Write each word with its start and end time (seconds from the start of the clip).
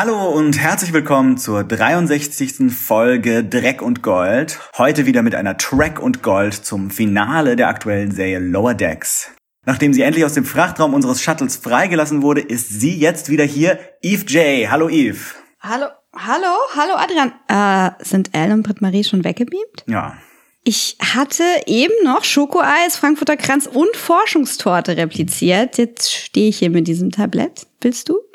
Hallo 0.00 0.28
und 0.28 0.56
herzlich 0.56 0.92
willkommen 0.92 1.38
zur 1.38 1.64
63. 1.64 2.72
Folge 2.72 3.42
Dreck 3.42 3.82
und 3.82 4.00
Gold. 4.00 4.60
Heute 4.78 5.06
wieder 5.06 5.22
mit 5.22 5.34
einer 5.34 5.56
Track 5.56 5.98
und 5.98 6.22
Gold 6.22 6.54
zum 6.54 6.92
Finale 6.92 7.56
der 7.56 7.66
aktuellen 7.66 8.12
Serie 8.12 8.38
Lower 8.38 8.74
Decks. 8.74 9.32
Nachdem 9.66 9.92
sie 9.92 10.02
endlich 10.02 10.24
aus 10.24 10.34
dem 10.34 10.44
Frachtraum 10.44 10.94
unseres 10.94 11.20
Shuttles 11.20 11.56
freigelassen 11.56 12.22
wurde, 12.22 12.42
ist 12.42 12.68
sie 12.68 12.96
jetzt 12.96 13.28
wieder 13.28 13.42
hier. 13.42 13.80
Eve 14.00 14.24
J. 14.26 14.70
Hallo 14.70 14.88
Eve. 14.88 15.18
Hallo, 15.58 15.86
hallo, 16.14 16.54
hallo 16.76 16.94
Adrian. 16.94 17.32
Äh, 17.48 18.04
sind 18.04 18.32
Al 18.36 18.52
und 18.52 18.62
Britt-Marie 18.62 19.02
schon 19.02 19.24
weggebeamt? 19.24 19.82
Ja. 19.88 20.16
Ich 20.62 20.96
hatte 21.12 21.42
eben 21.66 21.94
noch 22.04 22.22
Schokoeis, 22.22 22.96
Frankfurter 22.96 23.36
Kranz 23.36 23.66
und 23.66 23.96
Forschungstorte 23.96 24.96
repliziert. 24.96 25.76
Jetzt 25.76 26.12
stehe 26.12 26.50
ich 26.50 26.58
hier 26.58 26.70
mit 26.70 26.86
diesem 26.86 27.10
Tablett. 27.10 27.66
Willst 27.80 28.08
du? 28.08 28.27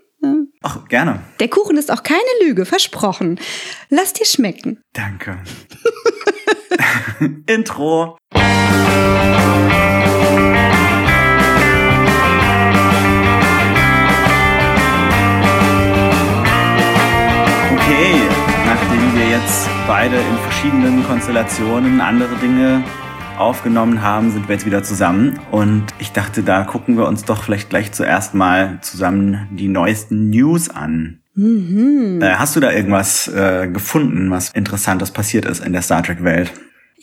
Ach, 0.61 0.87
gerne. 0.87 1.19
Der 1.39 1.49
Kuchen 1.49 1.77
ist 1.77 1.91
auch 1.91 2.03
keine 2.03 2.21
Lüge, 2.45 2.65
versprochen. 2.65 3.39
Lass 3.89 4.13
dir 4.13 4.25
schmecken. 4.25 4.81
Danke. 4.93 5.39
Intro. 7.47 8.17
Okay, 17.75 18.15
nachdem 18.65 19.15
wir 19.15 19.29
jetzt 19.29 19.69
beide 19.85 20.15
in 20.15 20.37
verschiedenen 20.43 21.03
Konstellationen 21.05 21.99
andere 21.99 22.35
Dinge 22.37 22.83
aufgenommen 23.37 24.01
haben, 24.01 24.31
sind 24.31 24.47
wir 24.47 24.55
jetzt 24.55 24.65
wieder 24.65 24.83
zusammen. 24.83 25.39
Und 25.51 25.85
ich 25.99 26.11
dachte, 26.11 26.43
da 26.43 26.63
gucken 26.63 26.97
wir 26.97 27.07
uns 27.07 27.25
doch 27.25 27.43
vielleicht 27.43 27.69
gleich 27.69 27.91
zuerst 27.91 28.33
mal 28.33 28.79
zusammen 28.81 29.47
die 29.51 29.67
neuesten 29.67 30.29
News 30.29 30.69
an. 30.69 31.19
Mhm. 31.35 32.19
Äh, 32.21 32.35
hast 32.35 32.55
du 32.55 32.59
da 32.59 32.71
irgendwas 32.71 33.27
äh, 33.27 33.67
gefunden, 33.67 34.29
was 34.29 34.49
Interessantes 34.49 35.11
passiert 35.11 35.45
ist 35.45 35.65
in 35.65 35.73
der 35.73 35.81
Star 35.81 36.03
Trek-Welt? 36.03 36.51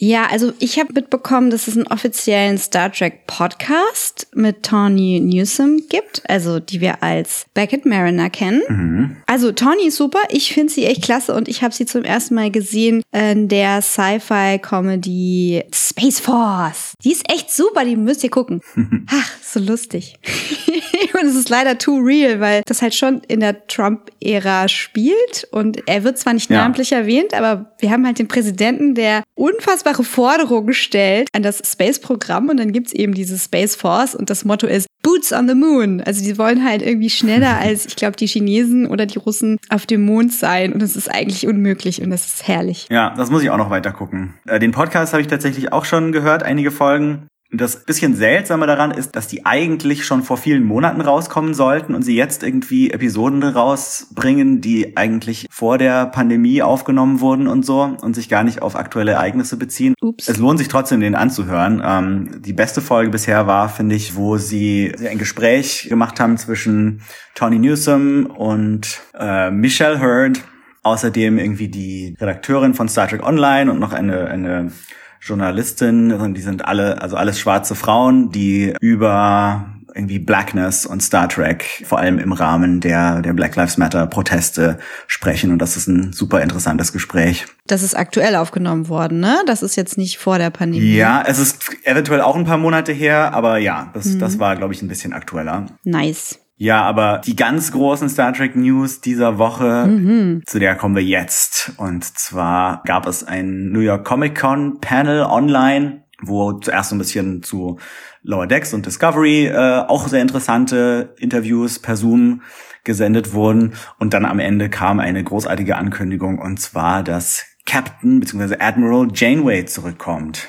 Ja, 0.02 0.28
also 0.30 0.54
ich 0.60 0.78
habe 0.78 0.94
mitbekommen, 0.94 1.50
dass 1.50 1.68
es 1.68 1.76
einen 1.76 1.86
offiziellen 1.86 2.56
Star 2.56 2.90
Trek 2.90 3.26
Podcast 3.26 4.28
mit 4.34 4.62
Tawny 4.62 5.20
Newsom 5.20 5.82
gibt, 5.90 6.22
also 6.26 6.58
die 6.58 6.80
wir 6.80 7.02
als 7.02 7.44
Beckett 7.52 7.84
Mariner 7.84 8.30
kennen. 8.30 8.62
Mhm. 8.66 9.16
Also 9.26 9.52
Tawny 9.52 9.88
ist 9.88 9.96
super, 9.96 10.20
ich 10.30 10.54
finde 10.54 10.72
sie 10.72 10.86
echt 10.86 11.02
klasse 11.02 11.34
und 11.34 11.48
ich 11.48 11.62
habe 11.62 11.74
sie 11.74 11.84
zum 11.84 12.04
ersten 12.04 12.34
Mal 12.34 12.50
gesehen 12.50 13.02
in 13.12 13.48
der 13.48 13.82
Sci-Fi-Comedy 13.82 15.64
Space 15.70 16.18
Force. 16.18 16.94
Die 17.04 17.12
ist 17.12 17.30
echt 17.30 17.50
super, 17.50 17.84
die 17.84 17.96
müsst 17.96 18.24
ihr 18.24 18.30
gucken. 18.30 18.62
Ach, 19.10 19.30
so 19.42 19.60
lustig. 19.60 20.18
und 21.20 21.28
es 21.28 21.34
ist 21.34 21.50
leider 21.50 21.76
too 21.76 21.98
real, 21.98 22.40
weil 22.40 22.62
das 22.64 22.80
halt 22.80 22.94
schon 22.94 23.20
in 23.28 23.40
der 23.40 23.66
Trump-Ära 23.66 24.66
spielt 24.68 25.46
und 25.50 25.86
er 25.86 26.04
wird 26.04 26.16
zwar 26.16 26.32
nicht 26.32 26.48
ja. 26.48 26.56
namentlich 26.62 26.92
erwähnt, 26.92 27.34
aber 27.34 27.74
wir 27.80 27.90
haben 27.90 28.06
halt 28.06 28.18
den 28.18 28.28
Präsidenten, 28.28 28.94
der 28.94 29.24
unfassbar 29.34 29.89
unfassbare 29.90 30.04
Forderungen 30.04 30.74
stellt 30.74 31.28
an 31.32 31.42
das 31.42 31.62
Space-Programm 31.64 32.48
und 32.48 32.58
dann 32.58 32.72
gibt's 32.72 32.92
eben 32.92 33.14
diese 33.14 33.38
Space 33.38 33.76
Force 33.76 34.14
und 34.14 34.30
das 34.30 34.44
Motto 34.44 34.66
ist 34.66 34.86
Boots 35.02 35.32
on 35.32 35.48
the 35.48 35.54
Moon. 35.54 36.00
Also 36.00 36.22
die 36.24 36.36
wollen 36.38 36.64
halt 36.64 36.82
irgendwie 36.82 37.10
schneller 37.10 37.58
als, 37.60 37.86
ich 37.86 37.96
glaube, 37.96 38.16
die 38.16 38.26
Chinesen 38.26 38.86
oder 38.86 39.06
die 39.06 39.18
Russen 39.18 39.58
auf 39.68 39.86
dem 39.86 40.04
Mond 40.04 40.32
sein 40.32 40.72
und 40.72 40.82
das 40.82 40.96
ist 40.96 41.10
eigentlich 41.10 41.46
unmöglich 41.46 42.02
und 42.02 42.10
das 42.10 42.26
ist 42.26 42.48
herrlich. 42.48 42.86
Ja, 42.90 43.14
das 43.16 43.30
muss 43.30 43.42
ich 43.42 43.50
auch 43.50 43.56
noch 43.56 43.70
weiter 43.70 43.92
gucken. 43.92 44.34
Äh, 44.46 44.58
den 44.58 44.72
Podcast 44.72 45.12
habe 45.12 45.22
ich 45.22 45.28
tatsächlich 45.28 45.72
auch 45.72 45.84
schon 45.84 46.12
gehört, 46.12 46.42
einige 46.42 46.70
Folgen. 46.70 47.28
Das 47.52 47.84
bisschen 47.84 48.14
seltsame 48.14 48.68
daran 48.68 48.92
ist, 48.92 49.16
dass 49.16 49.26
die 49.26 49.44
eigentlich 49.44 50.04
schon 50.04 50.22
vor 50.22 50.36
vielen 50.36 50.62
Monaten 50.62 51.00
rauskommen 51.00 51.52
sollten 51.52 51.96
und 51.96 52.02
sie 52.02 52.14
jetzt 52.14 52.44
irgendwie 52.44 52.92
Episoden 52.92 53.42
rausbringen, 53.42 54.60
die 54.60 54.96
eigentlich 54.96 55.48
vor 55.50 55.76
der 55.76 56.06
Pandemie 56.06 56.62
aufgenommen 56.62 57.20
wurden 57.20 57.48
und 57.48 57.66
so 57.66 57.96
und 58.00 58.14
sich 58.14 58.28
gar 58.28 58.44
nicht 58.44 58.62
auf 58.62 58.76
aktuelle 58.76 59.12
Ereignisse 59.12 59.56
beziehen. 59.56 59.94
Ups. 60.00 60.28
Es 60.28 60.38
lohnt 60.38 60.60
sich 60.60 60.68
trotzdem, 60.68 61.00
den 61.00 61.16
anzuhören. 61.16 61.82
Ähm, 61.84 62.40
die 62.42 62.52
beste 62.52 62.80
Folge 62.80 63.10
bisher 63.10 63.48
war, 63.48 63.68
finde 63.68 63.96
ich, 63.96 64.14
wo 64.14 64.36
sie 64.36 64.94
ein 65.04 65.18
Gespräch 65.18 65.88
gemacht 65.88 66.20
haben 66.20 66.36
zwischen 66.36 67.02
Tony 67.34 67.58
Newsom 67.58 68.26
und 68.26 69.00
äh, 69.18 69.50
Michelle 69.50 70.00
Hurd. 70.00 70.40
Außerdem 70.82 71.38
irgendwie 71.38 71.68
die 71.68 72.16
Redakteurin 72.18 72.72
von 72.72 72.88
Star 72.88 73.06
Trek 73.08 73.22
Online 73.22 73.70
und 73.70 73.80
noch 73.80 73.92
eine, 73.92 74.28
eine 74.28 74.72
Journalistin, 75.20 76.34
die 76.34 76.40
sind 76.40 76.64
alle, 76.64 77.00
also 77.00 77.16
alles 77.16 77.38
schwarze 77.38 77.74
Frauen, 77.74 78.30
die 78.30 78.74
über 78.80 79.66
irgendwie 79.94 80.18
Blackness 80.18 80.86
und 80.86 81.02
Star 81.02 81.28
Trek, 81.28 81.82
vor 81.84 81.98
allem 81.98 82.18
im 82.18 82.32
Rahmen 82.32 82.80
der, 82.80 83.22
der 83.22 83.32
Black 83.32 83.56
Lives 83.56 83.76
Matter 83.76 84.06
Proteste 84.06 84.78
sprechen. 85.06 85.52
Und 85.52 85.58
das 85.58 85.76
ist 85.76 85.86
ein 85.88 86.12
super 86.12 86.42
interessantes 86.42 86.92
Gespräch. 86.92 87.46
Das 87.66 87.82
ist 87.82 87.94
aktuell 87.94 88.36
aufgenommen 88.36 88.88
worden, 88.88 89.20
ne? 89.20 89.38
Das 89.46 89.62
ist 89.62 89.76
jetzt 89.76 89.98
nicht 89.98 90.18
vor 90.18 90.38
der 90.38 90.50
Pandemie. 90.50 90.94
Ja, 90.94 91.22
es 91.26 91.38
ist 91.38 91.70
eventuell 91.84 92.20
auch 92.20 92.36
ein 92.36 92.44
paar 92.44 92.58
Monate 92.58 92.92
her, 92.92 93.34
aber 93.34 93.58
ja, 93.58 93.90
das, 93.94 94.06
mhm. 94.06 94.18
das 94.18 94.38
war, 94.38 94.56
glaube 94.56 94.74
ich, 94.74 94.82
ein 94.82 94.88
bisschen 94.88 95.12
aktueller. 95.12 95.66
Nice. 95.84 96.39
Ja, 96.62 96.82
aber 96.82 97.22
die 97.24 97.36
ganz 97.36 97.72
großen 97.72 98.10
Star 98.10 98.34
Trek 98.34 98.54
News 98.54 99.00
dieser 99.00 99.38
Woche, 99.38 99.86
mhm. 99.86 100.42
zu 100.44 100.58
der 100.58 100.74
kommen 100.74 100.94
wir 100.94 101.02
jetzt. 101.02 101.72
Und 101.78 102.04
zwar 102.04 102.82
gab 102.84 103.06
es 103.06 103.24
ein 103.24 103.70
New 103.72 103.80
York 103.80 104.04
Comic 104.04 104.38
Con 104.38 104.78
Panel 104.78 105.22
online, 105.22 106.02
wo 106.20 106.52
zuerst 106.52 106.90
so 106.90 106.96
ein 106.96 106.98
bisschen 106.98 107.42
zu 107.42 107.78
Lower 108.22 108.46
Decks 108.46 108.74
und 108.74 108.84
Discovery 108.84 109.46
äh, 109.46 109.84
auch 109.88 110.06
sehr 110.06 110.20
interessante 110.20 111.14
Interviews 111.18 111.78
per 111.78 111.96
Zoom 111.96 112.42
gesendet 112.84 113.32
wurden. 113.32 113.72
Und 113.98 114.12
dann 114.12 114.26
am 114.26 114.38
Ende 114.38 114.68
kam 114.68 115.00
eine 115.00 115.24
großartige 115.24 115.78
Ankündigung, 115.78 116.38
und 116.38 116.60
zwar, 116.60 117.02
dass 117.02 117.46
Captain 117.64 118.20
bzw. 118.20 118.56
Admiral 118.58 119.08
Janeway 119.14 119.64
zurückkommt 119.64 120.46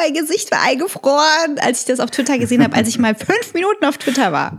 mein 0.00 0.14
Gesicht 0.14 0.50
war 0.50 0.62
eingefroren, 0.62 1.58
als 1.60 1.80
ich 1.80 1.86
das 1.86 2.00
auf 2.00 2.10
Twitter 2.10 2.38
gesehen 2.38 2.62
habe, 2.62 2.74
als 2.74 2.88
ich 2.88 2.98
mal 2.98 3.14
fünf 3.14 3.52
Minuten 3.54 3.84
auf 3.84 3.98
Twitter 3.98 4.32
war. 4.32 4.56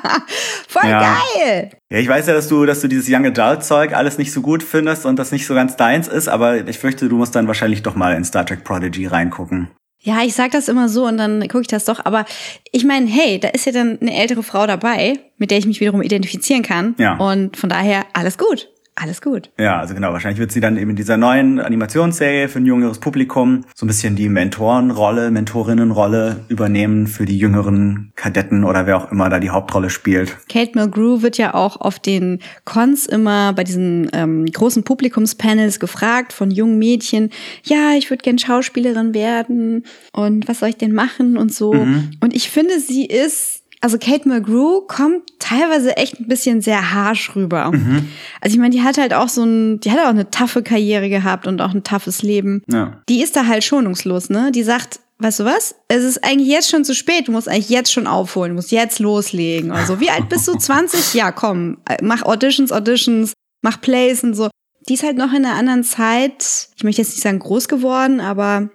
Voll 0.68 0.88
ja. 0.88 1.16
geil. 1.36 1.70
Ja, 1.90 1.98
ich 1.98 2.08
weiß 2.08 2.26
ja, 2.26 2.34
dass 2.34 2.48
du, 2.48 2.64
dass 2.64 2.80
du 2.80 2.88
dieses 2.88 3.08
Young 3.08 3.26
Adult 3.26 3.64
Zeug 3.64 3.92
alles 3.94 4.18
nicht 4.18 4.32
so 4.32 4.40
gut 4.40 4.62
findest 4.62 5.04
und 5.04 5.18
das 5.18 5.32
nicht 5.32 5.46
so 5.46 5.54
ganz 5.54 5.76
deins 5.76 6.08
ist, 6.08 6.28
aber 6.28 6.66
ich 6.68 6.78
fürchte, 6.78 7.08
du 7.08 7.16
musst 7.16 7.34
dann 7.34 7.46
wahrscheinlich 7.46 7.82
doch 7.82 7.94
mal 7.94 8.14
in 8.14 8.24
Star 8.24 8.46
Trek 8.46 8.64
Prodigy 8.64 9.06
reingucken. 9.06 9.70
Ja, 10.04 10.22
ich 10.24 10.34
sag 10.34 10.50
das 10.50 10.68
immer 10.68 10.88
so 10.88 11.06
und 11.06 11.16
dann 11.16 11.40
gucke 11.42 11.60
ich 11.60 11.68
das 11.68 11.84
doch. 11.84 12.04
Aber 12.04 12.24
ich 12.72 12.84
meine, 12.84 13.06
hey, 13.06 13.38
da 13.38 13.48
ist 13.48 13.66
ja 13.66 13.72
dann 13.72 13.98
eine 14.00 14.16
ältere 14.16 14.42
Frau 14.42 14.66
dabei, 14.66 15.20
mit 15.38 15.52
der 15.52 15.58
ich 15.58 15.66
mich 15.66 15.80
wiederum 15.80 16.02
identifizieren 16.02 16.62
kann. 16.62 16.96
Ja. 16.98 17.16
Und 17.18 17.56
von 17.56 17.68
daher 17.68 18.04
alles 18.12 18.36
gut 18.36 18.71
alles 18.94 19.22
gut. 19.22 19.50
Ja, 19.58 19.78
also 19.78 19.94
genau, 19.94 20.12
wahrscheinlich 20.12 20.38
wird 20.38 20.52
sie 20.52 20.60
dann 20.60 20.76
eben 20.76 20.90
in 20.90 20.96
dieser 20.96 21.16
neuen 21.16 21.60
Animationsserie 21.60 22.48
für 22.48 22.58
ein 22.58 22.66
jüngeres 22.66 22.98
Publikum 22.98 23.64
so 23.74 23.86
ein 23.86 23.88
bisschen 23.88 24.16
die 24.16 24.28
Mentorenrolle, 24.28 25.30
Mentorinnenrolle 25.30 26.44
übernehmen 26.48 27.06
für 27.06 27.24
die 27.24 27.38
jüngeren 27.38 28.12
Kadetten 28.16 28.64
oder 28.64 28.86
wer 28.86 28.98
auch 28.98 29.10
immer 29.10 29.30
da 29.30 29.40
die 29.40 29.48
Hauptrolle 29.48 29.88
spielt. 29.88 30.36
Kate 30.48 30.72
Mulgrew 30.78 31.22
wird 31.22 31.38
ja 31.38 31.54
auch 31.54 31.80
auf 31.80 31.98
den 31.98 32.40
Cons 32.64 33.06
immer 33.06 33.54
bei 33.54 33.64
diesen 33.64 34.10
ähm, 34.12 34.44
großen 34.44 34.84
Publikumspanels 34.84 35.80
gefragt 35.80 36.34
von 36.34 36.50
jungen 36.50 36.78
Mädchen, 36.78 37.30
ja, 37.64 37.92
ich 37.96 38.10
würde 38.10 38.22
gern 38.22 38.38
Schauspielerin 38.38 39.14
werden 39.14 39.84
und 40.12 40.48
was 40.48 40.60
soll 40.60 40.68
ich 40.68 40.76
denn 40.76 40.92
machen 40.92 41.38
und 41.38 41.52
so. 41.52 41.72
Mhm. 41.72 42.10
Und 42.20 42.34
ich 42.34 42.50
finde, 42.50 42.78
sie 42.78 43.06
ist 43.06 43.61
also 43.82 43.98
Kate 43.98 44.28
McGrew 44.28 44.82
kommt 44.86 45.22
teilweise 45.40 45.96
echt 45.96 46.20
ein 46.20 46.28
bisschen 46.28 46.60
sehr 46.60 46.94
harsh 46.94 47.34
rüber. 47.34 47.72
Mhm. 47.72 48.08
Also 48.40 48.54
ich 48.54 48.60
meine, 48.60 48.70
die 48.70 48.82
hat 48.82 48.96
halt 48.96 49.12
auch 49.12 49.28
so 49.28 49.42
ein, 49.42 49.80
die 49.80 49.90
hat 49.90 49.98
auch 49.98 50.10
eine 50.10 50.30
taffe 50.30 50.62
Karriere 50.62 51.08
gehabt 51.08 51.48
und 51.48 51.60
auch 51.60 51.74
ein 51.74 51.82
toughes 51.82 52.22
Leben. 52.22 52.62
Ja. 52.70 53.02
Die 53.08 53.22
ist 53.22 53.34
da 53.34 53.46
halt 53.46 53.64
schonungslos, 53.64 54.30
ne? 54.30 54.52
Die 54.52 54.62
sagt, 54.62 55.00
weißt 55.18 55.40
du 55.40 55.44
was? 55.44 55.74
Es 55.88 56.04
ist 56.04 56.22
eigentlich 56.22 56.48
jetzt 56.48 56.70
schon 56.70 56.84
zu 56.84 56.94
spät. 56.94 57.26
Du 57.26 57.32
musst 57.32 57.48
eigentlich 57.48 57.70
jetzt 57.70 57.92
schon 57.92 58.06
aufholen. 58.06 58.52
Du 58.52 58.54
musst 58.54 58.70
jetzt 58.70 59.00
loslegen. 59.00 59.72
Also 59.72 59.98
wie 59.98 60.10
alt 60.10 60.28
bist 60.28 60.46
du? 60.46 60.54
20? 60.58 61.14
Ja, 61.14 61.32
komm. 61.32 61.78
Mach 62.02 62.22
Auditions, 62.22 62.70
Auditions, 62.70 63.32
mach 63.62 63.80
Plays 63.80 64.22
und 64.22 64.34
so. 64.34 64.48
Die 64.88 64.94
ist 64.94 65.02
halt 65.02 65.16
noch 65.16 65.32
in 65.32 65.44
einer 65.44 65.56
anderen 65.56 65.82
Zeit. 65.82 66.68
Ich 66.76 66.84
möchte 66.84 67.02
jetzt 67.02 67.10
nicht 67.10 67.22
sagen 67.22 67.40
groß 67.40 67.66
geworden, 67.66 68.20
aber 68.20 68.70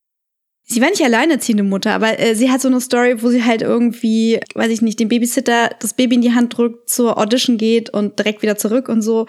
Sie 0.70 0.82
war 0.82 0.90
nicht 0.90 1.02
alleinerziehende 1.02 1.64
Mutter, 1.64 1.94
aber 1.94 2.20
äh, 2.20 2.36
sie 2.36 2.52
hat 2.52 2.60
so 2.60 2.68
eine 2.68 2.82
Story, 2.82 3.24
wo 3.24 3.30
sie 3.30 3.46
halt 3.46 3.62
irgendwie, 3.62 4.42
weiß 4.54 4.70
ich 4.70 4.82
nicht, 4.82 5.00
dem 5.00 5.08
Babysitter 5.08 5.70
das 5.80 5.94
Baby 5.94 6.16
in 6.16 6.22
die 6.22 6.34
Hand 6.34 6.58
drückt, 6.58 6.90
zur 6.90 7.18
Audition 7.18 7.58
geht 7.58 7.90
und 7.90 8.20
direkt 8.20 8.42
wieder 8.42 8.58
zurück 8.58 8.90
und 8.90 9.02
so. 9.02 9.28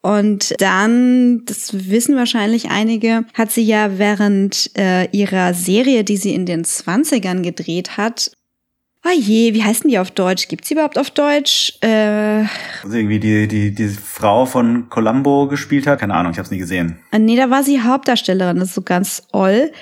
Und 0.00 0.60
dann, 0.60 1.44
das 1.44 1.90
wissen 1.90 2.16
wahrscheinlich 2.16 2.70
einige, 2.70 3.24
hat 3.34 3.52
sie 3.52 3.62
ja 3.62 3.98
während 3.98 4.72
äh, 4.76 5.08
ihrer 5.12 5.54
Serie, 5.54 6.02
die 6.02 6.16
sie 6.16 6.34
in 6.34 6.44
den 6.44 6.64
20ern 6.64 7.42
gedreht 7.42 7.96
hat, 7.96 8.32
Oh 9.02 9.18
je, 9.18 9.54
wie 9.54 9.64
heißen 9.64 9.88
die 9.88 9.98
auf 9.98 10.10
Deutsch? 10.10 10.48
Gibt's 10.48 10.68
die 10.68 10.74
überhaupt 10.74 10.98
auf 10.98 11.10
Deutsch? 11.10 11.72
Äh, 11.80 12.44
also 12.82 12.96
irgendwie 12.96 13.18
die, 13.18 13.48
die, 13.48 13.74
die 13.74 13.88
Frau 13.88 14.44
von 14.44 14.90
Columbo 14.90 15.48
gespielt 15.48 15.86
hat. 15.86 16.00
Keine 16.00 16.14
Ahnung, 16.14 16.32
ich 16.32 16.38
habe 16.38 16.44
es 16.44 16.50
nie 16.50 16.58
gesehen. 16.58 16.98
Äh, 17.10 17.18
nee, 17.18 17.36
da 17.36 17.48
war 17.48 17.62
sie 17.62 17.82
Hauptdarstellerin, 17.82 18.58
das 18.58 18.68
ist 18.68 18.74
so 18.74 18.82
ganz 18.82 19.26
oll. 19.32 19.72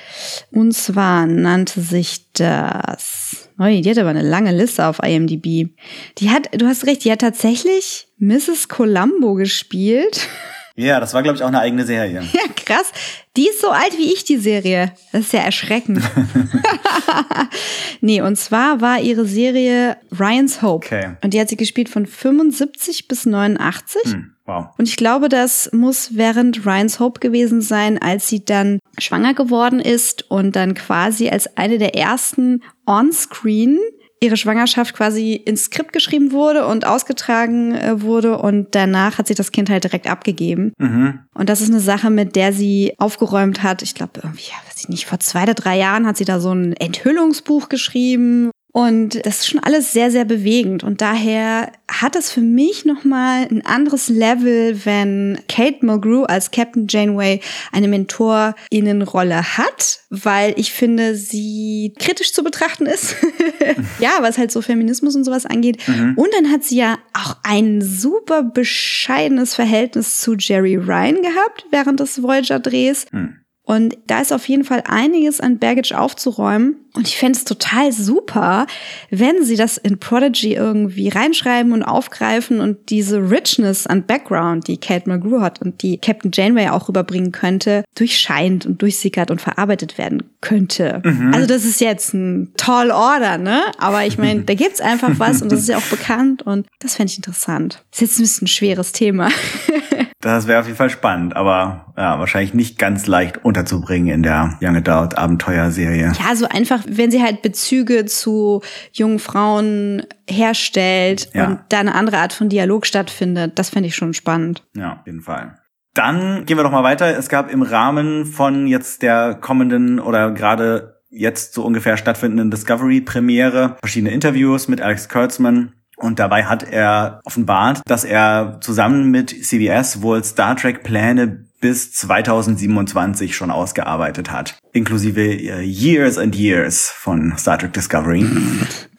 Und 0.53 0.73
zwar 0.73 1.26
nannte 1.26 1.81
sich 1.81 2.31
das 2.32 3.49
Ui, 3.61 3.81
die 3.81 3.91
hat 3.91 3.99
aber 3.99 4.11
eine 4.11 4.23
lange 4.23 4.53
Liste 4.53 4.87
auf 4.87 5.03
IMDb. 5.03 5.71
Die 6.19 6.31
hat, 6.31 6.49
du 6.56 6.67
hast 6.67 6.87
recht, 6.87 7.05
die 7.05 7.11
hat 7.11 7.21
tatsächlich 7.21 8.06
Mrs. 8.19 8.69
Columbo 8.69 9.35
gespielt. 9.35 10.29
Ja, 10.79 11.01
das 11.01 11.13
war, 11.13 11.25
glaube 11.25 11.37
ich, 11.37 11.43
auch 11.43 11.49
eine 11.49 11.59
eigene 11.59 11.85
Serie. 11.85 12.23
Ja, 12.33 12.43
krass. 12.55 12.93
Die 13.37 13.49
ist 13.49 13.61
so 13.61 13.71
alt 13.71 13.99
wie 13.99 14.13
ich, 14.13 14.23
die 14.25 14.37
Serie. 14.37 14.93
Das 15.11 15.23
ist 15.23 15.33
ja 15.33 15.41
erschreckend. 15.41 16.03
nee, 18.01 18.21
und 18.21 18.37
zwar 18.37 18.81
war 18.81 19.01
ihre 19.01 19.27
Serie 19.27 19.97
Ryan's 20.17 20.63
Hope. 20.63 20.87
Okay. 20.87 21.17
Und 21.25 21.35
die 21.35 21.41
hat 21.41 21.49
sie 21.49 21.57
gespielt 21.57 21.89
von 21.89 22.07
75 22.07 23.09
bis 23.09 23.27
89. 23.27 24.03
Hm, 24.05 24.35
wow. 24.47 24.67
Und 24.79 24.89
ich 24.89 24.97
glaube, 24.97 25.29
das 25.29 25.71
muss 25.73 26.17
während 26.17 26.65
Ryan's 26.65 27.01
Hope 27.01 27.19
gewesen 27.19 27.61
sein, 27.61 28.01
als 28.01 28.29
sie 28.29 28.45
dann 28.45 28.79
schwanger 28.99 29.35
geworden 29.35 29.81
ist 29.81 30.31
und 30.31 30.55
dann 30.55 30.75
quasi 30.75 31.29
als 31.29 31.57
eine 31.57 31.79
der 31.79 31.97
ersten 31.97 32.63
on-screen 32.87 33.81
ihre 34.20 34.37
Schwangerschaft 34.37 34.94
quasi 34.94 35.35
ins 35.35 35.65
Skript 35.65 35.93
geschrieben 35.93 36.32
wurde 36.32 36.67
und 36.67 36.87
ausgetragen 36.87 37.75
äh, 37.75 38.03
wurde 38.03 38.38
und 38.38 38.75
danach 38.75 39.19
hat 39.19 39.29
sie 39.29 39.35
das 39.35 39.53
Kind 39.53 39.70
halt 39.70 39.85
direkt 39.85 40.09
abgegeben. 40.09 40.73
Mhm. 40.79 41.20
Und 41.35 41.49
das 41.49 41.61
ist 41.61 41.70
eine 41.70 41.81
Sache, 41.81 42.11
mit 42.11 42.37
der 42.37 42.53
sie 42.53 42.94
aufgeräumt 42.99 43.62
hat. 43.62 43.82
Ich 43.82 43.94
glaube, 43.94 44.20
irgendwie, 44.23 44.49
ja, 44.49 44.56
weiß 44.69 44.81
ich 44.81 44.88
nicht, 44.88 45.06
vor 45.06 45.20
zwei 45.20 45.44
oder 45.44 45.55
drei 45.55 45.76
Jahren 45.76 46.06
hat 46.06 46.17
sie 46.17 46.25
da 46.25 46.41
so 46.41 46.53
ein 46.53 46.73
Enthüllungsbuch 46.75 47.69
geschrieben 47.69 48.50
und 48.70 49.25
das 49.25 49.41
ist 49.41 49.49
schon 49.49 49.61
alles 49.61 49.93
sehr, 49.93 50.11
sehr 50.11 50.26
bewegend. 50.26 50.85
Und 50.85 51.00
daher 51.00 51.73
hat 51.91 52.17
es 52.17 52.31
für 52.31 52.43
mich 52.43 52.85
nochmal 52.85 53.49
ein 53.50 53.65
anderes 53.65 54.09
Level, 54.09 54.85
wenn 54.85 55.38
Kate 55.49 55.85
Mulgrew 55.85 56.25
als 56.25 56.50
Captain 56.50 56.87
Janeway 56.87 57.41
eine 57.73 57.88
Mentorinnenrolle 57.88 59.56
hat, 59.56 60.00
weil 60.11 60.53
ich 60.56 60.73
finde, 60.73 61.15
sie 61.15 61.94
kritisch 61.99 62.35
zu 62.35 62.44
betrachten 62.44 62.85
ist. 62.85 63.17
ja, 64.00 64.19
was 64.20 64.37
halt 64.37 64.53
so 64.53 64.61
Feminismus 64.61 65.17
und 65.17 65.25
sowas 65.25 65.47
angeht. 65.47 65.79
Mhm. 65.88 66.12
Und 66.17 66.29
dann 66.35 66.50
hat 66.53 66.62
sie 66.62 66.76
ja 66.76 66.99
auch 67.14 67.37
ein 67.44 67.81
super 67.81 68.43
bescheidenes 68.43 69.55
Verhältnis 69.55 70.21
zu 70.21 70.35
Jerry 70.35 70.76
Ryan 70.76 71.23
gehabt 71.23 71.67
während 71.71 72.00
des 72.00 72.23
Voyager-Drehs. 72.23 73.06
Hm. 73.11 73.38
Und 73.69 73.99
da 74.06 74.23
ist 74.23 74.32
auf 74.32 74.49
jeden 74.49 74.65
Fall 74.65 74.82
einiges 74.87 75.43
an 75.43 75.59
Baggage 75.59 75.93
aufzuräumen. 75.93 76.76
Und 76.94 77.06
ich 77.06 77.19
fände 77.19 77.37
es 77.37 77.44
total 77.44 77.93
super, 77.93 78.67
wenn 79.11 79.44
sie 79.44 79.56
das 79.56 79.76
in 79.76 79.99
Prodigy 79.99 80.55
irgendwie 80.55 81.11
reinschreiben 81.11 81.73
und 81.73 81.82
aufgreifen 81.82 82.61
und 82.61 82.88
diese 82.88 83.19
Richness 83.31 83.87
an 83.87 84.06
Background, 84.06 84.69
die 84.69 84.79
Kate 84.79 85.06
Mulgrew 85.06 85.43
hat 85.43 85.61
und 85.61 85.82
die 85.82 85.99
Captain 85.99 86.31
Janeway 86.32 86.70
auch 86.70 86.88
rüberbringen 86.88 87.31
könnte, 87.31 87.85
durchscheint 87.94 88.65
und 88.65 88.81
durchsickert 88.81 89.31
und 89.31 89.43
verarbeitet 89.43 89.99
werden 89.99 90.23
könnte. 90.41 91.03
Also 91.35 91.47
das 91.47 91.67
ist 91.67 91.82
jetzt 91.82 92.14
ein 92.14 92.55
Tall 92.56 92.91
Order, 92.91 93.37
ne? 93.37 93.61
Aber 93.76 94.06
ich 94.06 94.17
meine, 94.17 94.44
da 94.44 94.55
gibt's 94.55 94.81
einfach 94.81 95.19
was 95.19 95.43
und 95.43 95.53
das 95.53 95.61
ist 95.61 95.69
ja 95.69 95.76
auch 95.76 95.82
bekannt 95.91 96.41
und 96.41 96.67
das 96.79 96.97
fände 96.97 97.11
ich 97.11 97.19
interessant. 97.19 97.85
Ist 97.93 98.00
jetzt 98.00 98.19
ein 98.19 98.23
bisschen 98.23 98.44
ein 98.47 98.49
schweres 98.49 98.93
Thema. 98.93 99.29
Das 100.20 100.49
wäre 100.49 100.59
auf 100.59 100.67
jeden 100.67 100.76
Fall 100.76 100.91
spannend, 100.91 101.37
aber 101.37 101.93
ja, 101.97 102.19
wahrscheinlich 102.19 102.53
nicht 102.53 102.76
ganz 102.76 103.06
leicht 103.06 103.44
unterzubringen 103.44 104.09
in 104.12 104.23
der 104.25 104.59
Young 104.61 104.75
Adult 104.75 105.17
Abenteuerserie. 105.17 106.12
Ja, 106.19 106.35
so 106.35 106.49
einfach, 106.49 106.81
wenn 106.88 107.12
sie 107.12 107.23
halt 107.23 107.41
Bezüge 107.43 108.05
zu 108.05 108.61
jungen 108.93 109.20
Frauen 109.20 110.03
herstellt 110.29 111.31
Ja. 111.35 111.47
und 111.47 111.61
da 111.69 111.79
eine 111.79 111.94
andere 111.94 112.19
Art 112.19 112.32
von 112.32 112.49
Dialog 112.49 112.85
stattfindet, 112.85 113.59
das 113.61 113.70
fände 113.70 113.87
ich 113.88 113.94
schon 113.94 114.12
spannend. 114.12 114.65
Ja, 114.76 114.94
auf 114.94 115.06
jeden 115.06 115.20
Fall. 115.23 115.56
Dann 115.94 116.44
gehen 116.47 116.56
wir 116.56 116.64
doch 116.64 116.73
mal 116.73 116.82
weiter. 116.85 117.17
Es 117.17 117.29
gab 117.29 117.50
im 117.50 117.62
Rahmen 117.62 118.25
von 118.26 118.67
jetzt 118.67 119.03
der 119.03 119.35
kommenden 119.41 120.00
oder 120.00 120.32
gerade 120.32 121.00
jetzt 121.11 121.55
so 121.55 121.64
ungefähr 121.64 121.97
stattfindenden 121.97 122.50
Discovery-Premiere 122.50 123.76
verschiedene 123.81 124.12
Interviews 124.12 124.69
mit 124.69 124.81
Alex 124.81 125.09
Kurtzman. 125.09 125.73
Und 125.99 126.19
dabei 126.19 126.45
hat 126.45 126.62
er 126.62 127.21
offenbart, 127.25 127.83
dass 127.87 128.05
er 128.05 128.59
zusammen 128.61 129.11
mit 129.11 129.31
CBS 129.31 130.00
wohl 130.00 130.23
Star 130.23 130.56
Trek-Pläne 130.56 131.49
bis 131.61 131.93
2027 131.93 133.35
schon 133.35 133.50
ausgearbeitet 133.50 134.31
hat. 134.31 134.59
Inklusive 134.73 135.21
äh, 135.21 135.62
Years 135.62 136.19
and 136.19 136.37
Years 136.37 136.89
von 136.89 137.37
Star 137.37 137.59
Trek 137.59 137.73
Discovery. 137.73 138.25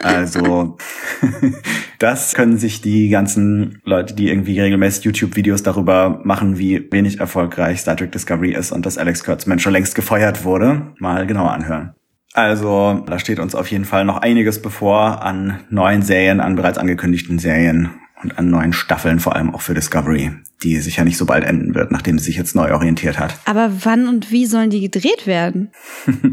Also 0.01 0.77
das 1.99 2.33
können 2.33 2.57
sich 2.57 2.79
die 2.79 3.09
ganzen 3.09 3.81
Leute, 3.83 4.13
die 4.13 4.29
irgendwie 4.29 4.57
regelmäßig 4.57 5.03
YouTube-Videos 5.03 5.61
darüber 5.61 6.21
machen, 6.23 6.57
wie 6.57 6.89
wenig 6.89 7.19
erfolgreich 7.19 7.81
Star 7.81 7.97
Trek 7.97 8.13
Discovery 8.13 8.53
ist 8.53 8.71
und 8.71 8.85
dass 8.85 8.97
Alex 8.97 9.25
Kurtzman 9.25 9.59
schon 9.59 9.73
längst 9.73 9.95
gefeuert 9.95 10.45
wurde, 10.45 10.93
mal 10.99 11.27
genauer 11.27 11.51
anhören. 11.51 11.95
Also, 12.33 13.03
da 13.07 13.17
steht 13.17 13.39
uns 13.39 13.55
auf 13.55 13.67
jeden 13.71 13.85
Fall 13.85 14.05
noch 14.05 14.17
einiges 14.17 14.61
bevor 14.61 15.23
an 15.23 15.61
neuen 15.69 16.03
Serien, 16.03 16.39
an 16.39 16.55
bereits 16.55 16.77
angekündigten 16.77 17.39
Serien 17.39 17.89
und 18.21 18.37
an 18.37 18.49
neuen 18.49 18.73
Staffeln, 18.73 19.19
vor 19.19 19.35
allem 19.35 19.53
auch 19.53 19.61
für 19.61 19.73
Discovery, 19.73 20.31
die 20.61 20.77
sicher 20.77 21.05
nicht 21.05 21.17
so 21.17 21.25
bald 21.25 21.43
enden 21.43 21.73
wird, 21.73 21.91
nachdem 21.91 22.19
sie 22.19 22.25
sich 22.25 22.37
jetzt 22.37 22.55
neu 22.55 22.73
orientiert 22.73 23.17
hat. 23.17 23.33
Aber 23.45 23.71
wann 23.83 24.07
und 24.07 24.31
wie 24.31 24.45
sollen 24.45 24.69
die 24.69 24.81
gedreht 24.81 25.25
werden? 25.25 25.71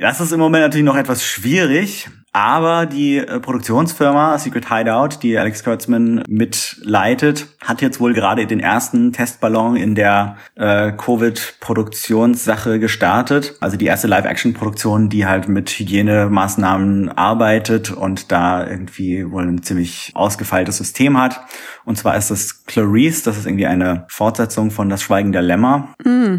Das 0.00 0.18
ist 0.18 0.32
im 0.32 0.40
Moment 0.40 0.62
natürlich 0.62 0.86
noch 0.86 0.96
etwas 0.96 1.22
schwierig, 1.22 2.08
aber 2.32 2.86
die 2.86 3.18
äh, 3.18 3.40
Produktionsfirma 3.40 4.38
Secret 4.38 4.68
Hideout, 4.72 5.18
die 5.22 5.36
Alex 5.36 5.64
Kurtzman 5.64 6.22
mitleitet, 6.28 7.48
hat 7.60 7.82
jetzt 7.82 7.98
wohl 7.98 8.14
gerade 8.14 8.46
den 8.46 8.60
ersten 8.60 9.12
Testballon 9.12 9.76
in 9.76 9.94
der 9.94 10.36
äh, 10.54 10.92
Covid-Produktionssache 10.92 12.78
gestartet. 12.78 13.56
Also 13.60 13.76
die 13.76 13.86
erste 13.86 14.06
Live-Action-Produktion, 14.06 15.08
die 15.08 15.26
halt 15.26 15.48
mit 15.48 15.70
Hygienemaßnahmen 15.70 17.10
arbeitet 17.10 17.90
und 17.90 18.30
da 18.30 18.66
irgendwie 18.66 19.30
wohl 19.30 19.48
ein 19.48 19.62
ziemlich 19.62 20.12
ausgefeiltes 20.14 20.76
System 20.76 21.18
hat. 21.18 21.40
Und 21.84 21.98
zwar 21.98 22.16
ist 22.16 22.30
das 22.30 22.64
Clarice, 22.64 23.24
das 23.24 23.38
ist 23.38 23.46
irgendwie 23.46 23.66
eine 23.66 24.06
Fortsetzung 24.08 24.70
von 24.70 24.88
Das 24.88 25.02
Schweigen 25.02 25.32
der 25.32 25.42
Lämmer 25.42 25.94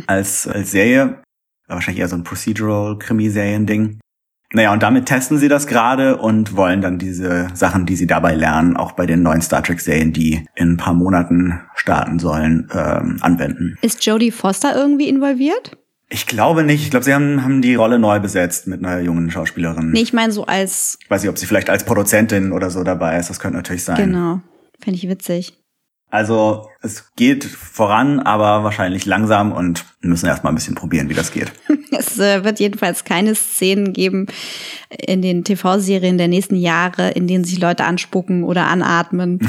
als, 0.07 0.47
als 0.47 0.71
Serie. 0.71 1.21
Wahrscheinlich 1.67 2.01
eher 2.01 2.09
so 2.09 2.15
ein 2.15 2.23
Procedural-Krimiserien-Ding. 2.23 4.00
Naja, 4.53 4.74
und 4.74 4.83
damit 4.83 5.06
testen 5.06 5.38
sie 5.38 5.48
das 5.48 5.65
gerade 5.65 6.18
und 6.18 6.56
wollen 6.56 6.81
dann 6.81 6.98
diese 6.98 7.48
Sachen, 7.53 7.86
die 7.86 7.95
sie 7.95 8.07
dabei 8.07 8.36
lernen, 8.36 8.75
auch 8.75 8.92
bei 8.92 9.06
den 9.06 9.24
neuen 9.24 9.42
Star 9.42 9.63
Trek-Serien, 9.63 10.12
die 10.12 10.45
in 10.56 10.74
ein 10.74 10.77
paar 10.77 10.94
Monaten 10.94 11.62
starten 11.75 12.19
sollen, 12.19 12.69
ähm, 12.74 13.18
anwenden. 13.21 13.77
Ist 13.81 14.06
Jodie 14.06 14.31
Foster 14.31 14.75
irgendwie 14.75 15.07
involviert? 15.07 15.77
Ich 16.09 16.27
glaube 16.27 16.63
nicht. 16.63 16.83
Ich 16.83 16.89
glaube, 16.92 17.06
sie 17.06 17.13
haben, 17.13 17.42
haben 17.42 17.62
die 17.62 17.75
Rolle 17.75 17.98
neu 17.98 18.19
besetzt 18.19 18.68
mit 18.68 18.83
einer 18.83 19.00
jungen 19.00 19.31
Schauspielerin. 19.31 19.92
Nee, 19.92 20.01
ich 20.01 20.12
meine 20.12 20.33
so 20.33 20.45
als, 20.45 20.98
Ich 21.01 21.09
weiß 21.09 21.21
nicht, 21.21 21.30
ob 21.30 21.38
sie 21.38 21.45
vielleicht 21.45 21.69
als 21.69 21.86
Produzentin 21.86 22.51
oder 22.51 22.69
so 22.69 22.83
dabei 22.83 23.18
ist. 23.18 23.30
Das 23.30 23.39
könnte 23.39 23.56
natürlich 23.56 23.86
sein. 23.86 23.95
genau. 23.95 24.42
Fände 24.81 24.98
ich 24.98 25.07
witzig. 25.07 25.61
Also 26.12 26.69
es 26.81 27.12
geht 27.16 27.46
voran, 27.46 28.20
aber 28.20 28.65
wahrscheinlich 28.65 29.06
langsam 29.06 29.53
und 29.53 29.86
müssen 30.01 30.27
erstmal 30.27 30.51
ein 30.51 30.56
bisschen 30.56 30.75
probieren, 30.75 31.10
wie 31.10 31.13
das 31.15 31.32
geht. 31.32 31.51
Es 31.94 32.18
äh, 32.20 32.46
wird 32.46 32.62
jedenfalls 32.62 33.03
keine 33.03 33.36
Szenen 33.36 33.91
geben 33.91 34.27
in 34.89 35.22
den 35.22 35.44
TV-Serien 35.44 36.18
der 36.18 36.30
nächsten 36.30 36.56
Jahre, 36.56 37.12
in 37.12 37.27
denen 37.27 37.44
sich 37.44 37.60
Leute 37.60 37.84
anspucken 37.84 38.46
oder 38.46 38.68
anatmen. 38.68 39.39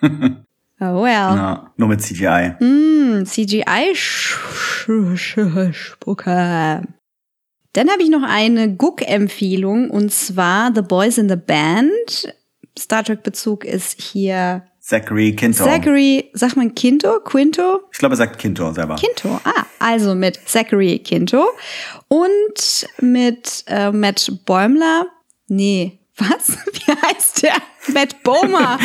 oh 0.00 1.02
well. 1.02 1.10
Ja, 1.10 1.72
nur 1.76 1.88
mit 1.88 2.02
CGI. 2.02 2.54
Mm, 2.60 3.24
CGI-Spucke. 3.24 3.96
Dann 7.72 7.90
habe 7.90 8.02
ich 8.02 8.10
noch 8.10 8.22
eine 8.22 8.76
Guck-Empfehlung 8.76 9.90
und 9.90 10.12
zwar 10.12 10.72
The 10.72 10.82
Boys 10.82 11.18
in 11.18 11.28
the 11.28 11.34
Band. 11.36 12.32
Star 12.78 13.02
Trek-Bezug 13.02 13.64
ist 13.64 14.00
hier 14.00 14.62
Zachary 14.86 15.34
Quinto. 15.34 15.64
Zachary, 15.64 16.30
sagt 16.32 16.56
man 16.56 16.72
Quinto? 16.72 17.18
Quinto? 17.18 17.80
Ich 17.90 17.98
glaube, 17.98 18.12
er 18.12 18.18
sagt 18.18 18.38
Quinto 18.38 18.72
selber. 18.72 18.94
Quinto, 18.94 19.40
ah, 19.42 19.66
also 19.80 20.14
mit 20.14 20.38
Zachary 20.46 21.00
Quinto 21.00 21.44
und 22.06 22.86
mit 23.00 23.64
äh, 23.66 23.90
Matt 23.90 24.30
Bäumler. 24.44 25.08
Nee, 25.48 25.98
was? 26.16 26.56
Wie 26.72 26.92
heißt 26.92 27.42
der? 27.42 27.56
Matt 27.92 28.22
Bomer. 28.22 28.78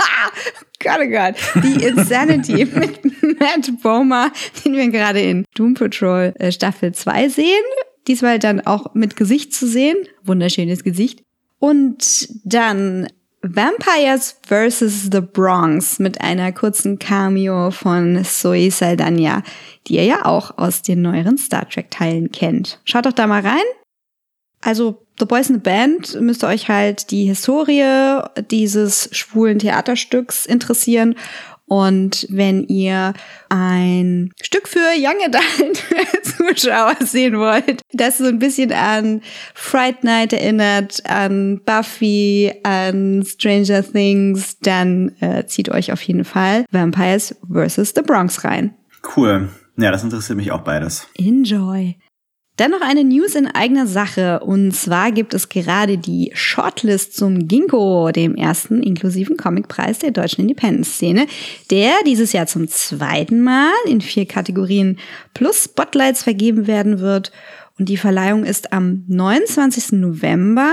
Gott, 0.78 0.98
oh 1.00 1.08
Gott. 1.08 1.36
Die 1.62 1.82
Insanity 1.82 2.64
mit 2.74 3.40
Matt 3.40 3.72
Bomer, 3.82 4.30
den 4.62 4.74
wir 4.74 4.88
gerade 4.88 5.22
in 5.22 5.46
Doom 5.54 5.72
Patrol 5.72 6.34
äh, 6.38 6.52
Staffel 6.52 6.92
2 6.92 7.30
sehen. 7.30 7.64
Diesmal 8.06 8.38
dann 8.38 8.60
auch 8.60 8.92
mit 8.92 9.16
Gesicht 9.16 9.54
zu 9.54 9.66
sehen. 9.66 9.96
Wunderschönes 10.24 10.84
Gesicht. 10.84 11.22
Und 11.58 12.28
dann 12.44 13.08
Vampires 13.42 14.36
vs. 14.46 15.10
The 15.10 15.20
Bronx 15.20 15.98
mit 15.98 16.20
einer 16.20 16.52
kurzen 16.52 16.98
Cameo 16.98 17.72
von 17.72 18.24
Zoe 18.24 18.70
Saldana, 18.70 19.42
die 19.86 19.96
ihr 19.96 20.04
ja 20.04 20.24
auch 20.24 20.56
aus 20.58 20.82
den 20.82 21.02
neueren 21.02 21.36
Star 21.38 21.68
Trek-Teilen 21.68 22.30
kennt. 22.30 22.80
Schaut 22.84 23.06
doch 23.06 23.12
da 23.12 23.26
mal 23.26 23.42
rein. 23.42 23.64
Also 24.60 25.04
The 25.18 25.26
Boys 25.26 25.50
in 25.50 25.56
the 25.56 25.60
Band 25.60 26.20
müsst 26.20 26.44
ihr 26.44 26.48
euch 26.48 26.68
halt 26.68 27.10
die 27.10 27.24
Historie 27.24 28.20
dieses 28.50 29.08
schwulen 29.12 29.58
Theaterstücks 29.58 30.46
interessieren 30.46 31.16
Und 31.72 32.26
wenn 32.28 32.64
ihr 32.64 33.14
ein 33.48 34.30
Stück 34.42 34.68
für 34.68 34.92
Young 34.94 35.16
Adult 35.24 35.82
Zuschauer 36.22 36.96
sehen 37.00 37.38
wollt, 37.38 37.80
das 37.94 38.18
so 38.18 38.26
ein 38.26 38.38
bisschen 38.38 38.72
an 38.72 39.22
Fright 39.54 40.04
Night 40.04 40.34
erinnert, 40.34 41.00
an 41.08 41.62
Buffy, 41.64 42.52
an 42.62 43.24
Stranger 43.26 43.82
Things, 43.82 44.58
dann 44.58 45.12
äh, 45.20 45.46
zieht 45.46 45.70
euch 45.70 45.92
auf 45.92 46.02
jeden 46.02 46.26
Fall 46.26 46.66
Vampires 46.70 47.34
vs. 47.50 47.94
The 47.96 48.02
Bronx 48.02 48.44
rein. 48.44 48.74
Cool. 49.16 49.48
Ja, 49.78 49.90
das 49.90 50.04
interessiert 50.04 50.36
mich 50.36 50.52
auch 50.52 50.64
beides. 50.64 51.08
Enjoy. 51.16 51.96
Dann 52.62 52.70
noch 52.70 52.80
eine 52.80 53.02
News 53.02 53.34
in 53.34 53.48
eigener 53.48 53.88
Sache. 53.88 54.38
Und 54.38 54.70
zwar 54.70 55.10
gibt 55.10 55.34
es 55.34 55.48
gerade 55.48 55.98
die 55.98 56.30
Shortlist 56.32 57.16
zum 57.16 57.48
Ginkgo, 57.48 58.12
dem 58.12 58.36
ersten 58.36 58.84
inklusiven 58.84 59.36
Comicpreis 59.36 59.98
der 59.98 60.12
deutschen 60.12 60.42
Independence-Szene, 60.42 61.26
der 61.72 61.90
dieses 62.06 62.32
Jahr 62.32 62.46
zum 62.46 62.68
zweiten 62.68 63.42
Mal 63.42 63.72
in 63.88 64.00
vier 64.00 64.26
Kategorien 64.26 65.00
plus 65.34 65.64
Spotlights 65.64 66.22
vergeben 66.22 66.68
werden 66.68 67.00
wird. 67.00 67.32
Und 67.80 67.88
die 67.88 67.96
Verleihung 67.96 68.44
ist 68.44 68.72
am 68.72 69.06
29. 69.08 69.98
November 69.98 70.72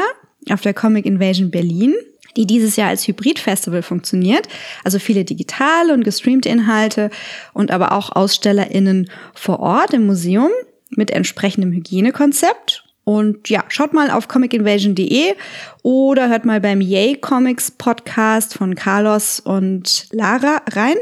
auf 0.52 0.62
der 0.62 0.76
Comic 0.76 1.08
Invasion 1.08 1.50
Berlin 1.50 1.96
die 2.38 2.46
dieses 2.46 2.76
Jahr 2.76 2.90
als 2.90 3.08
Hybrid-Festival 3.08 3.82
funktioniert. 3.82 4.48
Also 4.84 5.00
viele 5.00 5.26
digitale 5.26 5.96
und 5.96 6.04
gestreamte 6.04 6.48
Inhalte 6.48 7.10
und 7.54 7.72
aber 7.72 7.92
auch 7.92 8.16
AusstellerInnen 8.16 9.10
vor 9.34 9.60
Ort 9.60 9.96
im 9.96 10.06
Museum 10.06 10.52
mit 10.90 11.12
entsprechendem 11.12 11.72
Hygienekonzept. 11.72 12.84
Und 13.04 13.50
ja, 13.50 13.64
schaut 13.70 13.94
mal 13.94 14.12
auf 14.12 14.28
comicinvasion.de 14.28 15.34
oder 15.82 16.30
hört 16.30 16.46
mal 16.46 16.62
beim 16.62 16.80
Yay 16.80 17.16
Comics 17.16 17.72
Podcast 17.72 18.54
von 18.54 18.76
Carlos 18.76 19.40
und 19.40 20.08
Lara 20.12 20.62
rein. 20.72 20.98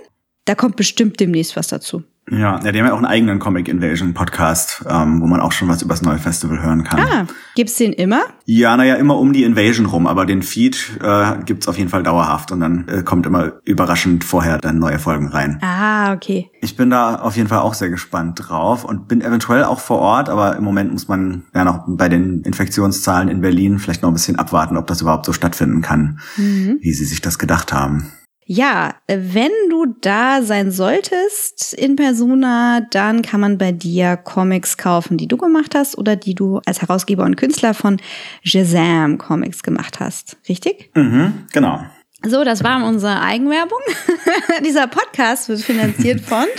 Da 0.46 0.56
kommt 0.56 0.77
bestimmt 0.77 1.20
demnächst 1.20 1.58
was 1.58 1.67
dazu. 1.67 2.03
Ja, 2.29 2.60
ja, 2.62 2.72
die 2.72 2.79
haben 2.79 2.88
ja 2.88 2.93
auch 2.93 2.98
einen 2.98 3.05
eigenen 3.05 3.39
Comic 3.39 3.69
Invasion 3.69 4.13
Podcast, 4.13 4.84
ähm, 4.89 5.22
wo 5.22 5.27
man 5.27 5.39
auch 5.39 5.53
schon 5.53 5.69
was 5.69 5.81
über 5.81 5.93
das 5.93 6.01
neue 6.01 6.17
Festival 6.17 6.62
hören 6.62 6.84
kann. 6.84 7.00
Ah, 7.00 7.25
gibt's 7.55 7.75
den 7.75 7.93
immer? 7.93 8.22
Ja, 8.46 8.75
naja, 8.75 8.96
immer 8.96 9.17
um 9.17 9.31
die 9.31 9.43
Invasion 9.43 9.86
rum, 9.86 10.07
aber 10.07 10.25
den 10.25 10.43
Feed 10.43 11.00
äh, 11.01 11.43
gibt's 11.46 11.69
auf 11.69 11.77
jeden 11.77 11.89
Fall 11.89 12.03
dauerhaft 12.03 12.51
und 12.51 12.60
dann 12.60 12.88
äh, 12.89 13.03
kommt 13.03 13.25
immer 13.25 13.53
überraschend 13.63 14.25
vorher 14.25 14.57
dann 14.57 14.77
neue 14.77 15.00
Folgen 15.00 15.27
rein. 15.27 15.60
Ah, 15.62 16.13
okay. 16.13 16.51
Ich 16.62 16.75
bin 16.75 16.89
da 16.89 17.15
auf 17.15 17.38
jeden 17.38 17.48
Fall 17.48 17.60
auch 17.60 17.74
sehr 17.74 17.89
gespannt 17.89 18.41
drauf 18.48 18.84
und 18.84 19.07
bin 19.07 19.22
eventuell 19.22 19.63
auch 19.63 19.79
vor 19.79 20.00
Ort, 20.00 20.27
aber 20.29 20.57
im 20.57 20.65
Moment 20.65 20.91
muss 20.91 21.07
man 21.07 21.43
ja 21.55 21.63
noch 21.63 21.86
bei 21.88 22.10
den 22.10 22.41
Infektionszahlen 22.41 23.29
in 23.29 23.39
Berlin 23.39 23.79
vielleicht 23.79 24.01
noch 24.01 24.10
ein 24.10 24.13
bisschen 24.13 24.38
abwarten, 24.38 24.75
ob 24.75 24.88
das 24.88 25.00
überhaupt 25.00 25.25
so 25.25 25.31
stattfinden 25.31 25.81
kann, 25.81 26.19
mhm. 26.36 26.79
wie 26.81 26.91
sie 26.91 27.05
sich 27.05 27.22
das 27.22 27.39
gedacht 27.39 27.72
haben. 27.72 28.12
Ja, 28.50 28.96
wenn 29.08 29.51
du 29.70 29.88
da 30.00 30.42
sein 30.42 30.72
solltest 30.72 31.74
in 31.74 31.98
Persona, 31.98 32.80
dann 32.92 33.22
kann 33.22 33.42
man 33.42 33.58
bei 33.58 33.74
dir 33.74 34.16
Comics 34.16 34.77
kaufen, 34.77 35.18
die 35.18 35.27
du 35.27 35.36
gemacht 35.36 35.75
hast 35.75 35.98
oder 35.98 36.16
die 36.16 36.34
du 36.34 36.62
als 36.66 36.82
Herausgeber 36.82 37.25
und 37.25 37.36
Künstler 37.36 37.74
von 37.74 38.00
Shazam 38.44 39.18
Comics 39.18 39.63
gemacht 39.63 40.00
hast. 40.00 40.38
Richtig? 40.48 40.92
Mhm, 40.96 41.48
genau. 41.51 41.84
So, 42.24 42.46
das 42.46 42.63
war 42.63 42.82
unsere 42.86 43.22
Eigenwerbung. 43.22 43.82
Dieser 44.66 44.88
Podcast 44.88 45.50
wird 45.50 45.60
finanziert 45.60 46.22
von. 46.22 46.46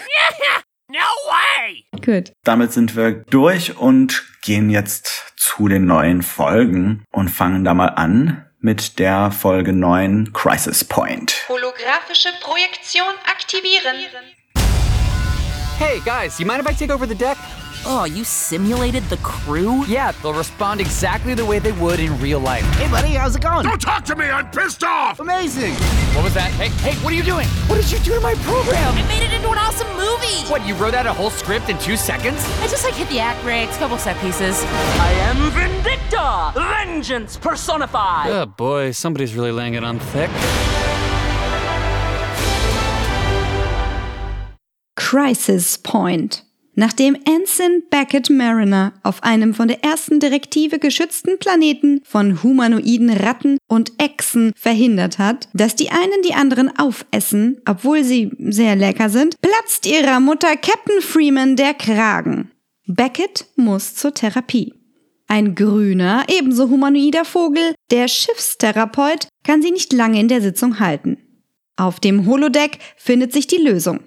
No 0.91 0.97
way! 0.97 1.85
Gut. 2.03 2.33
Damit 2.45 2.73
sind 2.73 2.97
wir 2.97 3.13
durch 3.13 3.77
und 3.77 4.25
gehen 4.41 4.71
jetzt 4.71 5.35
zu 5.37 5.69
den 5.69 5.85
neuen 5.85 6.23
Folgen 6.23 7.05
und 7.13 7.29
fangen 7.29 7.63
da 7.63 7.75
mal 7.75 7.89
an 7.89 8.48
mit 8.61 8.99
der 8.99 9.31
Folge 9.31 9.73
9 9.73 10.33
Crisis 10.33 10.85
Point. 10.85 11.47
Holographische 11.49 12.31
Projektion 12.41 13.07
aktivieren. 13.25 13.97
Hey 15.79 16.01
guys, 16.05 16.41
you 16.41 16.47
mind 16.47 16.61
if 16.61 16.69
I 16.69 16.75
take 16.75 16.93
over 16.93 17.07
the 17.07 17.15
deck? 17.15 17.37
Oh, 17.85 18.05
you 18.05 18.25
simulated 18.25 19.03
the 19.05 19.17
crew? 19.19 19.85
Yeah, 19.87 20.13
they'll 20.23 20.35
respond 20.35 20.81
exactly 20.81 21.35
the 21.35 21.45
way 21.45 21.59
they 21.59 21.73
would 21.73 22.01
in 22.01 22.19
real 22.21 22.41
life. 22.41 22.65
Hey 22.75 22.91
buddy, 22.91 23.11
how's 23.11 23.37
it 23.37 23.43
going? 23.43 23.65
Don't 23.65 23.81
talk 23.81 24.05
to 24.07 24.17
me, 24.17 24.27
I'm 24.27 24.51
pissed 24.51 24.85
off! 24.85 25.21
Amazing! 25.21 25.75
What 26.15 26.25
was 26.25 26.35
that? 26.35 26.51
Hey, 26.53 26.69
hey, 26.69 26.95
what 27.03 27.13
are 27.13 27.17
you 27.17 27.23
doing? 27.23 27.47
What 27.67 27.77
did 27.77 27.91
you 27.91 27.99
do 28.01 28.15
to 28.15 28.21
my 28.21 28.35
program? 28.35 28.95
I 28.95 29.07
made 29.09 29.23
it 29.23 29.33
into 29.33 29.51
an 29.51 29.59
awesome 29.59 29.89
movie! 29.97 30.51
What, 30.51 30.67
you 30.67 30.75
wrote 30.75 30.95
out 30.95 31.07
a 31.07 31.13
whole 31.13 31.31
script 31.31 31.69
in 31.69 31.79
two 31.79 31.97
seconds? 31.97 32.45
I 32.61 32.67
just 32.67 32.85
like 32.85 32.95
hit 32.95 33.09
the 33.09 33.21
act 33.21 33.43
breaks, 33.43 33.77
couple 33.79 33.99
set 33.99 34.19
pieces. 34.21 34.63
I 34.65 35.13
am 35.29 35.37
Vindicta! 35.53 36.55
Vengeance 36.55 37.37
personified! 37.37 38.31
Oh 38.31 38.47
boy, 38.47 38.91
somebody's 38.91 39.35
really 39.35 39.53
laying 39.53 39.75
it 39.75 39.85
on 39.85 39.99
thick. 39.99 40.31
Crisis 44.97 45.77
Point. 45.77 46.43
Nachdem 46.81 47.17
Ensign 47.25 47.83
Beckett 47.91 48.31
Mariner 48.31 48.93
auf 49.03 49.25
einem 49.25 49.53
von 49.53 49.67
der 49.67 49.83
ersten 49.83 50.21
Direktive 50.21 50.79
geschützten 50.79 51.37
Planeten 51.41 52.01
von 52.05 52.41
humanoiden 52.45 53.11
Ratten 53.11 53.59
und 53.67 53.95
Echsen 53.99 54.53
verhindert 54.55 55.19
hat, 55.19 55.49
dass 55.55 55.75
die 55.75 55.91
einen 55.91 56.23
die 56.25 56.35
anderen 56.35 56.71
aufessen, 56.79 57.61
obwohl 57.67 58.05
sie 58.05 58.31
sehr 58.39 58.77
lecker 58.77 59.09
sind, 59.09 59.41
platzt 59.41 59.87
ihrer 59.87 60.21
Mutter 60.21 60.55
Captain 60.55 61.01
Freeman 61.01 61.57
der 61.57 61.75
Kragen. 61.75 62.53
Beckett 62.87 63.47
muss 63.57 63.97
zur 63.97 64.15
Therapie. 64.15 64.73
Ein 65.27 65.57
grüner, 65.57 66.27
ebenso 66.29 66.69
humanoider 66.69 67.25
Vogel, 67.25 67.75
der 67.91 68.07
Schiffstherapeut, 68.07 69.27
kann 69.43 69.63
sie 69.63 69.73
nicht 69.73 69.93
lange 69.93 70.21
in 70.21 70.29
der 70.29 70.41
Sitzung 70.41 70.79
halten. 70.79 71.19
Auf 71.75 71.99
dem 71.99 72.27
Holodeck 72.27 72.79
findet 72.97 73.33
sich 73.33 73.49
die 73.49 73.57
Lösung. 73.57 73.99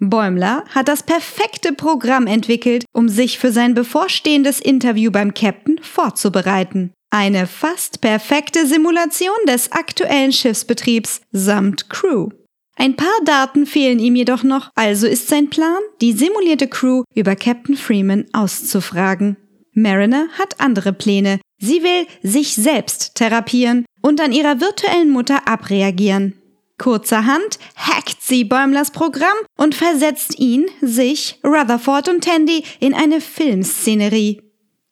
Bäumler 0.00 0.64
hat 0.70 0.88
das 0.88 1.02
perfekte 1.02 1.72
Programm 1.72 2.26
entwickelt, 2.26 2.84
um 2.92 3.08
sich 3.08 3.38
für 3.38 3.52
sein 3.52 3.74
bevorstehendes 3.74 4.60
Interview 4.60 5.10
beim 5.10 5.34
Captain 5.34 5.78
vorzubereiten. 5.82 6.92
Eine 7.10 7.46
fast 7.46 8.00
perfekte 8.00 8.66
Simulation 8.66 9.36
des 9.46 9.70
aktuellen 9.72 10.32
Schiffsbetriebs 10.32 11.20
samt 11.30 11.88
Crew. 11.88 12.30
Ein 12.76 12.96
paar 12.96 13.20
Daten 13.24 13.66
fehlen 13.66 14.00
ihm 14.00 14.16
jedoch 14.16 14.42
noch, 14.42 14.70
also 14.74 15.06
ist 15.06 15.28
sein 15.28 15.48
Plan, 15.48 15.78
die 16.00 16.12
simulierte 16.12 16.66
Crew 16.66 17.04
über 17.14 17.36
Captain 17.36 17.76
Freeman 17.76 18.26
auszufragen. 18.32 19.36
Mariner 19.74 20.26
hat 20.38 20.60
andere 20.60 20.92
Pläne. 20.92 21.40
Sie 21.58 21.82
will 21.82 22.06
sich 22.22 22.54
selbst 22.54 23.14
therapieren 23.14 23.86
und 24.02 24.20
an 24.20 24.32
ihrer 24.32 24.60
virtuellen 24.60 25.10
Mutter 25.10 25.46
abreagieren. 25.46 26.34
Kurzerhand 26.78 27.58
hackt 27.76 28.20
sie 28.20 28.44
Bäumlers 28.44 28.90
Programm 28.90 29.36
und 29.56 29.74
versetzt 29.74 30.38
ihn, 30.38 30.66
sich, 30.80 31.38
Rutherford 31.44 32.08
und 32.08 32.24
Tandy 32.24 32.64
in 32.80 32.94
eine 32.94 33.20
Filmszenerie. 33.20 34.42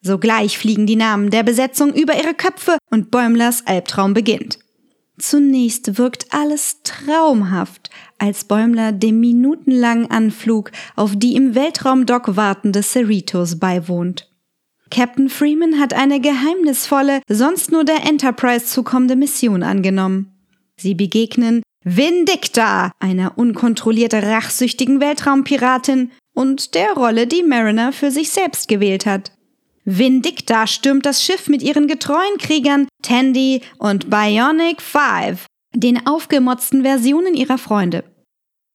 Sogleich 0.00 0.58
fliegen 0.58 0.86
die 0.86 0.96
Namen 0.96 1.30
der 1.30 1.42
Besetzung 1.42 1.92
über 1.92 2.16
ihre 2.16 2.34
Köpfe 2.34 2.78
und 2.90 3.10
Bäumlers 3.10 3.66
Albtraum 3.66 4.14
beginnt. 4.14 4.58
Zunächst 5.18 5.98
wirkt 5.98 6.32
alles 6.32 6.78
traumhaft, 6.82 7.90
als 8.18 8.44
Bäumler 8.44 8.92
dem 8.92 9.20
minutenlangen 9.20 10.10
Anflug 10.10 10.72
auf 10.96 11.12
die 11.14 11.36
im 11.36 11.54
Weltraumdock 11.54 12.36
wartende 12.36 12.82
Cerritos 12.82 13.58
beiwohnt. 13.58 14.28
Captain 14.90 15.28
Freeman 15.28 15.78
hat 15.78 15.94
eine 15.94 16.20
geheimnisvolle, 16.20 17.20
sonst 17.28 17.72
nur 17.72 17.84
der 17.84 18.04
Enterprise 18.04 18.66
zukommende 18.66 19.16
Mission 19.16 19.62
angenommen. 19.62 20.32
Sie 20.76 20.94
begegnen 20.94 21.62
Vindicta, 21.84 22.92
einer 23.00 23.36
unkontrolliert 23.36 24.14
rachsüchtigen 24.14 25.00
Weltraumpiratin 25.00 26.12
und 26.34 26.74
der 26.74 26.92
Rolle, 26.92 27.26
die 27.26 27.42
Mariner 27.42 27.92
für 27.92 28.10
sich 28.10 28.30
selbst 28.30 28.68
gewählt 28.68 29.06
hat. 29.06 29.32
Vindicta 29.84 30.66
stürmt 30.66 31.06
das 31.06 31.24
Schiff 31.24 31.48
mit 31.48 31.62
ihren 31.62 31.88
getreuen 31.88 32.38
Kriegern 32.38 32.86
Tandy 33.02 33.62
und 33.78 34.10
Bionic 34.10 34.80
Five, 34.80 35.46
den 35.74 36.06
aufgemotzten 36.06 36.82
Versionen 36.82 37.34
ihrer 37.34 37.58
Freunde. 37.58 38.04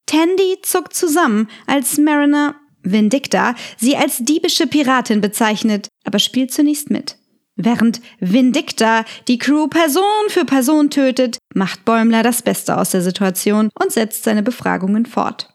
Tandy 0.06 0.58
zuckt 0.62 0.94
zusammen, 0.94 1.50
als 1.66 1.98
Mariner 1.98 2.56
Vindicta 2.82 3.56
sie 3.78 3.96
als 3.96 4.18
diebische 4.20 4.68
Piratin 4.68 5.22
bezeichnet, 5.22 5.88
aber 6.06 6.20
spielt 6.20 6.52
zunächst 6.52 6.90
mit. 6.90 7.18
Während 7.58 8.02
Vindicta 8.20 9.04
die 9.28 9.40
Crew 9.40 9.68
Person 9.68 10.04
für 10.30 10.46
Person 10.46 10.92
tötet, 10.92 11.40
macht 11.54 11.84
Bäumler 11.86 12.24
das 12.24 12.44
Beste 12.44 12.78
aus 12.78 12.92
der 12.92 13.02
Situation 13.02 13.70
und 13.80 13.92
setzt 13.92 14.24
seine 14.24 14.44
Befragungen 14.44 15.08
fort. 15.08 15.50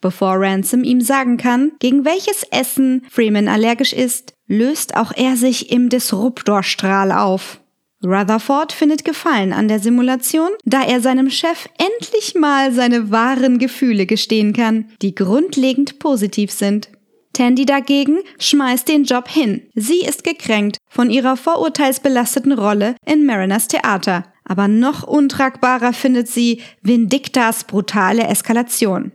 Bevor 0.00 0.34
Ransom 0.36 0.84
ihm 0.84 1.00
sagen 1.00 1.36
kann, 1.36 1.72
gegen 1.80 2.04
welches 2.04 2.44
Essen 2.52 3.04
Freeman 3.10 3.48
allergisch 3.48 3.92
ist, 3.92 4.32
löst 4.46 4.96
auch 4.96 5.12
er 5.14 5.36
sich 5.36 5.72
im 5.72 5.88
Disruptorstrahl 5.88 7.10
auf. 7.10 7.60
Rutherford 8.04 8.72
findet 8.72 9.04
Gefallen 9.04 9.52
an 9.52 9.66
der 9.66 9.80
Simulation, 9.80 10.50
da 10.64 10.84
er 10.84 11.00
seinem 11.00 11.30
Chef 11.30 11.68
endlich 11.78 12.36
mal 12.36 12.72
seine 12.72 13.10
wahren 13.10 13.58
Gefühle 13.58 14.06
gestehen 14.06 14.52
kann, 14.52 14.86
die 15.02 15.16
grundlegend 15.16 15.98
positiv 15.98 16.52
sind. 16.52 16.90
Tandy 17.32 17.66
dagegen 17.66 18.18
schmeißt 18.38 18.88
den 18.88 19.04
Job 19.04 19.28
hin. 19.28 19.62
Sie 19.74 20.00
ist 20.00 20.24
gekränkt 20.24 20.78
von 20.88 21.10
ihrer 21.10 21.36
vorurteilsbelasteten 21.36 22.52
Rolle 22.52 22.96
in 23.04 23.24
Mariners 23.24 23.68
Theater. 23.68 24.24
Aber 24.44 24.66
noch 24.66 25.02
untragbarer 25.02 25.92
findet 25.92 26.28
sie 26.28 26.62
Vindictas 26.82 27.64
brutale 27.64 28.26
Eskalation. 28.26 29.12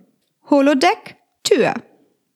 Holodeck, 0.49 1.17
Tür. 1.43 1.73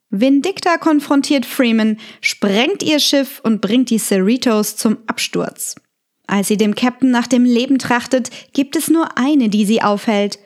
Vindicta 0.09 0.77
konfrontiert 0.77 1.45
Freeman, 1.45 1.97
sprengt 2.21 2.81
ihr 2.81 2.99
Schiff 2.99 3.39
und 3.43 3.61
bringt 3.61 3.89
die 3.89 3.99
Cerritos 3.99 4.75
zum 4.75 4.97
Absturz. 5.05 5.75
Als 6.27 6.47
sie 6.47 6.57
dem 6.57 6.75
Captain 6.75 7.11
nach 7.11 7.27
dem 7.27 7.45
Leben 7.45 7.77
trachtet, 7.77 8.29
gibt 8.53 8.75
es 8.75 8.89
nur 8.89 9.17
eine, 9.17 9.49
die 9.49 9.65
sie 9.65 9.81
aufhält. 9.81 10.39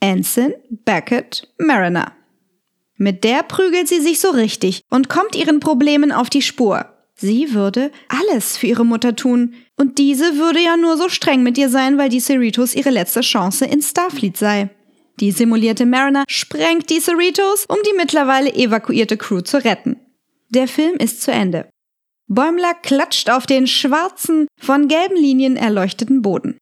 Ensign 0.00 0.54
Beckett 0.84 1.48
Mariner. 1.58 2.12
Mit 2.96 3.24
der 3.24 3.42
prügelt 3.42 3.88
sie 3.88 4.00
sich 4.00 4.20
so 4.20 4.30
richtig 4.30 4.82
und 4.90 5.08
kommt 5.08 5.34
ihren 5.34 5.60
Problemen 5.60 6.12
auf 6.12 6.30
die 6.30 6.42
Spur. 6.42 6.86
Sie 7.16 7.54
würde 7.54 7.90
alles 8.08 8.56
für 8.56 8.66
ihre 8.66 8.84
Mutter 8.84 9.14
tun, 9.14 9.54
und 9.76 9.98
diese 9.98 10.36
würde 10.36 10.60
ja 10.60 10.76
nur 10.76 10.96
so 10.96 11.08
streng 11.08 11.42
mit 11.42 11.58
ihr 11.58 11.68
sein, 11.68 11.98
weil 11.98 12.08
die 12.08 12.20
Cerritos 12.20 12.74
ihre 12.74 12.90
letzte 12.90 13.20
Chance 13.20 13.64
in 13.64 13.82
Starfleet 13.82 14.36
sei. 14.36 14.70
Die 15.20 15.30
simulierte 15.30 15.86
Mariner 15.86 16.24
sprengt 16.28 16.90
die 16.90 17.00
Cerritos, 17.00 17.66
um 17.68 17.78
die 17.86 17.96
mittlerweile 17.96 18.52
evakuierte 18.54 19.16
Crew 19.16 19.40
zu 19.40 19.64
retten. 19.64 19.96
Der 20.48 20.68
Film 20.68 20.96
ist 20.96 21.22
zu 21.22 21.30
Ende. 21.30 21.68
Bäumler 22.26 22.74
klatscht 22.74 23.30
auf 23.30 23.46
den 23.46 23.66
schwarzen, 23.66 24.46
von 24.58 24.88
gelben 24.88 25.16
Linien 25.16 25.56
erleuchteten 25.56 26.22
Boden. 26.22 26.58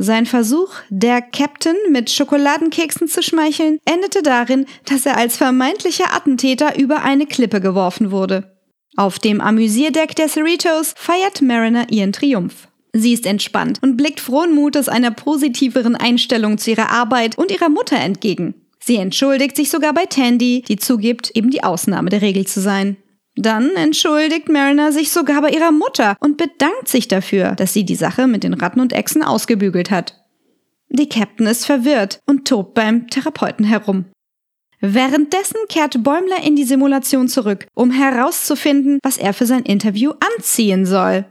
Sein 0.00 0.26
Versuch, 0.26 0.70
der 0.90 1.20
Captain 1.20 1.74
mit 1.90 2.08
Schokoladenkeksen 2.08 3.08
zu 3.08 3.20
schmeicheln, 3.20 3.80
endete 3.84 4.22
darin, 4.22 4.64
dass 4.84 5.04
er 5.04 5.16
als 5.16 5.36
vermeintlicher 5.36 6.14
Attentäter 6.14 6.78
über 6.78 7.02
eine 7.02 7.26
Klippe 7.26 7.60
geworfen 7.60 8.12
wurde. 8.12 8.56
Auf 8.96 9.18
dem 9.18 9.40
Amüsierdeck 9.40 10.14
der 10.14 10.28
Cerritos 10.28 10.94
feiert 10.96 11.42
Mariner 11.42 11.90
ihren 11.90 12.12
Triumph. 12.12 12.68
Sie 12.92 13.12
ist 13.12 13.26
entspannt 13.26 13.80
und 13.82 13.96
blickt 13.96 14.20
frohen 14.20 14.54
Mutes 14.54 14.88
einer 14.88 15.10
positiveren 15.10 15.96
Einstellung 15.96 16.58
zu 16.58 16.70
ihrer 16.70 16.90
Arbeit 16.90 17.36
und 17.36 17.50
ihrer 17.50 17.68
Mutter 17.68 17.96
entgegen. 17.96 18.54
Sie 18.78 18.96
entschuldigt 18.96 19.56
sich 19.56 19.68
sogar 19.68 19.92
bei 19.92 20.06
Tandy, 20.06 20.62
die 20.66 20.76
zugibt, 20.76 21.30
eben 21.34 21.50
die 21.50 21.64
Ausnahme 21.64 22.08
der 22.08 22.22
Regel 22.22 22.46
zu 22.46 22.60
sein. 22.60 22.96
Dann 23.40 23.70
entschuldigt 23.76 24.48
Mariner 24.48 24.90
sich 24.90 25.12
sogar 25.12 25.40
bei 25.42 25.50
ihrer 25.50 25.70
Mutter 25.70 26.16
und 26.18 26.36
bedankt 26.36 26.88
sich 26.88 27.06
dafür, 27.06 27.52
dass 27.52 27.72
sie 27.72 27.84
die 27.84 27.94
Sache 27.94 28.26
mit 28.26 28.42
den 28.42 28.54
Ratten 28.54 28.80
und 28.80 28.92
Echsen 28.92 29.22
ausgebügelt 29.22 29.92
hat. 29.92 30.24
Die 30.88 31.08
Captain 31.08 31.46
ist 31.46 31.64
verwirrt 31.64 32.18
und 32.26 32.48
tobt 32.48 32.74
beim 32.74 33.06
Therapeuten 33.06 33.64
herum. 33.64 34.06
Währenddessen 34.80 35.58
kehrt 35.68 36.02
Bäumler 36.02 36.42
in 36.42 36.56
die 36.56 36.64
Simulation 36.64 37.28
zurück, 37.28 37.66
um 37.74 37.92
herauszufinden, 37.92 38.98
was 39.04 39.18
er 39.18 39.32
für 39.32 39.46
sein 39.46 39.62
Interview 39.62 40.12
anziehen 40.36 40.84
soll. 40.84 41.24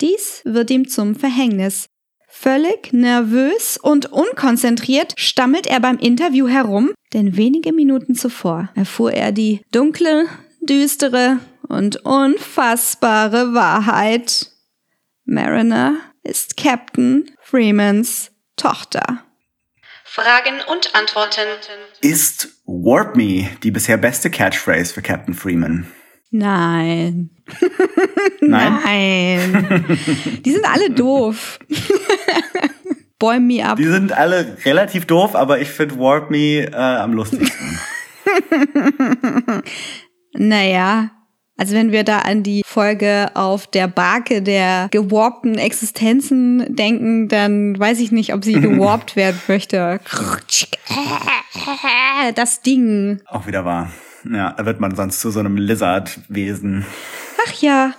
Dies 0.00 0.42
wird 0.44 0.70
ihm 0.70 0.88
zum 0.88 1.14
Verhängnis. 1.14 1.86
Völlig 2.28 2.92
nervös 2.92 3.78
und 3.80 4.10
unkonzentriert 4.10 5.14
stammelt 5.16 5.68
er 5.68 5.78
beim 5.78 5.98
Interview 5.98 6.48
herum, 6.48 6.90
denn 7.12 7.36
wenige 7.36 7.72
Minuten 7.72 8.16
zuvor 8.16 8.70
erfuhr 8.74 9.12
er 9.12 9.30
die 9.30 9.60
dunkle, 9.70 10.26
düstere 10.62 11.38
und 11.68 12.04
unfassbare 12.04 13.54
Wahrheit. 13.54 14.50
Mariner 15.24 15.96
ist 16.22 16.56
Captain 16.56 17.30
Freemans 17.40 18.30
Tochter. 18.56 19.24
Fragen 20.04 20.60
und 20.70 20.94
Antworten. 20.94 21.48
Ist 22.00 22.48
Warp 22.66 23.16
Me 23.16 23.48
die 23.62 23.70
bisher 23.70 23.96
beste 23.96 24.30
Catchphrase 24.30 24.92
für 24.92 25.02
Captain 25.02 25.34
Freeman? 25.34 25.86
Nein. 26.30 27.30
Nein? 28.40 29.52
Nein. 29.52 29.98
Die 30.44 30.50
sind 30.50 30.64
alle 30.64 30.90
doof. 30.90 31.58
Bäum 33.18 33.46
me 33.46 33.64
up. 33.64 33.76
Die 33.76 33.84
sind 33.84 34.12
alle 34.12 34.56
relativ 34.64 35.06
doof, 35.06 35.34
aber 35.36 35.60
ich 35.60 35.68
finde 35.68 35.98
Warp 35.98 36.30
Me 36.30 36.64
äh, 36.64 36.74
am 36.74 37.12
lustigsten. 37.12 37.78
Naja, 40.34 41.10
also 41.62 41.76
wenn 41.76 41.92
wir 41.92 42.02
da 42.02 42.18
an 42.18 42.42
die 42.42 42.64
Folge 42.66 43.30
auf 43.34 43.68
der 43.68 43.86
Barke 43.86 44.42
der 44.42 44.88
gewarpten 44.90 45.58
Existenzen 45.58 46.74
denken, 46.74 47.28
dann 47.28 47.78
weiß 47.78 48.00
ich 48.00 48.10
nicht, 48.10 48.34
ob 48.34 48.42
sie 48.42 48.54
gewarpt 48.60 49.14
werden 49.14 49.40
möchte. 49.46 50.00
Das 52.34 52.62
Ding. 52.62 53.20
Auch 53.26 53.46
wieder 53.46 53.64
wahr. 53.64 53.92
Ja, 54.28 54.54
da 54.54 54.66
wird 54.66 54.80
man 54.80 54.96
sonst 54.96 55.20
zu 55.20 55.30
so 55.30 55.38
einem 55.38 55.56
Lizard-Wesen. 55.56 56.84
Ach 57.46 57.52
ja. 57.62 57.92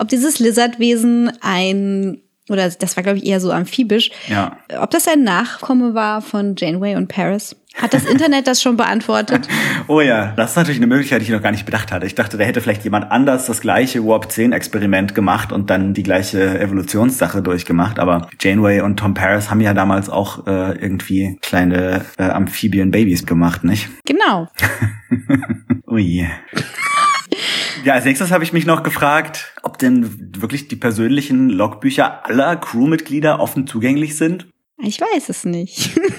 Ob 0.00 0.08
dieses 0.08 0.40
Lizardwesen 0.40 1.30
ein, 1.40 2.20
oder 2.50 2.68
das 2.68 2.96
war 2.96 3.02
glaube 3.02 3.18
ich 3.18 3.26
eher 3.26 3.40
so 3.40 3.50
amphibisch, 3.52 4.10
Ja. 4.28 4.56
ob 4.80 4.90
das 4.90 5.08
ein 5.08 5.22
Nachkomme 5.24 5.94
war 5.94 6.20
von 6.22 6.54
Janeway 6.58 6.96
und 6.96 7.08
Paris? 7.08 7.56
Hat 7.76 7.94
das 7.94 8.04
Internet 8.10 8.48
das 8.48 8.60
schon 8.60 8.76
beantwortet? 8.76 9.46
Oh 9.86 10.00
ja, 10.00 10.32
das 10.36 10.50
ist 10.50 10.56
natürlich 10.56 10.78
eine 10.80 10.88
Möglichkeit, 10.88 11.20
die 11.20 11.26
ich 11.26 11.30
noch 11.30 11.40
gar 11.42 11.52
nicht 11.52 11.64
bedacht 11.66 11.92
hatte. 11.92 12.04
Ich 12.04 12.16
dachte, 12.16 12.36
da 12.36 12.42
hätte 12.44 12.60
vielleicht 12.60 12.82
jemand 12.82 13.10
anders 13.12 13.46
das 13.46 13.60
gleiche 13.60 14.04
Warp 14.04 14.30
10 14.32 14.52
Experiment 14.52 15.14
gemacht 15.14 15.52
und 15.52 15.70
dann 15.70 15.94
die 15.94 16.02
gleiche 16.02 16.58
Evolutionssache 16.58 17.42
durchgemacht. 17.42 18.00
Aber 18.00 18.28
Janeway 18.40 18.80
und 18.80 18.96
Tom 18.98 19.14
Paris 19.14 19.50
haben 19.50 19.60
ja 19.60 19.72
damals 19.72 20.08
auch 20.10 20.46
äh, 20.48 20.72
irgendwie 20.80 21.38
kleine 21.42 22.04
äh, 22.18 22.24
Amphibien-Babys 22.24 23.24
gemacht, 23.24 23.62
nicht? 23.62 23.88
Genau. 24.04 24.48
Ui. 25.86 26.26
Ja, 27.84 27.94
als 27.94 28.04
nächstes 28.04 28.30
habe 28.30 28.44
ich 28.44 28.52
mich 28.52 28.66
noch 28.66 28.82
gefragt, 28.82 29.54
ob 29.62 29.78
denn 29.78 30.34
wirklich 30.40 30.68
die 30.68 30.76
persönlichen 30.76 31.48
Logbücher 31.48 32.26
aller 32.26 32.56
Crewmitglieder 32.56 33.40
offen 33.40 33.66
zugänglich 33.66 34.16
sind. 34.16 34.48
Ich 34.82 35.00
weiß 35.00 35.28
es 35.28 35.44
nicht. 35.44 35.98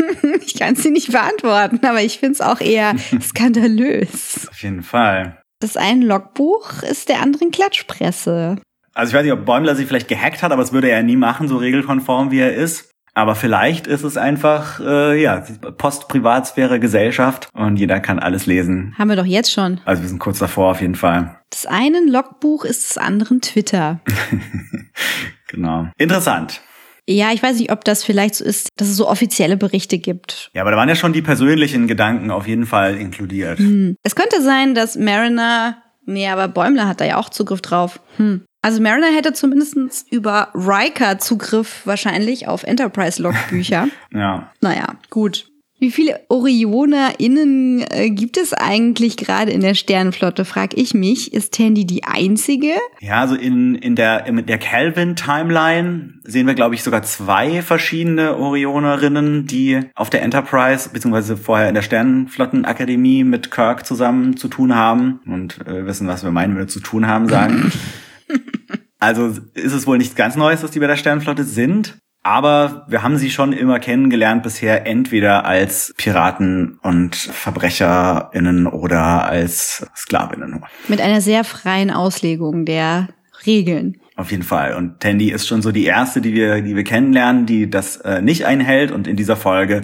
Ich 0.43 0.57
kann 0.57 0.75
sie 0.75 0.91
nicht 0.91 1.11
beantworten, 1.11 1.79
aber 1.85 2.01
ich 2.01 2.19
finde 2.19 2.33
es 2.33 2.41
auch 2.41 2.61
eher 2.61 2.95
skandalös. 3.21 4.47
Auf 4.49 4.61
jeden 4.61 4.83
Fall. 4.83 5.41
Das 5.59 5.77
eine 5.77 6.05
Logbuch 6.05 6.83
ist 6.83 7.09
der 7.09 7.21
anderen 7.21 7.51
Klatschpresse. 7.51 8.57
Also 8.93 9.11
ich 9.11 9.15
weiß 9.15 9.23
nicht, 9.23 9.33
ob 9.33 9.45
Bäumler 9.45 9.75
sich 9.75 9.87
vielleicht 9.87 10.07
gehackt 10.07 10.43
hat, 10.43 10.51
aber 10.51 10.61
das 10.61 10.73
würde 10.73 10.89
er 10.89 11.03
nie 11.03 11.15
machen, 11.15 11.47
so 11.47 11.57
regelkonform 11.57 12.31
wie 12.31 12.39
er 12.39 12.53
ist. 12.53 12.90
Aber 13.13 13.35
vielleicht 13.35 13.87
ist 13.87 14.03
es 14.03 14.17
einfach, 14.17 14.79
äh, 14.79 15.21
ja, 15.21 15.43
Post-Privatsphäre, 15.77 16.79
Gesellschaft 16.79 17.49
und 17.53 17.77
jeder 17.77 17.99
kann 17.99 18.19
alles 18.19 18.45
lesen. 18.45 18.95
Haben 18.97 19.09
wir 19.09 19.17
doch 19.17 19.25
jetzt 19.25 19.51
schon. 19.51 19.81
Also 19.85 20.01
wir 20.01 20.09
sind 20.09 20.19
kurz 20.19 20.39
davor 20.39 20.71
auf 20.71 20.81
jeden 20.81 20.95
Fall. 20.95 21.37
Das 21.49 21.65
einen 21.65 22.07
Logbuch 22.07 22.63
ist 22.63 22.89
des 22.89 22.97
anderen 22.97 23.41
Twitter. 23.41 23.99
Genau. 25.51 25.87
Interessant. 25.97 26.61
Ja, 27.09 27.31
ich 27.33 27.43
weiß 27.43 27.59
nicht, 27.59 27.71
ob 27.71 27.83
das 27.83 28.03
vielleicht 28.03 28.35
so 28.35 28.45
ist, 28.45 28.69
dass 28.77 28.87
es 28.87 28.95
so 28.95 29.07
offizielle 29.09 29.57
Berichte 29.57 29.97
gibt. 29.97 30.49
Ja, 30.53 30.61
aber 30.61 30.71
da 30.71 30.77
waren 30.77 30.87
ja 30.87 30.95
schon 30.95 31.13
die 31.13 31.21
persönlichen 31.21 31.87
Gedanken 31.87 32.31
auf 32.31 32.47
jeden 32.47 32.65
Fall 32.65 32.95
inkludiert. 32.95 33.59
Hm. 33.59 33.97
Es 34.03 34.15
könnte 34.15 34.41
sein, 34.41 34.75
dass 34.75 34.95
Mariner, 34.95 35.81
nee, 36.05 36.27
aber 36.27 36.47
Bäumler 36.47 36.87
hat 36.87 37.01
da 37.01 37.05
ja 37.05 37.17
auch 37.17 37.29
Zugriff 37.29 37.61
drauf. 37.61 37.99
Hm. 38.17 38.43
Also 38.63 38.81
Mariner 38.81 39.07
hätte 39.07 39.33
zumindest 39.33 40.11
über 40.11 40.49
Riker 40.53 41.17
Zugriff 41.17 41.81
wahrscheinlich 41.85 42.47
auf 42.47 42.63
Enterprise-Logbücher. 42.63 43.87
Ja. 44.13 44.51
naja, 44.61 44.95
gut. 45.09 45.50
Wie 45.81 45.89
viele 45.89 46.19
OrionerInnen 46.29 47.83
äh, 47.89 48.11
gibt 48.11 48.37
es 48.37 48.53
eigentlich 48.53 49.17
gerade 49.17 49.49
in 49.49 49.61
der 49.61 49.73
Sternenflotte, 49.73 50.45
frag 50.45 50.77
ich 50.77 50.93
mich. 50.93 51.33
Ist 51.33 51.55
Tandy 51.55 51.87
die 51.87 52.03
einzige? 52.03 52.73
Ja, 52.99 53.21
also 53.21 53.33
in, 53.33 53.73
in 53.73 53.95
der, 53.95 54.27
in 54.27 54.45
der 54.45 54.59
Calvin-Timeline 54.59 56.19
sehen 56.23 56.45
wir, 56.45 56.53
glaube 56.53 56.75
ich, 56.75 56.83
sogar 56.83 57.01
zwei 57.01 57.63
verschiedene 57.63 58.37
Orionerinnen, 58.37 59.47
die 59.47 59.79
auf 59.95 60.11
der 60.11 60.21
Enterprise, 60.21 60.89
beziehungsweise 60.93 61.35
vorher 61.35 61.69
in 61.69 61.73
der 61.73 61.81
Sternenflottenakademie 61.81 63.23
mit 63.23 63.49
Kirk 63.49 63.83
zusammen 63.83 64.37
zu 64.37 64.49
tun 64.49 64.75
haben 64.75 65.21
und 65.25 65.65
äh, 65.65 65.87
wissen, 65.87 66.07
was 66.07 66.23
wir 66.23 66.29
meinen, 66.29 66.53
wenn 66.53 66.61
wir 66.61 66.67
zu 66.67 66.81
tun 66.81 67.07
haben, 67.07 67.27
sagen. 67.27 67.71
also 68.99 69.33
ist 69.55 69.73
es 69.73 69.87
wohl 69.87 69.97
nichts 69.97 70.13
ganz 70.13 70.35
Neues, 70.35 70.61
dass 70.61 70.69
die 70.69 70.79
bei 70.79 70.85
der 70.85 70.95
Sternenflotte 70.95 71.43
sind. 71.43 71.97
Aber 72.23 72.85
wir 72.87 73.01
haben 73.01 73.17
sie 73.17 73.31
schon 73.31 73.51
immer 73.51 73.79
kennengelernt 73.79 74.43
bisher 74.43 74.85
entweder 74.85 75.45
als 75.45 75.93
Piraten 75.97 76.79
und 76.83 77.15
VerbrecherInnen 77.15 78.67
oder 78.67 79.25
als 79.25 79.87
SklavInnen. 79.95 80.63
Mit 80.87 81.01
einer 81.01 81.21
sehr 81.21 81.43
freien 81.43 81.89
Auslegung 81.89 82.65
der 82.65 83.09
Regeln. 83.47 83.97
Auf 84.15 84.29
jeden 84.29 84.43
Fall. 84.43 84.75
Und 84.75 84.99
Tandy 84.99 85.31
ist 85.31 85.47
schon 85.47 85.63
so 85.63 85.71
die 85.71 85.85
erste, 85.85 86.21
die 86.21 86.33
wir, 86.33 86.61
die 86.61 86.75
wir 86.75 86.83
kennenlernen, 86.83 87.47
die 87.47 87.69
das 87.69 87.97
äh, 87.97 88.21
nicht 88.21 88.45
einhält 88.45 88.91
und 88.91 89.07
in 89.07 89.15
dieser 89.15 89.35
Folge 89.35 89.81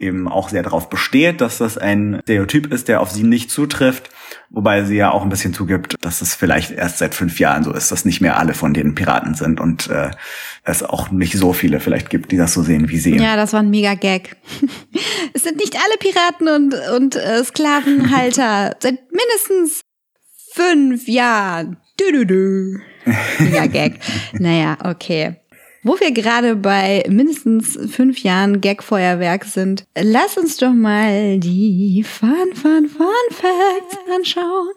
eben 0.00 0.28
auch 0.28 0.48
sehr 0.48 0.62
darauf 0.62 0.88
besteht, 0.88 1.40
dass 1.40 1.58
das 1.58 1.78
ein 1.78 2.20
Stereotyp 2.22 2.72
ist, 2.72 2.88
der 2.88 3.00
auf 3.00 3.10
sie 3.10 3.22
nicht 3.22 3.50
zutrifft. 3.50 4.10
Wobei 4.48 4.84
sie 4.84 4.96
ja 4.96 5.10
auch 5.12 5.22
ein 5.22 5.28
bisschen 5.28 5.54
zugibt, 5.54 5.96
dass 6.00 6.22
es 6.22 6.34
vielleicht 6.34 6.72
erst 6.72 6.98
seit 6.98 7.14
fünf 7.14 7.38
Jahren 7.38 7.62
so 7.62 7.72
ist, 7.72 7.92
dass 7.92 8.04
nicht 8.04 8.20
mehr 8.20 8.38
alle 8.38 8.54
von 8.54 8.74
denen 8.74 8.94
Piraten 8.94 9.34
sind 9.34 9.60
und 9.60 9.88
äh, 9.88 10.10
es 10.64 10.82
auch 10.82 11.10
nicht 11.10 11.34
so 11.34 11.52
viele 11.52 11.80
vielleicht 11.80 12.10
gibt, 12.10 12.32
die 12.32 12.36
das 12.36 12.54
so 12.54 12.62
sehen 12.62 12.88
wie 12.88 12.98
sie. 12.98 13.16
Ja, 13.16 13.36
das 13.36 13.52
war 13.52 13.60
ein 13.60 13.70
mega 13.70 13.94
Gag. 13.94 14.36
es 15.34 15.42
sind 15.42 15.58
nicht 15.58 15.76
alle 15.76 15.96
Piraten 15.98 16.48
und, 16.48 16.74
und 16.96 17.16
äh, 17.16 17.44
Sklavenhalter 17.44 18.76
seit 18.80 18.98
mindestens 19.12 19.82
fünf 20.52 21.06
Jahren. 21.06 21.76
Dü 22.00 22.04
-dü 22.04 22.24
-dü. 22.24 22.80
Mega 23.38 23.66
Gag. 23.66 24.00
naja, 24.32 24.78
okay. 24.84 25.39
Wo 25.82 25.98
wir 25.98 26.12
gerade 26.12 26.56
bei 26.56 27.04
mindestens 27.08 27.78
fünf 27.90 28.18
Jahren 28.18 28.60
Gagfeuerwerk 28.60 29.44
sind, 29.44 29.86
lass 29.98 30.36
uns 30.36 30.58
doch 30.58 30.74
mal 30.74 31.38
die 31.38 32.04
Fun, 32.06 32.54
Fun, 32.54 32.86
Fun 32.86 33.06
Facts 33.30 33.98
anschauen. 34.14 34.74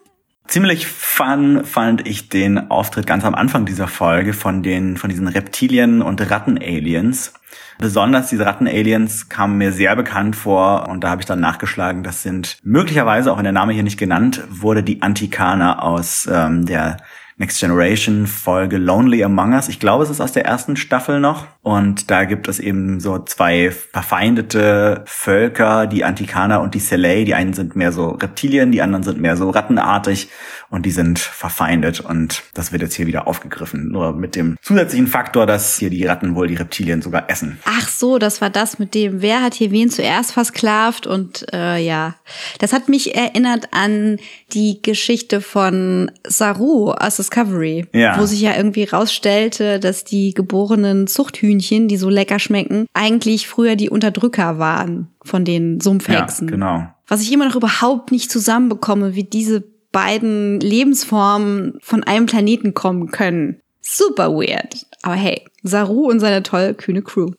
Ziemlich 0.48 0.88
fun 0.88 1.66
fand 1.66 2.08
ich 2.08 2.30
den 2.30 2.70
Auftritt 2.72 3.06
ganz 3.06 3.26
am 3.26 3.36
Anfang 3.36 3.66
dieser 3.66 3.88
Folge 3.90 4.34
von 4.34 4.64
den, 4.64 4.96
von 4.96 5.10
diesen 5.10 5.28
Reptilien- 5.28 6.02
und 6.02 6.22
Ratten-Aliens. 6.30 7.34
Besonders 7.80 8.30
diese 8.30 8.46
Ratten-Aliens 8.46 9.28
kamen 9.28 9.58
mir 9.58 9.74
sehr 9.74 9.98
bekannt 9.98 10.38
vor 10.38 10.88
und 10.88 11.04
da 11.04 11.10
habe 11.10 11.22
ich 11.22 11.26
dann 11.26 11.42
nachgeschlagen, 11.42 12.04
das 12.04 12.24
sind 12.24 12.58
möglicherweise, 12.64 13.32
auch 13.32 13.38
wenn 13.38 13.44
der 13.44 13.52
Name 13.52 13.74
hier 13.74 13.84
nicht 13.84 14.00
genannt 14.00 14.42
wurde, 14.50 14.84
die 14.84 15.02
Antikaner 15.02 15.84
aus 15.84 16.30
ähm, 16.32 16.66
der 16.66 16.98
Next 17.38 17.60
Generation 17.60 18.28
Folge 18.28 18.78
Lonely 18.78 19.24
Among 19.24 19.54
Us. 19.54 19.68
Ich 19.68 19.80
glaube, 19.80 20.04
es 20.04 20.12
ist 20.12 20.22
aus 20.22 20.34
der 20.34 20.46
ersten 20.46 20.76
Staffel 20.76 21.20
noch. 21.20 21.48
Und 21.64 22.12
da 22.12 22.26
gibt 22.26 22.48
es 22.48 22.60
eben 22.60 23.00
so 23.00 23.18
zwei 23.20 23.72
verfeindete 23.72 25.02
Völker, 25.06 25.88
die 25.88 26.04
Antikaner 26.04 26.62
und 26.62 26.76
die 26.76 26.80
Selei. 26.80 27.24
Die 27.24 27.34
einen 27.34 27.54
sind 27.54 27.76
mehr 27.76 27.92
so 27.92 28.10
Reptilien, 28.10 28.72
die 28.72 28.82
anderen 28.82 29.04
sind 29.04 29.20
mehr 29.20 29.36
so 29.36 29.50
rattenartig 29.50 30.30
und 30.74 30.88
die 30.88 30.92
sind 30.92 31.20
verfeindet. 31.20 32.00
Und 32.00 32.42
das 32.56 32.72
wird 32.72 32.82
jetzt 32.82 32.96
hier 32.96 33.06
wieder 33.06 33.28
aufgegriffen. 33.28 33.90
Nur 33.90 34.14
mit 34.14 34.36
dem 34.36 34.58
zusätzlichen 34.64 35.06
Faktor, 35.06 35.46
dass 35.46 35.78
hier 35.78 35.92
die 35.92 36.04
Ratten 36.04 36.34
wohl 36.34 36.48
die 36.48 36.56
Reptilien 36.56 37.04
sogar 37.04 37.30
essen. 37.30 37.60
Ach 37.66 37.88
so, 37.88 38.18
das 38.18 38.42
war 38.42 38.50
das 38.50 38.80
mit 38.80 38.96
dem, 38.96 39.22
wer 39.22 39.44
hat 39.44 39.54
hier 39.54 39.70
wen 39.70 39.92
zuerst 39.92 40.32
versklavt 40.32 41.06
und 41.06 41.46
äh, 41.54 41.78
ja. 41.78 42.16
Das 42.58 42.74
hat 42.74 42.90
mich 42.90 43.14
erinnert 43.16 43.68
an 43.70 44.18
die 44.54 44.82
Geschichte 44.82 45.42
von 45.42 46.10
Saru 46.28 46.90
aus 46.90 47.18
Discovery, 47.18 47.86
Ja. 47.94 48.20
wo 48.20 48.26
sich 48.26 48.42
ja 48.42 48.56
irgendwie 48.58 48.86
rausstellte, 48.86 49.80
dass 49.80 50.06
die 50.06 50.34
geborenen 50.34 51.06
Zuchthühnchen, 51.06 51.88
die 51.88 51.98
so 51.98 52.10
lecker 52.10 52.40
schmecken, 52.40 52.88
eigentlich 52.94 53.48
früher 53.48 53.76
die 53.76 53.92
Unterdrücker 53.92 54.58
waren 54.58 55.10
von 55.24 55.46
den 55.46 55.80
Sumpfhexen. 55.82 56.48
Ja, 56.48 56.52
genau. 56.52 56.88
Was 57.08 57.22
ich 57.22 57.32
immer 57.32 57.46
noch 57.48 57.56
überhaupt 57.56 58.12
nicht 58.12 58.32
zusammenbekomme, 58.32 59.14
wie 59.14 59.24
diese 59.24 59.72
beiden 59.94 60.60
Lebensformen 60.60 61.78
von 61.82 62.04
einem 62.04 62.26
Planeten 62.26 62.74
kommen 62.74 63.12
können. 63.12 63.62
Super 63.80 64.34
weird. 64.34 64.86
Aber 65.04 65.16
hey, 65.16 65.46
Saru 65.64 66.10
und 66.10 66.20
seine 66.20 66.44
toll 66.44 66.74
kühne 66.74 67.02
Crew. 67.02 67.32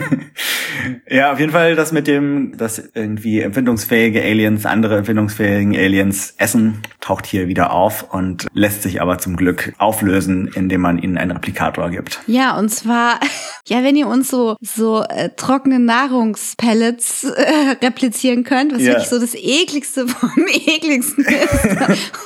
Ja, 1.11 1.33
auf 1.33 1.41
jeden 1.41 1.53
Fall 1.53 1.75
das 1.75 1.93
mit 1.93 2.07
dem, 2.07 2.57
dass 2.57 2.79
irgendwie 2.95 3.41
empfindungsfähige 3.41 4.23
Aliens 4.23 4.65
andere 4.67 4.99
empfindungsfähigen 4.99 5.75
Aliens 5.77 6.35
essen, 6.39 6.83
taucht 7.01 7.27
hier 7.27 7.49
wieder 7.49 7.73
auf 7.73 8.13
und 8.15 8.47
lässt 8.53 8.83
sich 8.83 9.01
aber 9.03 9.19
zum 9.19 9.37
Glück 9.37 9.73
auflösen, 9.79 10.51
indem 10.55 10.83
man 10.83 10.99
ihnen 10.99 11.19
einen 11.19 11.33
Replikator 11.33 11.91
gibt. 11.91 12.21
Ja, 12.27 12.57
und 12.59 12.69
zwar, 12.69 13.19
ja, 13.67 13.83
wenn 13.83 13.97
ihr 13.97 14.07
uns 14.07 14.29
so, 14.29 14.57
so 14.61 15.03
äh, 15.03 15.31
trockene 15.37 15.79
Nahrungspellets 15.79 17.25
äh, 17.25 17.77
replizieren 17.85 18.45
könnt, 18.45 18.73
was 18.75 18.83
Ja. 18.83 18.89
wirklich 18.93 19.09
so 19.09 19.19
das 19.19 19.35
ekligste 19.35 20.07
vom 20.07 20.31
ekligsten 20.47 21.25
ist. 21.25 21.77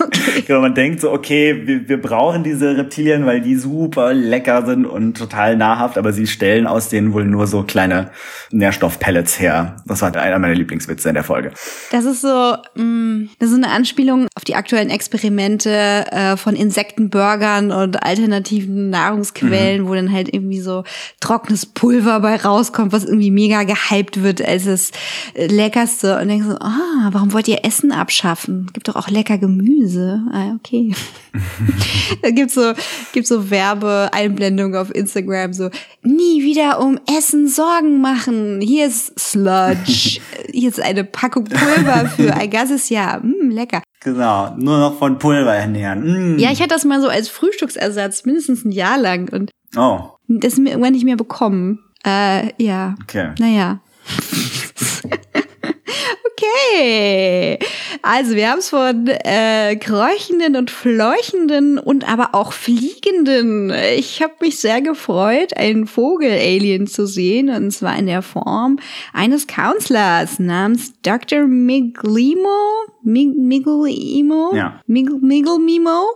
okay. 0.00 0.42
Genau, 0.46 0.60
man 0.60 0.74
denkt 0.74 1.00
so, 1.00 1.10
okay, 1.12 1.62
wir, 1.64 1.88
wir 1.88 2.00
brauchen 2.00 2.42
diese 2.44 2.76
Reptilien, 2.76 3.24
weil 3.26 3.40
die 3.40 3.56
super 3.56 4.12
lecker 4.12 4.66
sind 4.66 4.84
und 4.84 5.31
total 5.32 5.56
nahrhaft, 5.56 5.96
aber 5.98 6.12
sie 6.12 6.26
stellen 6.26 6.66
aus 6.66 6.88
denen 6.88 7.12
wohl 7.12 7.24
nur 7.24 7.46
so 7.46 7.62
kleine 7.62 8.10
Nährstoffpellets 8.50 9.40
her. 9.40 9.76
Das 9.86 10.02
war 10.02 10.14
einer 10.14 10.38
meiner 10.38 10.54
Lieblingswitze 10.54 11.08
in 11.08 11.14
der 11.14 11.24
Folge. 11.24 11.52
Das 11.90 12.04
ist 12.04 12.20
so, 12.20 12.56
mh, 12.74 13.28
das 13.38 13.50
ist 13.50 13.56
eine 13.56 13.70
Anspielung 13.70 14.28
auf 14.42 14.46
die 14.46 14.56
aktuellen 14.56 14.90
Experimente 14.90 15.70
äh, 16.10 16.36
von 16.36 16.56
Insektenburgern 16.56 17.70
und 17.70 18.02
alternativen 18.02 18.90
Nahrungsquellen, 18.90 19.86
wo 19.86 19.94
dann 19.94 20.10
halt 20.10 20.34
irgendwie 20.34 20.60
so 20.60 20.82
trockenes 21.20 21.64
Pulver 21.64 22.18
bei 22.18 22.34
rauskommt, 22.34 22.90
was 22.90 23.04
irgendwie 23.04 23.30
mega 23.30 23.62
gehypt 23.62 24.24
wird 24.24 24.44
als 24.44 24.64
das 24.64 24.90
äh, 25.34 25.46
leckerste. 25.46 26.18
Und 26.18 26.26
denkst 26.26 26.48
so, 26.48 26.56
ah, 26.56 27.10
warum 27.12 27.32
wollt 27.32 27.46
ihr 27.46 27.64
Essen 27.64 27.92
abschaffen? 27.92 28.68
Gibt 28.72 28.88
doch 28.88 28.96
auch 28.96 29.08
lecker 29.08 29.38
Gemüse. 29.38 30.20
Ah, 30.32 30.56
okay. 30.56 30.92
da 32.22 32.30
gibt's 32.30 32.54
so, 32.54 32.72
gibt's 33.12 33.28
so 33.28 33.48
Werbeeinblendungen 33.48 34.74
auf 34.74 34.92
Instagram, 34.92 35.52
so, 35.52 35.70
nie 36.02 36.42
wieder 36.42 36.80
um 36.80 36.98
Essen 37.16 37.46
Sorgen 37.46 38.00
machen. 38.00 38.60
Hier 38.60 38.88
ist 38.88 39.16
Sludge. 39.20 40.20
Hier 40.50 40.68
ist 40.68 40.80
eine 40.80 41.04
Packung 41.04 41.44
Pulver 41.44 42.06
für 42.16 42.34
ein 42.34 42.50
ganzes 42.50 42.88
Jahr. 42.88 43.20
Mm, 43.20 43.50
lecker. 43.50 43.82
Genau, 44.04 44.54
nur 44.56 44.78
noch 44.78 44.98
von 44.98 45.18
Pulver 45.18 45.54
ernähren. 45.54 46.34
Mm. 46.34 46.38
Ja, 46.38 46.50
ich 46.50 46.60
hatte 46.60 46.70
das 46.70 46.84
mal 46.84 47.00
so 47.00 47.08
als 47.08 47.28
Frühstücksersatz 47.28 48.24
mindestens 48.24 48.64
ein 48.64 48.72
Jahr 48.72 48.98
lang 48.98 49.28
und 49.32 49.50
Oh, 49.76 50.10
das 50.28 50.54
ist 50.54 50.58
mir 50.58 50.70
irgendwann 50.70 50.92
nicht 50.92 51.04
mehr 51.04 51.16
bekommen. 51.16 51.78
Äh, 52.04 52.50
ja. 52.62 52.94
okay. 53.02 53.30
Naja. 53.38 53.80
Okay. 56.52 57.58
Also 58.02 58.34
wir 58.34 58.50
haben 58.50 58.58
es 58.58 58.70
von 58.70 59.06
äh, 59.06 59.76
kräuchenden 59.76 60.56
und 60.56 60.70
fleuchenden 60.70 61.78
und 61.78 62.08
aber 62.10 62.34
auch 62.34 62.52
fliegenden. 62.52 63.72
Ich 63.96 64.22
habe 64.22 64.34
mich 64.40 64.58
sehr 64.58 64.80
gefreut, 64.80 65.56
einen 65.56 65.86
Vogel-Alien 65.86 66.86
zu 66.86 67.06
sehen 67.06 67.48
und 67.48 67.70
zwar 67.70 67.96
in 67.98 68.06
der 68.06 68.22
Form 68.22 68.78
eines 69.12 69.46
Counselors 69.46 70.38
namens 70.38 70.92
Dr. 71.02 71.46
Miglimo. 71.46 72.48
Mig 73.02 73.36
Miglimo? 73.36 74.54
Ja. 74.54 74.80
Mig 74.86 75.08
Miglimo? 75.20 76.06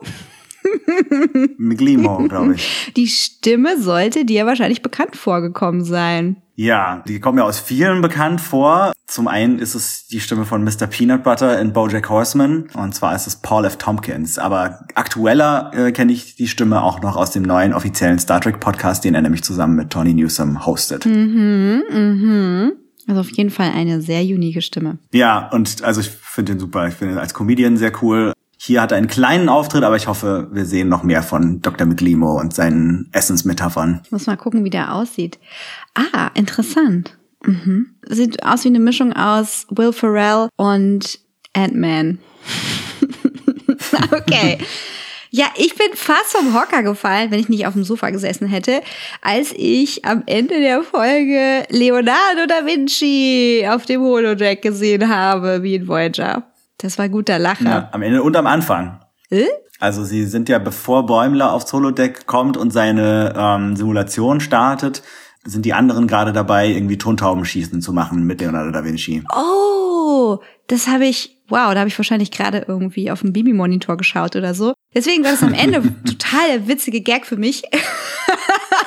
Miglimo, 1.59 2.18
glaube 2.29 2.55
ich. 2.55 2.92
Die 2.96 3.07
Stimme 3.09 3.81
sollte 3.81 4.24
dir 4.24 4.46
wahrscheinlich 4.46 4.83
bekannt 4.83 5.16
vorgekommen 5.16 5.85
sein. 5.85 6.37
Ja, 6.59 7.02
die 7.07 7.20
kommen 7.20 7.37
ja 7.37 7.44
aus 7.44 7.61
vielen 7.61 8.00
bekannt 8.00 8.40
vor. 8.40 8.92
Zum 9.07 9.29
einen 9.29 9.59
ist 9.59 9.74
es 9.74 10.07
die 10.07 10.20
Stimme 10.20 10.46
von 10.46 10.64
Mr. 10.64 10.87
Peanut 10.87 11.22
Butter 11.22 11.61
in 11.61 11.74
BoJack 11.74 12.09
Horseman 12.09 12.68
und 12.72 12.94
zwar 12.94 13.14
ist 13.14 13.26
es 13.26 13.37
Paul 13.37 13.66
F. 13.66 13.76
Tompkins. 13.76 14.38
Aber 14.38 14.81
aktueller 14.94 15.70
äh, 15.74 15.92
kenne 15.92 16.12
ich 16.12 16.35
die 16.35 16.48
Stimme 16.48 16.83
auch 16.83 17.02
noch 17.02 17.16
aus 17.16 17.31
dem 17.31 17.42
neuen 17.42 17.74
offiziellen 17.74 18.18
Star 18.18 18.40
Trek 18.40 18.59
Podcast, 18.59 19.05
den 19.05 19.14
er 19.14 19.20
nämlich 19.20 19.44
zusammen 19.44 19.76
mit 19.76 19.90
Tony 19.90 20.14
Newsom 20.14 20.64
hostet. 20.64 21.05
Mhm, 21.05 21.83
mhm. 21.90 22.72
Also 23.07 23.20
auf 23.20 23.31
jeden 23.31 23.50
Fall 23.50 23.70
eine 23.72 24.00
sehr 24.00 24.22
unique 24.22 24.62
Stimme. 24.62 24.98
Ja, 25.12 25.48
und 25.50 25.85
also 25.85 26.00
ich 26.00 26.09
finde 26.09 26.52
den 26.52 26.61
super. 26.61 26.88
Ich 26.88 26.94
finde 26.94 27.14
ihn 27.14 27.18
als 27.18 27.35
Comedian 27.35 27.76
sehr 27.76 27.92
cool. 28.02 28.33
Hier 28.58 28.80
hat 28.80 28.90
er 28.90 28.98
einen 28.98 29.06
kleinen 29.06 29.48
Auftritt, 29.48 29.84
aber 29.84 29.96
ich 29.96 30.06
hoffe, 30.06 30.48
wir 30.50 30.64
sehen 30.64 30.88
noch 30.88 31.02
mehr 31.02 31.22
von 31.22 31.60
Dr. 31.60 31.86
Miglimo 31.86 32.40
und 32.40 32.54
seinen 32.54 33.08
Essensmetaphern. 33.12 34.00
Ich 34.04 34.12
muss 34.12 34.26
mal 34.26 34.36
gucken, 34.36 34.64
wie 34.64 34.70
der 34.70 34.94
aussieht. 34.94 35.38
Ah, 35.94 36.30
interessant. 36.34 37.16
Mhm. 37.44 37.94
Sieht 38.08 38.42
aus 38.44 38.64
wie 38.64 38.68
eine 38.68 38.80
Mischung 38.80 39.12
aus 39.12 39.66
Will 39.70 39.92
Ferrell 39.92 40.48
und 40.56 41.18
Ant-Man. 41.52 42.18
okay. 44.10 44.58
Ja, 45.30 45.46
ich 45.56 45.74
bin 45.74 45.88
fast 45.94 46.32
vom 46.32 46.54
Hocker 46.54 46.82
gefallen, 46.82 47.30
wenn 47.30 47.40
ich 47.40 47.50
nicht 47.50 47.66
auf 47.66 47.74
dem 47.74 47.84
Sofa 47.84 48.08
gesessen 48.08 48.48
hätte, 48.48 48.80
als 49.20 49.52
ich 49.54 50.04
am 50.04 50.22
Ende 50.24 50.60
der 50.60 50.82
Folge 50.82 51.64
Leonardo 51.68 52.46
da 52.48 52.64
Vinci 52.64 53.66
auf 53.68 53.84
dem 53.84 54.00
Holodeck 54.00 54.62
gesehen 54.62 55.08
habe, 55.08 55.62
wie 55.62 55.74
in 55.74 55.88
Voyager. 55.88 56.44
Das 56.78 56.98
war 56.98 57.08
guter 57.08 57.38
Lacher. 57.38 57.64
Ja, 57.64 57.88
am 57.92 58.02
Ende 58.02 58.22
und 58.22 58.36
am 58.36 58.46
Anfang. 58.46 59.00
Äh? 59.30 59.46
Also 59.78 60.04
sie 60.04 60.24
sind 60.24 60.48
ja, 60.48 60.58
bevor 60.58 61.06
Bäumler 61.06 61.52
aufs 61.52 61.72
Holodeck 61.72 62.26
kommt 62.26 62.56
und 62.56 62.72
seine 62.72 63.34
ähm, 63.36 63.76
Simulation 63.76 64.40
startet, 64.40 65.02
sind 65.44 65.64
die 65.64 65.74
anderen 65.74 66.06
gerade 66.06 66.32
dabei, 66.32 66.68
irgendwie 66.68 66.98
Tontaubenschießen 66.98 67.80
zu 67.80 67.92
machen 67.92 68.24
mit 68.24 68.40
Leonardo 68.40 68.70
da 68.70 68.84
Vinci. 68.84 69.22
Oh, 69.34 70.38
das 70.66 70.88
habe 70.88 71.06
ich, 71.06 71.42
wow, 71.48 71.72
da 71.72 71.80
habe 71.80 71.88
ich 71.88 71.98
wahrscheinlich 71.98 72.30
gerade 72.30 72.64
irgendwie 72.66 73.10
auf 73.10 73.20
dem 73.20 73.32
Baby-Monitor 73.32 73.96
geschaut 73.96 74.34
oder 74.34 74.54
so. 74.54 74.74
Deswegen 74.94 75.24
war 75.24 75.30
das 75.32 75.42
am 75.42 75.54
Ende 75.54 75.82
total 76.04 76.66
witzige 76.66 77.00
Gag 77.00 77.26
für 77.26 77.36
mich. 77.36 77.62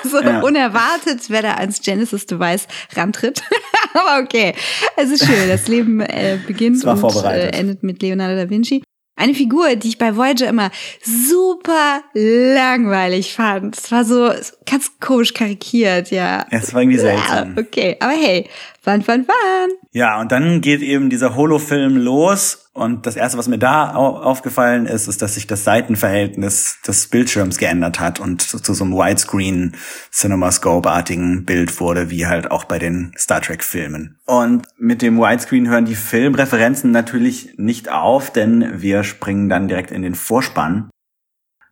so 0.04 0.22
Ja. 0.22 0.42
unerwartet, 0.42 1.30
wer 1.30 1.42
da 1.42 1.54
ans 1.56 1.82
Genesis-Device 1.82 2.68
rantritt. 2.96 3.42
Aber 3.94 4.24
okay, 4.24 4.54
es 4.98 5.10
ist 5.12 5.26
schön. 5.26 5.48
Das 5.50 5.68
Leben 5.68 6.00
äh, 6.02 6.38
beginnt 6.46 6.84
war 6.86 7.02
und 7.04 7.24
äh, 7.26 7.50
endet 7.50 7.84
mit 7.84 8.02
Leonardo 8.02 8.36
da 8.36 8.50
Vinci. 8.50 8.84
Eine 9.16 9.34
Figur, 9.34 9.76
die 9.76 9.90
ich 9.90 9.98
bei 9.98 10.16
Voyager 10.16 10.48
immer 10.48 10.72
super 11.04 12.02
langweilig 12.14 13.34
fand. 13.34 13.78
Es 13.78 13.92
war 13.92 14.06
so 14.06 14.32
ganz 14.66 14.92
komisch 15.02 15.34
karikiert, 15.34 16.10
ja. 16.12 16.46
Es 16.52 16.74
war 16.74 16.82
irgendwie 16.82 17.00
seltsam. 17.00 17.56
Ja, 17.58 17.62
okay, 17.62 17.98
aber 18.00 18.14
hey, 18.14 18.48
fun, 18.82 19.02
fun, 19.02 19.26
fun. 19.26 19.72
Ja, 19.92 20.22
und 20.22 20.32
dann 20.32 20.62
geht 20.62 20.82
eben 20.82 21.10
dieser 21.10 21.36
Holofilm 21.36 21.98
los. 21.98 22.69
Und 22.80 23.06
das 23.06 23.18
Erste, 23.18 23.38
was 23.38 23.50
mir 23.50 23.58
da 23.58 23.94
au 23.94 24.16
aufgefallen 24.16 24.86
ist, 24.86 25.10
ist, 25.10 25.22
dass 25.22 25.34
sich 25.34 25.48
das 25.48 25.66
Seitenverhältnis 25.66 26.78
des 26.88 27.08
Bildschirms 27.08 27.58
geändert 27.58 28.00
hat 28.00 28.22
und 28.22 28.42
zu, 28.42 28.74
so 28.74 28.86
einem 28.86 28.94
Widescreen 28.94 29.76
CinemaScope-artigen 30.14 31.44
Bild 31.44 31.78
wurde, 31.82 32.10
wie 32.10 32.26
halt 32.26 32.52
auch 32.52 32.64
bei 32.64 32.80
den 32.80 33.12
Star 33.18 33.42
Trek-Filmen. 33.42 34.18
Und 34.26 34.66
mit 34.78 35.02
dem 35.02 35.18
Widescreen 35.18 35.68
hören 35.68 35.84
die 35.84 35.96
Filmreferenzen 35.96 36.92
natürlich 36.92 37.56
nicht 37.58 37.92
auf, 37.92 38.32
denn 38.32 38.82
wir 38.82 39.04
springen 39.04 39.50
dann 39.50 39.68
direkt 39.68 39.92
in 39.92 40.02
den 40.02 40.16
Vorspann. 40.16 40.90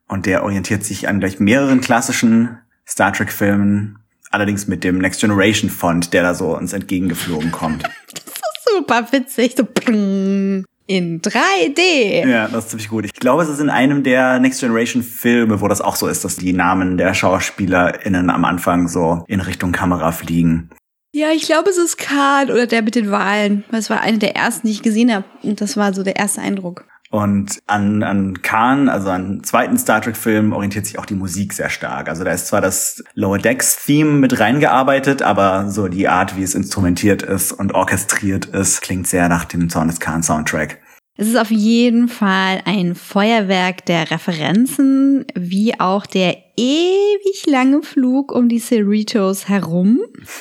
Und 0.09 0.25
der 0.25 0.43
orientiert 0.43 0.83
sich 0.83 1.07
an 1.07 1.21
gleich 1.21 1.39
mehreren 1.39 1.79
klassischen 1.79 2.57
Star 2.85 3.13
Trek-Filmen. 3.13 3.99
Allerdings 4.29 4.67
mit 4.67 4.83
dem 4.83 4.97
Next 4.97 5.21
Generation 5.21 5.69
Font, 5.69 6.11
der 6.11 6.23
da 6.23 6.33
so 6.33 6.57
uns 6.57 6.73
entgegengeflogen 6.73 7.53
kommt. 7.53 7.83
Super 8.69 9.07
witzig. 9.13 9.53
So 9.55 9.63
prrrr, 9.63 10.65
in 10.87 11.21
3D. 11.21 12.27
Ja, 12.27 12.47
das 12.47 12.65
ist 12.65 12.69
ziemlich 12.71 12.89
gut. 12.89 13.05
Ich 13.05 13.13
glaube, 13.13 13.43
es 13.43 13.49
ist 13.49 13.59
in 13.59 13.69
einem 13.69 14.03
der 14.03 14.39
Next 14.39 14.61
Generation 14.61 15.03
Filme, 15.03 15.61
wo 15.61 15.67
das 15.67 15.81
auch 15.81 15.95
so 15.95 16.07
ist, 16.07 16.25
dass 16.25 16.37
die 16.37 16.53
Namen 16.53 16.97
der 16.97 17.13
SchauspielerInnen 17.13 18.29
am 18.29 18.45
Anfang 18.45 18.87
so 18.87 19.23
in 19.27 19.41
Richtung 19.41 19.71
Kamera 19.71 20.11
fliegen. 20.11 20.69
Ja, 21.13 21.31
ich 21.31 21.43
glaube, 21.43 21.69
es 21.69 21.77
ist 21.77 21.97
Khan 21.97 22.51
oder 22.51 22.67
der 22.67 22.81
mit 22.81 22.95
den 22.95 23.11
Wahlen. 23.11 23.63
Das 23.71 23.89
war 23.89 24.01
eine 24.01 24.17
der 24.17 24.35
ersten, 24.35 24.67
die 24.67 24.73
ich 24.73 24.83
gesehen 24.83 25.13
habe. 25.13 25.25
Und 25.43 25.61
das 25.61 25.77
war 25.77 25.93
so 25.93 26.03
der 26.03 26.15
erste 26.15 26.41
Eindruck. 26.41 26.85
Und 27.09 27.59
an, 27.67 28.03
an 28.03 28.41
Khan, 28.41 28.89
also 28.89 29.09
an 29.09 29.43
zweiten 29.43 29.77
Star 29.77 30.01
Trek-Film, 30.01 30.51
orientiert 30.51 30.85
sich 30.85 30.99
auch 30.99 31.05
die 31.05 31.15
Musik 31.15 31.53
sehr 31.53 31.69
stark. 31.69 32.09
Also 32.09 32.23
da 32.23 32.31
ist 32.31 32.47
zwar 32.47 32.59
das 32.59 33.03
Lower 33.13 33.37
Decks-Theme 33.37 34.11
mit 34.11 34.39
reingearbeitet, 34.39 35.21
aber 35.21 35.69
so 35.69 35.87
die 35.87 36.07
Art, 36.07 36.35
wie 36.35 36.43
es 36.43 36.53
instrumentiert 36.53 37.21
ist 37.21 37.53
und 37.53 37.73
orchestriert 37.73 38.45
ist, 38.45 38.81
klingt 38.81 39.07
sehr 39.07 39.29
nach 39.29 39.45
dem 39.45 39.69
Zorn 39.69 39.87
des 39.87 39.99
Khan-Soundtrack. 39.99 40.79
Es 41.19 41.27
ist 41.27 41.35
auf 41.35 41.49
jeden 41.49 42.09
Fall 42.09 42.61
ein 42.65 42.93
Feuerwerk 42.93 43.83
der 43.87 44.11
Referenzen, 44.11 45.25
wie 45.33 45.79
auch 45.79 46.05
der 46.05 46.37
ewig 46.55 47.45
lange 47.47 47.81
Flug 47.81 48.31
um 48.31 48.49
die 48.49 48.59
Cerritos 48.59 49.49
herum. 49.49 49.99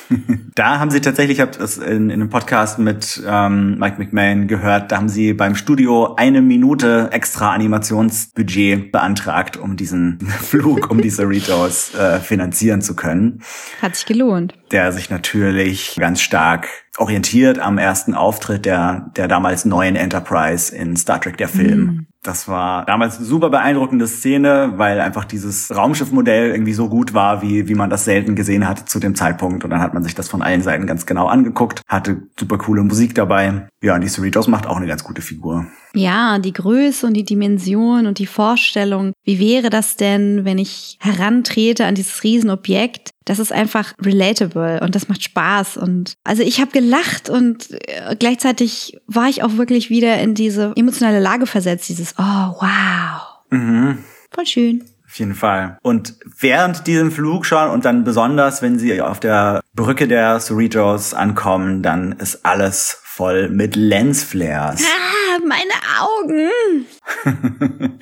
Da 0.55 0.79
haben 0.79 0.89
sie 0.89 1.01
tatsächlich, 1.01 1.37
ich 1.37 1.41
habe 1.41 1.51
das 1.55 1.77
in, 1.77 2.09
in 2.09 2.13
einem 2.13 2.29
Podcast 2.31 2.79
mit 2.79 3.21
ähm, 3.27 3.77
Mike 3.77 3.97
McMahon 3.99 4.47
gehört, 4.47 4.91
da 4.91 4.97
haben 4.97 5.07
sie 5.07 5.33
beim 5.33 5.53
Studio 5.53 6.15
eine 6.15 6.41
Minute 6.41 7.09
extra 7.11 7.53
Animationsbudget 7.53 8.91
beantragt, 8.91 9.57
um 9.57 9.77
diesen 9.77 10.19
Flug 10.41 10.89
um 10.89 10.99
die 10.99 11.11
Cerritos 11.11 11.93
äh, 11.93 12.19
finanzieren 12.19 12.81
zu 12.81 12.95
können. 12.95 13.43
Hat 13.83 13.95
sich 13.95 14.07
gelohnt. 14.07 14.55
Der 14.71 14.91
sich 14.91 15.11
natürlich 15.11 15.95
ganz 15.99 16.21
stark 16.21 16.67
orientiert 16.97 17.59
am 17.59 17.77
ersten 17.77 18.13
Auftritt 18.13 18.65
der, 18.65 19.11
der 19.15 19.27
damals 19.27 19.65
neuen 19.65 19.95
Enterprise 19.95 20.75
in 20.75 20.95
Star 20.97 21.21
Trek, 21.21 21.37
der 21.37 21.47
Film. 21.47 22.07
Das 22.23 22.47
war 22.47 22.85
damals 22.85 23.17
eine 23.17 23.25
super 23.25 23.49
beeindruckende 23.49 24.07
Szene, 24.07 24.73
weil 24.75 24.99
einfach 24.99 25.25
dieses 25.25 25.73
Raumschiffmodell 25.75 26.51
irgendwie 26.51 26.73
so 26.73 26.89
gut 26.89 27.13
war, 27.13 27.41
wie, 27.41 27.67
wie 27.67 27.75
man 27.75 27.89
das 27.89 28.05
selten 28.05 28.35
gesehen 28.35 28.67
hatte 28.67 28.85
zu 28.85 28.99
dem 28.99 29.15
Zeitpunkt. 29.15 29.63
Und 29.63 29.69
dann 29.69 29.79
hat 29.79 29.93
man 29.93 30.03
sich 30.03 30.15
das 30.15 30.27
von 30.27 30.41
allen 30.41 30.61
Seiten 30.61 30.87
ganz 30.87 31.05
genau 31.05 31.27
angeguckt, 31.27 31.81
hatte 31.87 32.23
super 32.37 32.57
coole 32.57 32.83
Musik 32.83 33.15
dabei. 33.15 33.67
Ja, 33.81 33.95
und 33.95 34.01
die 34.01 34.09
Cerritos 34.09 34.47
macht 34.47 34.65
auch 34.65 34.77
eine 34.77 34.87
ganz 34.87 35.03
gute 35.03 35.21
Figur. 35.21 35.67
Ja, 35.93 36.37
die 36.39 36.53
Größe 36.53 37.07
und 37.07 37.13
die 37.13 37.23
Dimension 37.23 38.07
und 38.07 38.19
die 38.19 38.25
Vorstellung. 38.25 39.13
Wie 39.23 39.39
wäre 39.39 39.69
das 39.69 39.95
denn, 39.95 40.45
wenn 40.45 40.57
ich 40.57 40.97
herantrete 40.99 41.85
an 41.85 41.95
dieses 41.95 42.23
Riesenobjekt? 42.23 43.11
Das 43.25 43.39
ist 43.39 43.51
einfach 43.51 43.93
relatable 44.01 44.79
und 44.81 44.95
das 44.95 45.09
macht 45.09 45.23
Spaß. 45.23 45.77
Und 45.77 46.13
also 46.23 46.43
ich 46.43 46.61
habe 46.61 46.71
gelacht 46.71 47.29
und 47.29 47.71
äh, 47.71 48.15
gleichzeitig 48.17 48.97
war 49.07 49.27
ich 49.27 49.43
auch 49.43 49.57
wirklich 49.57 49.89
wieder 49.89 50.17
in 50.19 50.33
diese 50.33 50.71
emotionale 50.75 51.19
Lage 51.19 51.45
versetzt. 51.45 51.89
Dieses, 52.07 52.19
oh, 52.19 52.55
wow. 52.61 53.21
Mhm. 53.49 54.03
Voll 54.31 54.45
schön. 54.45 54.83
Auf 55.05 55.19
jeden 55.19 55.35
Fall. 55.35 55.77
Und 55.81 56.15
während 56.39 56.85
diesem 56.85 57.11
Flug 57.11 57.45
schon 57.45 57.69
und 57.69 57.85
dann 57.85 58.03
besonders, 58.03 58.61
wenn 58.61 58.77
sie 58.77 59.01
auf 59.01 59.19
der 59.19 59.61
Brücke 59.73 60.07
der 60.07 60.39
Cerritos 60.39 61.13
ankommen, 61.13 61.81
dann 61.81 62.13
ist 62.13 62.45
alles 62.45 62.99
voll 63.03 63.49
mit 63.49 63.75
Lensflares. 63.75 64.83
Ah, 64.83 65.39
meine 65.47 65.73
Augen. 65.99 66.89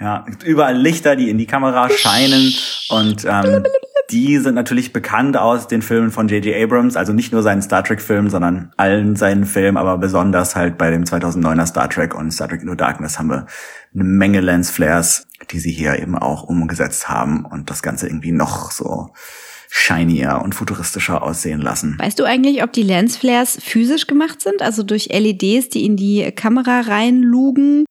ja, 0.00 0.24
überall 0.44 0.76
Lichter, 0.76 1.16
die 1.16 1.28
in 1.28 1.38
die 1.38 1.46
Kamera 1.46 1.90
scheinen 1.90 2.54
und 2.88 3.24
ähm, 3.24 3.64
die 4.10 4.38
sind 4.38 4.54
natürlich 4.54 4.92
bekannt 4.92 5.36
aus 5.36 5.66
den 5.66 5.82
Filmen 5.82 6.10
von 6.10 6.28
J.J. 6.28 6.54
Abrams, 6.62 6.96
also 6.96 7.12
nicht 7.12 7.32
nur 7.32 7.42
seinen 7.42 7.62
Star 7.62 7.82
Trek-Filmen, 7.82 8.30
sondern 8.30 8.72
allen 8.76 9.16
seinen 9.16 9.44
Filmen, 9.44 9.76
aber 9.76 9.98
besonders 9.98 10.56
halt 10.56 10.78
bei 10.78 10.90
dem 10.90 11.04
2009er 11.04 11.66
Star 11.66 11.88
Trek 11.88 12.14
und 12.14 12.30
Star 12.30 12.48
Trek 12.48 12.62
Into 12.62 12.74
Darkness 12.74 13.18
haben 13.18 13.30
wir 13.30 13.46
eine 13.94 14.04
Menge 14.04 14.40
Lensflares, 14.40 15.26
die 15.50 15.58
sie 15.58 15.72
hier 15.72 15.98
eben 15.98 16.16
auch 16.16 16.42
umgesetzt 16.42 17.08
haben 17.08 17.44
und 17.44 17.70
das 17.70 17.82
Ganze 17.82 18.06
irgendwie 18.06 18.32
noch 18.32 18.70
so 18.70 19.10
shinier 19.70 20.40
und 20.44 20.54
futuristischer 20.54 21.22
aussehen 21.22 21.60
lassen. 21.60 21.96
Weißt 21.98 22.18
du 22.18 22.24
eigentlich, 22.24 22.62
ob 22.62 22.72
die 22.72 22.84
Lensflares 22.84 23.58
physisch 23.60 24.06
gemacht 24.06 24.40
sind, 24.40 24.62
also 24.62 24.84
durch 24.84 25.08
LEDs, 25.08 25.68
die 25.68 25.84
in 25.84 25.96
die 25.96 26.30
Kamera 26.30 26.82
reinlugen? 26.82 27.84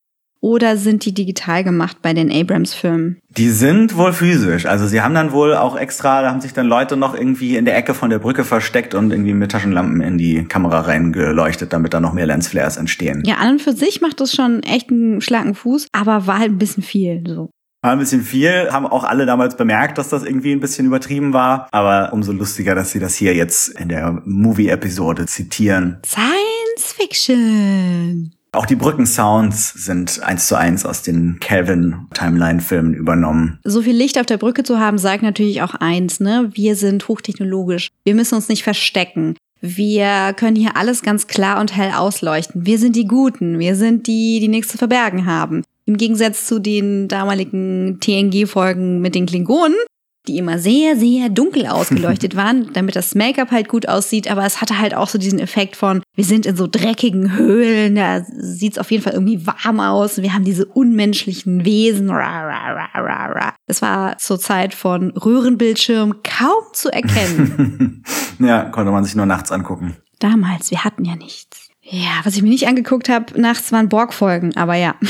Oder 0.44 0.76
sind 0.76 1.06
die 1.06 1.14
digital 1.14 1.64
gemacht 1.64 2.00
bei 2.02 2.14
den 2.14 2.30
Abrams-Filmen? 2.30 3.18
Die 3.30 3.50
sind 3.50 3.96
wohl 3.96 4.12
physisch. 4.12 4.66
Also 4.66 4.88
sie 4.88 5.00
haben 5.00 5.14
dann 5.14 5.32
wohl 5.32 5.56
auch 5.56 5.78
extra, 5.78 6.22
da 6.22 6.30
haben 6.30 6.42
sich 6.42 6.52
dann 6.52 6.68
Leute 6.68 6.98
noch 6.98 7.16
irgendwie 7.16 7.56
in 7.56 7.64
der 7.64 7.78
Ecke 7.78 7.94
von 7.94 8.10
der 8.10 8.20
Brücke 8.20 8.44
versteckt 8.44 8.94
und 8.94 9.12
irgendwie 9.12 9.34
mit 9.34 9.54
Taschenlampen 9.54 10.02
in 10.02 10.18
die 10.18 10.44
Kamera 10.44 10.82
reingeleuchtet, 10.82 11.72
damit 11.72 11.94
da 11.94 12.02
noch 12.02 12.12
mehr 12.12 12.26
Lensflares 12.26 12.76
entstehen. 12.76 13.24
Ja, 13.26 13.36
an 13.36 13.52
und 13.52 13.62
für 13.62 13.72
sich 13.72 14.02
macht 14.02 14.20
das 14.20 14.34
schon 14.34 14.64
echt 14.64 14.92
einen 14.92 15.22
schlanken 15.22 15.56
Fuß, 15.56 15.88
aber 15.94 16.28
war 16.28 16.40
halt 16.40 16.52
ein 16.52 16.58
bisschen 16.58 16.84
viel. 16.84 17.24
So. 17.26 17.50
War 17.82 17.94
ein 17.94 18.00
bisschen 18.00 18.22
viel, 18.22 18.68
haben 18.70 18.86
auch 18.86 19.06
alle 19.06 19.26
damals 19.26 19.56
bemerkt, 19.56 19.98
dass 19.98 20.10
das 20.10 20.24
irgendwie 20.24 20.52
ein 20.52 20.60
bisschen 20.60 20.86
übertrieben 20.86 21.32
war. 21.32 21.70
Aber 21.72 22.12
umso 22.12 22.34
lustiger, 22.34 22.76
dass 22.76 22.92
sie 22.92 23.00
das 23.00 23.16
hier 23.16 23.34
jetzt 23.34 23.70
in 23.80 23.88
der 23.88 24.22
Movie-Episode 24.26 25.26
zitieren. 25.26 26.00
Science 26.06 26.94
Fiction. 26.98 28.34
Auch 28.54 28.68
die 28.68 28.76
Brückensounds 28.76 29.74
sind 29.74 30.22
eins 30.22 30.48
zu 30.48 30.56
eins 30.56 30.86
aus 30.86 31.02
den 31.02 31.40
Calvin-Timeline-Filmen 31.40 32.94
übernommen. 32.94 33.60
So 33.64 33.82
viel 33.82 33.96
Licht 33.96 34.20
auf 34.20 34.28
der 34.28 34.38
Brücke 34.38 34.62
zu 34.64 34.80
haben, 34.80 35.00
sagt 35.00 35.24
natürlich 35.24 35.64
auch 35.64 35.74
eins, 35.74 36.20
ne? 36.20 36.52
Wir 36.54 36.76
sind 36.76 37.08
hochtechnologisch. 37.08 37.90
Wir 38.04 38.14
müssen 38.14 38.36
uns 38.36 38.50
nicht 38.50 38.62
verstecken. 38.62 39.36
Wir 39.60 40.34
können 40.38 40.56
hier 40.56 40.78
alles 40.78 41.02
ganz 41.02 41.26
klar 41.26 41.60
und 41.60 41.76
hell 41.76 41.94
ausleuchten. 41.96 42.68
Wir 42.68 42.78
sind 42.78 42.96
die 42.96 43.08
Guten. 43.08 43.58
Wir 43.58 43.76
sind 43.76 44.06
die, 44.06 44.40
die 44.40 44.50
nichts 44.50 44.72
zu 44.72 44.78
verbergen 44.78 45.26
haben. 45.26 45.64
Im 45.86 45.98
Gegensatz 45.98 46.46
zu 46.46 46.60
den 46.60 47.08
damaligen 47.08 47.98
TNG-Folgen 48.02 49.02
mit 49.02 49.16
den 49.16 49.26
Klingonen, 49.26 49.76
die 50.28 50.38
immer 50.38 50.60
sehr, 50.60 50.96
sehr 50.98 51.30
dunkel 51.30 51.68
ausgeleuchtet 51.74 52.36
waren, 52.36 52.72
damit 52.74 52.96
das 52.96 53.16
Make-up 53.16 53.52
halt 53.52 53.68
gut 53.68 53.88
aussieht. 53.88 54.30
Aber 54.30 54.46
es 54.46 54.62
hatte 54.62 54.80
halt 54.80 54.94
auch 54.94 55.08
so 55.08 55.18
diesen 55.18 55.40
Effekt 55.40 55.76
von, 55.76 56.02
wir 56.16 56.24
sind 56.24 56.46
in 56.46 56.56
so 56.56 56.68
dreckigen 56.68 57.36
Höhlen, 57.36 57.96
da 57.96 58.24
sieht's 58.26 58.78
auf 58.78 58.92
jeden 58.92 59.04
Fall 59.04 59.14
irgendwie 59.14 59.46
warm 59.46 59.80
aus. 59.80 60.22
Wir 60.22 60.34
haben 60.34 60.44
diese 60.46 60.66
unmenschlichen 60.66 61.66
Wesen. 61.66 62.08
Das 63.68 63.82
war 63.82 64.18
zur 64.18 64.40
Zeit 64.40 64.74
von 64.74 65.12
Röhrenbildschirm 65.12 66.22
kaum 66.24 66.64
zu 66.74 66.92
erkennen. 66.92 68.04
ja, 68.40 68.66
konnte 68.66 68.92
man 68.92 69.04
sich 69.04 69.16
nur 69.16 69.26
nachts 69.26 69.52
angucken. 69.52 69.98
Damals, 70.20 70.72
wir 70.72 70.84
hatten 70.84 71.04
ja 71.06 71.16
nichts. 71.16 71.70
Ja, 71.86 72.22
was 72.24 72.38
ich 72.38 72.42
mir 72.42 72.50
nicht 72.50 72.66
angeguckt 72.66 73.10
habe, 73.10 73.40
nachts 73.40 73.74
waren 73.74 73.90
Borg-Folgen, 73.90 74.56
aber 74.56 74.76
ja. 74.76 74.96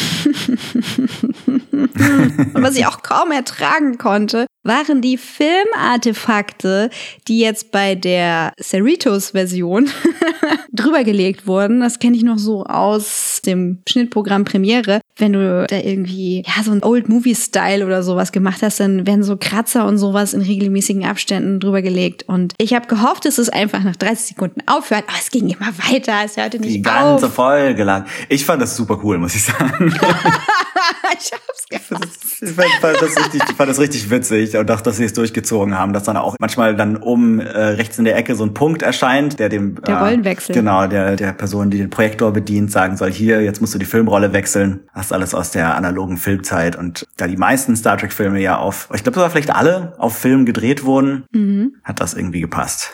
Und 1.72 2.64
was 2.64 2.76
ich 2.76 2.88
auch 2.88 3.04
kaum 3.04 3.32
ertragen 3.32 4.00
konnte, 4.00 4.48
waren 4.64 5.02
die 5.02 5.18
Filmartefakte, 5.18 6.90
die 7.28 7.40
jetzt 7.40 7.72
bei 7.72 7.96
der 7.96 8.54
Cerritos-Version 8.62 9.90
drüber 10.72 11.04
gelegt 11.04 11.48
wurden. 11.48 11.82
Das 11.82 12.00
kenne 12.00 12.16
ich 12.16 12.24
noch 12.24 12.38
so 12.38 12.64
aus 12.66 13.42
dem 13.46 13.80
Schnittprogramm 13.88 14.46
Premiere. 14.46 15.02
Wenn 15.18 15.34
du 15.34 15.68
da 15.70 15.78
irgendwie, 15.78 16.44
ja, 16.48 16.64
so 16.64 16.72
ein 16.72 16.84
Old 16.84 17.10
Movie-Style 17.10 17.86
oder 17.86 18.04
sowas 18.04 18.32
gemacht 18.32 18.62
hast, 18.62 18.80
dann 18.80 19.06
werden 19.06 19.24
so 19.24 19.38
Kratzer 19.38 19.86
und 19.86 19.98
sowas 19.98 20.34
in 20.34 20.42
regelmäßigen 20.42 21.06
Abständen 21.06 21.60
drüber 21.60 21.82
gelegt. 21.82 22.24
Und 22.28 22.54
ich 22.58 22.74
habe 22.74 22.88
gehofft, 22.88 23.26
dass 23.26 23.38
es 23.38 23.50
einfach 23.50 23.84
nach 23.84 23.96
30 23.96 24.28
Sekunden 24.28 24.62
aufhört, 24.66 25.04
aber 25.08 25.18
es 25.20 25.30
ging 25.30 25.50
immer 25.50 25.72
weiter. 25.90 26.14
Es 26.26 26.38
hörte 26.38 26.60
nicht 26.60 26.74
Die 26.74 26.82
ganze 26.82 27.28
auf. 27.28 27.34
Folge 27.34 27.84
lang. 27.84 28.06
Ich 28.30 28.46
fand 28.46 28.62
das 28.62 28.76
super 28.76 29.00
cool, 29.04 29.18
muss 29.18 29.36
ich 29.36 29.44
sagen. 29.44 29.94
ich 31.20 31.32
hab's 31.32 31.66
gehasst. 31.70 32.42
Ich 32.42 32.52
fand, 32.52 32.72
fand, 32.82 33.02
das 33.02 33.18
richtig, 33.18 33.42
ich 33.50 33.56
fand 33.56 33.70
das 33.70 33.80
richtig 33.80 34.10
witzig 34.10 34.58
und 34.58 34.68
dachte, 34.70 34.84
dass 34.86 34.98
sie 34.98 35.06
es 35.06 35.14
durchgezogen 35.14 35.78
haben, 35.78 35.94
dass 35.94 36.04
dann 36.04 36.18
auch 36.18 36.36
manchmal 36.40 36.76
dann 36.76 36.98
oben 36.98 37.40
äh, 37.40 37.46
rechts 37.58 37.98
in 37.98 38.06
der 38.06 38.16
Ecke 38.18 38.36
so 38.36 38.44
ein 38.44 38.54
Punkt 38.54 38.82
erscheint, 38.82 39.40
der 39.40 39.50
dem 39.50 39.76
Der 39.84 40.00
Rollenwechsel. 40.00 40.54
genau 40.54 40.88
der 40.88 41.16
der 41.16 41.34
Person, 41.34 41.70
die 41.70 41.78
den 41.78 41.90
Projektor 41.90 42.32
bedient, 42.34 42.72
sagen 42.72 42.98
soll: 42.98 43.12
Hier, 43.12 43.42
jetzt 43.42 43.62
musst 43.62 43.74
du 43.74 43.80
die 43.80 43.86
Filmrolle 43.86 44.34
wechseln. 44.34 44.82
Hast 44.94 45.14
alles 45.14 45.34
aus 45.34 45.52
der 45.52 45.76
analogen 45.76 46.18
Filmzeit 46.18 46.76
und 46.76 47.06
da 47.18 47.28
die 47.28 47.38
meisten 47.38 47.76
Star 47.76 47.98
Trek 47.98 48.12
Filme 48.14 48.42
ja 48.42 48.58
auf, 48.58 48.90
ich 48.94 49.04
glaube 49.04 49.16
sogar 49.16 49.30
vielleicht 49.30 49.54
alle 49.56 49.94
auf 49.98 50.18
Film 50.18 50.46
gedreht 50.46 50.84
wurden, 50.84 51.24
Mhm. 51.32 51.76
hat 51.84 52.00
das 52.02 52.14
irgendwie 52.14 52.42
gepasst. 52.42 52.92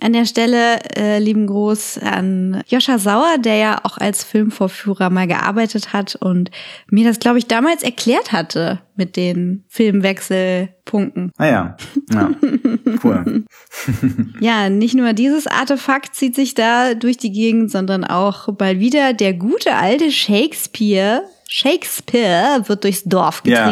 An 0.00 0.12
der 0.12 0.26
Stelle 0.26 0.78
äh, 0.94 1.18
lieben 1.18 1.46
Gruß 1.46 1.98
an 1.98 2.62
Joscha 2.68 2.98
Sauer, 2.98 3.38
der 3.38 3.56
ja 3.56 3.80
auch 3.82 3.96
als 3.96 4.24
Filmvorführer 4.24 5.08
mal 5.08 5.26
gearbeitet 5.26 5.94
hat 5.94 6.16
und 6.16 6.50
mir 6.90 7.06
das, 7.06 7.18
glaube 7.18 7.38
ich, 7.38 7.46
damals 7.46 7.82
erklärt 7.82 8.30
hatte 8.32 8.80
mit 8.94 9.16
den 9.16 9.64
Filmwechselpunkten. 9.68 11.32
Ah 11.38 11.46
ja, 11.46 11.76
ja. 12.12 12.30
cool. 13.04 13.44
Ja, 14.40 14.68
nicht 14.68 14.94
nur 14.94 15.12
dieses 15.12 15.46
Artefakt 15.46 16.14
zieht 16.14 16.34
sich 16.34 16.54
da 16.54 16.94
durch 16.94 17.16
die 17.16 17.32
Gegend, 17.32 17.70
sondern 17.70 18.04
auch 18.04 18.52
bald 18.54 18.80
wieder 18.80 19.12
der 19.12 19.34
gute 19.34 19.74
alte 19.74 20.10
Shakespeare. 20.10 21.22
Shakespeare 21.48 22.62
wird 22.66 22.84
durchs 22.84 23.04
Dorf 23.04 23.42
Ja. 23.44 23.70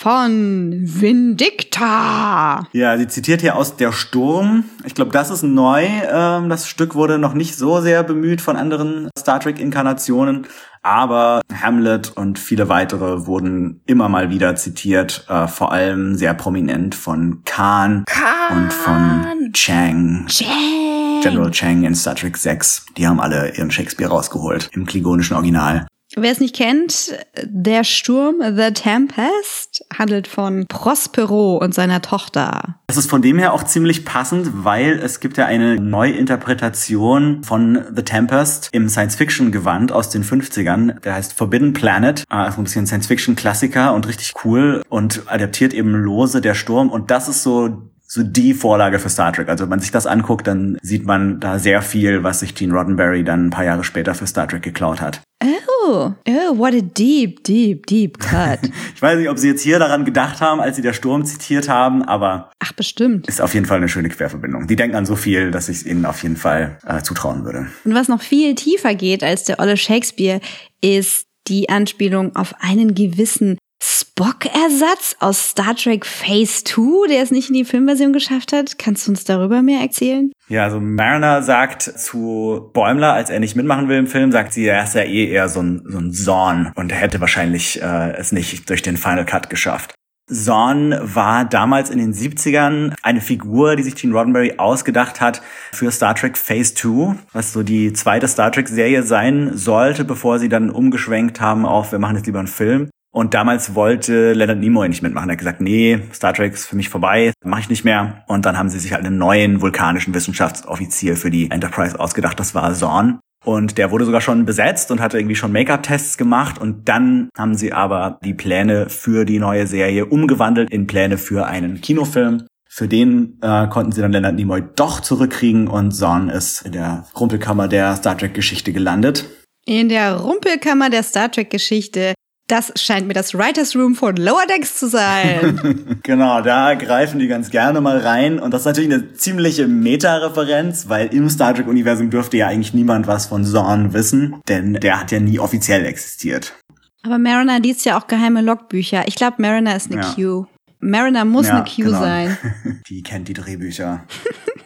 Von 0.00 0.80
Vindicta. 0.82 2.66
Ja, 2.72 2.96
sie 2.96 3.06
zitiert 3.06 3.42
hier 3.42 3.54
aus 3.54 3.76
Der 3.76 3.92
Sturm. 3.92 4.64
Ich 4.86 4.94
glaube, 4.94 5.10
das 5.10 5.28
ist 5.28 5.42
neu. 5.42 5.84
Ähm, 6.10 6.48
das 6.48 6.66
Stück 6.68 6.94
wurde 6.94 7.18
noch 7.18 7.34
nicht 7.34 7.54
so 7.54 7.82
sehr 7.82 8.02
bemüht 8.02 8.40
von 8.40 8.56
anderen 8.56 9.10
Star 9.18 9.40
Trek-Inkarnationen. 9.40 10.46
Aber 10.80 11.42
Hamlet 11.52 12.16
und 12.16 12.38
viele 12.38 12.70
weitere 12.70 13.26
wurden 13.26 13.82
immer 13.84 14.08
mal 14.08 14.30
wieder 14.30 14.56
zitiert, 14.56 15.26
äh, 15.28 15.46
vor 15.46 15.70
allem 15.70 16.14
sehr 16.14 16.32
prominent 16.32 16.94
von 16.94 17.42
Khan, 17.44 18.04
Khan. 18.06 18.56
und 18.56 18.72
von 18.72 19.52
Chang. 19.52 20.24
Chang. 20.28 21.20
General 21.22 21.50
Chang 21.50 21.84
in 21.84 21.94
Star 21.94 22.14
Trek 22.14 22.38
6. 22.38 22.86
Die 22.96 23.06
haben 23.06 23.20
alle 23.20 23.54
ihren 23.54 23.70
Shakespeare 23.70 24.10
rausgeholt 24.10 24.70
im 24.72 24.86
klingonischen 24.86 25.36
Original. 25.36 25.86
Wer 26.16 26.32
es 26.32 26.40
nicht 26.40 26.56
kennt, 26.56 27.14
der 27.44 27.84
Sturm, 27.84 28.36
The 28.40 28.72
Tempest, 28.72 29.84
handelt 29.96 30.26
von 30.26 30.66
Prospero 30.66 31.58
und 31.58 31.72
seiner 31.72 32.02
Tochter. 32.02 32.80
Das 32.88 32.96
ist 32.96 33.08
von 33.08 33.22
dem 33.22 33.38
her 33.38 33.52
auch 33.52 33.62
ziemlich 33.62 34.04
passend, 34.04 34.64
weil 34.64 34.98
es 34.98 35.20
gibt 35.20 35.36
ja 35.36 35.46
eine 35.46 35.76
Neuinterpretation 35.76 37.44
von 37.44 37.84
The 37.94 38.02
Tempest 38.02 38.70
im 38.72 38.88
Science-Fiction-Gewand 38.88 39.92
aus 39.92 40.10
den 40.10 40.24
50ern. 40.24 40.98
Der 41.00 41.14
heißt 41.14 41.32
Forbidden 41.34 41.74
Planet. 41.74 42.24
Also 42.28 42.60
ein 42.60 42.64
bisschen 42.64 42.88
Science-Fiction-Klassiker 42.88 43.94
und 43.94 44.08
richtig 44.08 44.32
cool 44.44 44.82
und 44.88 45.22
adaptiert 45.26 45.72
eben 45.72 45.92
lose 45.92 46.40
der 46.40 46.54
Sturm. 46.54 46.90
Und 46.90 47.12
das 47.12 47.28
ist 47.28 47.44
so 47.44 47.88
so 48.12 48.24
die 48.24 48.54
Vorlage 48.54 48.98
für 48.98 49.08
Star 49.08 49.32
Trek. 49.32 49.48
Also 49.48 49.62
wenn 49.62 49.70
man 49.70 49.78
sich 49.78 49.92
das 49.92 50.06
anguckt, 50.06 50.48
dann 50.48 50.78
sieht 50.82 51.06
man 51.06 51.38
da 51.38 51.60
sehr 51.60 51.80
viel, 51.80 52.24
was 52.24 52.40
sich 52.40 52.56
Gene 52.56 52.74
Roddenberry 52.74 53.22
dann 53.22 53.46
ein 53.46 53.50
paar 53.50 53.64
Jahre 53.64 53.84
später 53.84 54.16
für 54.16 54.26
Star 54.26 54.48
Trek 54.48 54.62
geklaut 54.62 55.00
hat. 55.00 55.22
Oh, 55.42 56.12
oh, 56.28 56.58
what 56.58 56.74
a 56.74 56.80
deep, 56.80 57.44
deep, 57.44 57.86
deep 57.86 58.18
cut. 58.18 58.58
ich 58.94 59.00
weiß 59.00 59.16
nicht, 59.16 59.28
ob 59.28 59.38
sie 59.38 59.48
jetzt 59.48 59.62
hier 59.62 59.78
daran 59.78 60.04
gedacht 60.04 60.40
haben, 60.40 60.60
als 60.60 60.74
sie 60.74 60.82
der 60.82 60.92
Sturm 60.92 61.24
zitiert 61.24 61.68
haben, 61.68 62.02
aber 62.02 62.50
Ach, 62.58 62.72
bestimmt. 62.72 63.28
ist 63.28 63.40
auf 63.40 63.54
jeden 63.54 63.66
Fall 63.66 63.76
eine 63.76 63.88
schöne 63.88 64.08
Querverbindung. 64.08 64.66
Die 64.66 64.76
denken 64.76 64.96
an 64.96 65.06
so 65.06 65.14
viel, 65.14 65.52
dass 65.52 65.68
ich 65.68 65.78
es 65.78 65.86
ihnen 65.86 66.04
auf 66.04 66.20
jeden 66.24 66.36
Fall 66.36 66.78
äh, 66.84 67.02
zutrauen 67.02 67.44
würde. 67.44 67.68
Und 67.84 67.94
was 67.94 68.08
noch 68.08 68.22
viel 68.22 68.56
tiefer 68.56 68.96
geht 68.96 69.22
als 69.22 69.44
der 69.44 69.60
Olle 69.60 69.76
Shakespeare, 69.76 70.40
ist 70.82 71.26
die 71.46 71.68
Anspielung 71.68 72.34
auf 72.34 72.54
einen 72.60 72.94
gewissen 72.94 73.56
Spock-Ersatz 73.82 75.16
aus 75.18 75.50
Star 75.50 75.74
Trek 75.74 76.04
Phase 76.04 76.62
2, 76.64 77.08
der 77.08 77.22
es 77.22 77.30
nicht 77.30 77.48
in 77.48 77.54
die 77.54 77.64
Filmversion 77.64 78.12
geschafft 78.12 78.52
hat. 78.52 78.78
Kannst 78.78 79.06
du 79.06 79.12
uns 79.12 79.24
darüber 79.24 79.62
mehr 79.62 79.80
erzählen? 79.80 80.30
Ja, 80.48 80.64
also 80.64 80.78
Mariner 80.78 81.42
sagt 81.42 81.82
zu 81.82 82.70
Bäumler, 82.74 83.14
als 83.14 83.30
er 83.30 83.40
nicht 83.40 83.56
mitmachen 83.56 83.88
will 83.88 83.96
im 83.96 84.06
Film, 84.06 84.30
sagt 84.30 84.52
sie, 84.52 84.66
er 84.66 84.84
ist 84.84 84.94
ja 84.94 85.02
eh 85.02 85.30
eher 85.30 85.48
so 85.48 85.62
ein, 85.62 85.82
so 85.86 85.98
ein 85.98 86.12
Zorn 86.12 86.70
und 86.74 86.92
hätte 86.92 87.20
wahrscheinlich 87.20 87.80
äh, 87.80 88.12
es 88.12 88.30
nicht 88.32 88.68
durch 88.68 88.82
den 88.82 88.98
Final 88.98 89.24
Cut 89.24 89.48
geschafft. 89.48 89.94
Zorn 90.30 90.94
war 91.00 91.46
damals 91.46 91.88
in 91.88 91.98
den 91.98 92.12
70ern 92.12 92.94
eine 93.02 93.20
Figur, 93.20 93.76
die 93.76 93.82
sich 93.82 93.96
Gene 93.96 94.14
Roddenberry 94.14 94.54
ausgedacht 94.58 95.20
hat 95.20 95.40
für 95.72 95.90
Star 95.90 96.14
Trek 96.14 96.36
Phase 96.36 96.74
2, 96.74 97.16
was 97.32 97.54
so 97.54 97.62
die 97.62 97.94
zweite 97.94 98.28
Star 98.28 98.52
Trek 98.52 98.68
Serie 98.68 99.02
sein 99.02 99.56
sollte, 99.56 100.04
bevor 100.04 100.38
sie 100.38 100.48
dann 100.48 100.70
umgeschwenkt 100.70 101.40
haben 101.40 101.64
auf, 101.64 101.90
wir 101.90 101.98
machen 101.98 102.16
jetzt 102.16 102.26
lieber 102.26 102.38
einen 102.38 102.48
Film. 102.48 102.90
Und 103.12 103.34
damals 103.34 103.74
wollte 103.74 104.32
Leonard 104.34 104.58
Nimoy 104.58 104.88
nicht 104.88 105.02
mitmachen. 105.02 105.28
Er 105.28 105.32
hat 105.32 105.38
gesagt, 105.38 105.60
nee, 105.60 106.00
Star 106.12 106.32
Trek 106.32 106.52
ist 106.52 106.66
für 106.66 106.76
mich 106.76 106.88
vorbei, 106.88 107.32
mache 107.44 107.62
ich 107.62 107.68
nicht 107.68 107.84
mehr. 107.84 108.24
Und 108.28 108.46
dann 108.46 108.56
haben 108.56 108.68
sie 108.68 108.78
sich 108.78 108.92
halt 108.92 109.04
einen 109.04 109.18
neuen 109.18 109.60
vulkanischen 109.60 110.14
Wissenschaftsoffizier 110.14 111.16
für 111.16 111.30
die 111.30 111.50
Enterprise 111.50 111.98
ausgedacht. 111.98 112.38
Das 112.38 112.54
war 112.54 112.72
Zorn. 112.74 113.18
Und 113.44 113.78
der 113.78 113.90
wurde 113.90 114.04
sogar 114.04 114.20
schon 114.20 114.44
besetzt 114.44 114.90
und 114.90 115.00
hatte 115.00 115.18
irgendwie 115.18 115.34
schon 115.34 115.50
Make-up-Tests 115.50 116.18
gemacht. 116.18 116.58
Und 116.58 116.88
dann 116.88 117.30
haben 117.36 117.54
sie 117.54 117.72
aber 117.72 118.18
die 118.22 118.34
Pläne 118.34 118.90
für 118.90 119.24
die 119.24 119.38
neue 119.38 119.66
Serie 119.66 120.06
umgewandelt 120.06 120.70
in 120.70 120.86
Pläne 120.86 121.18
für 121.18 121.46
einen 121.46 121.80
Kinofilm. 121.80 122.46
Für 122.68 122.86
den 122.86 123.38
äh, 123.42 123.66
konnten 123.66 123.90
sie 123.90 124.00
dann 124.00 124.12
Leonard 124.12 124.36
Nimoy 124.36 124.62
doch 124.76 125.00
zurückkriegen 125.00 125.66
und 125.66 125.90
Zorn 125.90 126.28
ist 126.28 126.62
in 126.62 126.72
der 126.72 127.06
Rumpelkammer 127.18 127.66
der 127.66 127.96
Star 127.96 128.16
Trek-Geschichte 128.16 128.72
gelandet. 128.72 129.28
In 129.66 129.88
der 129.88 130.16
Rumpelkammer 130.16 130.88
der 130.88 131.02
Star 131.02 131.32
Trek-Geschichte 131.32 132.14
das 132.50 132.72
scheint 132.76 133.06
mir 133.06 133.14
das 133.14 133.34
Writers 133.34 133.76
Room 133.76 133.94
von 133.94 134.16
Lower 134.16 134.46
Decks 134.48 134.78
zu 134.78 134.88
sein. 134.88 135.98
genau, 136.02 136.40
da 136.40 136.74
greifen 136.74 137.18
die 137.18 137.28
ganz 137.28 137.50
gerne 137.50 137.80
mal 137.80 137.98
rein. 137.98 138.38
Und 138.38 138.52
das 138.52 138.62
ist 138.62 138.66
natürlich 138.66 138.92
eine 138.92 139.12
ziemliche 139.12 139.68
Meta-Referenz, 139.68 140.88
weil 140.88 141.14
im 141.14 141.28
Star 141.30 141.54
Trek-Universum 141.54 142.10
dürfte 142.10 142.38
ja 142.38 142.48
eigentlich 142.48 142.74
niemand 142.74 143.06
was 143.06 143.26
von 143.26 143.44
Zorn 143.44 143.92
wissen, 143.92 144.36
denn 144.48 144.74
der 144.74 145.00
hat 145.00 145.12
ja 145.12 145.20
nie 145.20 145.38
offiziell 145.38 145.84
existiert. 145.86 146.54
Aber 147.02 147.18
Mariner 147.18 147.60
liest 147.60 147.84
ja 147.84 147.98
auch 147.98 148.06
geheime 148.08 148.42
Logbücher. 148.42 149.06
Ich 149.06 149.14
glaube, 149.14 149.36
Mariner 149.38 149.76
ist 149.76 149.90
eine 149.90 150.02
Ja. 150.02 150.12
Q. 150.14 150.46
Mariner 150.80 151.24
muss 151.24 151.46
Ja, 151.46 151.56
eine 151.56 151.64
Q 151.64 151.82
genau. 151.84 152.00
sein. 152.00 152.36
Die 152.88 153.02
kennt 153.02 153.28
die 153.28 153.34
Drehbücher. 153.34 154.04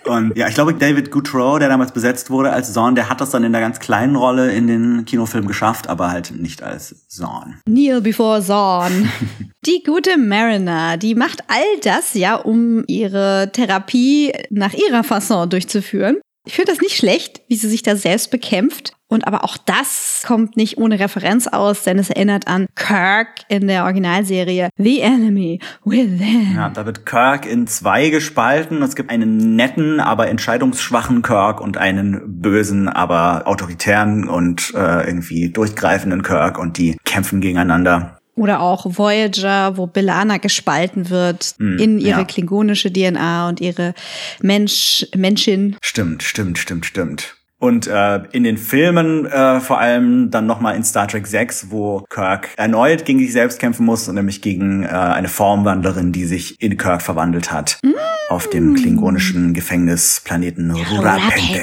Und 0.07 0.37
ja, 0.37 0.49
ich 0.49 0.55
glaube, 0.55 0.75
David 0.75 1.11
Goodrow, 1.11 1.59
der 1.59 1.69
damals 1.69 1.93
besetzt 1.93 2.31
wurde 2.31 2.51
als 2.53 2.73
Zorn, 2.73 2.95
der 2.95 3.09
hat 3.09 3.21
das 3.21 3.31
dann 3.31 3.43
in 3.43 3.53
der 3.53 3.61
ganz 3.61 3.81
kleinen 3.81 4.17
Rolle 4.17 4.53
in 4.53 4.67
den 4.67 5.05
Kinofilm 5.07 5.47
geschafft, 5.47 5.89
aber 5.89 6.11
halt 6.11 6.33
nicht 6.39 6.63
als 6.63 7.09
Zorn. 7.09 7.59
Kneel 7.67 8.01
before 8.03 8.43
Zorn. 8.43 9.11
Die 9.67 9.83
gute 9.83 10.19
Mariner, 10.19 10.99
die 10.99 11.15
macht 11.15 11.43
all 11.49 11.81
das 11.83 12.13
ja, 12.13 12.35
um 12.37 12.85
ihre 12.87 13.51
Therapie 13.53 14.31
nach 14.51 14.75
ihrer 14.75 15.05
Fasson 15.05 15.49
durchzuführen. 15.49 16.19
Ich 16.47 16.55
finde 16.55 16.73
das 16.73 16.83
nicht 16.83 16.97
schlecht, 16.97 17.41
wie 17.49 17.57
sie 17.57 17.71
sich 17.71 17.83
da 17.83 17.97
selbst 17.97 18.31
bekämpft. 18.31 18.93
Und 19.15 19.29
aber 19.29 19.45
auch 19.45 19.57
das 19.57 20.25
kommt 20.27 20.57
nicht 20.57 20.77
ohne 20.77 20.99
Referenz 20.99 21.47
aus, 21.47 21.85
denn 21.85 22.01
es 22.01 22.11
erinnert 22.11 22.49
an 22.49 22.67
Kirk 22.75 23.29
in 23.47 23.69
der 23.69 23.85
Originalserie 23.85 24.71
The 24.77 25.03
Enemy 25.03 25.61
Within. 25.85 26.55
Ja, 26.57 26.69
da 26.69 26.85
wird 26.85 27.07
Kirk 27.07 27.47
in 27.47 27.69
zwei 27.69 28.11
gespalten. 28.11 28.83
Es 28.83 28.97
gibt 28.97 29.11
einen 29.11 29.55
netten, 29.55 30.01
aber 30.01 30.27
entscheidungsschwachen 30.27 31.23
Kirk 31.23 31.61
und 31.61 31.79
einen 31.79 32.23
bösen, 32.27 32.89
aber 32.89 33.47
autoritären 33.47 34.29
und 34.29 34.75
äh, 34.75 35.07
irgendwie 35.07 35.49
durchgreifenden 35.51 36.25
Kirk 36.25 36.59
und 36.59 36.77
die 36.77 36.97
kämpfen 37.05 37.41
gegeneinander. 37.41 38.19
Oder 38.35 38.63
auch 38.63 38.85
Voyager, 38.99 39.77
wo 39.77 39.87
Belana 39.87 40.39
gespalten 40.39 41.09
wird 41.09 41.55
Mm, 41.59 41.79
in 41.79 41.99
ihre 42.01 42.19
ja. 42.19 42.25
klingonische 42.25 42.93
DNA 42.93 43.49
und 43.49 43.61
ihre 43.61 43.95
Mensch, 44.43 45.07
Menschin. 45.15 45.77
Stimmt, 45.81 46.25
stimmt, 46.25 46.59
stimmt, 46.59 46.85
stimmt. 46.85 47.37
Und 47.65 47.87
äh, 47.87 48.21
in 48.33 48.45
den 48.45 48.59
Filmen 48.59 49.25
äh, 49.25 49.59
vor 49.59 49.81
allem 49.81 50.31
dann 50.31 50.45
nochmal 50.45 50.77
in 50.77 50.85
Star 50.85 51.09
Trek 51.09 51.27
6, 51.27 51.69
wo 51.71 52.05
Kirk 52.11 52.51
erneut 52.59 53.07
gegen 53.07 53.21
sich 53.21 53.33
selbst 53.33 53.59
kämpfen 53.59 53.87
muss, 53.87 54.07
und 54.07 54.17
nämlich 54.17 54.43
gegen 54.43 54.83
äh, 54.83 54.89
eine 54.89 55.29
Formwandlerin, 55.29 56.13
die 56.13 56.27
sich 56.27 56.61
in 56.61 56.77
Kirk 56.77 57.01
verwandelt 57.01 57.53
hat. 57.53 57.81
Auf 58.29 58.51
dem 58.51 58.75
klingonischen 58.75 59.55
Gefängnisplaneten 59.55 60.73
Rurapente. 60.73 61.63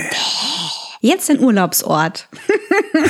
Jetzt 1.03 1.31
ein 1.31 1.39
Urlaubsort. 1.39 2.29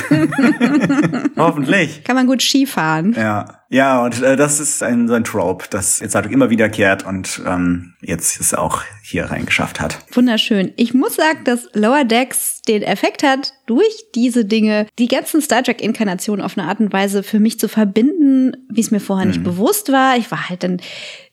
Hoffentlich. 1.36 2.02
Kann 2.04 2.16
man 2.16 2.26
gut 2.26 2.40
Skifahren. 2.40 3.12
Ja, 3.12 3.62
ja, 3.68 4.02
und 4.02 4.22
äh, 4.22 4.36
das 4.36 4.60
ist 4.60 4.82
ein 4.82 5.08
so 5.08 5.14
ein 5.14 5.24
Trope, 5.24 5.66
das 5.68 6.00
jetzt 6.00 6.14
Trek 6.14 6.30
immer 6.30 6.48
wiederkehrt 6.48 7.04
und 7.04 7.42
ähm, 7.46 7.92
jetzt 8.00 8.40
es 8.40 8.54
auch 8.54 8.82
hier 9.02 9.26
reingeschafft 9.26 9.78
hat. 9.80 9.98
Wunderschön. 10.12 10.72
Ich 10.76 10.94
muss 10.94 11.16
sagen, 11.16 11.44
dass 11.44 11.68
Lower 11.74 12.04
Decks 12.04 12.62
den 12.62 12.82
Effekt 12.82 13.22
hat, 13.22 13.52
durch 13.66 14.06
diese 14.14 14.46
Dinge 14.46 14.86
die 14.98 15.08
ganzen 15.08 15.42
Star 15.42 15.62
Trek-Inkarnationen 15.62 16.42
auf 16.42 16.56
eine 16.56 16.68
Art 16.68 16.80
und 16.80 16.94
Weise 16.94 17.22
für 17.22 17.40
mich 17.40 17.58
zu 17.58 17.68
verbinden, 17.68 18.56
wie 18.70 18.80
es 18.80 18.90
mir 18.90 19.00
vorher 19.00 19.26
nicht 19.26 19.44
bewusst 19.44 19.92
war. 19.92 20.16
Ich 20.16 20.30
war 20.30 20.48
halt 20.48 20.62
dann 20.64 20.78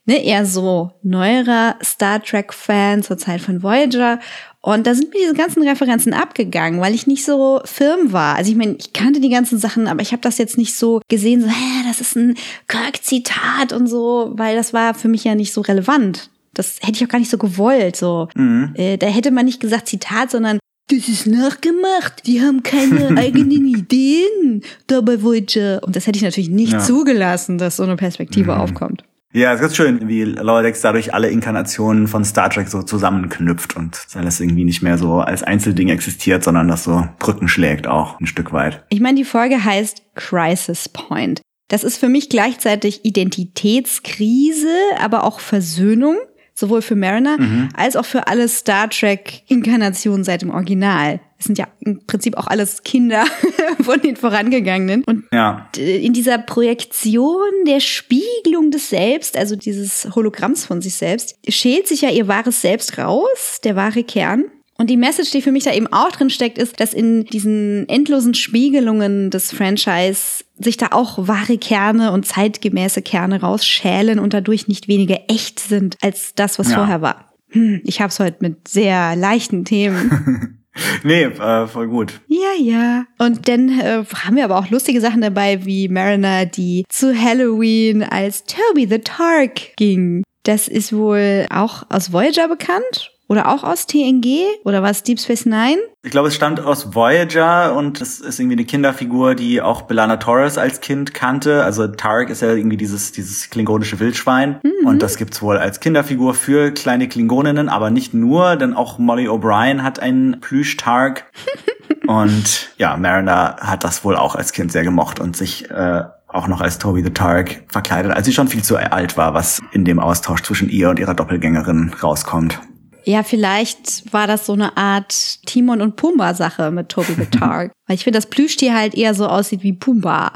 ne, 0.10 0.24
eher 0.26 0.46
so 0.46 0.92
neuerer 1.04 1.76
Star 1.84 2.22
Trek-Fan 2.22 3.04
zur 3.04 3.18
Zeit 3.18 3.42
von 3.42 3.64
Voyager. 3.64 4.20
Und 4.62 4.86
da 4.88 4.94
sind 4.94 5.14
mir 5.14 5.22
diese 5.22 5.34
ganzen 5.36 5.64
Referenzen 5.64 6.14
abgegangen, 6.14 6.82
weil 6.82 6.94
ich 6.94 7.08
nicht 7.08 7.24
so 7.24 7.62
firm 7.64 8.12
war. 8.12 8.36
Also 8.36 8.52
ich 8.52 8.58
meine, 8.58 8.76
ich 8.78 8.92
kannte 8.92 9.22
die 9.22 9.30
ganzen 9.30 9.58
Sachen, 9.58 9.88
aber 9.88 10.02
ich 10.02 10.12
habe 10.12 10.22
das 10.22 10.38
jetzt 10.38 10.58
nicht 10.58 10.76
so 10.76 11.02
gesehen, 11.08 11.42
so, 11.42 11.48
hä, 11.48 11.84
das 11.88 12.02
ist 12.02 12.16
ein 12.18 12.36
Kirk-Zitat 12.68 13.74
und 13.74 13.88
so, 13.88 14.32
weil 14.36 14.56
das 14.56 14.74
war 14.74 14.94
für 14.94 15.08
mich 15.08 15.24
ja 15.24 15.36
nicht 15.36 15.54
so 15.54 15.62
relevant. 15.62 16.30
Das 16.54 16.78
hätte 16.82 16.94
ich 16.98 17.04
auch 17.06 17.10
gar 17.10 17.20
nicht 17.20 17.32
so 17.32 17.38
gewollt. 17.38 17.96
So, 17.96 18.28
äh, 18.74 18.98
da 18.98 19.08
hätte 19.08 19.32
man 19.32 19.46
nicht 19.46 19.60
gesagt 19.62 19.88
Zitat, 19.88 20.32
sondern 20.32 20.60
das 20.90 21.08
ist 21.08 21.28
nachgemacht. 21.28 22.26
Die 22.26 22.42
haben 22.42 22.64
keine 22.64 23.10
eigenen 23.18 23.66
Ideen 23.68 24.64
da 24.88 25.02
bei 25.02 25.22
Voyager. 25.22 25.82
Und 25.84 25.96
das 25.96 26.08
hätte 26.08 26.18
ich 26.18 26.24
natürlich 26.24 26.50
nicht 26.50 26.74
Ja. 26.74 26.80
zugelassen, 26.80 27.60
dass 27.60 27.78
so 27.78 27.84
eine 27.84 27.96
Perspektive 27.96 28.58
aufkommt. 28.58 29.04
Ja, 29.32 29.54
es 29.54 29.62
ist 29.62 29.76
schön, 29.76 30.08
wie 30.08 30.24
Lower 30.24 30.64
Decks 30.64 30.82
dadurch 30.82 31.14
alle 31.14 31.30
Inkarnationen 31.30 32.08
von 32.08 32.26
Star 32.26 32.50
Trek 32.50 32.68
so 32.68 32.82
zusammenknüpft 32.82 33.76
und 33.76 34.08
alles 34.16 34.40
irgendwie 34.40 34.64
nicht 34.64 34.82
mehr 34.82 34.98
so 34.98 35.20
als 35.20 35.44
Einzelding 35.44 35.90
existiert, 35.90 36.44
sondern 36.44 36.68
das 36.68 36.84
so 36.84 37.08
Brücken 37.20 37.48
schlägt 37.48 37.86
auch 37.86 38.20
ein 38.20 38.26
Stück 38.26 38.52
weit. 38.54 38.84
Ich 38.90 39.02
meine, 39.02 39.18
die 39.18 39.26
Folge 39.26 39.64
heißt 39.64 40.02
Crisis 40.16 40.90
Point. 40.90 41.42
Das 41.68 41.84
ist 41.84 41.98
für 41.98 42.10
mich 42.10 42.30
gleichzeitig 42.30 43.06
Identitätskrise, 43.06 44.76
aber 45.00 45.24
auch 45.24 45.40
Versöhnung 45.40 46.18
sowohl 46.60 46.82
für 46.82 46.96
Mariner 46.96 47.38
als 47.76 47.96
auch 47.96 48.06
für 48.06 48.28
alle 48.28 48.48
Star 48.48 48.90
Trek-Inkarnationen 48.90 50.24
seit 50.24 50.42
dem 50.42 50.50
Original. 50.52 51.20
Es 51.38 51.46
sind 51.46 51.58
ja 51.58 51.68
im 51.80 52.06
Prinzip 52.06 52.36
auch 52.38 52.48
alles 52.48 52.84
Kinder 52.84 53.24
von 53.82 54.02
den 54.02 54.18
vorangegangenen. 54.18 55.04
Und 55.06 55.24
Ja. 55.32 55.70
in 55.78 56.12
dieser 56.12 56.38
Projektion 56.38 57.40
der 57.66 57.80
Spiegelung 57.80 58.72
des 58.72 58.90
Selbst, 58.90 59.38
also 59.38 59.56
dieses 59.56 60.10
Hologramms 60.16 60.66
von 60.66 60.82
sich 60.82 60.96
selbst, 60.96 61.38
schält 61.48 61.88
sich 61.88 62.02
ja 62.02 62.10
ihr 62.10 62.28
wahres 62.28 62.62
Selbst 62.62 62.98
raus, 62.98 63.60
der 63.64 63.76
wahre 63.78 64.04
Kern. 64.04 64.46
Und 64.80 64.90
die 64.90 64.96
Message, 64.96 65.32
die 65.32 65.42
für 65.42 65.52
mich 65.52 65.66
da 65.66 65.74
eben 65.74 65.88
auch 65.88 66.10
drin 66.14 66.30
steckt, 66.30 66.58
ist, 66.58 66.80
dass 66.80 66.94
in 66.94 67.26
diesen 67.26 67.88
endlosen 67.90 68.34
Spiegelungen 68.34 69.30
des 69.30 69.52
Franchise 69.52 70.46
sich 70.58 70.78
da 70.78 70.88
auch 70.92 71.28
wahre 71.28 71.58
Kerne 71.58 72.14
und 72.14 72.26
zeitgemäße 72.26 73.02
Kerne 73.02 73.42
rausschälen 73.42 74.20
und 74.20 74.34
dadurch 74.34 74.70
nicht 74.70 74.88
weniger 74.88 75.20
echt 75.28 75.60
sind 75.60 75.98
als 76.02 76.34
das, 76.34 76.60
was 76.60 76.70
Ja. 76.72 76.78
vorher 76.78 77.02
war. 77.02 77.34
Hm, 77.50 77.82
ich 77.84 78.00
hab's 78.00 78.22
heute 78.22 78.38
mit 78.40 78.70
sehr 78.70 79.16
leichten 79.18 79.66
Themen. 79.66 80.56
Nee, 81.04 81.24
äh, 81.24 81.68
voll 81.68 81.90
gut. 81.90 82.22
Ja, 82.28 82.54
ja. 82.58 83.04
Und 83.18 83.50
dann 83.50 83.68
äh, 83.80 84.06
haben 84.24 84.38
wir 84.38 84.46
aber 84.46 84.58
auch 84.58 84.70
lustige 84.70 85.02
Sachen 85.02 85.20
dabei, 85.20 85.66
wie 85.66 85.90
Mariner, 85.90 86.46
die 86.46 86.86
zu 86.88 87.14
Halloween 87.14 88.02
als 88.02 88.46
Toby 88.46 88.88
the 88.88 89.00
Tark 89.00 89.76
ging. 89.76 90.24
Das 90.44 90.70
ist 90.70 90.94
wohl 90.94 91.48
auch 91.50 91.84
aus 91.90 92.14
Voyager 92.14 92.48
bekannt 92.48 93.12
oder 93.30 93.48
auch 93.48 93.64
aus 93.64 93.86
TNG 93.86 94.44
oder 94.66 94.84
was 94.84 95.04
Deep 95.04 95.20
Space 95.20 95.46
Nine? 95.46 95.78
Ich 96.02 96.12
glaube, 96.12 96.30
es 96.30 96.36
stammt 96.36 96.60
aus 96.60 96.96
Voyager 96.96 97.76
und 97.76 98.02
es 98.02 98.20
ist 98.20 98.40
irgendwie 98.40 98.56
eine 98.56 98.66
Kinderfigur, 98.66 99.36
die 99.36 99.62
auch 99.62 99.84
Belana 99.84 100.18
Torres 100.18 100.58
als 100.58 100.82
Kind 100.82 101.14
kannte. 101.14 101.64
Also 101.64 101.88
Tarek 101.88 102.30
ist 102.30 102.42
ja 102.42 102.54
irgendwie 102.54 102.78
dieses, 102.78 103.12
dieses 103.12 103.50
klingonische 103.50 104.00
Wildschwein. 104.00 104.60
Und 104.84 105.02
das 105.04 105.18
gibt's 105.18 105.42
wohl 105.42 105.58
als 105.58 105.80
Kinderfigur 105.80 106.34
für 106.34 106.72
kleine 106.72 107.08
Klingoninnen, 107.08 107.70
aber 107.70 107.92
nicht 107.92 108.14
nur, 108.14 108.56
denn 108.56 108.74
auch 108.74 108.98
Molly 108.98 109.28
O'Brien 109.28 109.84
hat 109.84 110.00
einen 110.00 110.40
Plüsch-Tarek. 110.40 111.26
und 112.08 112.70
ja, 112.78 112.98
Mariner 112.98 113.58
hat 113.60 113.84
das 113.84 114.04
wohl 114.04 114.16
auch 114.16 114.36
als 114.36 114.54
Kind 114.54 114.72
sehr 114.72 114.84
gemocht 114.84 115.20
und 115.20 115.38
sich 115.38 115.70
äh, 115.70 116.04
auch 116.28 116.48
noch 116.48 116.62
als 116.62 116.80
Toby 116.80 117.04
the 117.04 117.12
Tarek 117.12 117.66
verkleidet, 117.68 118.12
als 118.12 118.26
sie 118.26 118.34
schon 118.34 118.48
viel 118.48 118.64
zu 118.64 118.78
alt 118.78 119.18
war, 119.18 119.36
was 119.36 119.60
in 119.72 119.86
dem 119.86 120.00
Austausch 120.00 120.42
zwischen 120.42 120.70
ihr 120.70 120.90
und 120.90 120.98
ihrer 120.98 121.14
Doppelgängerin 121.14 121.94
rauskommt. 122.02 122.60
Ja, 123.06 123.24
vielleicht 123.24 124.14
war 124.14 124.28
das 124.28 124.46
so 124.46 124.54
eine 124.54 124.78
Art 124.78 125.46
Timon 125.46 125.82
und 125.82 125.96
Pumba 125.96 126.34
Sache 126.34 126.72
mit 126.72 126.90
Toby 126.90 127.14
the 127.18 127.26
Tark. 127.26 127.72
Weil 127.88 127.96
ich 127.96 128.04
finde, 128.04 128.18
das 128.18 128.28
Plüschtier 128.28 128.76
halt 128.76 128.96
eher 128.96 129.14
so 129.14 129.28
aussieht 129.28 129.64
wie 129.64 129.74
Pumba. 129.74 130.34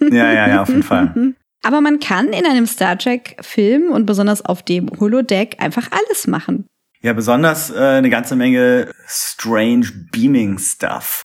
Ja, 0.00 0.32
ja, 0.32 0.48
ja, 0.48 0.62
auf 0.62 0.68
jeden 0.68 0.82
Fall. 0.82 1.34
Aber 1.62 1.80
man 1.80 2.00
kann 2.00 2.28
in 2.28 2.44
einem 2.44 2.66
Star 2.66 2.98
Trek-Film 2.98 3.90
und 3.92 4.04
besonders 4.04 4.44
auf 4.44 4.62
dem 4.62 4.90
Holodeck 4.98 5.56
einfach 5.60 5.88
alles 5.92 6.26
machen. 6.26 6.66
Ja, 7.02 7.12
besonders 7.12 7.70
äh, 7.70 7.78
eine 7.78 8.10
ganze 8.10 8.36
Menge 8.36 8.90
strange 9.06 9.86
Beaming-Stuff. 10.10 11.22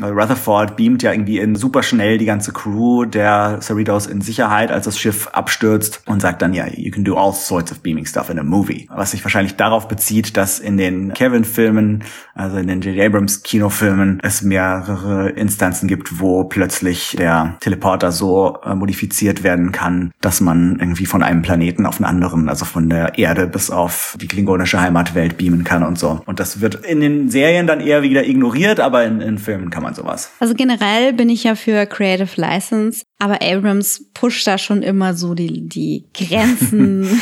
Also 0.00 0.14
Rutherford 0.14 0.76
beamt 0.76 1.02
ja 1.02 1.12
irgendwie 1.12 1.38
in 1.38 1.56
super 1.56 1.82
schnell 1.82 2.18
die 2.18 2.24
ganze 2.24 2.52
Crew 2.52 3.04
der 3.04 3.58
Cerritos 3.60 4.06
in 4.06 4.20
Sicherheit, 4.20 4.70
als 4.70 4.84
das 4.84 4.98
Schiff 4.98 5.28
abstürzt 5.28 6.02
und 6.06 6.20
sagt 6.22 6.42
dann, 6.42 6.54
ja, 6.54 6.66
you 6.68 6.90
can 6.90 7.04
do 7.04 7.16
all 7.16 7.32
sorts 7.32 7.70
of 7.72 7.80
beaming 7.80 8.06
stuff 8.06 8.30
in 8.30 8.38
a 8.38 8.42
movie. 8.42 8.88
Was 8.94 9.12
sich 9.12 9.24
wahrscheinlich 9.24 9.56
darauf 9.56 9.88
bezieht, 9.88 10.36
dass 10.36 10.58
in 10.58 10.76
den 10.76 11.12
Kevin-Filmen, 11.12 12.04
also 12.34 12.56
in 12.56 12.66
den 12.66 12.80
J.J. 12.80 13.06
Abrams-Kinofilmen, 13.06 14.20
es 14.22 14.42
mehrere 14.42 15.30
Instanzen 15.30 15.88
gibt, 15.88 16.20
wo 16.20 16.44
plötzlich 16.44 17.16
der 17.18 17.56
Teleporter 17.60 18.12
so 18.12 18.58
äh, 18.64 18.74
modifiziert 18.74 19.42
werden 19.42 19.72
kann, 19.72 20.12
dass 20.20 20.40
man 20.40 20.78
irgendwie 20.80 21.06
von 21.06 21.22
einem 21.22 21.42
Planeten 21.42 21.86
auf 21.86 21.96
einen 21.96 22.06
anderen, 22.06 22.48
also 22.48 22.64
von 22.64 22.88
der 22.88 23.18
Erde 23.18 23.46
bis 23.46 23.70
auf 23.70 24.16
die 24.20 24.28
klingonische 24.28 24.80
Heimatwelt 24.80 25.36
beamen 25.36 25.64
kann 25.64 25.82
und 25.82 25.98
so. 25.98 26.22
Und 26.26 26.40
das 26.40 26.60
wird 26.60 26.86
in 26.86 27.00
den 27.00 27.28
Serien 27.28 27.66
dann 27.66 27.80
eher 27.80 28.02
wieder 28.02 28.26
ignoriert, 28.26 28.80
aber 28.80 29.04
in, 29.04 29.20
in 29.20 29.38
Filmen 29.38 29.70
kann 29.70 29.82
man 29.82 29.89
sowas. 29.94 30.30
Also 30.40 30.54
generell 30.54 31.12
bin 31.12 31.28
ich 31.28 31.44
ja 31.44 31.54
für 31.54 31.86
Creative 31.86 32.40
License, 32.40 33.04
aber 33.18 33.40
Abrams 33.42 34.04
pusht 34.14 34.46
da 34.46 34.58
schon 34.58 34.82
immer 34.82 35.14
so 35.14 35.34
die, 35.34 35.68
die 35.68 36.04
Grenzen. 36.14 37.20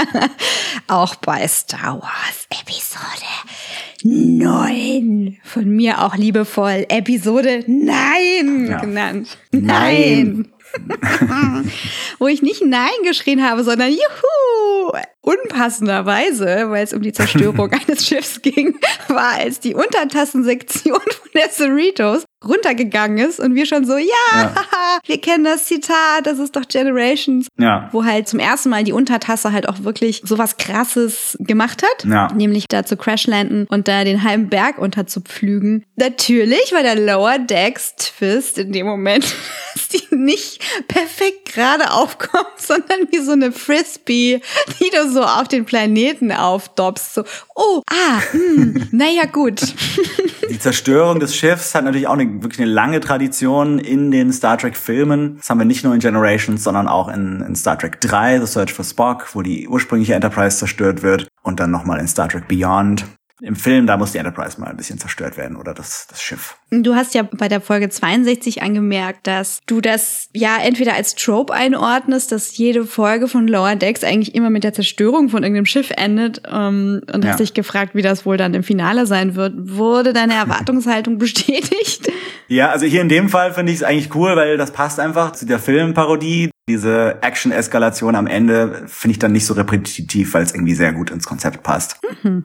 auch 0.88 1.14
bei 1.16 1.46
Star 1.48 2.00
Wars 2.02 2.46
Episode 2.50 3.26
9. 4.02 5.38
Von 5.42 5.64
mir 5.70 6.02
auch 6.02 6.16
liebevoll 6.16 6.86
Episode 6.88 7.64
9 7.66 8.66
Ja. 8.68 8.80
genannt. 8.80 9.38
Nein. 9.52 10.48
Wo 12.18 12.26
ich 12.26 12.42
nicht 12.42 12.62
Nein 12.64 12.88
geschrien 13.04 13.42
habe, 13.48 13.62
sondern 13.64 13.90
Juhu! 13.90 14.92
Unpassenderweise, 15.24 16.66
weil 16.70 16.84
es 16.84 16.92
um 16.92 17.02
die 17.02 17.12
Zerstörung 17.12 17.70
eines 17.88 18.06
Schiffs 18.06 18.42
ging, 18.42 18.78
war, 19.08 19.32
als 19.38 19.60
die 19.60 19.74
Untertassensektion 19.74 21.00
von 21.00 21.30
der 21.34 21.50
Cerritos 21.50 22.24
runtergegangen 22.46 23.18
ist 23.26 23.40
und 23.40 23.54
wir 23.54 23.64
schon 23.64 23.86
so, 23.86 23.96
ja, 23.96 24.04
Ja. 24.32 24.54
haha, 24.54 24.98
wir 25.06 25.18
kennen 25.20 25.44
das 25.44 25.64
Zitat, 25.64 26.24
das 26.24 26.38
ist 26.38 26.54
doch 26.54 26.68
Generations. 26.68 27.46
Ja. 27.58 27.88
Wo 27.92 28.04
halt 28.04 28.28
zum 28.28 28.38
ersten 28.38 28.68
Mal 28.68 28.84
die 28.84 28.92
Untertasse 28.92 29.52
halt 29.52 29.66
auch 29.68 29.82
wirklich 29.82 30.20
sowas 30.24 30.58
krasses 30.58 31.36
gemacht 31.40 31.82
hat. 31.82 32.04
Ja. 32.04 32.28
Nämlich 32.34 32.66
da 32.68 32.84
zu 32.84 32.96
crashlanden 32.98 33.66
und 33.70 33.88
da 33.88 34.04
den 34.04 34.22
halben 34.24 34.50
Berg 34.50 34.76
unterzupflügen. 34.78 35.84
Natürlich 35.96 36.72
war 36.72 36.82
der 36.82 36.96
Lower 36.96 37.38
Decks 37.38 37.94
Twist 37.96 38.58
in 38.58 38.72
dem 38.72 38.86
Moment, 38.86 39.24
dass 39.74 39.88
die 39.88 40.14
nicht 40.14 40.60
perfekt 40.86 41.54
gerade 41.54 41.92
aufkommt, 41.92 42.58
sondern 42.58 43.08
wie 43.10 43.20
so 43.20 43.32
eine 43.32 43.52
Frisbee, 43.52 44.42
die 44.80 44.90
du 44.90 45.10
so 45.14 45.22
auf 45.22 45.48
den 45.48 45.64
Planeten 45.64 46.30
aufdobst. 46.30 47.14
So, 47.14 47.24
oh, 47.54 47.80
ah, 47.90 48.20
hm, 48.32 48.88
naja, 48.92 49.24
gut. 49.24 49.62
Die 50.50 50.58
Zerstörung 50.58 51.20
des 51.20 51.34
Schiffs 51.34 51.74
hat 51.74 51.84
natürlich 51.84 52.06
auch 52.06 52.12
eine, 52.12 52.42
wirklich 52.42 52.60
eine 52.60 52.70
lange 52.70 53.00
Tradition 53.00 53.78
in 53.78 54.10
den 54.10 54.32
Star 54.32 54.58
Trek-Filmen. 54.58 55.38
Das 55.38 55.48
haben 55.48 55.58
wir 55.58 55.64
nicht 55.64 55.84
nur 55.84 55.94
in 55.94 56.00
Generations, 56.00 56.62
sondern 56.62 56.86
auch 56.86 57.08
in, 57.08 57.40
in 57.40 57.56
Star 57.56 57.78
Trek 57.78 58.00
3, 58.00 58.40
The 58.40 58.46
Search 58.46 58.72
for 58.72 58.84
Spock, 58.84 59.34
wo 59.34 59.40
die 59.40 59.66
ursprüngliche 59.68 60.14
Enterprise 60.14 60.58
zerstört 60.58 61.02
wird. 61.02 61.28
Und 61.42 61.60
dann 61.60 61.70
nochmal 61.70 61.98
in 62.00 62.08
Star 62.08 62.28
Trek 62.28 62.46
Beyond. 62.46 63.06
Im 63.40 63.56
Film, 63.56 63.86
da 63.86 63.96
muss 63.96 64.12
die 64.12 64.18
Enterprise 64.18 64.60
mal 64.60 64.68
ein 64.68 64.76
bisschen 64.76 64.98
zerstört 64.98 65.36
werden 65.36 65.56
oder 65.56 65.74
das, 65.74 66.06
das 66.08 66.22
Schiff. 66.22 66.56
Du 66.82 66.94
hast 66.94 67.14
ja 67.14 67.22
bei 67.22 67.48
der 67.48 67.60
Folge 67.60 67.88
62 67.88 68.62
angemerkt, 68.62 69.26
dass 69.26 69.60
du 69.66 69.80
das 69.80 70.28
ja 70.34 70.56
entweder 70.62 70.94
als 70.94 71.14
Trope 71.14 71.52
einordnest, 71.52 72.32
dass 72.32 72.56
jede 72.56 72.84
Folge 72.84 73.28
von 73.28 73.46
Lower 73.46 73.76
Decks 73.76 74.02
eigentlich 74.02 74.34
immer 74.34 74.50
mit 74.50 74.64
der 74.64 74.72
Zerstörung 74.72 75.28
von 75.28 75.42
irgendeinem 75.42 75.66
Schiff 75.66 75.90
endet 75.96 76.42
ähm, 76.50 77.02
und 77.12 77.24
Ja. 77.24 77.30
hast 77.30 77.40
dich 77.40 77.54
gefragt, 77.54 77.94
wie 77.94 78.02
das 78.02 78.26
wohl 78.26 78.36
dann 78.36 78.54
im 78.54 78.62
Finale 78.62 79.06
sein 79.06 79.34
wird. 79.36 79.52
Wurde 79.56 80.12
deine 80.12 80.34
Erwartungshaltung 80.44 81.18
bestätigt? 81.18 82.10
Ja, 82.48 82.70
also 82.70 82.86
hier 82.86 83.00
in 83.02 83.08
dem 83.08 83.28
Fall 83.28 83.52
finde 83.52 83.72
ich 83.72 83.78
es 83.78 83.84
eigentlich 83.84 84.14
cool, 84.14 84.36
weil 84.36 84.56
das 84.56 84.72
passt 84.72 85.00
einfach 85.00 85.32
zu 85.32 85.46
der 85.46 85.58
Filmparodie. 85.58 86.50
Diese 86.66 87.18
Action-Eskalation 87.20 88.14
am 88.16 88.26
Ende 88.26 88.84
finde 88.86 89.12
ich 89.12 89.18
dann 89.18 89.32
nicht 89.32 89.44
so 89.44 89.52
repetitiv, 89.52 90.32
weil 90.32 90.42
es 90.44 90.54
irgendwie 90.54 90.74
sehr 90.74 90.94
gut 90.94 91.10
ins 91.10 91.26
Konzept 91.26 91.62
passt. 91.62 92.00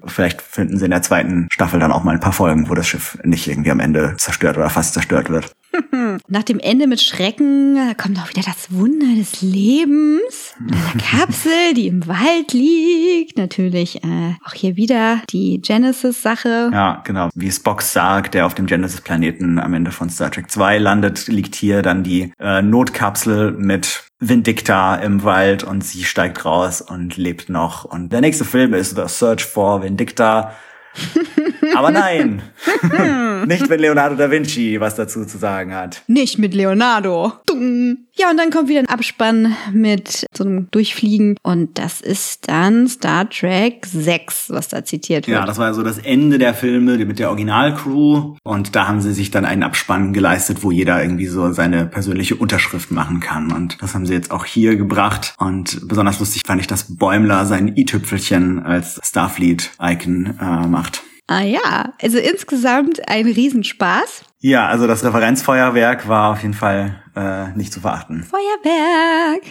Vielleicht 0.07 0.41
finden 0.41 0.77
sie 0.77 0.85
in 0.85 0.91
der 0.91 1.01
zweiten 1.01 1.47
Staffel 1.49 1.79
dann 1.79 1.93
auch 1.93 2.03
mal 2.03 2.11
ein 2.11 2.19
paar 2.19 2.33
Folgen, 2.33 2.69
wo 2.69 2.73
das 2.75 2.85
Schiff 2.87 3.17
nicht 3.23 3.47
irgendwie 3.47 3.71
am 3.71 3.79
Ende 3.79 4.15
zerstört 4.19 4.57
oder 4.57 4.69
fast 4.69 4.93
zerstört 4.93 5.29
wird. 5.29 5.51
Nach 6.27 6.43
dem 6.43 6.59
Ende 6.59 6.87
mit 6.87 7.01
Schrecken 7.01 7.77
kommt 7.97 8.19
auch 8.19 8.29
wieder 8.29 8.41
das 8.41 8.71
Wunder 8.71 9.15
des 9.17 9.41
Lebens. 9.41 10.55
Mit 10.59 10.73
einer 10.73 11.01
Kapsel, 11.19 11.73
die 11.75 11.87
im 11.87 12.07
Wald 12.07 12.53
liegt. 12.53 13.37
Natürlich 13.37 14.03
äh, 14.03 14.35
auch 14.45 14.53
hier 14.53 14.75
wieder 14.75 15.21
die 15.29 15.61
Genesis-Sache. 15.61 16.71
Ja, 16.73 17.01
genau. 17.05 17.29
Wie 17.35 17.51
Spock 17.51 17.81
sagt, 17.81 18.33
der 18.33 18.45
auf 18.45 18.55
dem 18.55 18.65
Genesis-Planeten 18.65 19.59
am 19.59 19.73
Ende 19.73 19.91
von 19.91 20.09
Star 20.09 20.31
Trek 20.31 20.49
2 20.49 20.77
landet, 20.79 21.27
liegt 21.27 21.55
hier 21.55 21.81
dann 21.81 22.03
die 22.03 22.33
äh, 22.39 22.61
Notkapsel 22.61 23.51
mit 23.51 24.03
Vindicta 24.19 24.95
im 24.95 25.23
Wald 25.23 25.63
und 25.63 25.83
sie 25.83 26.03
steigt 26.03 26.43
raus 26.43 26.81
und 26.81 27.15
lebt 27.15 27.49
noch. 27.49 27.85
Und 27.85 28.11
der 28.11 28.21
nächste 28.21 28.43
Film 28.43 28.73
ist 28.73 28.95
The 28.95 29.07
Search 29.07 29.45
for 29.45 29.81
Vindicta. 29.81 30.53
Aber 31.75 31.91
nein, 31.91 32.41
nicht 33.47 33.69
wenn 33.69 33.79
Leonardo 33.79 34.15
da 34.15 34.31
Vinci 34.31 34.79
was 34.79 34.95
dazu 34.95 35.25
zu 35.25 35.37
sagen 35.37 35.73
hat. 35.73 36.03
Nicht 36.07 36.37
mit 36.37 36.53
Leonardo. 36.53 37.33
Dung. 37.45 37.97
Ja, 38.19 38.29
und 38.31 38.37
dann 38.37 38.49
kommt 38.49 38.67
wieder 38.67 38.79
ein 38.79 38.89
Abspann 38.89 39.55
mit 39.71 40.25
so 40.33 40.43
einem 40.43 40.69
Durchfliegen. 40.71 41.37
Und 41.41 41.77
das 41.77 42.01
ist 42.01 42.49
dann 42.49 42.87
Star 42.87 43.29
Trek 43.29 43.85
6, 43.85 44.49
was 44.49 44.67
da 44.67 44.83
zitiert 44.83 45.25
wird. 45.25 45.37
Ja, 45.37 45.45
das 45.45 45.57
war 45.57 45.73
so 45.73 45.83
das 45.83 45.99
Ende 45.99 46.37
der 46.37 46.53
Filme 46.53 46.97
mit 46.97 47.17
der 47.17 47.29
Originalcrew. 47.29 48.35
Und 48.43 48.75
da 48.75 48.87
haben 48.87 48.99
sie 48.99 49.13
sich 49.13 49.31
dann 49.31 49.45
einen 49.45 49.63
Abspann 49.63 50.11
geleistet, 50.11 50.63
wo 50.63 50.71
jeder 50.71 51.01
irgendwie 51.01 51.27
so 51.27 51.53
seine 51.53 51.85
persönliche 51.85 52.35
Unterschrift 52.35 52.91
machen 52.91 53.21
kann. 53.21 53.53
Und 53.53 53.81
das 53.81 53.95
haben 53.95 54.05
sie 54.05 54.13
jetzt 54.13 54.31
auch 54.31 54.43
hier 54.43 54.75
gebracht. 54.75 55.33
Und 55.37 55.87
besonders 55.87 56.19
lustig 56.19 56.43
fand 56.45 56.59
ich, 56.59 56.67
dass 56.67 56.97
Bäumler 56.97 57.45
sein 57.45 57.73
i-Tüpfelchen 57.75 58.59
als 58.59 58.99
Starfleet-Icon 59.01 60.37
äh, 60.41 60.67
macht. 60.67 61.03
Ah 61.31 61.43
ja, 61.43 61.93
also 62.01 62.17
insgesamt 62.17 63.07
ein 63.07 63.27
Riesenspaß. 63.27 64.23
Ja, 64.39 64.67
also 64.67 64.87
das 64.87 65.03
Referenzfeuerwerk 65.03 66.07
war 66.07 66.31
auf 66.31 66.41
jeden 66.41 66.55
Fall 66.55 67.03
äh, 67.15 67.49
nicht 67.55 67.71
zu 67.71 67.81
verachten. 67.81 68.23
Feuerwerk. 68.23 69.43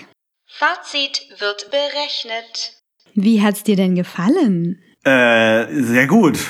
Fazit 0.49 1.21
wird 1.39 1.71
berechnet. 1.71 2.73
Wie 3.15 3.41
hat's 3.45 3.63
dir 3.63 3.77
denn 3.77 3.95
gefallen? 3.95 4.81
Äh, 5.05 5.67
sehr 5.73 6.09
gut. 6.09 6.41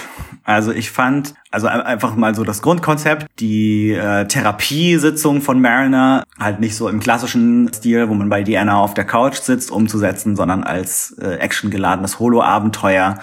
Also 0.44 0.72
ich 0.72 0.90
fand, 0.90 1.34
also 1.50 1.66
einfach 1.66 2.16
mal 2.16 2.34
so 2.34 2.42
das 2.42 2.62
Grundkonzept, 2.62 3.26
die 3.38 3.90
äh, 3.92 4.26
Therapiesitzung 4.26 5.42
von 5.42 5.60
Mariner 5.60 6.24
halt 6.38 6.58
nicht 6.58 6.74
so 6.74 6.88
im 6.88 7.00
klassischen 7.00 7.70
Stil, 7.74 8.08
wo 8.08 8.14
man 8.14 8.30
bei 8.30 8.44
Diana 8.44 8.78
auf 8.78 8.94
der 8.94 9.04
Couch 9.04 9.36
sitzt, 9.36 9.70
umzusetzen, 9.70 10.36
sondern 10.36 10.64
als 10.64 11.14
äh, 11.20 11.34
actiongeladenes 11.34 12.18
Holo-Abenteuer. 12.18 13.18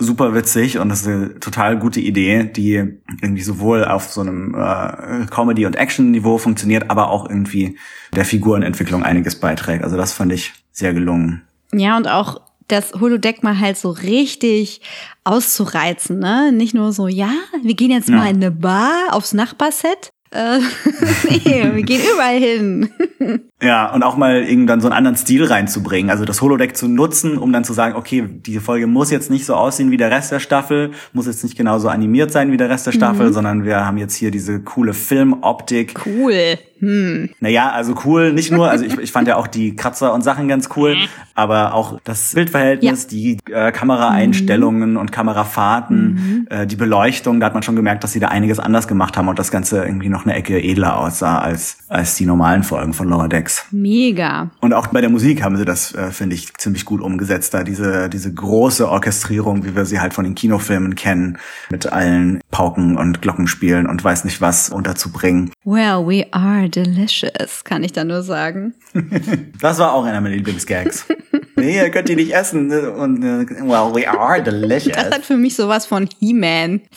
Super 0.00 0.32
witzig 0.34 0.78
und 0.78 0.88
das 0.90 1.00
ist 1.02 1.08
eine 1.08 1.40
total 1.40 1.78
gute 1.78 2.00
Idee, 2.00 2.44
die 2.44 2.74
irgendwie 3.20 3.42
sowohl 3.42 3.84
auf 3.84 4.08
so 4.10 4.20
einem 4.20 4.54
äh, 4.54 5.26
Comedy- 5.28 5.66
und 5.66 5.74
Action-Niveau 5.76 6.38
funktioniert, 6.38 6.88
aber 6.90 7.10
auch 7.10 7.28
irgendwie 7.28 7.76
der 8.14 8.24
Figurenentwicklung 8.24 9.02
einiges 9.02 9.34
beiträgt. 9.40 9.82
Also 9.82 9.96
das 9.96 10.12
fand 10.12 10.32
ich 10.32 10.52
sehr 10.70 10.94
gelungen. 10.94 11.42
Ja, 11.72 11.96
und 11.96 12.06
auch 12.06 12.40
das 12.68 12.92
Holodeck 13.00 13.42
mal 13.42 13.58
halt 13.58 13.76
so 13.76 13.90
richtig 13.90 14.82
auszureizen, 15.24 16.18
ne? 16.18 16.52
Nicht 16.52 16.74
nur 16.74 16.92
so, 16.92 17.08
ja, 17.08 17.30
wir 17.62 17.74
gehen 17.74 17.90
jetzt 17.90 18.08
Ja. 18.08 18.16
mal 18.16 18.30
in 18.30 18.36
eine 18.36 18.50
Bar 18.50 18.92
aufs 19.10 19.32
Nachbarset. 19.32 20.10
Äh, 20.30 20.58
nee, 21.30 21.70
wir 21.74 21.82
gehen 21.82 22.02
überall 22.14 22.38
hin. 22.38 22.90
Ja, 23.60 23.92
und 23.92 24.04
auch 24.04 24.16
mal 24.16 24.44
irgendwann 24.44 24.80
so 24.80 24.86
einen 24.86 24.96
anderen 24.96 25.16
Stil 25.16 25.44
reinzubringen. 25.44 26.10
Also 26.10 26.24
das 26.24 26.40
Holodeck 26.40 26.76
zu 26.76 26.86
nutzen, 26.86 27.36
um 27.38 27.52
dann 27.52 27.64
zu 27.64 27.72
sagen, 27.72 27.96
okay, 27.96 28.24
diese 28.28 28.60
Folge 28.60 28.86
muss 28.86 29.10
jetzt 29.10 29.30
nicht 29.30 29.44
so 29.44 29.54
aussehen 29.56 29.90
wie 29.90 29.96
der 29.96 30.12
Rest 30.12 30.30
der 30.30 30.38
Staffel, 30.38 30.92
muss 31.12 31.26
jetzt 31.26 31.42
nicht 31.42 31.56
genauso 31.56 31.88
animiert 31.88 32.30
sein 32.30 32.52
wie 32.52 32.56
der 32.56 32.70
Rest 32.70 32.86
der 32.86 32.92
Staffel, 32.92 33.32
sondern 33.32 33.64
wir 33.64 33.84
haben 33.84 33.98
jetzt 33.98 34.14
hier 34.14 34.30
diese 34.30 34.60
coole 34.60 34.94
Filmoptik. 34.94 35.98
Cool. 36.06 36.56
Hm. 36.80 37.30
Naja, 37.40 37.70
also 37.72 37.94
cool, 38.04 38.32
nicht 38.32 38.52
nur, 38.52 38.70
also 38.70 38.84
ich, 38.84 38.96
ich 38.98 39.10
fand 39.10 39.26
ja 39.26 39.34
auch 39.36 39.48
die 39.48 39.74
Kratzer 39.74 40.14
und 40.14 40.22
Sachen 40.22 40.46
ganz 40.46 40.68
cool, 40.76 40.96
aber 41.34 41.74
auch 41.74 41.98
das 42.04 42.34
Bildverhältnis, 42.34 43.08
die 43.08 43.38
äh, 43.50 43.72
Kameraeinstellungen 43.72 44.96
und 44.96 45.10
Kamerafahrten, 45.10 46.46
äh, 46.50 46.66
die 46.68 46.76
Beleuchtung, 46.76 47.40
da 47.40 47.46
hat 47.46 47.54
man 47.54 47.64
schon 47.64 47.74
gemerkt, 47.74 48.04
dass 48.04 48.12
sie 48.12 48.20
da 48.20 48.28
einiges 48.28 48.60
anders 48.60 48.86
gemacht 48.86 49.16
haben 49.16 49.26
und 49.26 49.40
das 49.40 49.50
Ganze 49.50 49.84
irgendwie 49.84 50.08
noch 50.08 50.24
eine 50.24 50.34
Ecke 50.34 50.62
edler 50.62 50.98
aussah 50.98 51.40
als, 51.40 51.78
als 51.88 52.14
die 52.14 52.26
normalen 52.26 52.62
Folgen 52.62 52.92
von 52.92 53.08
Lower 53.08 53.28
Decks. 53.48 53.66
Mega. 53.70 54.50
Und 54.60 54.72
auch 54.72 54.88
bei 54.88 55.00
der 55.00 55.10
Musik 55.10 55.42
haben 55.42 55.56
sie 55.56 55.64
das, 55.64 55.94
äh, 55.94 56.10
finde 56.10 56.36
ich, 56.36 56.54
ziemlich 56.54 56.84
gut 56.84 57.00
umgesetzt, 57.00 57.54
da 57.54 57.64
diese, 57.64 58.08
diese 58.08 58.32
große 58.32 58.88
Orchestrierung, 58.88 59.64
wie 59.64 59.74
wir 59.74 59.84
sie 59.84 60.00
halt 60.00 60.14
von 60.14 60.24
den 60.24 60.34
Kinofilmen 60.34 60.94
kennen, 60.94 61.38
mit 61.70 61.90
allen 61.90 62.40
Pauken 62.50 62.96
und 62.96 63.22
Glockenspielen 63.22 63.86
und 63.86 64.02
weiß 64.04 64.24
nicht 64.24 64.40
was 64.40 64.68
unterzubringen. 64.70 65.50
Well, 65.64 66.06
we 66.06 66.26
are 66.32 66.68
delicious, 66.68 67.64
kann 67.64 67.82
ich 67.84 67.92
da 67.92 68.04
nur 68.04 68.22
sagen. 68.22 68.74
Das 69.60 69.78
war 69.78 69.92
auch 69.92 70.04
einer 70.04 70.20
meiner 70.20 70.36
Lieblingsgags. 70.36 71.06
nee, 71.56 71.76
ihr 71.76 71.90
könnt 71.90 72.08
die 72.08 72.14
nicht 72.14 72.32
essen. 72.32 72.70
Und, 72.70 73.22
äh, 73.22 73.46
well, 73.62 73.92
we 73.92 74.08
are 74.08 74.42
delicious. 74.42 74.94
Das 74.94 75.10
hat 75.10 75.24
für 75.24 75.36
mich 75.36 75.56
sowas 75.56 75.86
von 75.86 76.08
He-Man. 76.20 76.82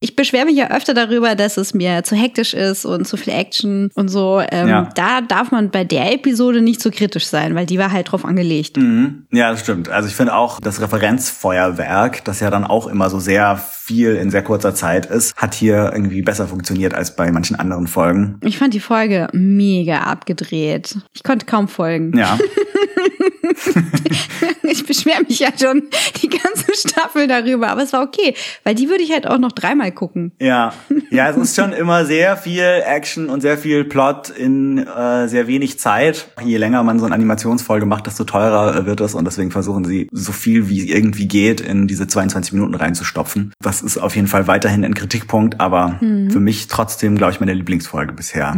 Ich 0.00 0.16
beschwere 0.16 0.46
mich 0.46 0.56
ja 0.56 0.70
öfter 0.70 0.94
darüber, 0.94 1.34
dass 1.34 1.56
es 1.56 1.74
mir 1.74 2.02
zu 2.04 2.14
hektisch 2.14 2.54
ist 2.54 2.84
und 2.84 3.06
zu 3.06 3.16
viel 3.16 3.32
Action 3.32 3.90
und 3.94 4.08
so. 4.10 4.42
Ähm, 4.50 4.68
Ja. 4.68 4.88
Da 4.94 5.22
darf 5.22 5.50
man 5.50 5.70
bei 5.70 5.84
der 5.84 6.12
Episode 6.12 6.60
nicht 6.60 6.82
so 6.82 6.90
kritisch 6.90 7.26
sein, 7.26 7.54
weil 7.54 7.64
die 7.64 7.78
war 7.78 7.90
halt 7.90 8.12
drauf 8.12 8.24
angelegt. 8.26 8.76
Mhm. 8.76 9.24
Ja, 9.32 9.50
das 9.50 9.60
stimmt. 9.60 9.88
Also 9.88 10.08
ich 10.08 10.14
finde 10.14 10.34
auch 10.34 10.60
das 10.60 10.80
Referenzfeuerwerk, 10.82 12.24
das 12.24 12.40
ja 12.40 12.50
dann 12.50 12.64
auch 12.64 12.86
immer 12.86 13.08
so 13.08 13.18
sehr 13.18 13.56
viel 13.56 14.16
in 14.16 14.30
sehr 14.30 14.42
kurzer 14.42 14.74
Zeit 14.74 15.06
ist, 15.06 15.34
hat 15.36 15.54
hier 15.54 15.90
irgendwie 15.92 16.22
besser 16.22 16.46
funktioniert 16.46 16.92
als 16.94 17.16
bei 17.16 17.30
manchen 17.32 17.56
anderen 17.56 17.86
Folgen. 17.86 18.38
Ich 18.42 18.58
fand 18.58 18.74
die 18.74 18.80
Folge 18.80 19.28
mega 19.32 20.00
abgedreht. 20.00 20.98
Ich 21.14 21.22
konnte 21.22 21.46
kaum 21.46 21.68
folgen. 21.68 22.16
Ja. 22.16 22.38
Ich 24.62 24.86
beschwere 24.86 25.22
mich 25.28 25.40
ja 25.40 25.48
schon 25.60 25.88
die 26.22 26.28
ganze 26.28 26.74
Staffel 26.74 27.26
darüber, 27.26 27.68
aber 27.68 27.82
es 27.82 27.92
war 27.92 28.02
okay, 28.02 28.34
weil 28.64 28.74
die 28.74 28.88
würde 28.88 29.02
ich 29.02 29.12
halt 29.12 29.26
auch 29.26 29.38
noch 29.38 29.52
dreimal 29.52 29.90
gucken. 29.90 30.32
Ja, 30.40 30.72
ja, 31.10 31.28
es 31.28 31.36
ist 31.36 31.56
schon 31.56 31.72
immer 31.72 32.04
sehr 32.04 32.36
viel 32.36 32.82
Action 32.84 33.28
und 33.28 33.40
sehr 33.40 33.58
viel 33.58 33.84
Plot 33.84 34.30
in 34.30 34.78
äh, 34.78 35.28
sehr 35.28 35.46
wenig 35.46 35.78
Zeit. 35.78 36.28
Je 36.44 36.56
länger 36.56 36.82
man 36.82 36.98
so 36.98 37.06
eine 37.06 37.14
Animationsfolge 37.14 37.84
macht, 37.86 38.06
desto 38.06 38.24
teurer 38.24 38.76
äh, 38.76 38.86
wird 38.86 39.00
es 39.00 39.14
und 39.14 39.24
deswegen 39.24 39.50
versuchen 39.50 39.84
sie 39.84 40.08
so 40.12 40.32
viel 40.32 40.68
wie 40.68 40.90
irgendwie 40.90 41.26
geht 41.26 41.60
in 41.60 41.88
diese 41.88 42.06
22 42.06 42.52
Minuten 42.52 42.74
reinzustopfen. 42.74 43.52
Das 43.60 43.82
ist 43.82 43.98
auf 43.98 44.14
jeden 44.14 44.28
Fall 44.28 44.46
weiterhin 44.46 44.84
ein 44.84 44.94
Kritikpunkt, 44.94 45.60
aber 45.60 45.98
für 46.00 46.40
mich 46.40 46.68
trotzdem, 46.68 47.16
glaube 47.16 47.32
ich, 47.32 47.40
meine 47.40 47.54
Lieblingsfolge 47.54 48.12
bisher. 48.12 48.56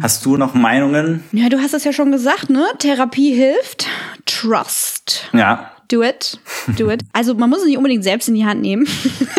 Hast 0.00 0.26
du 0.26 0.36
noch 0.36 0.54
Meinungen? 0.54 1.22
Ja, 1.32 1.48
du 1.48 1.58
hast 1.58 1.74
es 1.74 1.84
ja 1.84 1.92
schon 1.92 2.12
gesagt, 2.12 2.50
ne? 2.50 2.64
Therapie 2.78 3.34
hilft. 3.34 3.77
Trust. 4.24 5.28
Ja. 5.32 5.72
Do 5.88 6.02
it. 6.02 6.38
Do 6.76 6.90
it. 6.90 7.02
Also 7.12 7.34
man 7.34 7.48
muss 7.48 7.60
es 7.60 7.66
nicht 7.66 7.78
unbedingt 7.78 8.04
selbst 8.04 8.28
in 8.28 8.34
die 8.34 8.44
Hand 8.44 8.60
nehmen. 8.60 8.86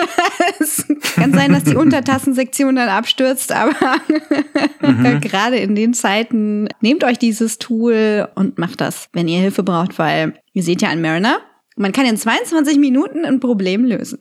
es 0.60 0.86
kann 1.16 1.32
sein, 1.32 1.54
dass 1.54 1.64
die 1.64 1.76
Untertassensektion 1.76 2.76
dann 2.76 2.90
abstürzt, 2.90 3.52
aber 3.52 3.76
gerade 5.22 5.58
in 5.58 5.76
den 5.76 5.94
Zeiten 5.94 6.68
nehmt 6.82 7.04
euch 7.04 7.20
dieses 7.20 7.60
Tool 7.60 8.28
und 8.36 8.58
macht 8.58 8.82
das, 8.82 9.10
wenn 9.14 9.28
ihr 9.28 9.40
Hilfe 9.40 9.62
braucht, 9.64 10.00
weil 10.00 10.34
ihr 10.54 10.64
seht 10.64 10.82
ja 10.82 10.90
an 10.90 11.02
Mariner, 11.02 11.40
man 11.76 11.92
kann 11.94 12.06
in 12.06 12.18
22 12.18 12.78
Minuten 12.78 13.24
ein 13.24 13.40
Problem 13.40 13.86
lösen. 13.86 14.20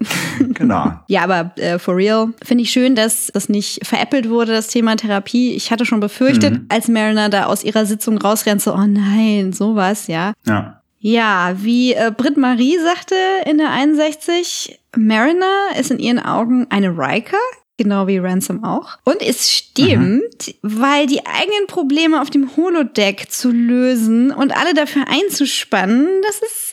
Genau. 0.58 0.92
Ja, 1.06 1.22
aber 1.22 1.52
äh, 1.56 1.78
for 1.78 1.96
real 1.96 2.34
finde 2.42 2.64
ich 2.64 2.70
schön, 2.70 2.94
dass 2.94 3.30
das 3.32 3.48
nicht 3.48 3.86
veräppelt 3.86 4.28
wurde, 4.28 4.52
das 4.52 4.66
Thema 4.66 4.96
Therapie. 4.96 5.54
Ich 5.54 5.70
hatte 5.70 5.86
schon 5.86 6.00
befürchtet, 6.00 6.60
als 6.68 6.88
Mariner 6.88 7.28
da 7.28 7.46
aus 7.46 7.64
ihrer 7.64 7.86
Sitzung 7.86 8.18
rausrennt, 8.18 8.60
so, 8.60 8.74
oh 8.74 8.86
nein, 8.86 9.52
sowas, 9.52 10.08
ja. 10.08 10.34
Ja. 10.46 10.82
Ja, 11.00 11.54
wie 11.58 11.94
äh, 11.94 12.12
Britt 12.14 12.36
Marie 12.36 12.76
sagte 12.78 13.14
in 13.46 13.58
der 13.58 13.70
61, 13.70 14.80
Mariner 14.96 15.68
ist 15.78 15.92
in 15.92 16.00
ihren 16.00 16.18
Augen 16.18 16.66
eine 16.70 16.88
Riker, 16.88 17.38
genau 17.76 18.08
wie 18.08 18.18
Ransom 18.18 18.64
auch. 18.64 18.98
Und 19.04 19.22
es 19.22 19.50
stimmt, 19.50 20.56
weil 20.62 21.06
die 21.06 21.24
eigenen 21.24 21.68
Probleme 21.68 22.20
auf 22.20 22.30
dem 22.30 22.56
Holodeck 22.56 23.30
zu 23.30 23.52
lösen 23.52 24.32
und 24.32 24.56
alle 24.56 24.74
dafür 24.74 25.04
einzuspannen, 25.08 26.08
das 26.26 26.40
ist 26.40 26.67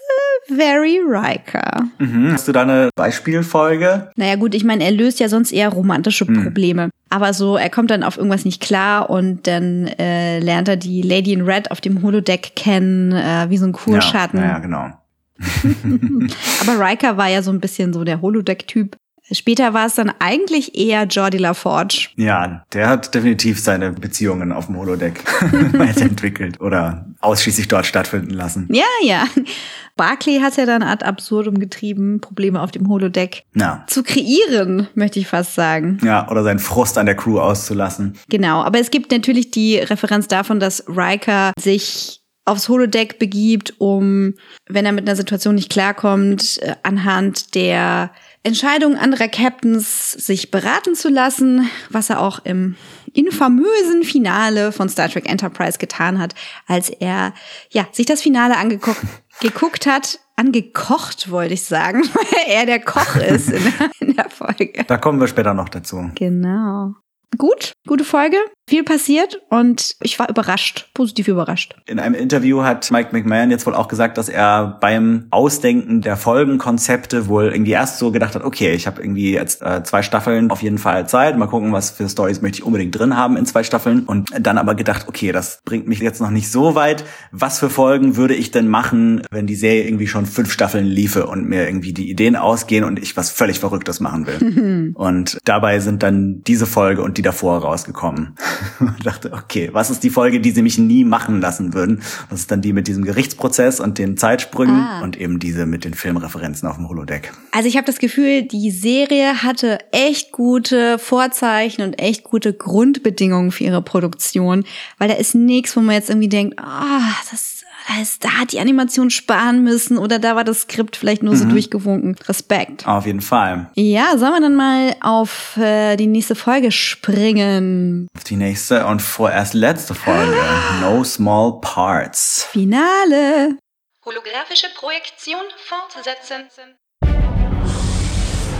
very 0.48 1.00
Riker. 1.06 1.84
Mhm. 2.00 2.32
Hast 2.34 2.48
du 2.48 2.52
da 2.52 2.62
eine 2.62 2.90
Beispielfolge? 2.96 4.12
Naja 4.16 4.36
gut, 4.36 4.54
ich 4.54 4.64
meine, 4.64 4.84
er 4.84 4.92
löst 4.92 5.20
ja 5.20 5.30
sonst 5.30 5.52
eher 5.52 5.70
romantische 5.70 6.26
Probleme. 6.26 6.90
Aber 7.10 7.34
so, 7.34 7.56
er 7.56 7.70
kommt 7.70 7.92
dann 7.92 8.04
auf 8.04 8.18
irgendwas 8.18 8.46
nicht 8.46 8.62
klar 8.62 9.10
und 9.10 9.48
dann 9.48 9.88
äh, 9.88 10.40
lernt 10.40 10.68
er 10.68 10.76
die 10.76 11.02
Lady 11.02 11.34
in 11.34 11.42
Red 11.42 11.72
auf 11.72 11.82
dem 11.82 12.02
Holodeck 12.02 12.56
kennen, 12.56 13.12
äh, 13.12 13.46
wie 13.50 13.58
so 13.58 13.66
ein 13.66 13.74
Kurschatten. 13.74 14.40
Ja, 14.40 14.48
ja, 14.48 14.60
genau. 14.60 14.90
Aber 16.62 16.86
Riker 16.86 17.18
war 17.18 17.30
ja 17.30 17.42
so 17.42 17.52
ein 17.52 17.60
bisschen 17.60 17.94
so 17.94 18.04
der 18.04 18.22
Holodeck-Typ. 18.22 18.98
Später 19.32 19.74
war 19.74 19.88
es 19.88 19.96
dann 19.96 20.12
eigentlich 20.20 20.78
eher 20.78 21.06
Jordi 21.06 21.40
LaForge. 21.40 22.10
Ja, 22.16 22.64
der 22.74 22.88
hat 22.88 23.16
definitiv 23.16 23.60
seine 23.60 23.92
Beziehungen 23.92 24.52
auf 24.52 24.68
dem 24.68 24.78
Holodeck 24.78 25.24
weiterentwickelt 25.74 26.62
oder 26.62 27.08
ausschließlich 27.26 27.68
dort 27.68 27.86
stattfinden 27.86 28.32
lassen. 28.32 28.68
Ja, 28.72 28.84
ja. 29.04 29.26
Barclay 29.98 30.40
hat 30.40 30.58
ja 30.58 30.66
dann 30.66 30.84
ad 30.84 31.06
absurdum 31.06 31.58
getrieben, 31.58 32.20
Probleme 32.20 32.62
auf 32.62 32.72
dem 32.72 32.90
Holodeck 32.90 33.44
Ja. 33.56 33.86
zu 33.88 34.04
kreieren, 34.04 34.88
möchte 34.94 35.20
ich 35.20 35.28
fast 35.28 35.56
sagen. 35.56 36.00
Ja, 36.04 36.30
oder 36.30 36.44
seinen 36.44 36.60
Frust 36.60 36.98
an 36.98 37.06
der 37.06 37.16
Crew 37.16 37.40
auszulassen. 37.40 38.18
Genau, 38.30 38.62
aber 38.62 38.80
es 38.80 38.92
gibt 38.92 39.12
natürlich 39.12 39.52
die 39.52 39.78
Referenz 39.78 40.28
davon, 40.28 40.60
dass 40.60 40.84
Riker 40.88 41.54
sich 41.58 42.22
aufs 42.44 42.70
Holodeck 42.70 43.18
begibt, 43.20 43.74
um, 43.80 44.34
wenn 44.70 44.86
er 44.86 44.92
mit 44.92 45.08
einer 45.08 45.16
Situation 45.16 45.56
nicht 45.56 45.72
klarkommt, 45.72 46.60
äh, 46.62 46.76
anhand 46.84 47.56
der 47.56 48.12
Entscheidung 48.46 48.96
anderer 48.96 49.28
Captains 49.28 50.12
sich 50.12 50.52
beraten 50.52 50.94
zu 50.94 51.10
lassen, 51.10 51.68
was 51.90 52.12
er 52.12 52.22
auch 52.22 52.46
im 52.46 52.76
infamösen 53.12 54.04
Finale 54.04 54.72
von 54.72 54.88
Star 54.88 55.10
Trek 55.10 55.28
Enterprise 55.28 55.80
getan 55.80 56.20
hat, 56.20 56.36
als 56.68 56.90
er 56.90 57.34
ja 57.72 57.88
sich 57.92 58.06
das 58.06 58.22
Finale 58.22 58.58
angeguckt 58.58 59.02
geguckt 59.42 59.88
hat, 59.88 60.20
angekocht 60.36 61.32
wollte 61.32 61.56
ich 61.56 61.64
sagen, 61.64 62.04
weil 62.14 62.54
er 62.56 62.68
der 62.68 62.82
Koch 62.82 63.16
ist 63.16 63.50
in 63.50 63.64
der, 63.64 63.90
in 64.00 64.16
der 64.16 64.30
Folge. 64.30 64.84
Da 64.86 64.98
kommen 64.98 65.20
wir 65.20 65.28
später 65.28 65.56
noch 65.56 65.70
dazu. 65.70 66.12
Genau. 66.14 66.94
Gut, 67.40 67.74
gute 67.88 68.04
Folge, 68.04 68.38
viel 68.68 68.84
passiert 68.84 69.42
und 69.50 69.96
ich 70.02 70.18
war 70.18 70.28
überrascht, 70.28 70.90
positiv 70.96 71.28
überrascht. 71.28 71.76
In 71.86 72.00
einem 72.00 72.16
Interview 72.16 72.64
hat 72.64 72.90
Mike 72.90 73.10
McMahon 73.12 73.52
jetzt 73.52 73.68
wohl 73.68 73.76
auch 73.76 73.88
gesagt, 73.88 74.18
dass 74.18 74.28
er 74.28 74.80
beim 74.82 75.28
Ausdenken 75.30 76.02
der 76.02 76.18
Folgenkonzepte 76.18 77.28
wohl 77.28 77.52
irgendwie 77.52 77.72
erst 77.72 78.00
so 78.00 78.12
gedacht 78.12 78.34
hat, 78.34 78.44
okay, 78.44 78.74
ich 78.74 78.88
habe 78.88 79.02
irgendwie 79.02 79.34
jetzt 79.34 79.62
äh, 79.62 79.84
zwei 79.84 80.02
Staffeln 80.02 80.50
auf 80.50 80.64
jeden 80.64 80.80
Fall 80.80 81.08
Zeit, 81.08 81.38
mal 81.38 81.46
gucken, 81.46 81.74
was 81.74 81.92
für 81.92 82.10
Stories 82.10 82.42
möchte 82.42 82.60
ich 82.60 82.66
unbedingt 82.66 82.98
drin 82.98 83.16
haben 83.16 83.38
in 83.38 83.46
zwei 83.46 83.64
Staffeln 83.64 84.04
und 84.04 84.30
dann 84.40 84.58
aber 84.58 84.74
gedacht, 84.74 85.06
okay, 85.08 85.32
das 85.32 85.60
bringt 85.64 85.88
mich 85.88 86.00
jetzt 86.00 86.20
noch 86.20 86.32
nicht 86.32 86.50
so 86.50 86.74
weit. 86.74 87.06
Was 87.32 87.60
für 87.60 87.70
Folgen 87.70 88.16
würde 88.16 88.34
ich 88.34 88.50
denn 88.50 88.68
machen, 88.68 89.22
wenn 89.30 89.46
die 89.46 89.56
Serie 89.56 89.84
irgendwie 89.84 90.08
schon 90.08 90.26
fünf 90.26 90.52
Staffeln 90.52 90.86
liefe 90.86 91.28
und 91.28 91.48
mir 91.48 91.68
irgendwie 91.68 91.94
die 91.94 92.10
Ideen 92.10 92.36
ausgehen 92.36 92.84
und 92.84 92.98
ich 92.98 93.16
was 93.16 93.30
völlig 93.30 93.60
Verrücktes 93.60 94.00
machen 94.00 94.26
will? 94.26 94.92
und 94.96 95.38
dabei 95.46 95.80
sind 95.80 96.02
dann 96.02 96.42
diese 96.48 96.66
Folge 96.66 97.04
und 97.04 97.20
die 97.20 97.22
davor 97.22 97.60
rausgekommen. 97.60 98.36
und 98.80 99.06
dachte, 99.06 99.32
okay, 99.34 99.70
was 99.72 99.90
ist 99.90 100.04
die 100.04 100.10
Folge, 100.10 100.40
die 100.40 100.52
sie 100.52 100.62
mich 100.62 100.78
nie 100.78 101.04
machen 101.04 101.42
lassen 101.42 101.74
würden? 101.74 102.02
Das 102.30 102.40
ist 102.40 102.52
dann 102.52 102.62
die 102.62 102.74
mit 102.74 102.88
diesem 102.88 103.04
Gerichtsprozess 103.06 103.80
und 103.80 103.98
den 103.98 104.18
Zeitsprüngen 104.18 104.76
Ah. 104.76 105.02
und 105.04 105.20
eben 105.20 105.40
diese 105.40 105.66
mit 105.66 105.86
den 105.86 105.94
Filmreferenzen 105.94 106.68
auf 106.68 106.76
dem 106.76 106.88
Holodeck. 106.90 107.32
Also 107.52 107.68
ich 107.68 107.78
habe 107.78 107.86
das 107.86 108.00
Gefühl, 108.00 108.44
die 108.44 108.72
Serie 108.72 109.44
hatte 109.44 109.80
echt 109.92 110.32
gute 110.32 111.00
Vorzeichen 111.00 111.82
und 111.84 112.00
echt 112.00 112.24
gute 112.24 112.54
Grundbedingungen 112.54 113.52
für 113.52 113.64
ihre 113.64 113.82
Produktion, 113.82 114.64
weil 114.98 115.08
da 115.08 115.16
ist 115.16 115.36
nichts, 115.36 115.76
wo 115.76 115.82
man 115.82 115.96
jetzt 115.96 116.10
irgendwie 116.10 116.30
denkt, 116.30 116.60
ah, 116.60 117.00
das 117.32 117.55
da 117.88 118.02
ist, 118.02 118.24
da 118.24 118.30
hat 118.40 118.52
die 118.52 118.60
Animation 118.60 119.10
sparen 119.10 119.64
müssen 119.64 119.98
oder 119.98 120.20
da 120.20 120.36
war 120.36 120.44
das 120.44 120.62
Skript 120.62 120.96
vielleicht 120.96 121.24
nur 121.24 121.36
so 121.36 121.46
durchgewunken. 121.46 122.16
Respekt. 122.28 122.88
Auf 122.88 123.06
jeden 123.06 123.22
Fall. 123.22 123.70
Ja, 123.76 124.18
sollen 124.18 124.34
wir 124.34 124.42
dann 124.42 124.56
mal 124.56 124.96
auf 125.02 125.58
äh, 125.58 125.96
die 125.96 126.08
nächste 126.08 126.36
Folge 126.36 126.72
springen? 126.72 128.08
Auf 128.16 128.24
die 128.24 128.38
nächste 128.38 128.86
und 128.88 129.02
vorerst 129.02 129.54
letzte 129.54 129.94
Folge. 129.94 130.36
No 130.82 131.04
Small 131.04 131.60
Parts. 131.62 132.48
Finale. 132.52 133.58
Holographische 134.06 134.68
Projektion 134.78 135.42
fortsetzen. 135.68 136.50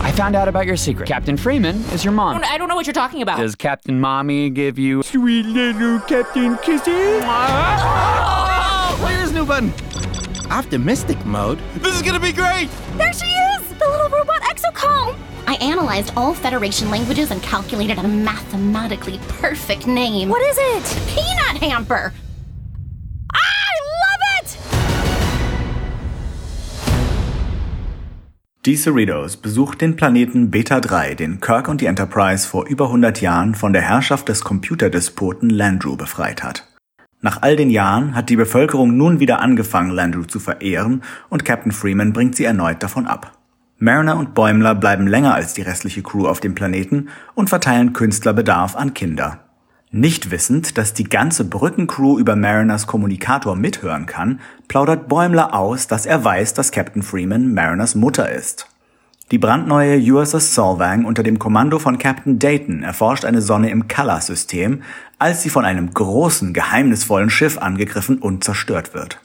I 0.02 0.12
found 0.12 0.36
out 0.36 0.46
about 0.46 0.66
your 0.66 0.76
secret. 0.76 1.08
Captain 1.08 1.36
Freeman 1.36 1.82
is 1.92 2.04
your 2.04 2.12
mom. 2.12 2.40
I 2.44 2.58
don't 2.58 2.68
know 2.68 2.76
what 2.76 2.86
you're 2.86 2.92
talking 2.92 3.22
about. 3.22 3.38
Does 3.38 3.56
Captain 3.56 3.98
Mommy 3.98 4.50
give 4.50 4.78
you 4.78 5.02
sweet 5.02 5.46
little 5.46 5.98
Captain 6.00 6.56
kisses? 8.96 9.04
Where's 9.04 9.32
new 9.32 9.46
button? 9.46 9.72
Optimistic 10.50 11.24
mode? 11.24 11.58
This 11.82 11.94
is 11.94 12.02
gonna 12.02 12.20
be 12.20 12.32
great! 12.32 12.68
There 12.96 13.12
she 13.12 13.26
is! 13.26 13.68
The 13.78 13.86
little 13.88 14.08
robot 14.08 14.42
exocomb! 14.42 15.16
I 15.46 15.54
analyzed 15.60 16.12
all 16.16 16.34
Federation 16.34 16.90
languages 16.90 17.30
and 17.30 17.42
calculated 17.42 17.98
a 17.98 18.08
mathematically 18.08 19.18
perfect 19.40 19.86
name. 19.86 20.28
What 20.28 20.42
is 20.42 20.58
it? 20.58 20.84
Peanut 21.08 21.62
Hamper! 21.62 22.12
I 23.32 23.70
love 24.02 24.22
it! 24.42 24.58
Die 28.64 28.76
Cerritos 28.76 29.36
besucht 29.36 29.80
den 29.80 29.94
Planeten 29.94 30.50
Beta 30.50 30.80
3, 30.80 31.14
den 31.14 31.40
Kirk 31.40 31.68
und 31.68 31.80
die 31.80 31.86
Enterprise 31.86 32.48
vor 32.48 32.66
über 32.66 32.86
100 32.86 33.20
Jahren 33.20 33.54
von 33.54 33.72
der 33.72 33.82
Herrschaft 33.82 34.28
des 34.28 34.42
Computerdespoten 34.42 35.50
Landru 35.50 35.96
befreit 35.96 36.42
hat. 36.42 36.65
Nach 37.26 37.42
all 37.42 37.56
den 37.56 37.70
Jahren 37.70 38.14
hat 38.14 38.28
die 38.28 38.36
Bevölkerung 38.36 38.96
nun 38.96 39.18
wieder 39.18 39.40
angefangen, 39.40 39.90
Landru 39.90 40.22
zu 40.22 40.38
verehren 40.38 41.02
und 41.28 41.44
Captain 41.44 41.72
Freeman 41.72 42.12
bringt 42.12 42.36
sie 42.36 42.44
erneut 42.44 42.84
davon 42.84 43.08
ab. 43.08 43.32
Mariner 43.80 44.16
und 44.16 44.32
Bäumler 44.32 44.76
bleiben 44.76 45.08
länger 45.08 45.34
als 45.34 45.52
die 45.52 45.62
restliche 45.62 46.04
Crew 46.04 46.28
auf 46.28 46.38
dem 46.38 46.54
Planeten 46.54 47.08
und 47.34 47.48
verteilen 47.48 47.94
Künstlerbedarf 47.94 48.76
an 48.76 48.94
Kinder. 48.94 49.40
Nicht 49.90 50.30
wissend, 50.30 50.78
dass 50.78 50.94
die 50.94 51.08
ganze 51.08 51.44
Brückencrew 51.44 52.16
über 52.16 52.36
Mariners 52.36 52.86
Kommunikator 52.86 53.56
mithören 53.56 54.06
kann, 54.06 54.38
plaudert 54.68 55.08
Bäumler 55.08 55.52
aus, 55.52 55.88
dass 55.88 56.06
er 56.06 56.24
weiß, 56.24 56.54
dass 56.54 56.70
Captain 56.70 57.02
Freeman 57.02 57.52
Mariners 57.52 57.96
Mutter 57.96 58.30
ist. 58.30 58.68
Die 59.32 59.38
brandneue 59.38 59.98
USS 59.98 60.54
Solvang 60.54 61.04
unter 61.04 61.24
dem 61.24 61.40
Kommando 61.40 61.80
von 61.80 61.98
Captain 61.98 62.38
Dayton 62.38 62.84
erforscht 62.84 63.24
eine 63.24 63.42
Sonne 63.42 63.70
im 63.70 63.88
Callas-System, 63.88 64.82
als 65.18 65.42
sie 65.42 65.50
von 65.50 65.64
einem 65.64 65.92
großen, 65.92 66.52
geheimnisvollen 66.52 67.30
Schiff 67.30 67.58
angegriffen 67.58 68.18
und 68.18 68.44
zerstört 68.44 68.94
wird. 68.94 69.20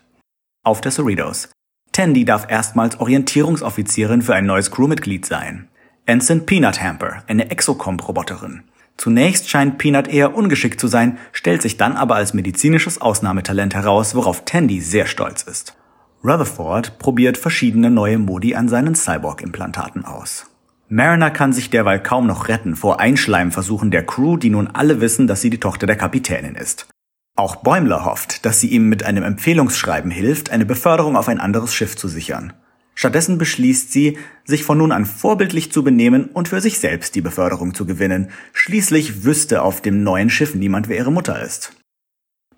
Auf 0.64 0.82
der 0.82 0.92
Cerritos. 0.92 1.50
Tandy 1.92 2.24
darf 2.24 2.50
erstmals 2.50 3.00
Orientierungsoffizierin 3.00 4.22
für 4.22 4.34
ein 4.34 4.46
neues 4.46 4.72
Crewmitglied 4.72 5.26
sein. 5.26 5.68
Ensign 6.06 6.46
Peanut 6.46 6.82
Hamper, 6.82 7.24
eine 7.28 7.52
Exocomp-Roboterin. 7.52 8.64
Zunächst 8.98 9.50
scheint 9.50 9.78
Peanut 9.78 10.08
eher 10.08 10.36
ungeschickt 10.36 10.80
zu 10.80 10.88
sein, 10.88 11.18
stellt 11.32 11.62
sich 11.62 11.78
dann 11.78 11.98
aber 11.98 12.16
als 12.16 12.34
medizinisches 12.34 13.02
Ausnahmetalent 13.02 13.74
heraus, 13.74 14.16
worauf 14.16 14.46
Tandy 14.46 14.80
sehr 14.80 15.08
stolz 15.08 15.44
ist. 15.44 15.76
Rutherford 16.24 17.00
probiert 17.00 17.38
verschiedene 17.38 17.90
neue 17.90 18.20
Modi 18.20 18.54
an 18.54 18.70
seinen 18.70 18.94
Cyborg-Implantaten 18.94 20.06
aus. 20.06 20.51
Mariner 20.94 21.32
kann 21.32 21.54
sich 21.54 21.70
derweil 21.70 22.04
kaum 22.04 22.28
noch 22.28 22.50
retten 22.50 22.76
vor 22.76 23.00
Einschleimversuchen 23.00 23.92
der 23.92 24.06
Crew, 24.06 24.36
die 24.36 24.50
nun 24.50 24.68
alle 24.68 25.00
wissen, 25.00 25.26
dass 25.26 25.40
sie 25.40 25.50
die 25.50 25.62
Tochter 25.62 25.88
der 25.88 25.96
Kapitänin 25.96 26.56
ist. 26.56 26.90
Auch 27.38 27.56
Bäumler 27.56 28.04
hofft, 28.04 28.46
dass 28.46 28.60
sie 28.60 28.68
ihm 28.68 28.90
mit 28.90 29.04
einem 29.04 29.24
Empfehlungsschreiben 29.24 30.12
hilft, 30.12 30.50
eine 30.50 30.66
Beförderung 30.66 31.16
auf 31.16 31.30
ein 31.30 31.40
anderes 31.40 31.74
Schiff 31.74 31.96
zu 31.96 32.10
sichern. 32.10 32.52
Stattdessen 32.94 33.38
beschließt 33.38 33.94
sie, 33.94 34.18
sich 34.44 34.66
von 34.66 34.80
nun 34.80 34.92
an 34.92 35.06
vorbildlich 35.06 35.72
zu 35.72 35.82
benehmen 35.82 36.26
und 36.26 36.50
für 36.50 36.60
sich 36.60 36.78
selbst 36.80 37.16
die 37.16 37.22
Beförderung 37.22 37.74
zu 37.74 37.86
gewinnen. 37.86 38.30
Schließlich 38.52 39.24
wüsste 39.24 39.62
auf 39.62 39.80
dem 39.80 40.04
neuen 40.04 40.30
Schiff 40.30 40.56
niemand, 40.56 40.90
wer 40.90 40.98
ihre 40.98 41.12
Mutter 41.14 41.42
ist. 41.42 41.72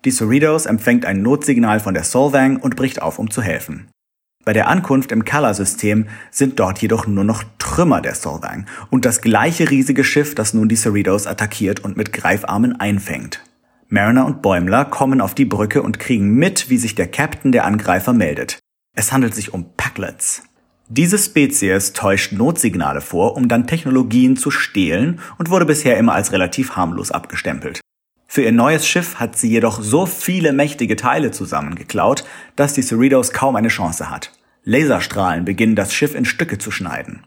Die 0.04 0.10
Cerritos 0.10 0.66
empfängt 0.66 1.06
ein 1.06 1.22
Notsignal 1.22 1.78
von 1.78 1.94
der 1.94 2.02
Solvang 2.02 2.56
und 2.56 2.74
bricht 2.74 3.00
auf, 3.00 3.20
um 3.20 3.30
zu 3.30 3.42
helfen. 3.42 3.86
Bei 4.44 4.52
der 4.52 4.68
Ankunft 4.68 5.10
im 5.10 5.24
Color-System 5.24 6.06
sind 6.30 6.60
dort 6.60 6.78
jedoch 6.80 7.06
nur 7.06 7.24
noch 7.24 7.44
Trümmer 7.58 8.02
der 8.02 8.14
Solvang 8.14 8.66
und 8.90 9.04
das 9.04 9.22
gleiche 9.22 9.70
riesige 9.70 10.04
Schiff, 10.04 10.34
das 10.34 10.52
nun 10.52 10.68
die 10.68 10.76
Cerritos 10.76 11.26
attackiert 11.26 11.80
und 11.80 11.96
mit 11.96 12.12
Greifarmen 12.12 12.78
einfängt. 12.78 13.40
Mariner 13.88 14.26
und 14.26 14.42
Bäumler 14.42 14.84
kommen 14.84 15.20
auf 15.20 15.34
die 15.34 15.44
Brücke 15.44 15.82
und 15.82 15.98
kriegen 15.98 16.34
mit, 16.34 16.68
wie 16.68 16.78
sich 16.78 16.94
der 16.94 17.06
Captain 17.06 17.52
der 17.52 17.64
Angreifer 17.64 18.12
meldet. 18.12 18.58
Es 18.94 19.12
handelt 19.12 19.34
sich 19.34 19.54
um 19.54 19.74
Packlets. 19.76 20.42
Diese 20.88 21.16
Spezies 21.16 21.94
täuscht 21.94 22.32
Notsignale 22.32 23.00
vor, 23.00 23.36
um 23.36 23.48
dann 23.48 23.66
Technologien 23.66 24.36
zu 24.36 24.50
stehlen 24.50 25.20
und 25.38 25.48
wurde 25.48 25.64
bisher 25.64 25.96
immer 25.96 26.12
als 26.12 26.32
relativ 26.32 26.76
harmlos 26.76 27.10
abgestempelt. 27.10 27.80
Für 28.34 28.42
ihr 28.42 28.50
neues 28.50 28.84
Schiff 28.84 29.20
hat 29.20 29.38
sie 29.38 29.48
jedoch 29.48 29.80
so 29.80 30.06
viele 30.06 30.52
mächtige 30.52 30.96
Teile 30.96 31.30
zusammengeklaut, 31.30 32.24
dass 32.56 32.72
die 32.72 32.82
Cerritos 32.82 33.30
kaum 33.30 33.54
eine 33.54 33.68
Chance 33.68 34.10
hat. 34.10 34.32
Laserstrahlen 34.64 35.44
beginnen 35.44 35.76
das 35.76 35.94
Schiff 35.94 36.16
in 36.16 36.24
Stücke 36.24 36.58
zu 36.58 36.72
schneiden. 36.72 37.22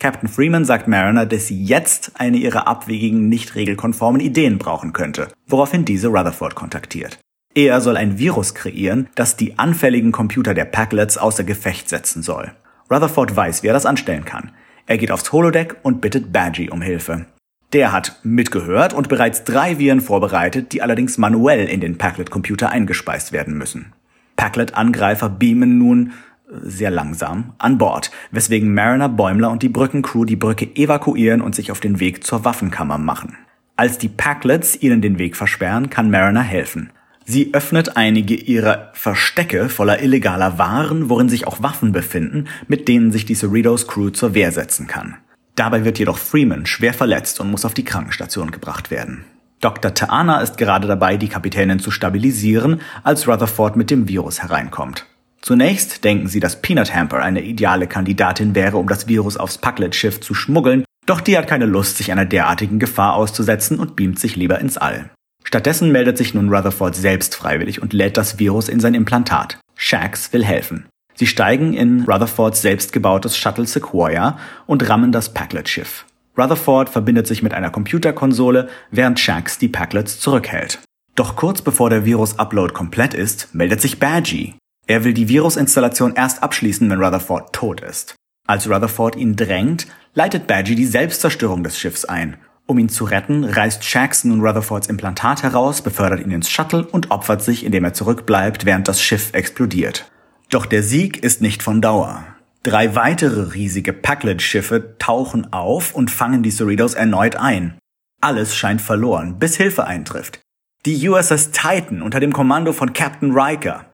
Captain 0.00 0.30
Freeman 0.30 0.64
sagt 0.64 0.88
Mariner, 0.88 1.26
dass 1.26 1.48
sie 1.48 1.62
jetzt 1.62 2.12
eine 2.14 2.38
ihrer 2.38 2.66
abwegigen, 2.66 3.28
nicht 3.28 3.54
regelkonformen 3.54 4.22
Ideen 4.22 4.56
brauchen 4.56 4.94
könnte, 4.94 5.28
woraufhin 5.46 5.84
diese 5.84 6.08
Rutherford 6.08 6.54
kontaktiert. 6.54 7.18
Er 7.54 7.82
soll 7.82 7.98
ein 7.98 8.18
Virus 8.18 8.54
kreieren, 8.54 9.10
das 9.14 9.36
die 9.36 9.58
anfälligen 9.58 10.10
Computer 10.10 10.54
der 10.54 10.64
Packlets 10.64 11.18
außer 11.18 11.44
Gefecht 11.44 11.90
setzen 11.90 12.22
soll. 12.22 12.50
Rutherford 12.90 13.36
weiß, 13.36 13.62
wie 13.62 13.66
er 13.66 13.74
das 13.74 13.84
anstellen 13.84 14.24
kann. 14.24 14.52
Er 14.86 14.96
geht 14.96 15.10
aufs 15.10 15.30
Holodeck 15.32 15.76
und 15.82 16.00
bittet 16.00 16.32
Badgie 16.32 16.70
um 16.70 16.80
Hilfe. 16.80 17.26
Der 17.72 17.92
hat 17.92 18.20
mitgehört 18.22 18.92
und 18.92 19.08
bereits 19.08 19.44
drei 19.44 19.78
Viren 19.78 20.00
vorbereitet, 20.00 20.72
die 20.72 20.82
allerdings 20.82 21.18
manuell 21.18 21.66
in 21.66 21.80
den 21.80 21.98
Packlet-Computer 21.98 22.70
eingespeist 22.70 23.32
werden 23.32 23.58
müssen. 23.58 23.92
Packlet-Angreifer 24.36 25.28
beamen 25.28 25.78
nun 25.78 26.12
äh, 26.48 26.54
sehr 26.62 26.90
langsam 26.90 27.54
an 27.58 27.78
Bord, 27.78 28.10
weswegen 28.30 28.72
Mariner, 28.72 29.08
Bäumler 29.08 29.50
und 29.50 29.62
die 29.62 29.68
Brückencrew 29.68 30.24
die 30.24 30.36
Brücke 30.36 30.76
evakuieren 30.76 31.40
und 31.40 31.54
sich 31.54 31.72
auf 31.72 31.80
den 31.80 31.98
Weg 31.98 32.24
zur 32.24 32.44
Waffenkammer 32.44 32.98
machen. 32.98 33.36
Als 33.74 33.98
die 33.98 34.08
Packlets 34.08 34.80
ihnen 34.80 35.02
den 35.02 35.18
Weg 35.18 35.36
versperren, 35.36 35.90
kann 35.90 36.10
Mariner 36.10 36.42
helfen. 36.42 36.90
Sie 37.24 37.52
öffnet 37.52 37.96
einige 37.96 38.34
ihrer 38.34 38.90
Verstecke 38.94 39.68
voller 39.68 40.00
illegaler 40.00 40.58
Waren, 40.58 41.10
worin 41.10 41.28
sich 41.28 41.46
auch 41.46 41.60
Waffen 41.60 41.90
befinden, 41.90 42.46
mit 42.68 42.86
denen 42.86 43.10
sich 43.10 43.24
die 43.24 43.34
Cerritos 43.34 43.88
Crew 43.88 44.10
zur 44.10 44.34
Wehr 44.34 44.52
setzen 44.52 44.86
kann. 44.86 45.16
Dabei 45.56 45.84
wird 45.84 45.98
jedoch 45.98 46.18
Freeman 46.18 46.66
schwer 46.66 46.94
verletzt 46.94 47.40
und 47.40 47.50
muss 47.50 47.64
auf 47.64 47.74
die 47.74 47.84
Krankenstation 47.84 48.50
gebracht 48.50 48.90
werden. 48.90 49.24
Dr. 49.60 49.94
Taana 49.94 50.40
ist 50.42 50.58
gerade 50.58 50.86
dabei, 50.86 51.16
die 51.16 51.28
Kapitänin 51.28 51.80
zu 51.80 51.90
stabilisieren, 51.90 52.82
als 53.02 53.26
Rutherford 53.26 53.74
mit 53.74 53.90
dem 53.90 54.06
Virus 54.06 54.42
hereinkommt. 54.42 55.06
Zunächst 55.40 56.04
denken 56.04 56.28
sie, 56.28 56.40
dass 56.40 56.60
Peanut 56.60 56.94
Hamper 56.94 57.18
eine 57.18 57.42
ideale 57.42 57.86
Kandidatin 57.86 58.54
wäre, 58.54 58.76
um 58.76 58.88
das 58.88 59.08
Virus 59.08 59.38
aufs 59.38 59.58
Packlet-Schiff 59.58 60.20
zu 60.20 60.34
schmuggeln, 60.34 60.84
doch 61.06 61.20
die 61.20 61.38
hat 61.38 61.46
keine 61.46 61.66
Lust, 61.66 61.96
sich 61.96 62.12
einer 62.12 62.26
derartigen 62.26 62.78
Gefahr 62.78 63.14
auszusetzen 63.14 63.78
und 63.78 63.96
beamt 63.96 64.18
sich 64.18 64.36
lieber 64.36 64.58
ins 64.58 64.76
All. 64.76 65.10
Stattdessen 65.44 65.92
meldet 65.92 66.18
sich 66.18 66.34
nun 66.34 66.52
Rutherford 66.52 66.96
selbst 66.96 67.34
freiwillig 67.36 67.80
und 67.80 67.92
lädt 67.92 68.16
das 68.16 68.38
Virus 68.38 68.68
in 68.68 68.80
sein 68.80 68.94
Implantat. 68.94 69.58
Shax 69.76 70.32
will 70.32 70.44
helfen. 70.44 70.86
Sie 71.16 71.26
steigen 71.26 71.72
in 71.72 72.04
Rutherfords 72.04 72.62
selbstgebautes 72.62 73.36
Shuttle 73.36 73.66
Sequoia 73.66 74.38
und 74.66 74.88
rammen 74.88 75.12
das 75.12 75.32
Packlet-Schiff. 75.32 76.04
Rutherford 76.38 76.90
verbindet 76.90 77.26
sich 77.26 77.42
mit 77.42 77.54
einer 77.54 77.70
Computerkonsole, 77.70 78.68
während 78.90 79.18
Shax 79.18 79.58
die 79.58 79.68
Packlets 79.68 80.20
zurückhält. 80.20 80.78
Doch 81.14 81.34
kurz 81.34 81.62
bevor 81.62 81.88
der 81.88 82.04
Virus-Upload 82.04 82.74
komplett 82.74 83.14
ist, 83.14 83.54
meldet 83.54 83.80
sich 83.80 83.98
Badgie. 83.98 84.54
Er 84.86 85.04
will 85.04 85.14
die 85.14 85.28
Virusinstallation 85.28 86.14
erst 86.14 86.42
abschließen, 86.42 86.88
wenn 86.90 87.02
Rutherford 87.02 87.54
tot 87.54 87.80
ist. 87.80 88.14
Als 88.46 88.68
Rutherford 88.68 89.16
ihn 89.16 89.34
drängt, 89.34 89.86
leitet 90.14 90.46
Badgie 90.46 90.74
die 90.74 90.84
Selbstzerstörung 90.84 91.64
des 91.64 91.78
Schiffs 91.78 92.04
ein. 92.04 92.36
Um 92.66 92.78
ihn 92.78 92.88
zu 92.90 93.04
retten, 93.04 93.44
reißt 93.44 93.82
Shax 93.84 94.24
nun 94.24 94.40
Rutherfords 94.40 94.88
Implantat 94.88 95.42
heraus, 95.42 95.80
befördert 95.80 96.20
ihn 96.20 96.32
ins 96.32 96.50
Shuttle 96.50 96.84
und 96.84 97.10
opfert 97.10 97.42
sich, 97.42 97.64
indem 97.64 97.84
er 97.84 97.94
zurückbleibt, 97.94 98.66
während 98.66 98.86
das 98.86 99.00
Schiff 99.00 99.32
explodiert. 99.32 100.10
Doch 100.50 100.66
der 100.66 100.82
Sieg 100.82 101.22
ist 101.22 101.42
nicht 101.42 101.62
von 101.62 101.80
Dauer. 101.80 102.24
Drei 102.62 102.94
weitere 102.94 103.54
riesige 103.54 103.92
Packlet-Schiffe 103.92 104.96
tauchen 104.98 105.52
auf 105.52 105.94
und 105.94 106.10
fangen 106.10 106.42
die 106.42 106.50
Cerritos 106.50 106.94
erneut 106.94 107.36
ein. 107.36 107.78
Alles 108.20 108.56
scheint 108.56 108.80
verloren, 108.80 109.38
bis 109.38 109.56
Hilfe 109.56 109.86
eintrifft. 109.86 110.40
Die 110.84 111.08
USS 111.08 111.50
Titan 111.50 112.00
unter 112.00 112.20
dem 112.20 112.32
Kommando 112.32 112.72
von 112.72 112.92
Captain 112.92 113.32
Riker. 113.32 113.86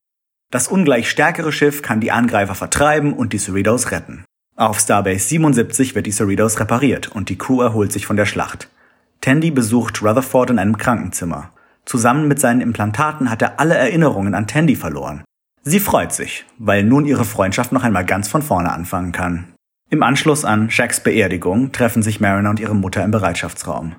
Das 0.51 0.67
ungleich 0.67 1.09
stärkere 1.09 1.51
Schiff 1.51 1.81
kann 1.81 1.99
die 1.99 2.11
Angreifer 2.11 2.53
vertreiben 2.53 3.13
und 3.13 3.33
die 3.33 3.39
Cerritos 3.39 3.91
retten. 3.91 4.23
Auf 4.55 4.79
Starbase 4.79 5.27
77 5.27 5.95
wird 5.95 6.05
die 6.05 6.11
Cerritos 6.11 6.59
repariert 6.59 7.07
und 7.07 7.29
die 7.29 7.37
Crew 7.39 7.61
erholt 7.61 7.91
sich 7.91 8.05
von 8.05 8.17
der 8.17 8.27
Schlacht. 8.27 8.69
Tandy 9.21 9.49
besucht 9.49 10.03
Rutherford 10.03 10.51
in 10.51 10.59
einem 10.59 10.77
Krankenzimmer. 10.77 11.51
Zusammen 11.85 12.27
mit 12.27 12.39
seinen 12.39 12.61
Implantaten 12.61 13.31
hat 13.31 13.41
er 13.41 13.59
alle 13.59 13.75
Erinnerungen 13.75 14.35
an 14.35 14.45
Tandy 14.45 14.75
verloren. 14.75 15.23
Sie 15.65 15.79
freut 15.79 16.11
sich, 16.11 16.45
weil 16.57 16.83
nun 16.83 17.05
ihre 17.05 17.23
Freundschaft 17.23 17.71
noch 17.71 17.83
einmal 17.83 18.05
ganz 18.05 18.27
von 18.27 18.41
vorne 18.41 18.71
anfangen 18.71 19.13
kann. 19.13 19.53
Im 19.89 20.03
Anschluss 20.03 20.43
an 20.43 20.69
Shacks 20.69 20.99
Beerdigung 20.99 21.71
treffen 21.71 22.03
sich 22.03 22.19
Mariner 22.19 22.49
und 22.49 22.59
ihre 22.59 22.75
Mutter 22.75 23.03
im 23.03 23.11
Bereitschaftsraum. 23.11 23.95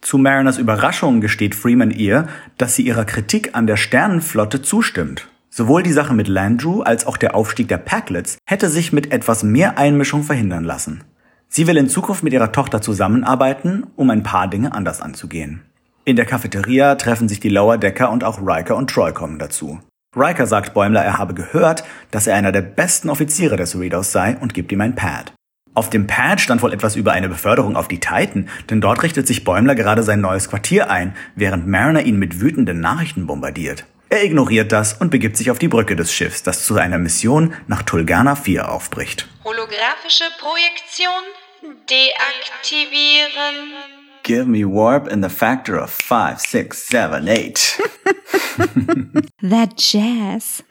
Zu 0.00 0.18
Mariners 0.18 0.58
Überraschung 0.58 1.20
gesteht 1.20 1.54
Freeman 1.54 1.90
ihr, 1.90 2.28
dass 2.56 2.76
sie 2.76 2.82
ihrer 2.82 3.04
Kritik 3.04 3.54
an 3.54 3.66
der 3.66 3.76
Sternenflotte 3.76 4.62
zustimmt. 4.62 5.28
Sowohl 5.50 5.82
die 5.82 5.92
Sache 5.92 6.14
mit 6.14 6.28
Landrew 6.28 6.82
als 6.82 7.06
auch 7.06 7.16
der 7.16 7.34
Aufstieg 7.34 7.68
der 7.68 7.78
Packlets 7.78 8.38
hätte 8.46 8.68
sich 8.68 8.92
mit 8.92 9.12
etwas 9.12 9.42
mehr 9.42 9.78
Einmischung 9.78 10.22
verhindern 10.22 10.64
lassen. 10.64 11.02
Sie 11.48 11.66
will 11.66 11.76
in 11.76 11.88
Zukunft 11.88 12.22
mit 12.22 12.32
ihrer 12.32 12.52
Tochter 12.52 12.80
zusammenarbeiten, 12.80 13.86
um 13.96 14.08
ein 14.10 14.22
paar 14.22 14.48
Dinge 14.48 14.72
anders 14.72 15.02
anzugehen. 15.02 15.62
In 16.04 16.16
der 16.16 16.26
Cafeteria 16.26 16.94
treffen 16.94 17.28
sich 17.28 17.40
die 17.40 17.48
Lower 17.48 17.76
Decker 17.76 18.10
und 18.10 18.24
auch 18.24 18.40
Riker 18.40 18.76
und 18.76 18.90
Troy 18.90 19.12
kommen 19.12 19.38
dazu. 19.38 19.80
Riker 20.14 20.46
sagt 20.46 20.74
Bäumler, 20.74 21.02
er 21.02 21.16
habe 21.16 21.32
gehört, 21.32 21.84
dass 22.10 22.26
er 22.26 22.36
einer 22.36 22.52
der 22.52 22.60
besten 22.60 23.08
Offiziere 23.08 23.56
des 23.56 23.70
Cerritos 23.70 24.12
sei 24.12 24.36
und 24.38 24.52
gibt 24.52 24.70
ihm 24.70 24.82
ein 24.82 24.94
Pad. 24.94 25.32
Auf 25.74 25.88
dem 25.88 26.06
Pad 26.06 26.38
stand 26.38 26.60
wohl 26.60 26.74
etwas 26.74 26.96
über 26.96 27.12
eine 27.12 27.30
Beförderung 27.30 27.76
auf 27.76 27.88
die 27.88 27.98
Titan, 27.98 28.50
denn 28.68 28.82
dort 28.82 29.02
richtet 29.02 29.26
sich 29.26 29.42
Bäumler 29.42 29.74
gerade 29.74 30.02
sein 30.02 30.20
neues 30.20 30.50
Quartier 30.50 30.90
ein, 30.90 31.16
während 31.34 31.66
Mariner 31.66 32.02
ihn 32.02 32.18
mit 32.18 32.40
wütenden 32.42 32.80
Nachrichten 32.80 33.26
bombardiert. 33.26 33.86
Er 34.10 34.22
ignoriert 34.22 34.70
das 34.70 34.92
und 34.92 35.08
begibt 35.10 35.38
sich 35.38 35.50
auf 35.50 35.58
die 35.58 35.68
Brücke 35.68 35.96
des 35.96 36.12
Schiffs, 36.12 36.42
das 36.42 36.66
zu 36.66 36.76
einer 36.76 36.98
Mission 36.98 37.54
nach 37.66 37.80
Tulgana 37.82 38.36
4 38.36 38.70
aufbricht. 38.70 39.26
Holographische 39.44 40.24
Projektion 40.38 41.22
deaktivieren. 41.88 43.72
Give 44.24 44.46
me 44.46 44.64
warp 44.64 45.08
in 45.08 45.20
the 45.22 45.28
factor 45.28 45.76
of 45.76 45.90
5, 45.90 46.38
6, 46.40 46.88
7, 46.88 47.28
8. 47.28 47.80
That 49.42 49.76
Jazz. 49.76 50.62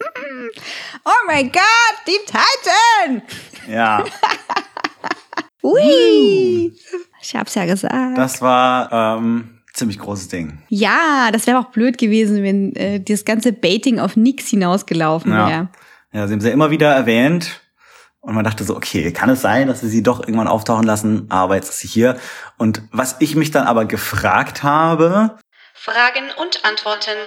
Oh 1.06 1.28
my 1.28 1.44
God, 1.44 1.96
die 2.08 2.20
Titan! 2.26 3.22
Ja, 3.70 4.04
Ui! 5.64 6.74
Ich 7.22 7.36
hab's 7.36 7.54
ja 7.56 7.66
gesagt. 7.66 8.18
das 8.18 8.42
war 8.42 9.18
ähm, 9.18 9.60
ziemlich 9.74 10.00
großes 10.00 10.28
Ding. 10.30 10.60
ja, 10.70 11.30
das 11.32 11.46
wäre 11.48 11.60
auch 11.60 11.72
blöd 11.72 11.98
gewesen, 11.98 12.44
wenn 12.44 12.76
äh, 12.76 13.00
das 13.00 13.26
ganze 13.26 13.54
Baiting 13.54 14.00
auf 14.00 14.16
nix 14.16 14.48
hinausgelaufen 14.50 15.32
Ja. 15.32 15.48
wäre. 15.48 15.70
Ja, 16.14 16.28
sie 16.28 16.34
haben 16.34 16.42
sie 16.42 16.50
immer 16.50 16.72
wieder 16.72 16.92
erwähnt. 16.94 17.62
Und 18.22 18.36
man 18.36 18.46
dachte 18.46 18.64
so, 18.64 18.76
okay, 18.76 19.12
kann 19.12 19.30
es 19.30 19.42
sein, 19.42 19.68
dass 19.68 19.82
wir 19.82 19.90
sie 19.90 20.04
doch 20.04 20.20
irgendwann 20.20 20.48
auftauchen 20.48 20.86
lassen, 20.86 21.26
aber 21.30 21.56
jetzt 21.56 21.70
ist 21.70 21.80
sie 21.80 21.88
hier. 21.88 22.18
Und 22.58 22.84
was 22.92 23.16
ich 23.20 23.36
mich 23.36 23.50
dann 23.50 23.66
aber 23.66 23.86
gefragt 23.86 24.62
habe, 24.62 25.38
Fragen 25.74 26.26
und 26.40 26.64
Antworten. 26.64 27.18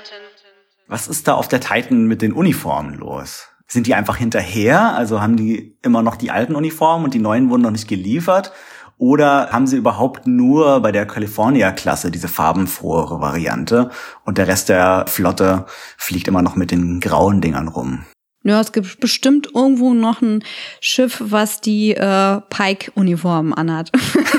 was 0.86 1.08
ist 1.08 1.26
da 1.26 1.34
auf 1.34 1.48
der 1.48 1.58
Titan 1.58 2.06
mit 2.06 2.22
den 2.22 2.32
Uniformen 2.32 2.94
los? 2.94 3.48
Sind 3.66 3.88
die 3.88 3.94
einfach 3.96 4.16
hinterher? 4.16 4.94
Also 4.94 5.20
haben 5.20 5.36
die 5.36 5.76
immer 5.82 6.02
noch 6.02 6.14
die 6.14 6.30
alten 6.30 6.54
Uniformen 6.54 7.06
und 7.06 7.14
die 7.14 7.18
neuen 7.18 7.50
wurden 7.50 7.62
noch 7.62 7.72
nicht 7.72 7.88
geliefert? 7.88 8.52
Oder 8.96 9.50
haben 9.50 9.66
sie 9.66 9.76
überhaupt 9.76 10.28
nur 10.28 10.80
bei 10.80 10.92
der 10.92 11.04
California-Klasse 11.04 12.12
diese 12.12 12.28
farbenfrohere 12.28 13.20
Variante 13.20 13.90
und 14.24 14.38
der 14.38 14.46
Rest 14.46 14.68
der 14.68 15.06
Flotte 15.08 15.66
fliegt 15.96 16.28
immer 16.28 16.42
noch 16.42 16.54
mit 16.54 16.70
den 16.70 17.00
grauen 17.00 17.40
Dingern 17.40 17.66
rum? 17.66 18.04
Ja, 18.46 18.60
es 18.60 18.72
gibt 18.72 19.00
bestimmt 19.00 19.48
irgendwo 19.54 19.94
noch 19.94 20.20
ein 20.20 20.44
Schiff, 20.80 21.16
was 21.24 21.62
die 21.62 21.92
äh, 21.92 22.40
Pike-Uniform 22.50 23.54
anhat. 23.54 23.90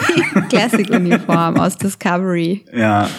Classic-Uniform 0.49 1.59
aus 1.59 1.77
Discovery. 1.77 2.63
Ja. 2.71 3.09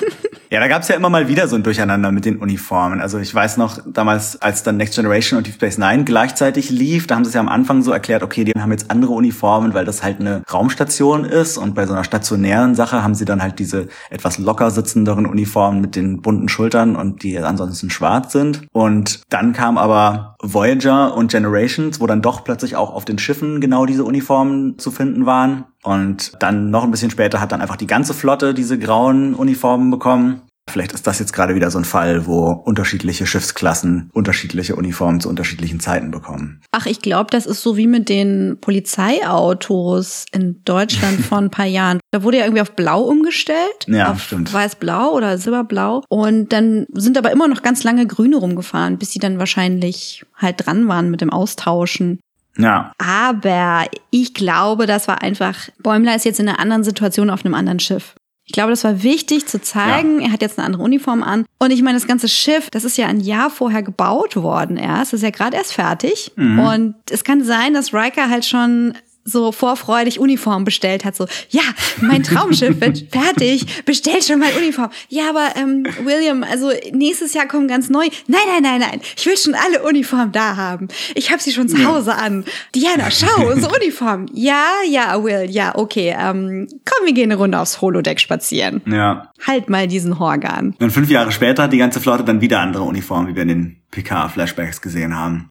Ja, 0.48 0.60
da 0.60 0.68
gab's 0.68 0.86
ja 0.86 0.94
immer 0.94 1.10
mal 1.10 1.26
wieder 1.26 1.48
so 1.48 1.56
ein 1.56 1.64
Durcheinander 1.64 2.12
mit 2.12 2.24
den 2.24 2.36
Uniformen. 2.36 3.00
Also 3.00 3.18
ich 3.18 3.34
weiß 3.34 3.56
noch, 3.56 3.80
damals, 3.84 4.40
als 4.40 4.62
dann 4.62 4.76
Next 4.76 4.94
Generation 4.94 5.38
und 5.38 5.46
Deep 5.46 5.54
Space 5.54 5.76
Nine 5.76 6.04
gleichzeitig 6.04 6.70
lief, 6.70 7.08
da 7.08 7.16
haben 7.16 7.24
sie 7.24 7.30
es 7.30 7.34
ja 7.34 7.40
am 7.40 7.48
Anfang 7.48 7.82
so 7.82 7.90
erklärt, 7.90 8.22
okay, 8.22 8.44
die 8.44 8.52
haben 8.52 8.70
jetzt 8.70 8.88
andere 8.88 9.12
Uniformen, 9.12 9.74
weil 9.74 9.84
das 9.84 10.04
halt 10.04 10.20
eine 10.20 10.42
Raumstation 10.50 11.24
ist. 11.24 11.58
Und 11.58 11.74
bei 11.74 11.84
so 11.86 11.94
einer 11.94 12.04
stationären 12.04 12.76
Sache 12.76 13.02
haben 13.02 13.16
sie 13.16 13.24
dann 13.24 13.42
halt 13.42 13.58
diese 13.58 13.88
etwas 14.08 14.38
locker 14.38 14.70
sitzenderen 14.70 15.26
Uniformen 15.26 15.80
mit 15.80 15.96
den 15.96 16.22
bunten 16.22 16.48
Schultern 16.48 16.94
und 16.94 17.24
die 17.24 17.36
ansonsten 17.38 17.90
schwarz 17.90 18.32
sind. 18.32 18.68
Und 18.72 19.22
dann 19.28 19.52
kam 19.52 19.78
aber 19.78 20.35
Voyager 20.52 21.14
und 21.16 21.30
Generations, 21.30 22.00
wo 22.00 22.06
dann 22.06 22.22
doch 22.22 22.44
plötzlich 22.44 22.76
auch 22.76 22.92
auf 22.92 23.04
den 23.04 23.18
Schiffen 23.18 23.60
genau 23.60 23.86
diese 23.86 24.04
Uniformen 24.04 24.78
zu 24.78 24.90
finden 24.90 25.26
waren. 25.26 25.64
Und 25.82 26.32
dann 26.40 26.70
noch 26.70 26.84
ein 26.84 26.90
bisschen 26.90 27.10
später 27.10 27.40
hat 27.40 27.52
dann 27.52 27.60
einfach 27.60 27.76
die 27.76 27.86
ganze 27.86 28.14
Flotte 28.14 28.54
diese 28.54 28.78
grauen 28.78 29.34
Uniformen 29.34 29.90
bekommen. 29.90 30.42
Vielleicht 30.68 30.92
ist 30.92 31.06
das 31.06 31.20
jetzt 31.20 31.32
gerade 31.32 31.54
wieder 31.54 31.70
so 31.70 31.78
ein 31.78 31.84
Fall, 31.84 32.26
wo 32.26 32.50
unterschiedliche 32.50 33.24
Schiffsklassen 33.26 34.10
unterschiedliche 34.12 34.74
Uniformen 34.74 35.20
zu 35.20 35.28
unterschiedlichen 35.28 35.78
Zeiten 35.78 36.10
bekommen. 36.10 36.60
Ach, 36.72 36.86
ich 36.86 37.00
glaube, 37.00 37.30
das 37.30 37.46
ist 37.46 37.62
so 37.62 37.76
wie 37.76 37.86
mit 37.86 38.08
den 38.08 38.58
Polizeiautos 38.60 40.26
in 40.32 40.62
Deutschland 40.64 41.20
vor 41.20 41.38
ein 41.38 41.50
paar 41.50 41.66
Jahren. 41.66 42.00
Da 42.10 42.22
wurde 42.22 42.38
ja 42.38 42.44
irgendwie 42.44 42.62
auf 42.62 42.72
Blau 42.72 43.02
umgestellt. 43.02 43.86
Ja, 43.86 44.10
auf 44.10 44.22
stimmt. 44.22 44.52
Weiß-Blau 44.52 45.12
oder 45.12 45.38
Silberblau. 45.38 46.02
Und 46.08 46.52
dann 46.52 46.86
sind 46.92 47.16
aber 47.16 47.30
immer 47.30 47.46
noch 47.48 47.62
ganz 47.62 47.84
lange 47.84 48.06
Grüne 48.06 48.36
rumgefahren, 48.36 48.98
bis 48.98 49.12
sie 49.12 49.20
dann 49.20 49.38
wahrscheinlich 49.38 50.26
halt 50.34 50.66
dran 50.66 50.88
waren 50.88 51.10
mit 51.10 51.20
dem 51.20 51.30
Austauschen. 51.30 52.18
Ja, 52.58 52.92
Aber 52.98 53.84
ich 54.10 54.34
glaube, 54.34 54.86
das 54.86 55.08
war 55.08 55.22
einfach, 55.22 55.68
Bäumler 55.78 56.16
ist 56.16 56.24
jetzt 56.24 56.40
in 56.40 56.48
einer 56.48 56.58
anderen 56.58 56.84
Situation 56.84 57.30
auf 57.30 57.44
einem 57.44 57.54
anderen 57.54 57.80
Schiff. 57.80 58.14
Ich 58.46 58.52
glaube, 58.52 58.70
das 58.70 58.84
war 58.84 59.02
wichtig 59.02 59.46
zu 59.46 59.60
zeigen, 59.60 60.20
er 60.20 60.30
hat 60.32 60.40
jetzt 60.40 60.56
eine 60.58 60.66
andere 60.66 60.82
Uniform 60.84 61.22
an. 61.24 61.44
Und 61.58 61.72
ich 61.72 61.82
meine, 61.82 61.98
das 61.98 62.06
ganze 62.06 62.28
Schiff, 62.28 62.70
das 62.70 62.84
ist 62.84 62.96
ja 62.96 63.06
ein 63.08 63.20
Jahr 63.20 63.50
vorher 63.50 63.82
gebaut 63.82 64.36
worden 64.36 64.76
erst, 64.76 65.12
das 65.12 65.18
ist 65.18 65.24
ja 65.24 65.30
gerade 65.30 65.56
erst 65.56 65.72
fertig. 65.74 66.30
Und 66.36 66.94
es 67.10 67.24
kann 67.24 67.42
sein, 67.42 67.74
dass 67.74 67.92
Riker 67.92 68.30
halt 68.30 68.44
schon 68.44 68.94
so 69.26 69.52
vorfreudig 69.52 70.18
Uniform 70.20 70.64
bestellt 70.64 71.04
hat. 71.04 71.16
So, 71.16 71.26
ja, 71.50 71.62
mein 72.00 72.22
Traumschiff 72.22 72.80
wird 72.80 73.06
fertig, 73.12 73.84
bestellt 73.84 74.24
schon 74.24 74.38
mal 74.38 74.50
Uniform. 74.56 74.90
Ja, 75.08 75.28
aber 75.28 75.48
ähm, 75.56 75.86
William, 76.04 76.42
also 76.42 76.70
nächstes 76.92 77.34
Jahr 77.34 77.46
kommen 77.46 77.68
ganz 77.68 77.90
neu. 77.90 78.06
Nein, 78.28 78.40
nein, 78.46 78.62
nein, 78.62 78.80
nein, 78.80 79.00
ich 79.16 79.26
will 79.26 79.36
schon 79.36 79.54
alle 79.54 79.82
Uniformen 79.82 80.32
da 80.32 80.56
haben. 80.56 80.88
Ich 81.14 81.30
habe 81.30 81.42
sie 81.42 81.52
schon 81.52 81.68
zu 81.68 81.84
Hause 81.84 82.14
an. 82.14 82.44
Diana, 82.74 83.10
schau, 83.10 83.48
unsere 83.52 83.74
Uniform. 83.74 84.26
Ja, 84.32 84.68
ja, 84.88 85.22
Will, 85.22 85.50
ja, 85.50 85.74
okay. 85.76 86.14
Ähm, 86.18 86.68
komm, 86.84 87.06
wir 87.06 87.12
gehen 87.12 87.30
eine 87.32 87.36
Runde 87.40 87.58
aufs 87.58 87.80
Holodeck 87.80 88.20
spazieren. 88.20 88.82
ja. 88.86 89.30
Halt 89.46 89.68
mal 89.68 89.86
diesen 89.86 90.18
Horgan. 90.18 90.74
Und 90.80 90.92
fünf 90.92 91.10
Jahre 91.10 91.30
später 91.30 91.64
hat 91.64 91.72
die 91.72 91.76
ganze 91.78 92.00
Flotte 92.00 92.24
dann 92.24 92.40
wieder 92.40 92.60
andere 92.60 92.84
Uniformen, 92.84 93.28
wie 93.28 93.34
wir 93.34 93.42
in 93.42 93.48
den 93.48 93.76
PK-Flashbacks 93.90 94.80
gesehen 94.80 95.16
haben. 95.16 95.50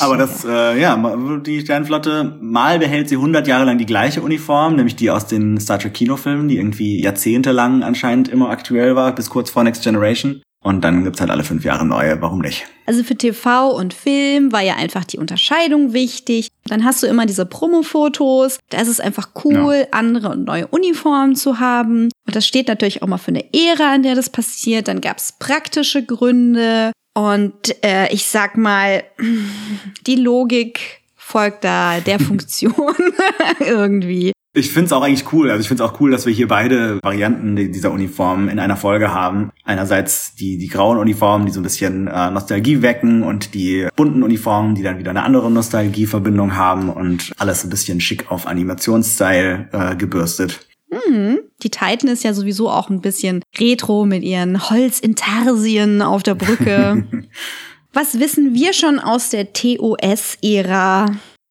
Aber 0.00 0.16
das, 0.16 0.29
äh, 0.44 0.80
ja, 0.80 0.96
die 1.44 1.60
Sternenflotte, 1.60 2.36
mal 2.40 2.78
behält 2.78 3.08
sie 3.08 3.16
100 3.16 3.46
Jahre 3.46 3.64
lang 3.64 3.78
die 3.78 3.86
gleiche 3.86 4.22
Uniform, 4.22 4.76
nämlich 4.76 4.96
die 4.96 5.10
aus 5.10 5.26
den 5.26 5.58
Star 5.60 5.78
Trek 5.78 5.94
Kinofilmen, 5.94 6.48
die 6.48 6.56
irgendwie 6.56 7.02
jahrzehntelang 7.02 7.82
anscheinend 7.82 8.28
immer 8.28 8.50
aktuell 8.50 8.96
war, 8.96 9.14
bis 9.14 9.30
kurz 9.30 9.50
vor 9.50 9.64
Next 9.64 9.82
Generation. 9.82 10.42
Und 10.62 10.82
dann 10.82 11.04
gibt's 11.04 11.20
halt 11.20 11.30
alle 11.30 11.42
fünf 11.42 11.64
Jahre 11.64 11.86
neue, 11.86 12.20
warum 12.20 12.40
nicht? 12.40 12.66
Also 12.84 13.02
für 13.02 13.16
TV 13.16 13.70
und 13.74 13.94
Film 13.94 14.52
war 14.52 14.60
ja 14.60 14.76
einfach 14.76 15.04
die 15.04 15.16
Unterscheidung 15.16 15.94
wichtig. 15.94 16.48
Dann 16.66 16.84
hast 16.84 17.02
du 17.02 17.06
immer 17.06 17.24
diese 17.24 17.46
Promo-Fotos. 17.46 18.58
Da 18.68 18.80
ist 18.82 18.88
es 18.88 19.00
einfach 19.00 19.30
cool, 19.44 19.86
andere 19.90 20.28
und 20.28 20.44
neue 20.44 20.66
Uniformen 20.66 21.34
zu 21.34 21.60
haben. 21.60 22.10
Und 22.26 22.36
das 22.36 22.46
steht 22.46 22.68
natürlich 22.68 23.02
auch 23.02 23.06
mal 23.06 23.16
für 23.16 23.28
eine 23.28 23.44
Ära, 23.54 23.94
in 23.94 24.02
der 24.02 24.14
das 24.14 24.28
passiert. 24.28 24.88
Dann 24.88 25.00
gab 25.00 25.16
es 25.16 25.32
praktische 25.32 26.04
Gründe. 26.04 26.92
Und 27.14 27.84
äh, 27.84 28.12
ich 28.12 28.26
sag 28.26 28.56
mal, 28.56 29.02
die 30.06 30.16
Logik 30.16 31.00
folgt 31.16 31.64
da 31.64 32.00
der 32.00 32.18
Funktion 32.20 32.74
irgendwie. 33.60 34.32
Ich 34.52 34.72
find's 34.72 34.92
auch 34.92 35.02
eigentlich 35.02 35.32
cool. 35.32 35.48
Also 35.48 35.60
ich 35.60 35.68
find's 35.68 35.80
auch 35.80 36.00
cool, 36.00 36.10
dass 36.10 36.26
wir 36.26 36.32
hier 36.32 36.48
beide 36.48 36.98
Varianten 37.04 37.54
dieser 37.54 37.92
Uniformen 37.92 38.48
in 38.48 38.58
einer 38.58 38.76
Folge 38.76 39.14
haben. 39.14 39.50
Einerseits 39.64 40.34
die, 40.34 40.58
die 40.58 40.66
grauen 40.66 40.98
Uniformen, 40.98 41.46
die 41.46 41.52
so 41.52 41.60
ein 41.60 41.62
bisschen 41.62 42.08
äh, 42.08 42.30
Nostalgie 42.32 42.82
wecken 42.82 43.22
und 43.22 43.54
die 43.54 43.86
bunten 43.94 44.24
Uniformen, 44.24 44.74
die 44.74 44.82
dann 44.82 44.98
wieder 44.98 45.10
eine 45.10 45.22
andere 45.22 45.52
Nostalgieverbindung 45.52 46.56
haben 46.56 46.90
und 46.90 47.32
alles 47.38 47.62
ein 47.62 47.70
bisschen 47.70 48.00
schick 48.00 48.32
auf 48.32 48.48
Animationsstyle 48.48 49.68
äh, 49.70 49.94
gebürstet. 49.94 50.66
Mhm. 50.90 51.38
Die 51.62 51.70
Titan 51.70 52.08
ist 52.10 52.24
ja 52.24 52.34
sowieso 52.34 52.68
auch 52.68 52.90
ein 52.90 53.00
bisschen 53.00 53.42
retro 53.58 54.04
mit 54.04 54.22
ihren 54.22 54.70
Holzintarsien 54.70 56.02
auf 56.02 56.22
der 56.22 56.34
Brücke. 56.34 57.04
Was 57.92 58.20
wissen 58.20 58.54
wir 58.54 58.72
schon 58.72 58.98
aus 58.98 59.30
der 59.30 59.52
TOS-Ära? 59.52 61.06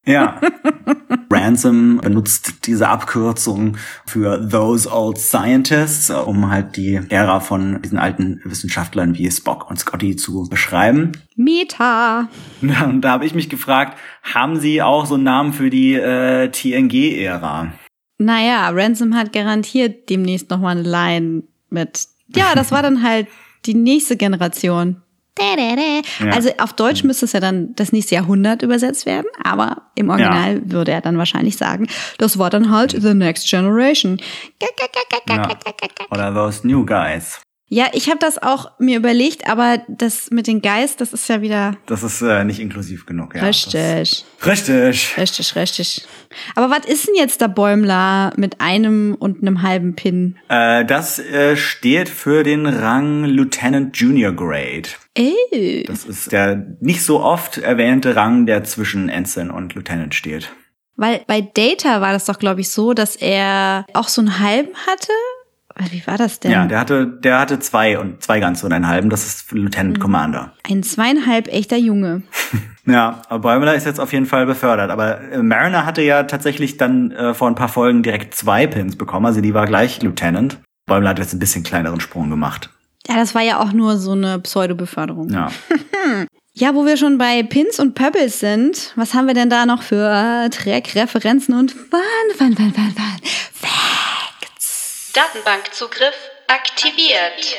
Ja. 0.06 0.40
Ransom 1.32 1.98
benutzt 1.98 2.66
diese 2.66 2.88
Abkürzung 2.88 3.78
für 4.08 4.50
Those 4.50 4.92
Old 4.92 5.20
Scientists, 5.20 6.10
um 6.10 6.50
halt 6.50 6.76
die 6.78 7.00
Ära 7.10 7.40
von 7.40 7.82
diesen 7.82 8.00
alten 8.00 8.42
Wissenschaftlern 8.44 9.16
wie 9.18 9.30
Spock 9.30 9.70
und 9.70 9.78
Scotty 9.78 10.16
zu 10.16 10.48
beschreiben. 10.50 11.12
Meta. 11.36 12.30
Und 12.62 13.02
da 13.02 13.12
habe 13.12 13.26
ich 13.26 13.36
mich 13.36 13.50
gefragt, 13.50 13.98
haben 14.24 14.60
sie 14.60 14.82
auch 14.82 15.06
so 15.06 15.16
einen 15.16 15.24
Namen 15.24 15.54
für 15.54 15.70
die 15.70 15.94
äh, 15.94 16.50
TNG-Ära? 16.50 17.72
Naja, 18.20 18.70
Ransom 18.70 19.16
hat 19.16 19.34
garantiert 19.34 20.10
demnächst 20.10 20.50
nochmal 20.50 20.78
eine 20.78 20.88
Line 20.88 21.44
mit. 21.70 22.08
Ja, 22.36 22.54
das 22.54 22.72
war 22.72 22.84
dann 22.84 23.02
halt 23.02 23.28
die 23.66 23.74
nächste 23.74 24.18
Generation. 24.18 25.02
Ja. 26.20 26.32
Also 26.34 26.50
auf 26.58 26.74
Deutsch 26.74 27.04
müsste 27.06 27.24
es 27.26 27.32
ja 27.32 27.40
dann 27.40 27.74
das 27.76 27.94
nächste 27.94 28.16
Jahrhundert 28.16 28.62
übersetzt 28.62 29.06
werden, 29.06 29.28
aber 29.42 29.84
im 29.96 30.10
Original 30.10 30.56
Ja. 30.58 30.62
würde 30.66 30.92
er 30.92 31.00
dann 31.02 31.18
wahrscheinlich 31.18 31.56
sagen, 31.56 31.88
das 32.18 32.38
war 32.38 32.50
dann 32.50 32.70
halt 32.70 32.92
The 32.92 33.14
Next 33.14 33.50
Generation. 33.50 34.20
Ja. 35.30 35.48
Oder 36.12 36.34
Those 36.34 36.68
New 36.68 36.86
Guys. 36.86 37.42
Ja, 37.72 37.86
ich 37.94 38.10
habe 38.10 38.18
das 38.20 38.42
auch 38.42 38.72
mir 38.80 38.98
überlegt, 38.98 39.48
aber 39.48 39.84
das 39.88 40.32
mit 40.32 40.48
den 40.48 40.62
Geist, 40.62 41.02
das 41.02 41.14
ist 41.14 41.30
ja 41.30 41.42
wieder 41.42 41.78
Das 41.86 42.02
ist 42.02 42.22
äh, 42.22 42.44
nicht 42.44 42.60
inklusiv 42.60 43.06
genug. 43.06 43.36
Ja. 43.36 43.44
richtig. 43.44 44.26
Das, 44.40 44.48
richtig. 44.48 45.18
Richtig, 45.18 45.56
richtig. 45.56 46.08
Aber 46.56 46.72
was 46.72 46.86
ist 46.86 47.08
denn 47.08 47.16
jetzt 47.16 47.42
der 47.42 47.48
Bäumler 47.48 48.34
mit 48.38 48.60
einem 48.60 49.16
und 49.20 49.42
einem 49.42 49.62
halben 49.62 49.96
Pin? 49.96 50.38
Äh, 50.50 50.84
das 50.86 51.20
äh, 51.20 51.56
steht 51.56 52.10
für 52.10 52.44
den 52.44 52.66
Rang 52.66 53.24
Lieutenant 53.26 53.96
Junior 53.96 54.32
Grade. 54.32 54.90
Ey. 55.14 55.84
Das 55.86 56.06
ist 56.06 56.32
der 56.32 56.66
nicht 56.80 57.04
so 57.04 57.22
oft 57.22 57.60
erwähnte 57.60 58.16
Rang, 58.16 58.48
der 58.48 58.64
zwischen 58.64 59.10
Ensign 59.10 59.52
und 59.52 59.76
Lieutenant 59.76 60.16
steht. 60.16 60.50
Weil 60.96 61.22
bei 61.28 61.42
Data 61.42 62.02
war 62.02 62.14
das 62.14 62.26
doch, 62.26 62.40
glaube 62.40 62.62
ich, 62.62 62.72
so, 62.72 62.94
dass 62.94 63.16
er 63.16 63.86
auch 63.94 64.08
so 64.08 64.22
einen 64.22 64.40
halben 64.40 64.76
hatte. 64.88 65.14
Wie 65.92 66.06
war 66.06 66.18
das 66.18 66.40
denn? 66.40 66.52
Ja, 66.52 66.66
der 66.66 66.80
hatte, 66.80 67.08
der 67.08 67.40
hatte 67.40 67.60
zwei 67.60 67.98
und 68.00 68.22
zwei 68.22 68.40
ganze 68.40 68.66
und 68.66 68.74
einen 68.74 68.88
halben. 68.88 69.10
Das 69.10 69.26
ist 69.26 69.52
Lieutenant 69.52 69.98
Mhm. 69.98 70.02
Commander. 70.02 70.54
Ein 70.70 70.84
zweieinhalb 70.84 71.48
echter 71.48 71.78
Junge. 71.78 72.24
Ja, 72.86 73.22
aber 73.30 73.42
Bäumler 73.42 73.76
ist 73.76 73.86
jetzt 73.86 74.00
auf 74.00 74.14
jeden 74.14 74.26
Fall 74.26 74.48
befördert. 74.48 74.90
Aber 74.90 75.22
äh, 75.22 75.44
Mariner 75.44 75.86
hatte 75.86 76.02
ja 76.02 76.24
tatsächlich 76.24 76.78
dann 76.78 77.12
äh, 77.12 77.36
vor 77.36 77.48
ein 77.48 77.54
paar 77.54 77.68
Folgen 77.70 78.02
direkt 78.02 78.34
zwei 78.34 78.66
Pins 78.66 78.96
bekommen. 78.98 79.28
Also 79.28 79.42
die 79.42 79.54
war 79.54 79.68
gleich 79.68 80.02
Lieutenant. 80.02 80.58
Bäumler 80.88 81.10
hat 81.12 81.20
jetzt 81.20 81.32
ein 81.34 81.38
bisschen 81.40 81.62
kleineren 81.62 82.00
Sprung 82.00 82.32
gemacht. 82.32 82.72
Ja, 83.08 83.16
das 83.18 83.36
war 83.36 83.44
ja 83.44 83.60
auch 83.60 83.74
nur 83.74 83.98
so 83.98 84.14
eine 84.14 84.40
Pseudo-Beförderung. 84.40 85.30
Ja. 85.30 85.50
Ja, 86.54 86.74
wo 86.76 86.86
wir 86.86 86.98
schon 86.98 87.18
bei 87.18 87.42
Pins 87.44 87.80
und 87.80 87.94
Pebbles 87.96 88.40
sind, 88.40 88.92
was 88.98 89.14
haben 89.14 89.28
wir 89.28 89.34
denn 89.34 89.50
da 89.50 89.66
noch 89.66 89.82
für 89.82 90.50
Track-Referenzen 90.52 91.54
und 91.54 91.72
Fun, 91.72 92.00
Fun, 92.36 92.54
Fun, 92.56 92.74
Fun, 92.74 92.92
Fun. 92.96 93.06
Datenbankzugriff 95.20 96.16
aktiviert. 96.48 97.58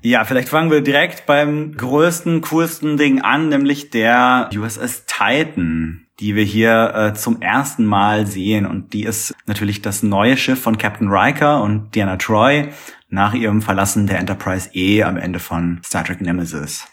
Ja, 0.00 0.24
vielleicht 0.24 0.48
fangen 0.48 0.70
wir 0.70 0.80
direkt 0.80 1.26
beim 1.26 1.76
größten, 1.76 2.40
coolsten 2.40 2.96
Ding 2.96 3.20
an, 3.20 3.50
nämlich 3.50 3.90
der 3.90 4.48
USS 4.56 5.04
Titan, 5.04 6.06
die 6.20 6.34
wir 6.36 6.44
hier 6.44 6.94
äh, 6.94 7.12
zum 7.12 7.42
ersten 7.42 7.84
Mal 7.84 8.26
sehen. 8.26 8.64
Und 8.64 8.94
die 8.94 9.04
ist 9.04 9.34
natürlich 9.44 9.82
das 9.82 10.02
neue 10.02 10.38
Schiff 10.38 10.62
von 10.62 10.78
Captain 10.78 11.08
Riker 11.08 11.62
und 11.62 11.94
Diana 11.94 12.16
Troy 12.16 12.70
nach 13.10 13.34
ihrem 13.34 13.60
Verlassen 13.60 14.06
der 14.06 14.18
Enterprise 14.18 14.70
E 14.72 15.02
am 15.02 15.18
Ende 15.18 15.38
von 15.38 15.82
Star 15.84 16.04
Trek 16.04 16.22
Nemesis. 16.22 16.86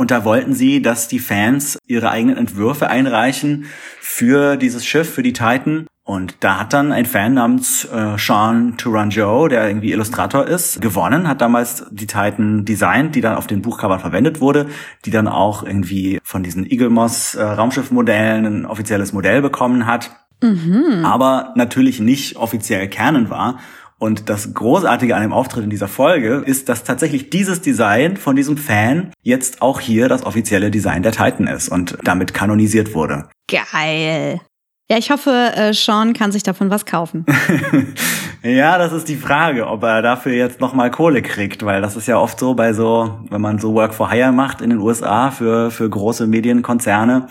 Und 0.00 0.10
da 0.10 0.24
wollten 0.24 0.54
sie, 0.54 0.80
dass 0.80 1.08
die 1.08 1.18
Fans 1.18 1.78
ihre 1.86 2.10
eigenen 2.10 2.38
Entwürfe 2.38 2.88
einreichen 2.88 3.66
für 4.00 4.56
dieses 4.56 4.86
Schiff, 4.86 5.12
für 5.12 5.22
die 5.22 5.34
Titan. 5.34 5.88
Und 6.04 6.36
da 6.40 6.58
hat 6.58 6.72
dann 6.72 6.90
ein 6.90 7.04
Fan 7.04 7.34
namens 7.34 7.84
äh, 7.84 8.16
Sean 8.16 8.78
Tourangeau, 8.78 9.48
der 9.48 9.68
irgendwie 9.68 9.92
Illustrator 9.92 10.46
ist, 10.46 10.80
gewonnen, 10.80 11.28
hat 11.28 11.42
damals 11.42 11.84
die 11.90 12.06
Titan 12.06 12.64
designt, 12.64 13.14
die 13.14 13.20
dann 13.20 13.36
auf 13.36 13.46
den 13.46 13.60
Buchcovern 13.60 14.00
verwendet 14.00 14.40
wurde, 14.40 14.68
die 15.04 15.10
dann 15.10 15.28
auch 15.28 15.64
irgendwie 15.64 16.18
von 16.24 16.42
diesen 16.42 16.64
Eagle 16.64 16.88
Moss 16.88 17.34
äh, 17.34 17.42
Raumschiffmodellen 17.42 18.46
ein 18.46 18.64
offizielles 18.64 19.12
Modell 19.12 19.42
bekommen 19.42 19.84
hat, 19.84 20.10
aber 21.04 21.52
natürlich 21.56 22.00
nicht 22.00 22.36
offiziell 22.36 22.88
Canon 22.88 23.28
war. 23.28 23.58
Und 24.00 24.30
das 24.30 24.54
Großartige 24.54 25.14
an 25.14 25.22
dem 25.22 25.32
Auftritt 25.32 25.62
in 25.62 25.70
dieser 25.70 25.86
Folge 25.86 26.42
ist, 26.46 26.68
dass 26.68 26.84
tatsächlich 26.84 27.30
dieses 27.30 27.60
Design 27.60 28.16
von 28.16 28.34
diesem 28.34 28.56
Fan 28.56 29.12
jetzt 29.22 29.60
auch 29.60 29.78
hier 29.78 30.08
das 30.08 30.24
offizielle 30.24 30.70
Design 30.70 31.02
der 31.02 31.12
Titan 31.12 31.46
ist 31.46 31.68
und 31.68 31.98
damit 32.02 32.32
kanonisiert 32.34 32.94
wurde. 32.94 33.28
Geil. 33.46 34.40
Ja, 34.90 34.96
ich 34.96 35.10
hoffe, 35.10 35.52
äh, 35.54 35.72
Sean 35.74 36.14
kann 36.14 36.32
sich 36.32 36.42
davon 36.42 36.70
was 36.70 36.86
kaufen. 36.86 37.26
Ja, 38.42 38.78
das 38.78 38.92
ist 38.92 39.06
die 39.08 39.16
Frage, 39.16 39.66
ob 39.66 39.82
er 39.82 40.00
dafür 40.00 40.32
jetzt 40.32 40.60
nochmal 40.60 40.90
Kohle 40.90 41.20
kriegt, 41.20 41.62
weil 41.62 41.82
das 41.82 41.94
ist 41.94 42.08
ja 42.08 42.18
oft 42.18 42.38
so 42.38 42.54
bei 42.54 42.72
so, 42.72 43.20
wenn 43.28 43.42
man 43.42 43.58
so 43.58 43.74
Work 43.74 43.92
for 43.92 44.10
Hire 44.10 44.32
macht 44.32 44.62
in 44.62 44.70
den 44.70 44.78
USA 44.78 45.30
für, 45.30 45.70
für 45.70 45.90
große 45.90 46.26
Medienkonzerne, 46.26 47.26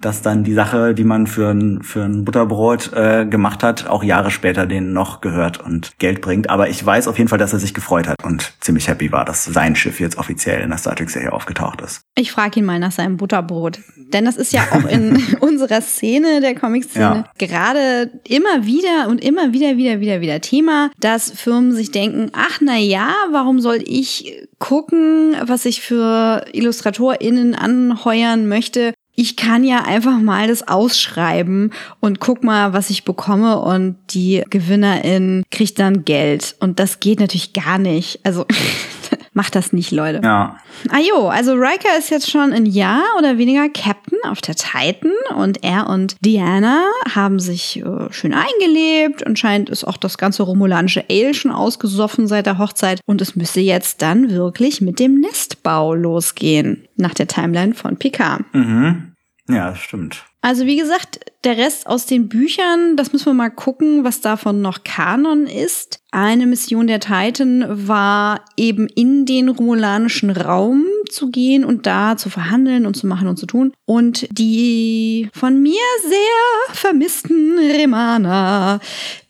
dass 0.00 0.22
dann 0.22 0.44
die 0.44 0.54
Sache, 0.54 0.94
die 0.94 1.04
man 1.04 1.26
für 1.26 1.50
ein, 1.50 1.82
für 1.82 2.02
ein 2.04 2.24
Butterbrot 2.24 2.92
äh, 2.94 3.26
gemacht 3.26 3.62
hat, 3.62 3.86
auch 3.88 4.02
Jahre 4.04 4.30
später 4.30 4.66
denen 4.66 4.92
noch 4.92 5.20
gehört 5.20 5.60
und 5.60 5.98
Geld 5.98 6.20
bringt. 6.20 6.50
Aber 6.50 6.68
ich 6.68 6.84
weiß 6.84 7.08
auf 7.08 7.18
jeden 7.18 7.28
Fall, 7.28 7.38
dass 7.38 7.52
er 7.52 7.58
sich 7.58 7.74
gefreut 7.74 8.06
hat 8.06 8.16
und 8.24 8.52
ziemlich 8.60 8.88
happy 8.88 9.10
war, 9.12 9.24
dass 9.24 9.44
sein 9.44 9.74
Schiff 9.76 9.98
jetzt 10.00 10.18
offiziell 10.18 10.60
in 10.62 10.68
der 10.70 10.78
Star 10.78 10.94
Trek-Serie 10.94 11.32
aufgetaucht 11.32 11.80
ist. 11.80 12.00
Ich 12.16 12.30
frage 12.32 12.60
ihn 12.60 12.66
mal 12.66 12.78
nach 12.78 12.92
seinem 12.92 13.16
Butterbrot. 13.16 13.80
Denn 14.12 14.24
das 14.24 14.36
ist 14.36 14.52
ja 14.52 14.62
auch 14.72 14.88
in 14.88 15.22
unserer 15.40 15.80
Szene, 15.82 16.40
der 16.40 16.54
Comic-Szene, 16.54 17.24
Ja. 17.26 17.46
gerade 17.46 18.10
immer 18.26 18.64
wieder 18.64 19.08
und 19.08 19.22
immer 19.22 19.52
wieder, 19.52 19.76
wieder, 19.76 20.00
wieder, 20.00 20.20
wieder 20.20 20.40
Thema, 20.40 20.90
dass 21.00 21.30
Firmen 21.30 21.72
sich 21.72 21.90
denken, 21.90 22.30
ach 22.32 22.60
na 22.62 22.76
ja, 22.78 23.08
warum 23.32 23.60
soll 23.60 23.82
ich 23.84 24.46
gucken, 24.58 25.34
was 25.44 25.64
ich 25.64 25.80
für 25.82 26.44
IllustratorInnen 26.52 27.54
anheuern 27.54 28.48
möchte? 28.48 28.94
Ich 29.18 29.34
kann 29.34 29.64
ja 29.64 29.84
einfach 29.84 30.20
mal 30.20 30.46
das 30.46 30.68
ausschreiben 30.68 31.72
und 31.98 32.20
guck 32.20 32.44
mal, 32.44 32.72
was 32.72 32.88
ich 32.88 33.02
bekomme 33.02 33.58
und 33.58 33.96
die 34.10 34.44
Gewinnerin 34.48 35.42
kriegt 35.50 35.80
dann 35.80 36.04
Geld. 36.04 36.54
Und 36.60 36.78
das 36.78 37.00
geht 37.00 37.18
natürlich 37.18 37.52
gar 37.52 37.78
nicht. 37.78 38.20
Also 38.22 38.46
macht 39.32 39.54
das 39.54 39.72
nicht, 39.72 39.90
Leute. 39.90 40.20
Ja. 40.22 40.58
Ah 40.90 40.98
jo, 40.98 41.28
also 41.28 41.52
Riker 41.52 41.96
ist 41.98 42.10
jetzt 42.10 42.30
schon 42.30 42.52
ein 42.52 42.66
Jahr 42.66 43.02
oder 43.18 43.38
weniger 43.38 43.68
Captain 43.68 44.18
auf 44.24 44.40
der 44.40 44.54
Titan 44.54 45.12
und 45.36 45.64
er 45.64 45.88
und 45.88 46.16
Diana 46.24 46.84
haben 47.14 47.40
sich 47.40 47.80
äh, 47.80 48.12
schön 48.12 48.34
eingelebt. 48.34 49.26
Anscheinend 49.26 49.70
ist 49.70 49.84
auch 49.84 49.96
das 49.96 50.18
ganze 50.18 50.42
romulanische 50.42 51.04
Ale 51.10 51.34
schon 51.34 51.50
ausgesoffen 51.50 52.26
seit 52.26 52.46
der 52.46 52.58
Hochzeit 52.58 53.00
und 53.06 53.20
es 53.20 53.36
müsste 53.36 53.60
jetzt 53.60 54.02
dann 54.02 54.30
wirklich 54.30 54.80
mit 54.80 54.98
dem 55.00 55.20
Nestbau 55.20 55.94
losgehen 55.94 56.86
nach 56.96 57.14
der 57.14 57.28
Timeline 57.28 57.74
von 57.74 57.96
Picard. 57.96 58.42
Mhm. 58.52 59.12
Ja, 59.48 59.74
stimmt. 59.74 60.24
Also 60.40 60.66
wie 60.66 60.76
gesagt, 60.76 61.18
der 61.42 61.56
Rest 61.56 61.86
aus 61.88 62.06
den 62.06 62.28
Büchern, 62.28 62.96
das 62.96 63.12
müssen 63.12 63.26
wir 63.26 63.34
mal 63.34 63.50
gucken, 63.50 64.04
was 64.04 64.20
davon 64.20 64.60
noch 64.62 64.84
Kanon 64.84 65.46
ist. 65.46 65.98
Eine 66.12 66.46
Mission 66.46 66.86
der 66.86 67.00
Titan 67.00 67.64
war 67.88 68.44
eben 68.56 68.86
in 68.86 69.26
den 69.26 69.48
romulanischen 69.48 70.30
Raum 70.30 70.84
zu 71.10 71.30
gehen 71.30 71.64
und 71.64 71.86
da 71.86 72.16
zu 72.16 72.30
verhandeln 72.30 72.86
und 72.86 72.94
zu 72.94 73.06
machen 73.08 73.26
und 73.26 73.36
zu 73.36 73.46
tun. 73.46 73.72
Und 73.84 74.28
die 74.30 75.28
von 75.34 75.60
mir 75.60 75.80
sehr 76.02 76.74
vermissten 76.74 77.58
Remana 77.58 78.78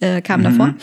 äh, 0.01 0.21
kamen 0.21 0.43
Mhm. 0.45 0.59
davor. 0.59 0.75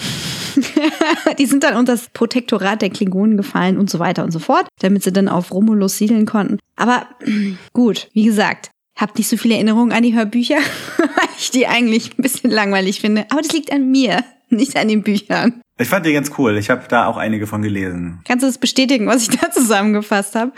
die 1.38 1.46
sind 1.46 1.64
dann 1.64 1.76
unter 1.78 1.94
das 1.94 2.10
Protektorat 2.10 2.82
der 2.82 2.90
Klingonen 2.90 3.38
gefallen 3.38 3.78
und 3.78 3.90
so 3.90 4.00
weiter 4.00 4.24
und 4.24 4.32
so 4.32 4.40
fort, 4.40 4.68
damit 4.80 5.04
sie 5.04 5.14
dann 5.14 5.28
auf 5.30 5.54
Romulus 5.54 5.98
siedeln 5.98 6.26
konnten. 6.26 6.58
Aber 6.76 7.08
gut, 7.74 8.10
wie 8.14 8.24
gesagt, 8.26 8.72
hab 8.96 9.18
nicht 9.18 9.30
so 9.30 9.38
viele 9.38 9.56
Erinnerungen 9.56 9.92
an 9.92 10.04
die 10.04 10.16
Hörbücher, 10.16 10.58
weil 10.98 11.30
ich 11.38 11.52
die 11.52 11.68
eigentlich 11.68 12.18
ein 12.18 12.22
bisschen 12.22 12.50
langweilig 12.50 13.02
finde. 13.02 13.26
Aber 13.30 13.42
das 13.42 13.52
liegt 13.52 13.72
an 13.72 13.92
mir, 13.92 14.24
nicht 14.50 14.78
an 14.78 14.88
den 14.88 15.04
Büchern. 15.04 15.62
Ich 15.78 15.90
fand 15.90 16.06
die 16.06 16.14
ganz 16.14 16.32
cool. 16.38 16.58
Ich 16.58 16.70
habe 16.70 16.84
da 16.88 17.06
auch 17.06 17.18
einige 17.18 17.48
von 17.48 17.62
gelesen. 17.62 18.22
Kannst 18.26 18.44
du 18.44 18.48
das 18.48 18.58
bestätigen, 18.58 19.08
was 19.08 19.24
ich 19.24 19.38
da 19.38 19.52
zusammengefasst 19.52 20.34
habe? 20.36 20.54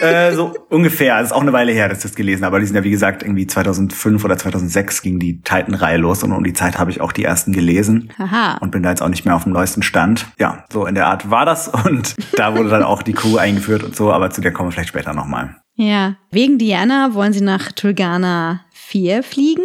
Äh, 0.00 0.32
so 0.32 0.52
ungefähr. 0.68 1.18
Das 1.18 1.28
ist 1.28 1.32
auch 1.32 1.42
eine 1.42 1.52
Weile 1.52 1.70
her, 1.70 1.88
dass 1.88 1.98
ich 1.98 2.02
das 2.02 2.16
gelesen 2.16 2.44
habe. 2.44 2.56
Aber 2.56 2.60
die 2.60 2.66
sind 2.66 2.74
ja, 2.74 2.82
wie 2.82 2.90
gesagt, 2.90 3.22
irgendwie 3.22 3.46
2005 3.46 4.24
oder 4.24 4.36
2006 4.36 5.02
ging 5.02 5.20
die 5.20 5.42
Titan-Reihe 5.42 5.98
los. 5.98 6.24
Und 6.24 6.32
um 6.32 6.42
die 6.42 6.54
Zeit 6.54 6.76
habe 6.76 6.90
ich 6.90 7.00
auch 7.00 7.12
die 7.12 7.22
ersten 7.22 7.52
gelesen. 7.52 8.10
Aha. 8.18 8.56
Und 8.60 8.72
bin 8.72 8.82
da 8.82 8.90
jetzt 8.90 9.00
auch 9.00 9.08
nicht 9.08 9.24
mehr 9.24 9.36
auf 9.36 9.44
dem 9.44 9.52
neuesten 9.52 9.84
Stand. 9.84 10.26
Ja, 10.40 10.64
so 10.72 10.86
in 10.86 10.96
der 10.96 11.06
Art 11.06 11.30
war 11.30 11.46
das. 11.46 11.68
Und 11.68 12.16
da 12.32 12.56
wurde 12.56 12.68
dann 12.68 12.82
auch 12.82 13.04
die 13.04 13.12
Crew 13.12 13.36
eingeführt 13.36 13.84
und 13.84 13.94
so. 13.94 14.12
Aber 14.12 14.30
zu 14.30 14.40
der 14.40 14.52
kommen 14.52 14.70
wir 14.70 14.72
vielleicht 14.72 14.88
später 14.88 15.14
nochmal. 15.14 15.54
Ja. 15.76 16.16
Wegen 16.30 16.58
Diana 16.58 17.14
wollen 17.14 17.32
sie 17.32 17.42
nach 17.42 17.72
Tulgana 17.72 18.60
4 18.72 19.22
fliegen. 19.22 19.62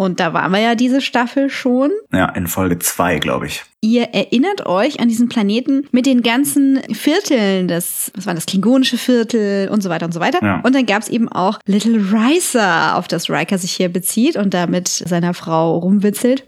Und 0.00 0.18
da 0.18 0.32
waren 0.32 0.50
wir 0.52 0.60
ja 0.60 0.74
diese 0.74 1.02
Staffel 1.02 1.50
schon. 1.50 1.90
Ja, 2.10 2.30
in 2.30 2.46
Folge 2.46 2.78
zwei, 2.78 3.18
glaube 3.18 3.46
ich. 3.46 3.64
Ihr 3.82 4.04
erinnert 4.14 4.64
euch 4.64 4.98
an 4.98 5.08
diesen 5.08 5.28
Planeten 5.28 5.86
mit 5.92 6.06
den 6.06 6.22
ganzen 6.22 6.80
Vierteln, 6.90 7.68
das, 7.68 8.10
was 8.14 8.24
war 8.24 8.32
das, 8.32 8.46
klingonische 8.46 8.96
Viertel 8.96 9.68
und 9.68 9.82
so 9.82 9.90
weiter 9.90 10.06
und 10.06 10.12
so 10.12 10.20
weiter. 10.20 10.38
Ja. 10.42 10.60
Und 10.62 10.74
dann 10.74 10.86
gab 10.86 11.02
es 11.02 11.10
eben 11.10 11.28
auch 11.28 11.58
Little 11.66 11.98
Ricer, 11.98 12.96
auf 12.96 13.08
das 13.08 13.28
Riker 13.28 13.58
sich 13.58 13.72
hier 13.72 13.90
bezieht 13.90 14.36
und 14.36 14.54
da 14.54 14.66
mit 14.66 14.88
seiner 14.88 15.34
Frau 15.34 15.76
rumwitzelt. 15.76 16.44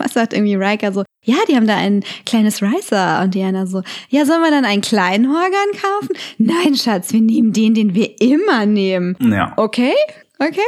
Was 0.04 0.14
sagt 0.14 0.32
irgendwie 0.32 0.54
Riker 0.54 0.92
so? 0.92 1.04
Ja, 1.22 1.36
die 1.48 1.56
haben 1.56 1.66
da 1.66 1.76
ein 1.76 2.02
kleines 2.24 2.62
Ricer. 2.62 3.20
Und 3.22 3.34
Diana 3.34 3.66
so, 3.66 3.82
ja, 4.08 4.24
sollen 4.24 4.42
wir 4.42 4.50
dann 4.50 4.64
einen 4.64 4.82
kleinen 4.82 5.28
Horgan 5.28 5.70
kaufen? 5.72 6.16
Nein, 6.38 6.74
Schatz, 6.74 7.12
wir 7.12 7.20
nehmen 7.20 7.52
den, 7.52 7.74
den 7.74 7.94
wir 7.94 8.20
immer 8.20 8.66
nehmen. 8.66 9.16
Ja. 9.20 9.52
Okay, 9.56 9.94
okay. 10.38 10.60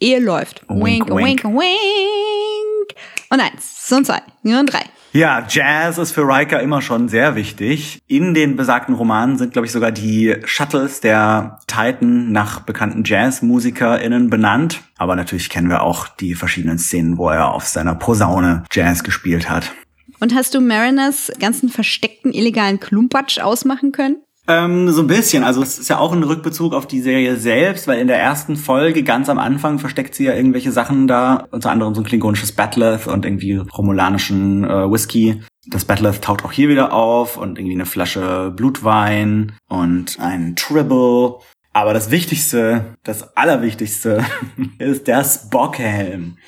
Ehe 0.00 0.20
läuft. 0.20 0.62
Wink, 0.68 1.08
wink, 1.10 1.44
wink. 1.44 1.44
wink. 1.44 2.94
Und 3.30 3.40
eins, 3.40 3.90
und 3.92 4.06
zwei, 4.06 4.22
und 4.44 4.66
drei. 4.72 4.84
Ja, 5.12 5.46
Jazz 5.48 5.96
ist 5.96 6.12
für 6.12 6.28
Riker 6.28 6.60
immer 6.60 6.82
schon 6.82 7.08
sehr 7.08 7.34
wichtig. 7.34 7.98
In 8.06 8.34
den 8.34 8.56
besagten 8.56 8.94
Romanen 8.94 9.38
sind, 9.38 9.54
glaube 9.54 9.66
ich, 9.66 9.72
sogar 9.72 9.90
die 9.90 10.36
Shuttles 10.44 11.00
der 11.00 11.60
Titan 11.66 12.30
nach 12.30 12.60
bekannten 12.60 13.04
JazzmusikerInnen 13.04 14.28
benannt. 14.28 14.82
Aber 14.98 15.16
natürlich 15.16 15.48
kennen 15.48 15.70
wir 15.70 15.82
auch 15.82 16.08
die 16.08 16.34
verschiedenen 16.34 16.78
Szenen, 16.78 17.16
wo 17.16 17.30
er 17.30 17.52
auf 17.52 17.64
seiner 17.66 17.94
Posaune 17.94 18.64
Jazz 18.70 19.02
gespielt 19.02 19.48
hat. 19.48 19.72
Und 20.20 20.34
hast 20.34 20.54
du 20.54 20.60
Mariners 20.60 21.32
ganzen 21.38 21.68
versteckten 21.70 22.32
illegalen 22.34 22.78
Klumpatsch 22.78 23.38
ausmachen 23.38 23.92
können? 23.92 24.16
Ähm, 24.48 24.90
so 24.90 25.02
ein 25.02 25.06
bisschen. 25.06 25.44
Also 25.44 25.62
es 25.62 25.78
ist 25.78 25.88
ja 25.88 25.98
auch 25.98 26.12
ein 26.12 26.22
Rückbezug 26.22 26.72
auf 26.72 26.86
die 26.86 27.02
Serie 27.02 27.36
selbst, 27.36 27.86
weil 27.86 27.98
in 27.98 28.08
der 28.08 28.18
ersten 28.18 28.56
Folge 28.56 29.02
ganz 29.02 29.28
am 29.28 29.38
Anfang 29.38 29.78
versteckt 29.78 30.14
sie 30.14 30.24
ja 30.24 30.34
irgendwelche 30.34 30.72
Sachen 30.72 31.06
da, 31.06 31.46
unter 31.50 31.70
anderem 31.70 31.94
so 31.94 32.00
ein 32.00 32.06
klingonisches 32.06 32.56
Bat'leth 32.56 33.06
und 33.06 33.26
irgendwie 33.26 33.56
romulanischen 33.56 34.64
äh, 34.64 34.90
Whisky. 34.90 35.42
Das 35.66 35.86
Bat'leth 35.86 36.22
taucht 36.22 36.46
auch 36.46 36.52
hier 36.52 36.70
wieder 36.70 36.94
auf 36.94 37.36
und 37.36 37.58
irgendwie 37.58 37.74
eine 37.74 37.84
Flasche 37.84 38.50
Blutwein 38.56 39.52
und 39.68 40.18
ein 40.18 40.56
Tribble. 40.56 41.40
Aber 41.74 41.92
das 41.92 42.10
Wichtigste, 42.10 42.96
das 43.04 43.36
Allerwichtigste 43.36 44.24
ist 44.78 45.06
der 45.08 45.24
Spock-Helm. 45.24 46.38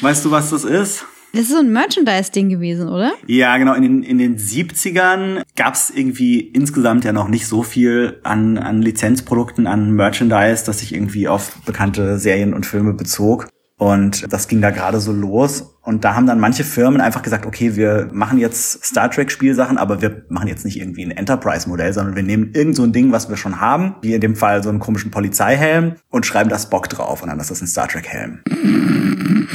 Weißt 0.00 0.24
du, 0.24 0.32
was 0.32 0.50
das 0.50 0.64
ist? 0.64 1.06
Das 1.32 1.42
ist 1.42 1.52
so 1.52 1.60
ein 1.60 1.72
Merchandise-Ding 1.72 2.50
gewesen, 2.50 2.90
oder? 2.90 3.12
Ja, 3.26 3.56
genau. 3.56 3.72
In 3.72 3.82
den, 3.82 4.02
in 4.02 4.18
den 4.18 4.36
70ern 4.36 5.42
gab 5.56 5.74
es 5.74 5.88
irgendwie 5.88 6.40
insgesamt 6.40 7.04
ja 7.04 7.14
noch 7.14 7.28
nicht 7.28 7.46
so 7.46 7.62
viel 7.62 8.20
an, 8.22 8.58
an 8.58 8.82
Lizenzprodukten, 8.82 9.66
an 9.66 9.92
Merchandise, 9.92 10.66
das 10.66 10.80
sich 10.80 10.94
irgendwie 10.94 11.28
auf 11.28 11.56
bekannte 11.64 12.18
Serien 12.18 12.52
und 12.52 12.66
Filme 12.66 12.92
bezog. 12.92 13.48
Und 13.78 14.30
das 14.30 14.46
ging 14.46 14.60
da 14.60 14.70
gerade 14.70 15.00
so 15.00 15.10
los. 15.10 15.74
Und 15.80 16.04
da 16.04 16.14
haben 16.14 16.26
dann 16.26 16.38
manche 16.38 16.64
Firmen 16.64 17.00
einfach 17.00 17.22
gesagt, 17.22 17.46
okay, 17.46 17.76
wir 17.76 18.10
machen 18.12 18.38
jetzt 18.38 18.84
Star 18.84 19.10
Trek 19.10 19.30
Spielsachen, 19.30 19.78
aber 19.78 20.02
wir 20.02 20.26
machen 20.28 20.48
jetzt 20.48 20.66
nicht 20.66 20.78
irgendwie 20.78 21.02
ein 21.02 21.10
Enterprise 21.10 21.66
Modell, 21.66 21.94
sondern 21.94 22.14
wir 22.14 22.22
nehmen 22.22 22.50
irgend 22.52 22.76
so 22.76 22.82
ein 22.82 22.92
Ding, 22.92 23.10
was 23.10 23.30
wir 23.30 23.38
schon 23.38 23.58
haben, 23.58 23.94
wie 24.02 24.12
in 24.12 24.20
dem 24.20 24.36
Fall 24.36 24.62
so 24.62 24.68
einen 24.68 24.80
komischen 24.80 25.10
Polizeihelm 25.10 25.94
und 26.10 26.26
schreiben 26.26 26.50
das 26.50 26.64
Spock 26.64 26.90
drauf 26.90 27.22
und 27.22 27.30
dann 27.30 27.40
ist 27.40 27.50
das 27.50 27.62
ein 27.62 27.66
Star 27.66 27.88
Trek 27.88 28.06
Helm. 28.06 28.40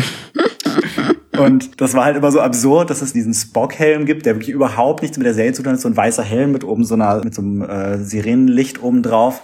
Und 1.40 1.80
das 1.82 1.94
war 1.94 2.06
halt 2.06 2.18
immer 2.18 2.32
so 2.32 2.42
absurd, 2.42 2.90
dass 2.90 3.02
es 3.02 3.14
diesen 3.14 3.34
Spock-Helm 3.34 4.06
gibt, 4.06 4.26
der 4.26 4.36
wirklich 4.36 4.50
überhaupt 4.50 5.02
nichts 5.02 5.18
mit 5.18 5.26
der 5.26 5.34
Serie 5.34 5.54
zu 5.54 5.64
tun 5.64 5.74
hat. 5.74 5.80
So 5.80 5.88
ein 5.88 5.98
weißer 5.98 6.24
Helm 6.24 6.52
mit 6.52 6.64
oben 6.64 6.84
so 6.84 6.96
einer, 6.96 7.24
mit 7.24 7.36
so 7.36 7.42
einem 7.42 7.62
äh, 7.62 7.98
Sirenenlicht 7.98 8.82
oben 8.82 9.04
drauf. 9.04 9.42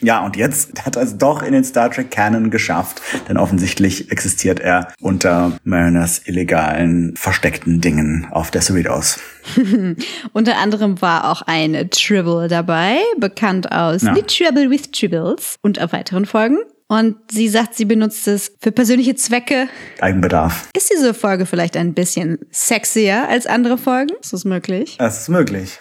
Ja, 0.00 0.24
und 0.24 0.36
jetzt 0.36 0.84
hat 0.86 0.96
er 0.96 1.02
es 1.02 1.18
doch 1.18 1.42
in 1.42 1.52
den 1.52 1.64
Star 1.64 1.90
Trek 1.90 2.10
Canon 2.10 2.50
geschafft, 2.50 3.02
denn 3.28 3.36
offensichtlich 3.36 4.10
existiert 4.12 4.60
er 4.60 4.88
unter 5.00 5.52
Mariners 5.64 6.22
illegalen, 6.26 7.16
versteckten 7.16 7.80
Dingen 7.80 8.28
auf 8.30 8.50
der 8.50 8.62
Cerritos. 8.62 9.18
Unter 10.32 10.58
anderem 10.58 11.00
war 11.00 11.30
auch 11.30 11.42
eine 11.42 11.88
Tribble 11.88 12.48
dabei, 12.48 12.98
bekannt 13.18 13.72
aus 13.72 14.02
Ja. 14.02 14.14
The 14.14 14.22
Trouble 14.22 14.70
with 14.70 14.90
Tribbles 14.92 15.56
und 15.62 15.80
auf 15.80 15.92
weiteren 15.92 16.26
Folgen. 16.26 16.58
Und 16.90 17.16
sie 17.30 17.48
sagt, 17.48 17.74
sie 17.74 17.84
benutzt 17.84 18.26
es 18.28 18.52
für 18.60 18.72
persönliche 18.72 19.14
Zwecke. 19.14 19.68
Eigenbedarf. 20.00 20.70
Ist 20.74 20.90
diese 20.90 21.12
Folge 21.12 21.44
vielleicht 21.44 21.76
ein 21.76 21.92
bisschen 21.92 22.38
sexier 22.50 23.28
als 23.28 23.46
andere 23.46 23.76
Folgen? 23.76 24.14
Ist 24.22 24.32
das 24.32 24.46
möglich? 24.46 24.96
Das 24.98 25.20
ist 25.20 25.28
möglich. 25.28 25.78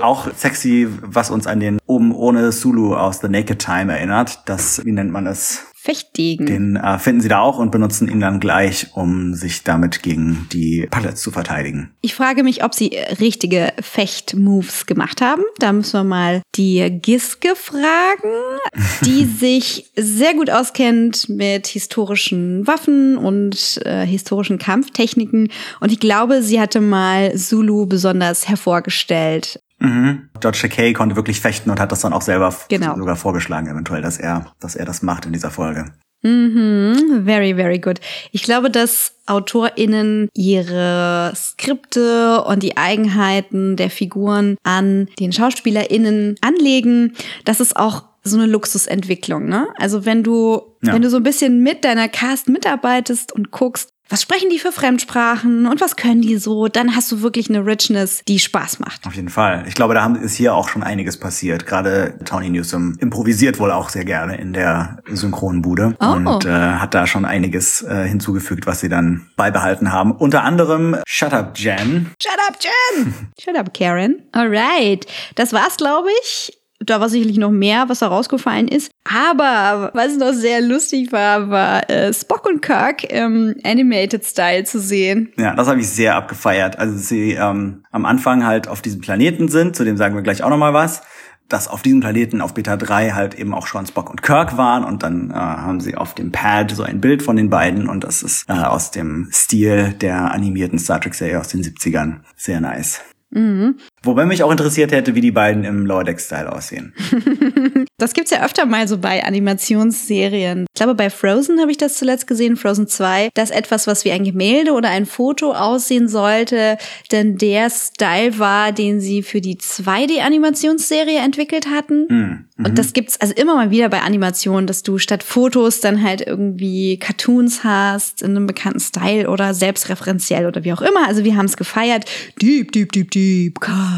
Auch 0.00 0.32
sexy, 0.34 0.88
was 1.02 1.30
uns 1.30 1.46
an 1.46 1.60
den 1.60 1.78
oben 1.84 2.14
ohne 2.14 2.52
Sulu 2.52 2.94
aus 2.94 3.20
The 3.20 3.28
Naked 3.28 3.58
Time 3.58 3.92
erinnert. 3.92 4.40
Das, 4.46 4.82
wie 4.82 4.92
nennt 4.92 5.12
man 5.12 5.26
es? 5.26 5.66
Fechtdegen. 5.86 6.46
Den 6.46 6.76
äh, 6.76 6.98
finden 6.98 7.20
sie 7.20 7.28
da 7.28 7.38
auch 7.38 7.58
und 7.58 7.70
benutzen 7.70 8.08
ihn 8.08 8.18
dann 8.18 8.40
gleich, 8.40 8.88
um 8.94 9.34
sich 9.34 9.62
damit 9.62 10.02
gegen 10.02 10.48
die 10.52 10.88
Pallets 10.90 11.22
zu 11.22 11.30
verteidigen. 11.30 11.90
Ich 12.00 12.12
frage 12.12 12.42
mich, 12.42 12.64
ob 12.64 12.74
sie 12.74 12.90
äh, 12.90 13.14
richtige 13.14 13.72
Fecht-Moves 13.80 14.86
gemacht 14.86 15.20
haben. 15.20 15.42
Da 15.60 15.72
müssen 15.72 15.92
wir 16.00 16.04
mal 16.04 16.42
die 16.56 16.90
Giske 16.90 17.54
fragen, 17.54 18.34
die 19.04 19.26
sich 19.26 19.92
sehr 19.94 20.34
gut 20.34 20.50
auskennt 20.50 21.28
mit 21.28 21.68
historischen 21.68 22.66
Waffen 22.66 23.16
und 23.16 23.80
äh, 23.84 24.04
historischen 24.04 24.58
Kampftechniken. 24.58 25.52
Und 25.78 25.92
ich 25.92 26.00
glaube, 26.00 26.42
sie 26.42 26.60
hatte 26.60 26.80
mal 26.80 27.36
Zulu 27.36 27.86
besonders 27.86 28.48
hervorgestellt. 28.48 29.60
Mhm. 29.78 30.30
George 30.40 30.58
Takei 30.62 30.92
konnte 30.92 31.16
wirklich 31.16 31.40
fechten 31.40 31.70
und 31.70 31.78
hat 31.80 31.92
das 31.92 32.00
dann 32.00 32.12
auch 32.12 32.22
selber 32.22 32.54
Genau. 32.68 32.96
sogar 32.96 33.16
vorgeschlagen, 33.16 33.68
eventuell, 33.68 34.02
dass 34.02 34.18
er, 34.18 34.46
dass 34.60 34.74
er 34.74 34.84
das 34.86 35.02
macht 35.02 35.26
in 35.26 35.32
dieser 35.32 35.50
Folge. 35.50 35.86
Mhm, 36.22 37.22
very, 37.24 37.54
very 37.54 37.78
good. 37.78 38.00
Ich 38.32 38.42
glaube, 38.42 38.70
dass 38.70 39.12
AutorInnen 39.26 40.28
ihre 40.34 41.32
Skripte 41.36 42.42
und 42.44 42.62
die 42.62 42.76
Eigenheiten 42.76 43.76
der 43.76 43.90
Figuren 43.90 44.56
an 44.62 45.08
den 45.20 45.32
SchauspielerInnen 45.32 46.36
anlegen. 46.40 47.12
Das 47.44 47.60
ist 47.60 47.76
auch 47.76 48.04
so 48.24 48.38
eine 48.38 48.46
Luxusentwicklung, 48.46 49.46
ne? 49.46 49.68
Also 49.78 50.04
wenn 50.04 50.22
du, 50.24 50.62
Ja. 50.82 50.94
wenn 50.94 51.02
du 51.02 51.10
so 51.10 51.16
ein 51.18 51.22
bisschen 51.22 51.62
mit 51.62 51.84
deiner 51.84 52.08
Cast 52.08 52.48
mitarbeitest 52.48 53.32
und 53.32 53.52
guckst, 53.52 53.90
was 54.08 54.22
sprechen 54.22 54.50
die 54.50 54.58
für 54.58 54.72
Fremdsprachen 54.72 55.66
und 55.66 55.80
was 55.80 55.96
können 55.96 56.22
die 56.22 56.36
so, 56.36 56.68
dann 56.68 56.94
hast 56.94 57.10
du 57.12 57.22
wirklich 57.22 57.48
eine 57.48 57.64
Richness, 57.66 58.22
die 58.28 58.38
Spaß 58.38 58.78
macht. 58.78 59.06
Auf 59.06 59.14
jeden 59.14 59.28
Fall. 59.28 59.64
Ich 59.66 59.74
glaube, 59.74 59.94
da 59.94 60.06
ist 60.14 60.34
hier 60.34 60.54
auch 60.54 60.68
schon 60.68 60.82
einiges 60.82 61.18
passiert. 61.18 61.66
Gerade 61.66 62.18
Tony 62.24 62.50
Newsom 62.50 62.96
improvisiert 63.00 63.58
wohl 63.58 63.72
auch 63.72 63.88
sehr 63.88 64.04
gerne 64.04 64.36
in 64.38 64.52
der 64.52 64.98
Synchronbude 65.10 65.96
Oh. 66.00 66.12
und 66.12 66.44
äh, 66.44 66.48
hat 66.50 66.94
da 66.94 67.06
schon 67.06 67.24
einiges 67.24 67.82
äh, 67.82 68.06
hinzugefügt, 68.06 68.66
was 68.66 68.80
sie 68.80 68.88
dann 68.88 69.26
beibehalten 69.36 69.92
haben. 69.92 70.12
Unter 70.12 70.42
anderem 70.44 70.96
Shut 71.06 71.32
Up 71.32 71.58
Jen. 71.58 72.10
Shut 72.22 72.38
up, 72.48 72.56
Jen! 72.60 73.14
Shut 73.40 73.56
up, 73.56 73.72
Karen. 73.74 74.22
Alright. 74.32 75.06
Das 75.34 75.52
war's, 75.52 75.76
glaube 75.76 76.08
ich. 76.22 76.52
Da 76.80 77.00
war 77.00 77.08
sicherlich 77.08 77.38
noch 77.38 77.50
mehr, 77.50 77.88
was 77.88 78.00
da 78.00 78.08
rausgefallen 78.08 78.68
ist. 78.68 78.90
Aber 79.04 79.90
was 79.94 80.16
noch 80.16 80.32
sehr 80.32 80.60
lustig 80.60 81.12
war, 81.12 81.48
war 81.48 81.88
äh, 81.88 82.12
Spock 82.12 82.46
und 82.46 82.60
Kirk 82.60 83.04
im 83.04 83.54
Animated 83.64 84.24
Style 84.24 84.64
zu 84.64 84.80
sehen. 84.80 85.32
Ja, 85.38 85.54
das 85.54 85.68
habe 85.68 85.80
ich 85.80 85.88
sehr 85.88 86.16
abgefeiert. 86.16 86.78
Also 86.78 86.96
sie 86.98 87.32
ähm, 87.32 87.84
am 87.92 88.04
Anfang 88.04 88.44
halt 88.44 88.68
auf 88.68 88.82
diesem 88.82 89.00
Planeten 89.00 89.48
sind, 89.48 89.76
zu 89.76 89.84
dem 89.84 89.96
sagen 89.96 90.14
wir 90.14 90.22
gleich 90.22 90.42
auch 90.42 90.50
nochmal 90.50 90.74
was. 90.74 91.02
Dass 91.48 91.68
auf 91.68 91.80
diesem 91.80 92.00
Planeten 92.00 92.40
auf 92.40 92.54
Beta 92.54 92.76
3 92.76 93.12
halt 93.12 93.36
eben 93.36 93.54
auch 93.54 93.68
schon 93.68 93.86
Spock 93.86 94.10
und 94.10 94.20
Kirk 94.20 94.56
waren 94.56 94.82
und 94.82 95.04
dann 95.04 95.30
äh, 95.30 95.34
haben 95.34 95.80
sie 95.80 95.96
auf 95.96 96.12
dem 96.12 96.32
Pad 96.32 96.72
so 96.72 96.82
ein 96.82 97.00
Bild 97.00 97.22
von 97.22 97.36
den 97.36 97.50
beiden 97.50 97.88
und 97.88 98.02
das 98.02 98.24
ist 98.24 98.48
äh, 98.48 98.52
aus 98.52 98.90
dem 98.90 99.28
Stil 99.32 99.92
der 99.92 100.32
animierten 100.32 100.80
Star 100.80 101.00
Trek 101.00 101.14
Serie 101.14 101.38
aus 101.38 101.46
den 101.46 101.62
70ern. 101.62 102.16
Sehr 102.34 102.60
nice. 102.60 103.00
Mhm. 103.30 103.76
Wobei 104.06 104.24
mich 104.24 104.42
auch 104.42 104.50
interessiert 104.50 104.92
hätte, 104.92 105.14
wie 105.14 105.20
die 105.20 105.32
beiden 105.32 105.64
im 105.64 105.84
Lower 105.84 106.04
Deck 106.04 106.20
Style 106.20 106.52
aussehen. 106.52 106.94
Das 107.98 108.12
gibt's 108.12 108.30
ja 108.30 108.44
öfter 108.44 108.66
mal 108.66 108.86
so 108.86 108.98
bei 108.98 109.24
Animationsserien. 109.24 110.66
Ich 110.68 110.76
glaube, 110.76 110.94
bei 110.94 111.08
Frozen 111.08 111.60
habe 111.60 111.70
ich 111.70 111.78
das 111.78 111.94
zuletzt 111.94 112.26
gesehen, 112.26 112.56
Frozen 112.56 112.88
2, 112.88 113.30
dass 113.32 113.50
etwas, 113.50 113.86
was 113.86 114.04
wie 114.04 114.10
ein 114.10 114.22
Gemälde 114.22 114.72
oder 114.72 114.90
ein 114.90 115.06
Foto 115.06 115.52
aussehen 115.52 116.06
sollte, 116.06 116.76
denn 117.10 117.38
der 117.38 117.70
Style 117.70 118.38
war, 118.38 118.72
den 118.72 119.00
sie 119.00 119.22
für 119.22 119.40
die 119.40 119.56
2D-Animationsserie 119.56 121.24
entwickelt 121.24 121.68
hatten. 121.70 122.06
Hm. 122.10 122.44
Und 122.58 122.78
das 122.78 122.92
gibt's 122.92 123.18
also 123.18 123.32
immer 123.34 123.54
mal 123.54 123.70
wieder 123.70 123.88
bei 123.88 124.02
Animationen, 124.02 124.66
dass 124.66 124.82
du 124.82 124.98
statt 124.98 125.22
Fotos 125.22 125.80
dann 125.80 126.02
halt 126.02 126.20
irgendwie 126.20 126.98
Cartoons 126.98 127.64
hast 127.64 128.20
in 128.20 128.32
einem 128.32 128.46
bekannten 128.46 128.80
Style 128.80 129.30
oder 129.30 129.54
selbstreferenziell 129.54 130.46
oder 130.46 130.64
wie 130.64 130.72
auch 130.74 130.82
immer. 130.82 131.06
Also 131.06 131.24
wir 131.24 131.36
haben 131.36 131.46
es 131.46 131.56
gefeiert. 131.56 132.04
Deep, 132.42 132.72
deep, 132.72 132.92
deep, 132.92 133.10
deep 133.10 133.60
cut. 133.60 133.95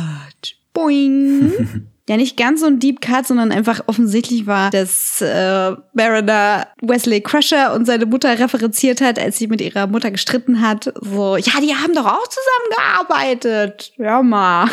Boing. 0.72 1.88
Ja, 2.08 2.16
nicht 2.16 2.38
ganz 2.38 2.60
so 2.60 2.66
ein 2.66 2.78
Deep 2.78 3.02
Cut, 3.02 3.26
sondern 3.26 3.52
einfach 3.52 3.82
offensichtlich 3.86 4.46
war, 4.46 4.70
dass 4.70 5.20
äh, 5.20 5.72
Mariner 5.92 6.66
Wesley 6.80 7.20
Crusher 7.20 7.74
und 7.74 7.84
seine 7.84 8.06
Mutter 8.06 8.38
referenziert 8.38 9.02
hat, 9.02 9.18
als 9.18 9.36
sie 9.36 9.46
mit 9.46 9.60
ihrer 9.60 9.86
Mutter 9.86 10.10
gestritten 10.10 10.62
hat. 10.62 10.90
So, 11.02 11.36
ja, 11.36 11.60
die 11.60 11.74
haben 11.74 11.92
doch 11.92 12.06
auch 12.06 12.26
zusammengearbeitet. 12.26 13.92
Ja, 13.98 14.22
mal. 14.22 14.70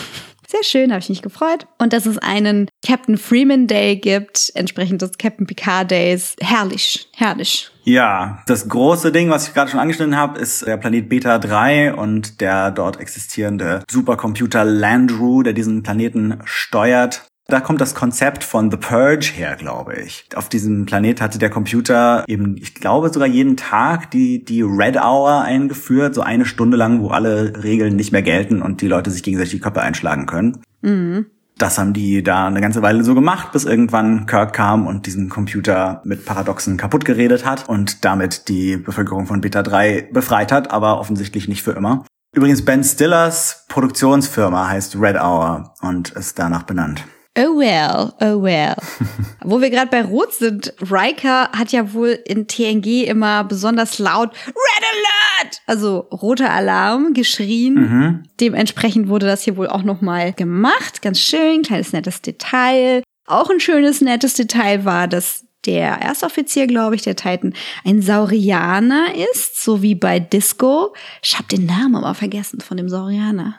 Sehr 0.56 0.64
schön, 0.64 0.91
habe 0.91 1.01
ich 1.01 1.10
mich 1.10 1.22
gefreut. 1.22 1.68
Und 1.80 1.91
dass 1.91 2.06
es 2.06 2.18
einen 2.18 2.70
Captain 2.86 3.18
Freeman 3.18 3.68
Day 3.68 3.97
gibt, 3.97 4.53
entsprechend 4.56 5.01
des 5.01 5.18
Captain 5.18 5.45
Picard 5.45 5.91
Days. 5.91 6.38
Herrlich, 6.39 7.10
herrlich. 7.14 7.72
Ja, 7.84 8.41
das 8.47 8.70
große 8.70 9.12
Ding, 9.12 9.30
was 9.30 9.49
ich 9.49 9.53
gerade 9.53 9.70
schon 9.70 9.82
angeschnitten 9.82 10.16
habe, 10.16 10.39
ist 10.39 10.66
der 10.66 10.78
Planet 10.78 11.10
Beta 11.10 11.39
3 11.39 11.95
und 11.95 12.39
der 12.39 12.72
dort 12.72 13.01
existierende 13.01 13.84
Supercomputer 13.91 14.64
Landru, 14.64 15.43
der 15.43 15.51
diesen 15.51 15.84
Planeten 15.84 16.39
steuert. 16.45 17.28
Da 17.48 17.60
kommt 17.60 17.80
das 17.80 17.93
Konzept 17.93 18.43
von 18.43 18.72
The 18.72 18.78
Purge 18.78 19.32
her, 19.36 19.56
glaube 19.56 19.96
ich. 19.96 20.26
Auf 20.36 20.50
diesem 20.50 20.88
Planet 20.88 21.22
hatte 21.22 21.38
der 21.38 21.52
Computer 21.52 22.24
eben, 22.28 22.58
ich 22.58 22.74
glaube 22.74 23.14
sogar 23.14 23.28
jeden 23.28 23.56
Tag 23.56 24.10
die, 24.10 24.43
die 24.43 24.64
Red 24.64 24.98
Hour 24.98 25.41
eingeführt, 25.41 26.16
so 26.16 26.22
eine 26.22 26.46
Stunde 26.46 26.76
lang, 26.76 27.02
wo 27.02 27.10
alle 27.10 27.64
Regeln 27.64 27.96
nicht 27.96 28.12
mehr 28.12 28.24
gelten 28.24 28.64
und 28.64 28.82
die 28.82 28.88
Leute 28.88 29.12
sich 29.12 29.22
gegenseitig 29.22 29.52
die 29.52 29.60
Köpfe 29.60 29.82
einschlagen 29.82 30.26
können. 30.26 30.58
Mhm. 30.82 31.28
Das 31.58 31.78
haben 31.78 31.93
die 31.93 32.24
da 32.24 32.48
eine 32.48 32.62
ganze 32.62 32.82
Weile 32.82 33.04
so 33.04 33.14
gemacht, 33.14 33.52
bis 33.52 33.64
irgendwann 33.64 34.26
Kirk 34.26 34.54
kam 34.54 34.88
und 34.88 35.06
diesen 35.06 35.30
Computer 35.30 36.02
mit 36.04 36.26
Paradoxen 36.26 36.78
kaputt 36.78 37.06
geredet 37.06 37.46
hat 37.46 37.70
und 37.70 38.04
damit 38.04 38.50
die 38.50 38.76
Bevölkerung 38.76 39.28
von 39.28 39.39
Beta 39.39 39.62
3 39.62 40.10
befreit 40.12 40.52
hat, 40.52 40.72
aber 40.72 41.00
offensichtlich 41.00 41.48
nicht 41.48 41.64
für 41.64 41.72
immer. 41.72 42.06
Übrigens, 42.34 42.66
Ben 42.66 42.84
Stillers 42.84 43.66
Produktionsfirma 43.70 44.68
heißt 44.68 45.00
Red 45.00 45.16
Hour 45.16 45.76
und 45.82 46.10
ist 46.10 46.39
danach 46.39 46.64
benannt. 46.64 47.06
Oh 47.38 47.60
well, 47.60 48.14
oh 48.22 48.42
well. 48.42 48.76
Wo 49.44 49.60
wir 49.60 49.70
gerade 49.70 49.92
bei 49.92 50.04
Rot 50.04 50.34
sind, 50.34 50.74
Riker 50.80 51.50
hat 51.52 51.74
ja 51.74 51.94
wohl 51.94 52.18
in 52.26 52.48
TNG 52.48 53.04
immer 53.04 53.44
besonders 53.44 54.00
laut 54.00 54.32
Red 54.48 54.86
Alert, 54.94 55.62
also 55.68 56.08
roter 56.12 56.50
Alarm, 56.50 57.14
geschrien. 57.14 57.74
Mhm. 57.74 58.24
Dementsprechend 58.40 59.10
wurde 59.10 59.26
das 59.26 59.44
hier 59.44 59.58
wohl 59.58 59.68
auch 59.68 59.84
nochmal 59.84 60.32
gemacht. 60.32 61.02
Ganz 61.02 61.20
schön, 61.20 61.64
kleines 61.64 61.92
nettes 61.92 62.22
Detail. 62.22 63.04
Auch 63.28 63.50
ein 63.50 63.60
schönes 63.60 64.00
nettes 64.00 64.36
Detail 64.36 64.86
war, 64.86 65.10
dass 65.10 65.46
der 65.66 66.02
Erstoffizier, 66.02 66.68
glaube 66.68 66.96
ich, 66.96 67.02
der 67.02 67.18
Titan, 67.18 67.54
ein 67.84 68.02
Saurianer 68.02 69.08
ist, 69.34 69.62
so 69.62 69.82
wie 69.82 69.96
bei 69.96 70.20
Disco. 70.20 70.96
Ich 71.22 71.38
habe 71.38 71.48
den 71.50 71.66
Namen 71.66 71.96
aber 71.96 72.14
vergessen 72.14 72.62
von 72.62 72.78
dem 72.78 72.88
Saurianer. 72.88 73.56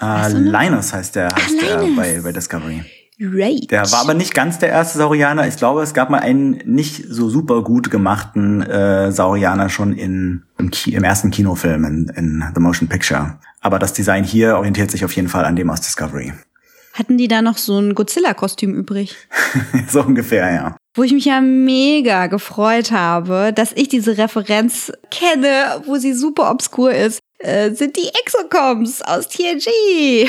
Äh, 0.00 0.32
noch? 0.32 0.60
Linus 0.60 0.92
heißt 0.94 1.16
der, 1.16 1.34
heißt 1.34 1.60
der 1.60 1.76
bei, 1.96 2.20
bei 2.22 2.32
Discovery. 2.32 2.82
Right. 3.20 3.70
Der 3.70 3.90
war 3.92 4.00
aber 4.00 4.14
nicht 4.14 4.34
ganz 4.34 4.58
der 4.58 4.70
erste 4.70 4.98
Saurianer. 4.98 5.46
Ich 5.46 5.56
glaube, 5.56 5.82
es 5.82 5.94
gab 5.94 6.10
mal 6.10 6.20
einen 6.20 6.62
nicht 6.64 7.04
so 7.08 7.28
super 7.28 7.62
gut 7.62 7.90
gemachten 7.90 8.62
äh, 8.62 9.12
Saurianer 9.12 9.68
schon 9.68 9.92
in, 9.92 10.42
im, 10.58 10.70
Ki 10.70 10.94
im 10.94 11.04
ersten 11.04 11.30
Kinofilm 11.30 11.84
in, 11.84 12.12
in 12.16 12.44
The 12.54 12.60
Motion 12.60 12.88
Picture. 12.88 13.38
Aber 13.60 13.78
das 13.78 13.92
Design 13.92 14.24
hier 14.24 14.56
orientiert 14.56 14.90
sich 14.90 15.04
auf 15.04 15.14
jeden 15.14 15.28
Fall 15.28 15.44
an 15.44 15.56
dem 15.56 15.70
aus 15.70 15.80
Discovery. 15.80 16.32
Hatten 16.94 17.16
die 17.16 17.28
da 17.28 17.40
noch 17.40 17.58
so 17.58 17.78
ein 17.78 17.94
Godzilla-Kostüm 17.94 18.74
übrig? 18.74 19.16
so 19.88 20.02
ungefähr, 20.02 20.52
ja. 20.52 20.76
Wo 20.94 21.02
ich 21.02 21.12
mich 21.12 21.24
ja 21.24 21.40
mega 21.40 22.26
gefreut 22.26 22.92
habe, 22.92 23.52
dass 23.54 23.72
ich 23.72 23.88
diese 23.88 24.18
Referenz 24.18 24.92
kenne, 25.10 25.82
wo 25.86 25.96
sie 25.96 26.12
super 26.12 26.50
obskur 26.50 26.92
ist, 26.92 27.20
äh, 27.38 27.70
sind 27.72 27.96
die 27.96 28.10
Exocoms 28.22 29.00
aus 29.02 29.28
TNG. 29.28 30.28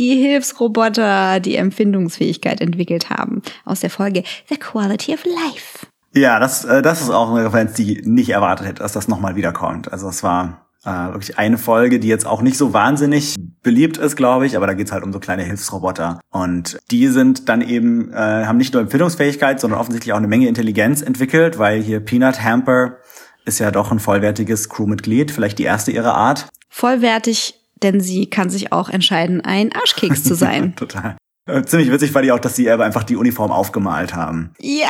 die 0.00 0.16
Hilfsroboter, 0.16 1.40
die 1.40 1.56
Empfindungsfähigkeit 1.56 2.60
entwickelt 2.60 3.10
haben. 3.10 3.42
Aus 3.66 3.80
der 3.80 3.90
Folge 3.90 4.24
The 4.48 4.56
Quality 4.56 5.12
of 5.12 5.24
Life. 5.24 5.86
Ja, 6.14 6.40
das, 6.40 6.64
äh, 6.64 6.82
das 6.82 7.02
ist 7.02 7.10
auch 7.10 7.30
eine 7.30 7.44
Referenz, 7.44 7.74
die 7.74 7.98
ich 7.98 8.06
nicht 8.06 8.30
erwartet 8.30 8.66
hätte, 8.66 8.82
dass 8.82 8.92
das 8.92 9.06
nochmal 9.06 9.36
wiederkommt. 9.36 9.92
Also 9.92 10.08
es 10.08 10.22
war 10.22 10.66
äh, 10.84 10.90
wirklich 10.90 11.38
eine 11.38 11.58
Folge, 11.58 12.00
die 12.00 12.08
jetzt 12.08 12.26
auch 12.26 12.40
nicht 12.40 12.56
so 12.56 12.72
wahnsinnig 12.72 13.36
beliebt 13.62 13.98
ist, 13.98 14.16
glaube 14.16 14.46
ich, 14.46 14.56
aber 14.56 14.66
da 14.66 14.72
geht's 14.72 14.90
halt 14.90 15.04
um 15.04 15.12
so 15.12 15.20
kleine 15.20 15.42
Hilfsroboter. 15.42 16.18
Und 16.30 16.78
die 16.90 17.08
sind 17.08 17.50
dann 17.50 17.60
eben, 17.60 18.10
äh, 18.12 18.46
haben 18.46 18.56
nicht 18.56 18.72
nur 18.72 18.82
Empfindungsfähigkeit, 18.82 19.60
sondern 19.60 19.78
offensichtlich 19.78 20.14
auch 20.14 20.18
eine 20.18 20.28
Menge 20.28 20.48
Intelligenz 20.48 21.02
entwickelt, 21.02 21.58
weil 21.58 21.82
hier 21.82 22.00
Peanut 22.00 22.42
Hamper 22.42 22.96
ist 23.44 23.58
ja 23.58 23.70
doch 23.70 23.92
ein 23.92 24.00
vollwertiges 24.00 24.70
Crewmitglied, 24.70 25.30
vielleicht 25.30 25.58
die 25.58 25.64
erste 25.64 25.90
ihrer 25.90 26.14
Art. 26.14 26.48
Vollwertig, 26.70 27.59
denn 27.82 28.00
sie 28.00 28.28
kann 28.28 28.50
sich 28.50 28.72
auch 28.72 28.88
entscheiden, 28.88 29.40
ein 29.40 29.72
Arschkeks 29.74 30.22
zu 30.24 30.34
sein. 30.34 30.74
Total. 30.76 31.16
Äh, 31.48 31.62
Ziemlich 31.64 31.90
witzig 31.90 32.12
fand 32.12 32.26
ich 32.26 32.32
auch, 32.32 32.38
dass 32.38 32.54
sie 32.56 32.70
aber 32.70 32.84
einfach 32.84 33.02
die 33.02 33.16
Uniform 33.16 33.50
aufgemalt 33.50 34.14
haben. 34.14 34.50
ja. 34.60 34.88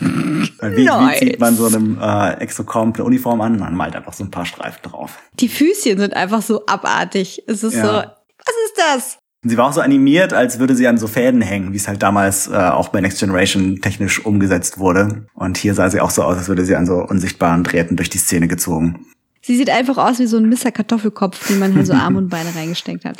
Wie, 0.00 0.84
Nice. 0.84 1.20
wie 1.20 1.26
zieht 1.26 1.40
man 1.40 1.56
so 1.56 1.66
einem 1.66 1.98
äh, 2.00 2.34
Exocomp 2.34 2.96
eine 2.96 3.04
Uniform 3.04 3.40
an? 3.40 3.58
Man 3.58 3.74
malt 3.74 3.96
einfach 3.96 4.12
so 4.12 4.22
ein 4.24 4.30
paar 4.30 4.46
Streifen 4.46 4.78
drauf. 4.82 5.18
Die 5.40 5.48
Füßchen 5.48 5.98
sind 5.98 6.14
einfach 6.14 6.40
so 6.42 6.64
abartig. 6.66 7.42
Es 7.48 7.64
ist 7.64 7.74
Ja. 7.74 7.82
so, 7.84 7.92
was 7.92 8.54
ist 8.66 8.76
das? 8.76 9.18
Sie 9.44 9.56
war 9.56 9.66
auch 9.68 9.72
so 9.72 9.80
animiert, 9.80 10.32
als 10.32 10.60
würde 10.60 10.76
sie 10.76 10.86
an 10.86 10.98
so 10.98 11.08
Fäden 11.08 11.40
hängen, 11.40 11.72
wie 11.72 11.76
es 11.76 11.88
halt 11.88 12.00
damals 12.00 12.46
äh, 12.46 12.52
auch 12.54 12.90
bei 12.90 13.00
Next 13.00 13.18
Generation 13.18 13.80
technisch 13.80 14.24
umgesetzt 14.24 14.78
wurde. 14.78 15.26
Und 15.34 15.58
hier 15.58 15.74
sah 15.74 15.90
sie 15.90 16.00
auch 16.00 16.10
so 16.10 16.22
aus, 16.22 16.36
als 16.38 16.46
würde 16.48 16.64
sie 16.64 16.76
an 16.76 16.86
so 16.86 16.98
unsichtbaren 16.98 17.64
Drähten 17.64 17.96
durch 17.96 18.08
die 18.08 18.18
Szene 18.18 18.46
gezogen. 18.46 19.06
Sie 19.42 19.56
sieht 19.56 19.68
einfach 19.70 19.98
aus 19.98 20.18
wie 20.20 20.26
so 20.26 20.36
ein 20.38 20.48
Mr. 20.48 20.70
Kartoffelkopf, 20.70 21.48
den 21.48 21.58
man 21.58 21.74
halt 21.74 21.86
so 21.86 21.92
Arme 21.94 22.18
und 22.18 22.28
Beine 22.28 22.54
reingesteckt 22.54 23.04
hat. 23.04 23.16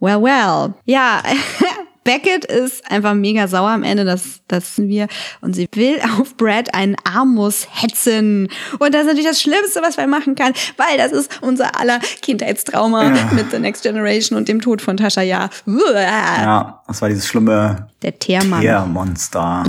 Well, 0.00 0.20
well. 0.22 0.74
Ja, 0.84 1.22
Beckett 2.04 2.46
ist 2.46 2.90
einfach 2.90 3.12
mega 3.14 3.46
sauer 3.46 3.68
am 3.68 3.82
Ende, 3.82 4.06
das, 4.06 4.40
das 4.48 4.64
wissen 4.64 4.88
wir. 4.88 5.06
Und 5.42 5.54
sie 5.54 5.68
will 5.74 6.00
auf 6.18 6.34
Brad 6.38 6.74
einen 6.74 6.96
Armus 7.04 7.68
hetzen. 7.70 8.48
Und 8.78 8.94
das 8.94 9.02
ist 9.02 9.06
natürlich 9.08 9.26
das 9.28 9.40
Schlimmste, 9.42 9.80
was 9.82 9.98
man 9.98 10.08
machen 10.08 10.34
kann, 10.34 10.54
weil 10.78 10.96
das 10.96 11.12
ist 11.12 11.30
unser 11.42 11.78
aller 11.78 12.00
Kindheitstrauma 12.22 13.04
Ja. 13.14 13.30
mit 13.34 13.50
The 13.50 13.58
Next 13.58 13.82
Generation 13.82 14.38
und 14.38 14.48
dem 14.48 14.60
Tod 14.62 14.80
von 14.80 14.96
Tascha 14.96 15.20
Ja. 15.20 15.50
Ja, 15.66 16.82
das 16.88 17.02
war 17.02 17.10
dieses 17.10 17.26
schlimme 17.26 17.88
Der 18.02 18.18
Teermann. 18.18 18.62
Teermonster. 18.62 19.64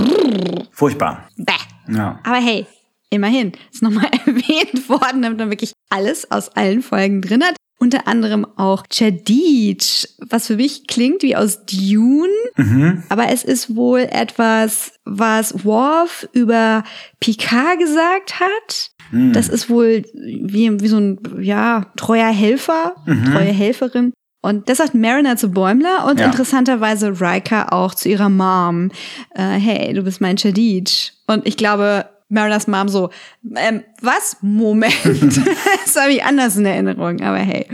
Furchtbar. 0.72 1.28
Bäh. 1.36 1.52
Ja. 1.94 2.18
Aber 2.24 2.36
hey, 2.36 2.66
immerhin, 3.12 3.52
ist 3.72 3.82
nochmal 3.82 4.06
erwähnt 4.26 4.88
worden, 4.88 5.22
damit 5.22 5.38
man 5.38 5.50
wirklich 5.50 5.72
alles 5.90 6.30
aus 6.30 6.48
allen 6.50 6.82
Folgen 6.82 7.20
drin 7.22 7.42
hat. 7.44 7.54
unter 7.78 8.06
anderem 8.06 8.46
auch 8.56 8.84
Chadich, 8.92 10.08
was 10.30 10.46
für 10.46 10.54
mich 10.56 10.86
klingt 10.86 11.22
wie 11.24 11.34
aus 11.34 11.64
Dune, 11.66 12.28
Mhm. 12.56 13.02
aber 13.08 13.28
es 13.30 13.42
ist 13.42 13.74
wohl 13.74 14.00
etwas, 14.10 14.92
was 15.04 15.64
Worf 15.64 16.28
über 16.32 16.84
Picard 17.18 17.80
gesagt 17.80 18.38
hat. 18.38 18.90
Hm. 19.10 19.32
Das 19.32 19.48
ist 19.48 19.68
wohl 19.68 20.04
wie, 20.14 20.80
wie 20.80 20.86
so 20.88 20.98
ein, 20.98 21.18
ja, 21.40 21.86
treuer 21.96 22.30
Helfer, 22.30 22.94
Mhm. 23.04 23.24
treue 23.32 23.50
Helferin. 23.52 24.12
Und 24.44 24.68
das 24.68 24.78
sagt 24.78 24.94
Mariner 24.94 25.36
zu 25.36 25.50
Bäumler 25.50 26.06
und 26.08 26.18
Ja. 26.20 26.26
interessanterweise 26.26 27.20
Riker 27.20 27.72
auch 27.72 27.94
zu 27.94 28.08
ihrer 28.08 28.28
Mom. 28.28 28.90
Äh, 29.34 29.42
hey, 29.58 29.92
du 29.92 30.02
bist 30.02 30.20
mein 30.20 30.36
Chadich. 30.36 31.12
Und 31.26 31.46
ich 31.48 31.56
glaube, 31.56 32.06
Mariners 32.32 32.66
Mom 32.66 32.88
so, 32.88 33.10
ähm, 33.56 33.84
was? 34.00 34.36
Moment. 34.40 34.94
das 35.84 35.96
habe 35.96 36.12
ich 36.12 36.24
anders 36.24 36.56
in 36.56 36.66
Erinnerung, 36.66 37.20
aber 37.20 37.38
hey. 37.38 37.66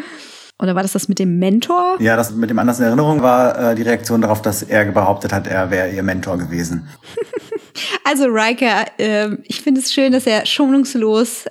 Oder 0.61 0.75
war 0.75 0.83
das 0.83 0.93
das 0.93 1.09
mit 1.09 1.21
dem 1.21 1.39
Mentor? 1.39 1.97
Ja, 2.01 2.17
das 2.17 2.33
mit 2.33 2.51
dem 2.51 2.59
anders 2.59 2.81
in 2.81 2.87
Erinnerung 2.87 3.23
war 3.23 3.71
äh, 3.71 3.75
die 3.77 3.83
Reaktion 3.83 4.21
darauf, 4.21 4.43
dass 4.43 4.65
er 4.65 4.87
behauptet 4.87 5.33
hat, 5.33 5.47
er 5.47 5.71
wäre 5.71 5.91
ihr 5.91 6.03
Mentor 6.03 6.39
gewesen. 6.39 6.89
Also 8.03 8.25
Riker, 8.25 8.87
ähm, 8.99 9.39
ich 9.45 9.61
finde 9.61 9.81
es 9.81 9.93
schön, 9.93 10.11
dass 10.11 10.27
er 10.27 10.47
schonungslos, 10.47 11.45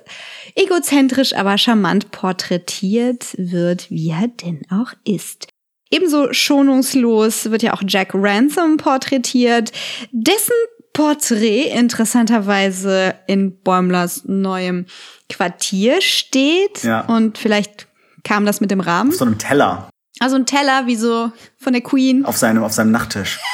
egozentrisch, 0.56 1.32
aber 1.32 1.56
charmant 1.56 2.10
porträtiert 2.10 3.34
wird, 3.38 3.90
wie 3.90 4.10
er 4.10 4.28
denn 4.28 4.60
auch 4.68 4.92
ist. 5.04 5.46
Ebenso 5.90 6.32
schonungslos 6.32 7.50
wird 7.50 7.62
ja 7.62 7.72
auch 7.72 7.82
Jack 7.86 8.10
Ransom 8.12 8.76
porträtiert, 8.76 9.72
dessen 10.12 10.52
Porträt 10.98 11.70
interessanterweise 11.78 13.14
in 13.28 13.62
Bäumlers 13.62 14.22
neuem 14.24 14.86
Quartier 15.28 16.00
steht. 16.00 16.82
Ja. 16.82 17.02
Und 17.02 17.38
vielleicht 17.38 17.86
kam 18.24 18.44
das 18.44 18.60
mit 18.60 18.72
dem 18.72 18.80
Rahmen. 18.80 19.10
Auf 19.10 19.16
so 19.16 19.24
einem 19.24 19.38
Teller 19.38 19.88
Also 20.18 20.34
ein 20.34 20.44
Teller 20.44 20.88
wie 20.88 20.96
so 20.96 21.30
von 21.56 21.72
der 21.72 21.82
Queen. 21.82 22.24
auf 22.24 22.36
seinem, 22.36 22.64
auf 22.64 22.72
seinem 22.72 22.90
Nachttisch. 22.90 23.38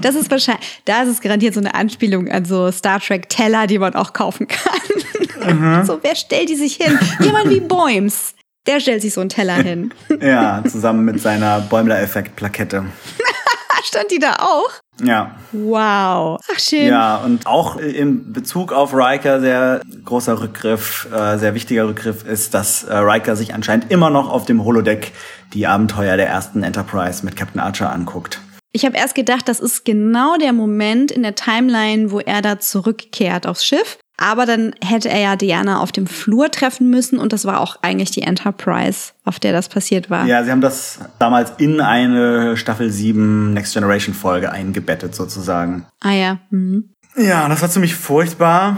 Das 0.00 0.16
ist 0.16 0.28
wahrscheinlich, 0.28 0.82
da 0.86 1.02
ist 1.02 1.08
es 1.08 1.20
garantiert 1.20 1.54
so 1.54 1.60
eine 1.60 1.74
Anspielung 1.74 2.28
an 2.28 2.44
so 2.44 2.72
Star 2.72 2.98
Trek 2.98 3.28
Teller, 3.28 3.68
die 3.68 3.78
man 3.78 3.94
auch 3.94 4.12
kaufen 4.12 4.48
kann. 4.48 5.84
So, 5.86 6.00
wer 6.02 6.16
stellt 6.16 6.48
die 6.48 6.56
sich 6.56 6.74
hin? 6.74 6.98
Jemand 7.20 7.48
wie 7.48 7.60
Boims. 7.60 8.34
Der 8.66 8.80
stellt 8.80 9.02
sich 9.02 9.14
so 9.14 9.20
einen 9.20 9.30
Teller 9.30 9.54
hin. 9.54 9.94
Ja, 10.20 10.64
zusammen 10.66 11.04
mit 11.04 11.20
seiner 11.20 11.60
Bäumler-Effekt-Plakette. 11.60 12.86
Stand 13.84 14.10
die 14.10 14.18
da 14.18 14.36
auch? 14.40 14.70
Ja. 15.02 15.36
Wow. 15.52 16.40
Ach, 16.52 16.58
schön. 16.58 16.88
Ja, 16.88 17.16
und 17.18 17.46
auch 17.46 17.76
in 17.76 18.32
Bezug 18.32 18.72
auf 18.72 18.94
Riker 18.94 19.40
sehr 19.40 19.80
großer 20.04 20.40
Rückgriff, 20.40 21.08
äh, 21.12 21.38
sehr 21.38 21.54
wichtiger 21.54 21.88
Rückgriff 21.88 22.24
ist, 22.24 22.54
dass 22.54 22.84
äh, 22.84 22.94
Riker 22.94 23.36
sich 23.36 23.54
anscheinend 23.54 23.90
immer 23.90 24.10
noch 24.10 24.30
auf 24.30 24.44
dem 24.44 24.64
Holodeck 24.64 25.12
die 25.52 25.66
Abenteuer 25.66 26.16
der 26.16 26.28
ersten 26.28 26.62
Enterprise 26.62 27.24
mit 27.24 27.36
Captain 27.36 27.60
Archer 27.60 27.90
anguckt. 27.90 28.40
Ich 28.72 28.84
habe 28.84 28.96
erst 28.96 29.16
gedacht, 29.16 29.48
das 29.48 29.58
ist 29.58 29.84
genau 29.84 30.36
der 30.36 30.52
Moment 30.52 31.10
in 31.10 31.22
der 31.22 31.34
Timeline, 31.34 32.12
wo 32.12 32.20
er 32.20 32.40
da 32.40 32.60
zurückkehrt 32.60 33.46
aufs 33.46 33.64
Schiff. 33.64 33.98
Aber 34.20 34.44
dann 34.44 34.74
hätte 34.84 35.08
er 35.08 35.18
ja 35.18 35.36
Diana 35.36 35.80
auf 35.80 35.92
dem 35.92 36.06
Flur 36.06 36.50
treffen 36.50 36.90
müssen 36.90 37.18
und 37.18 37.32
das 37.32 37.46
war 37.46 37.58
auch 37.58 37.76
eigentlich 37.80 38.10
die 38.10 38.20
Enterprise, 38.20 39.12
auf 39.24 39.40
der 39.40 39.52
das 39.52 39.70
passiert 39.70 40.10
war. 40.10 40.26
Ja, 40.26 40.44
sie 40.44 40.50
haben 40.50 40.60
das 40.60 40.98
damals 41.18 41.54
in 41.56 41.80
eine 41.80 42.58
Staffel 42.58 42.90
7 42.90 43.54
Next 43.54 43.72
Generation 43.72 44.14
Folge 44.14 44.52
eingebettet 44.52 45.14
sozusagen. 45.14 45.86
Ah 46.00 46.12
ja. 46.12 46.38
Mhm. 46.50 46.90
Ja, 47.16 47.48
das 47.48 47.62
war 47.62 47.70
ziemlich 47.70 47.94
furchtbar. 47.94 48.76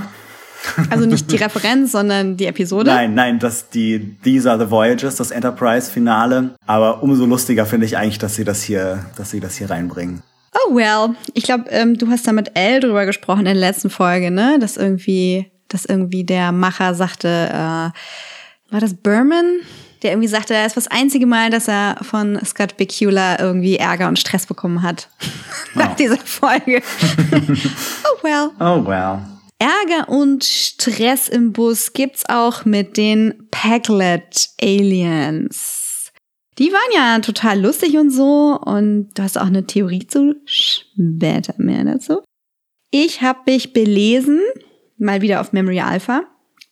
Also 0.91 1.07
nicht 1.07 1.31
die 1.33 1.37
Referenz, 1.43 1.91
sondern 1.91 2.37
die 2.37 2.47
Episode. 2.47 2.91
Nein, 2.91 3.15
nein, 3.15 3.41
das 3.41 3.69
die 3.69 4.17
These 4.23 4.49
are 4.49 4.65
the 4.65 4.71
Voyages, 4.71 5.17
das 5.17 5.33
Enterprise-Finale. 5.33 6.51
Aber 6.67 7.03
umso 7.03 7.27
lustiger 7.27 7.67
finde 7.67 7.87
ich 7.87 7.97
eigentlich, 7.97 8.19
dass 8.19 8.37
sie 8.37 8.45
das 8.45 8.63
hier, 8.63 9.05
dass 9.17 9.31
sie 9.31 9.41
das 9.41 9.57
hier 9.57 9.71
reinbringen. 9.71 10.23
Oh 10.55 10.75
well. 10.75 11.17
Ich 11.35 11.45
glaube, 11.45 11.65
ähm, 11.71 11.97
du 11.97 12.09
hast 12.09 12.27
da 12.27 12.33
mit 12.33 12.51
Elle 12.55 12.81
drüber 12.81 13.07
gesprochen 13.07 13.41
in 13.41 13.45
der 13.47 13.55
letzten 13.55 13.91
Folge, 13.91 14.31
ne? 14.31 14.59
Dass 14.61 14.77
irgendwie, 14.77 15.51
dass 15.69 15.85
irgendwie 15.87 16.25
der 16.25 16.53
Macher 16.53 16.95
sagte, 16.95 17.29
äh, 17.29 17.53
war 18.73 18.81
das 18.81 18.95
Berman? 18.95 19.61
Der 20.03 20.11
irgendwie 20.13 20.29
sagte, 20.29 20.53
das 20.55 20.69
ist 20.69 20.77
das 20.77 20.89
einzige 20.89 21.27
Mal, 21.27 21.51
dass 21.51 21.69
er 21.69 21.97
von 22.03 22.39
Scott 22.45 22.77
Bakula 22.77 23.39
irgendwie 23.39 23.77
Ärger 23.77 24.09
und 24.09 24.19
Stress 24.19 24.47
bekommen 24.47 24.83
hat. 24.83 25.09
Nach 25.75 25.93
Oh. 25.93 25.95
dieser 25.99 26.17
Folge. 26.19 26.83
oh 27.33 28.23
well. 28.25 28.51
Oh 28.61 28.85
well. 28.87 29.21
Ärger 29.59 30.09
und 30.09 30.43
Stress 30.45 31.29
im 31.29 31.53
Bus 31.53 31.93
gibt's 31.93 32.25
auch 32.29 32.65
mit 32.65 32.97
den 32.97 33.47
Packlet 33.53 34.49
Aliens. 34.61 35.82
Die 36.59 36.71
waren 36.71 36.95
ja 36.95 37.19
total 37.21 37.61
lustig 37.61 37.97
und 37.97 38.11
so 38.11 38.59
und 38.65 39.11
du 39.15 39.23
hast 39.23 39.39
auch 39.39 39.47
eine 39.47 39.67
Theorie 39.67 40.07
zu, 40.07 40.37
später 40.45 41.55
mehr 41.57 41.85
dazu. 41.85 42.23
Ich 42.91 43.23
habe 43.23 43.41
mich 43.47 43.73
belesen, 43.73 44.41
mal 44.99 45.23
wieder 45.23 45.41
auf 45.41 45.53
Memory 45.53 45.81
Alpha. 45.81 46.25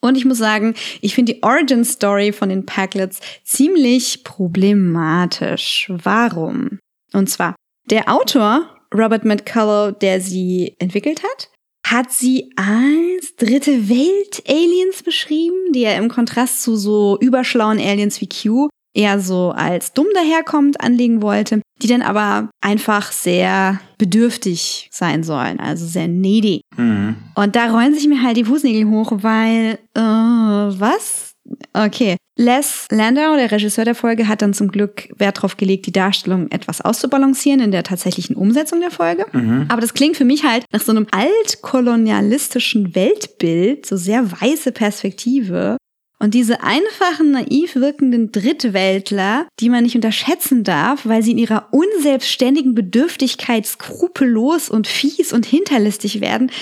Und 0.02 0.16
ich 0.16 0.24
muss 0.24 0.38
sagen, 0.38 0.74
ich 1.00 1.14
finde 1.14 1.34
die 1.34 1.42
Origin 1.42 1.84
Story 1.84 2.32
von 2.32 2.48
den 2.48 2.64
Packlets 2.64 3.20
ziemlich 3.44 4.24
problematisch. 4.24 5.90
Warum? 5.90 6.78
Und 7.12 7.28
zwar, 7.28 7.54
der 7.90 8.10
Autor, 8.10 8.68
Robert 8.94 9.24
McCullough, 9.24 9.98
der 9.98 10.20
sie 10.20 10.74
entwickelt 10.78 11.22
hat, 11.22 11.50
hat 11.86 12.12
sie 12.12 12.52
als 12.56 13.36
dritte 13.36 13.88
Welt 13.88 14.42
Aliens 14.46 15.02
beschrieben, 15.02 15.72
die 15.72 15.84
er 15.84 15.96
im 15.96 16.08
Kontrast 16.08 16.62
zu 16.62 16.76
so 16.76 17.18
überschlauen 17.20 17.78
Aliens 17.78 18.20
wie 18.20 18.28
Q 18.28 18.68
eher 18.94 19.20
so 19.20 19.50
als 19.50 19.92
dumm 19.92 20.06
daherkommt 20.14 20.80
anlegen 20.80 21.22
wollte, 21.22 21.62
die 21.82 21.86
dann 21.86 22.02
aber 22.02 22.50
einfach 22.60 23.12
sehr 23.12 23.80
bedürftig 23.98 24.88
sein 24.92 25.22
sollen, 25.22 25.60
also 25.60 25.86
sehr 25.86 26.08
needy. 26.08 26.62
Mhm. 26.76 27.16
Und 27.34 27.56
da 27.56 27.70
rollen 27.70 27.94
sich 27.94 28.08
mir 28.08 28.22
halt 28.22 28.36
die 28.36 28.44
Fußnägel 28.44 28.90
hoch, 28.90 29.12
weil, 29.22 29.78
äh, 29.94 30.00
was? 30.00 31.32
Okay. 31.72 32.16
Les 32.36 32.86
Landau, 32.90 33.36
der 33.36 33.50
Regisseur 33.52 33.84
der 33.84 33.94
Folge, 33.94 34.26
hat 34.26 34.40
dann 34.40 34.54
zum 34.54 34.68
Glück 34.68 35.10
Wert 35.18 35.38
darauf 35.38 35.56
gelegt, 35.58 35.86
die 35.86 35.92
Darstellung 35.92 36.50
etwas 36.50 36.80
auszubalancieren 36.80 37.60
in 37.60 37.70
der 37.70 37.82
tatsächlichen 37.82 38.34
Umsetzung 38.34 38.80
der 38.80 38.90
Folge. 38.90 39.26
Aber 39.68 39.82
das 39.82 39.92
klingt 39.92 40.16
für 40.16 40.24
mich 40.24 40.44
halt 40.44 40.64
nach 40.72 40.80
so 40.80 40.90
einem 40.92 41.06
altkolonialistischen 41.10 42.94
Weltbild, 42.94 43.84
so 43.84 43.96
sehr 43.96 44.30
weiße 44.40 44.72
Perspektive. 44.72 45.76
Und 46.22 46.34
diese 46.34 46.62
einfachen, 46.62 47.30
naiv 47.30 47.76
wirkenden 47.76 48.30
Drittweltler, 48.30 49.46
die 49.58 49.70
man 49.70 49.84
nicht 49.84 49.96
unterschätzen 49.96 50.64
darf, 50.64 51.06
weil 51.06 51.22
sie 51.22 51.30
in 51.30 51.38
ihrer 51.38 51.68
unselbstständigen 51.70 52.74
Bedürftigkeit 52.74 53.64
skrupellos 53.66 54.68
und 54.68 54.86
fies 54.86 55.32
und 55.32 55.46
hinterlistig 55.46 56.20
werden, 56.20 56.52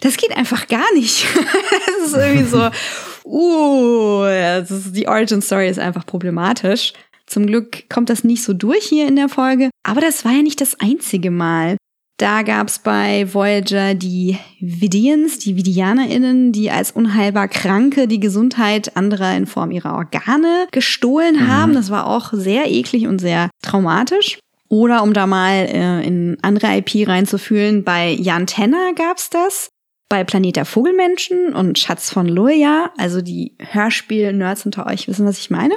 das 0.00 0.16
geht 0.16 0.36
einfach 0.36 0.66
gar 0.66 0.92
nicht. 0.94 1.26
das 2.00 2.08
ist 2.08 2.16
irgendwie 2.16 2.44
so, 2.44 2.70
uh, 3.24 4.24
ist, 4.24 4.96
die 4.96 5.06
Origin 5.06 5.40
Story 5.40 5.68
ist 5.68 5.78
einfach 5.78 6.04
problematisch. 6.04 6.92
Zum 7.26 7.46
Glück 7.46 7.88
kommt 7.88 8.10
das 8.10 8.24
nicht 8.24 8.42
so 8.42 8.52
durch 8.52 8.84
hier 8.84 9.06
in 9.06 9.14
der 9.14 9.28
Folge. 9.28 9.70
Aber 9.84 10.00
das 10.00 10.24
war 10.24 10.32
ja 10.32 10.42
nicht 10.42 10.60
das 10.60 10.78
einzige 10.80 11.30
Mal. 11.30 11.76
Da 12.16 12.42
gab's 12.42 12.78
bei 12.78 13.26
Voyager 13.32 13.94
die 13.94 14.38
Vidians, 14.60 15.40
die 15.40 15.56
VidianerInnen, 15.56 16.52
die 16.52 16.70
als 16.70 16.92
unheilbar 16.92 17.48
Kranke 17.48 18.06
die 18.06 18.20
Gesundheit 18.20 18.96
anderer 18.96 19.36
in 19.36 19.46
Form 19.46 19.72
ihrer 19.72 19.94
Organe 19.94 20.68
gestohlen 20.70 21.48
haben. 21.48 21.74
Das 21.74 21.90
war 21.90 22.06
auch 22.06 22.32
sehr 22.32 22.70
eklig 22.70 23.08
und 23.08 23.20
sehr 23.20 23.50
traumatisch. 23.62 24.38
Oder 24.68 25.02
um 25.02 25.12
da 25.12 25.26
mal 25.26 25.66
äh, 25.66 26.06
in 26.06 26.38
andere 26.42 26.78
IP 26.78 27.08
reinzufühlen, 27.08 27.82
bei 27.82 28.10
Jan 28.10 28.46
Tenner 28.46 28.92
gab's 28.94 29.28
das. 29.30 29.68
Bei 30.08 30.22
Planet 30.22 30.56
der 30.56 30.64
Vogelmenschen 30.64 31.52
und 31.52 31.78
Schatz 31.78 32.10
von 32.10 32.28
Loja, 32.28 32.92
also 32.96 33.22
die 33.22 33.56
Hörspiel-Nerds 33.58 34.66
unter 34.66 34.86
euch 34.86 35.08
wissen, 35.08 35.26
was 35.26 35.38
ich 35.38 35.50
meine. 35.50 35.74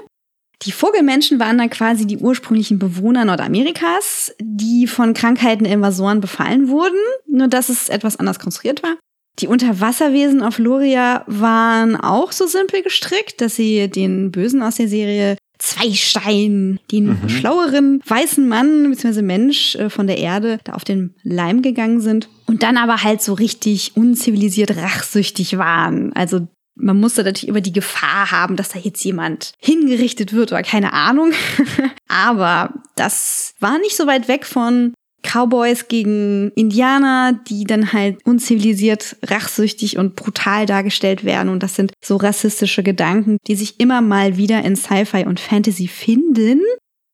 Die 0.64 0.72
Vogelmenschen 0.72 1.40
waren 1.40 1.58
dann 1.58 1.70
quasi 1.70 2.08
die 2.08 2.18
ursprünglichen 2.18 2.80
Bewohner 2.80 3.26
Nordamerikas, 3.26 4.34
die 4.42 4.88
von 4.88 5.14
Krankheiten 5.14 5.66
Invasoren 5.66 6.20
befallen 6.20 6.68
wurden, 6.68 6.98
nur 7.28 7.48
dass 7.48 7.70
es 7.70 7.90
etwas 7.90 8.18
anders 8.18 8.40
konstruiert 8.40 8.82
war. 8.82 8.96
Die 9.40 9.48
Unterwasserwesen 9.48 10.42
auf 10.42 10.58
Loria 10.58 11.24
waren 11.28 11.96
auch 11.96 12.32
so 12.32 12.48
simpel 12.48 12.82
gestrickt, 12.82 13.40
dass 13.40 13.56
sie 13.56 13.88
den 13.88 14.32
Bösen 14.32 14.64
aus 14.64 14.76
der 14.76 14.88
Serie 14.88 15.38
Zweistein, 15.60 16.80
den 16.92 17.18
schlaueren 17.30 18.02
weißen 18.06 18.48
Mann 18.48 18.90
bzw. 18.90 19.22
Mensch 19.22 19.76
äh, 19.76 19.90
von 19.90 20.08
der 20.08 20.18
Erde, 20.18 20.60
da 20.64 20.74
auf 20.74 20.84
den 20.84 21.16
Leim 21.24 21.62
gegangen 21.62 22.00
sind 22.00 22.30
und 22.46 22.64
dann 22.64 22.78
aber 22.78 23.04
halt 23.04 23.22
so 23.22 23.34
richtig 23.34 23.96
unzivilisiert 23.96 24.78
rachsüchtig 24.78 25.58
waren. 25.58 26.14
Also 26.14 26.48
man 26.80 27.00
musste 27.00 27.24
natürlich 27.24 27.48
immer 27.48 27.62
die 27.62 27.74
Gefahr 27.74 28.32
haben, 28.32 28.56
dass 28.56 28.70
da 28.70 28.80
jetzt 28.80 29.04
jemand 29.04 29.54
hingerichtet 29.60 30.34
wird 30.34 30.52
oder 30.52 30.64
keine 30.64 30.94
Ahnung. 30.94 31.34
Aber 32.08 32.74
das 32.96 33.54
war 33.60 33.80
nicht 33.80 33.96
so 33.96 34.08
weit 34.08 34.28
weg 34.28 34.46
von 34.46 34.94
Cowboys 35.24 35.88
gegen 35.88 36.52
Indianer, 36.52 37.34
die 37.48 37.66
dann 37.66 37.92
halt 37.92 38.26
unzivilisiert, 38.26 39.18
rachsüchtig 39.24 39.98
und 39.98 40.16
brutal 40.16 40.66
dargestellt 40.66 41.26
werden. 41.26 41.50
Und 41.50 41.64
das 41.64 41.76
sind 41.76 41.92
so 42.04 42.16
rassistische 42.18 42.84
Gedanken, 42.84 43.38
die 43.48 43.56
sich 43.56 43.80
immer 43.80 44.02
mal 44.02 44.38
wieder 44.38 44.64
in 44.64 44.76
Sci-Fi 44.76 45.26
und 45.26 45.40
Fantasy 45.40 45.88
finden 45.88 46.62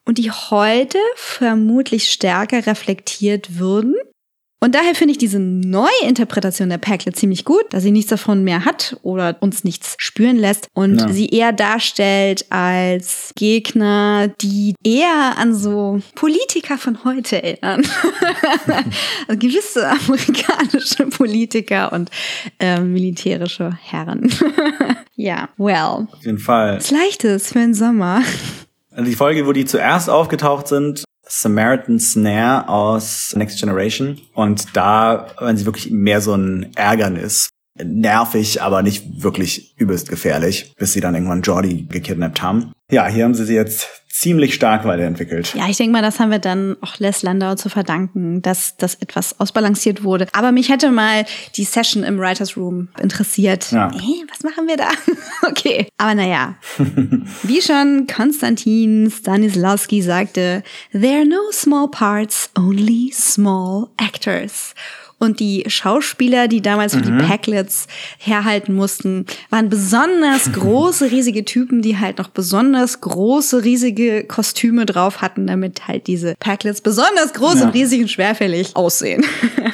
und 0.06 0.18
die 0.18 0.31
heute 0.31 0.99
vermutlich 1.15 2.11
stärker 2.11 2.68
reflektiert 2.68 3.57
würden. 3.57 3.95
Und 4.64 4.76
daher 4.76 4.95
finde 4.95 5.11
ich 5.11 5.18
diese 5.18 5.41
Neuinterpretation 5.41 6.69
der 6.69 6.77
Packle 6.77 7.11
ziemlich 7.11 7.44
gut, 7.44 7.65
dass 7.72 7.84
sie 7.84 7.91
nichts 7.91 8.10
davon 8.10 8.45
mehr 8.45 8.64
hat 8.64 8.95
oder 9.02 9.35
uns 9.41 9.65
nichts 9.65 9.95
spüren 9.98 10.38
lässt 10.38 10.69
und 10.73 11.02
ja. 11.02 11.10
sie 11.10 11.27
eher 11.27 11.52
darstellt 11.52 12.45
als 12.49 13.34
Gegner, 13.35 14.30
die 14.30 14.73
eher 14.81 15.34
an 15.38 15.53
so 15.53 15.99
Politiker 16.15 16.77
von 16.77 17.03
heute 17.03 17.44
erinnern. 17.44 17.85
also 19.27 19.38
gewisse 19.38 19.85
amerikanische 19.85 21.07
Politiker 21.07 21.91
und 21.91 22.10
äh, 22.57 22.80
militärische 22.80 23.77
Herren. 23.81 24.34
ja, 25.15 25.49
well. 25.57 26.07
Auf 26.10 26.23
jeden 26.23 26.40
Fall. 26.40 26.77
Was 26.77 26.90
Leichtes 26.90 27.52
für 27.52 27.60
den 27.60 27.73
Sommer. 27.73 28.22
Also 28.91 29.10
die 29.10 29.18
Folge, 29.18 29.45
wo 29.45 29.52
die 29.52 29.65
zuerst 29.65 30.10
aufgetaucht 30.10 30.69
sind, 30.69 31.03
Samaritan 31.28 32.00
Snare 32.00 32.70
aus 32.70 33.34
Next 33.36 33.60
Generation. 33.60 34.20
Und 34.34 34.76
da 34.76 35.28
waren 35.40 35.58
sie 35.58 35.66
wirklich 35.66 35.91
mehr 35.91 36.22
so 36.22 36.36
ein 36.36 36.72
Ärgernis. 36.76 37.50
Nervig, 37.84 38.62
aber 38.62 38.84
nicht 38.84 39.24
wirklich 39.24 39.76
übelst 39.78 40.08
gefährlich, 40.08 40.74
bis 40.78 40.94
sie 40.94 41.02
dann 41.02 41.16
irgendwann 41.16 41.41
Jordi 41.41 41.88
gekidnappt 41.90 42.41
haben. 42.41 42.72
Ja, 42.91 43.08
hier 43.08 43.24
haben 43.24 43.34
sie 43.34 43.45
sie 43.45 43.56
jetzt 43.56 44.03
ziemlich 44.14 44.53
stark 44.53 44.85
weiterentwickelt. 44.85 45.56
Ja, 45.56 45.68
ich 45.68 45.77
denke 45.77 45.91
mal, 45.91 46.03
das 46.03 46.19
haben 46.19 46.30
wir 46.30 46.38
dann 46.38 46.77
auch 46.81 46.99
Les 46.99 47.23
Landau 47.23 47.56
zu 47.56 47.68
verdanken, 47.68 48.44
dass 48.44 48.77
das 48.77 48.94
etwas 48.95 49.40
ausbalanciert 49.40 50.03
wurde. 50.03 50.27
Aber 50.34 50.52
mich 50.52 50.69
hätte 50.69 50.91
mal 50.91 51.26
die 51.56 51.64
Session 51.64 52.03
im 52.03 52.19
Writers 52.19 52.56
Room 52.56 52.90
interessiert. 53.02 53.72
Ja. 53.72 53.91
Hey, 53.91 54.23
was 54.30 54.44
machen 54.44 54.68
wir 54.68 54.77
da? 54.77 54.90
okay, 55.49 55.88
aber 55.98 56.14
naja. 56.14 56.56
Wie 57.44 57.61
schon 57.61 58.06
Konstantin 58.06 59.11
Stanislawski 59.11 60.03
sagte, 60.03 60.61
there 60.91 61.18
are 61.18 61.26
no 61.26 61.52
small 61.52 61.90
parts, 61.90 62.52
only 62.56 63.11
small 63.11 63.90
actors. 63.98 64.76
Und 65.24 65.40
die 65.40 65.64
Schauspieler, 65.68 66.50
die 66.50 66.62
damals 66.62 66.94
für 66.94 67.00
mhm. 67.00 67.18
die 67.18 67.26
Packlets 67.26 67.88
herhalten 68.18 68.74
mussten, 68.74 69.26
waren 69.50 69.70
besonders 69.70 70.52
große, 70.54 71.12
riesige 71.12 71.45
Typen, 71.45 71.82
die 71.82 71.98
halt 71.98 72.18
noch 72.18 72.28
besonders 72.28 73.00
große, 73.00 73.64
riesige 73.64 74.26
Kostüme 74.26 74.86
drauf 74.86 75.22
hatten, 75.22 75.48
damit 75.48 75.88
halt 75.88 76.08
diese 76.08 76.36
Packlets 76.40 76.82
besonders 76.82 77.32
groß 77.32 77.62
ja. 77.62 77.68
und 77.68 77.74
riesig 77.74 78.02
und 78.02 78.12
schwerfällig 78.12 78.76
aussehen. 78.76 79.26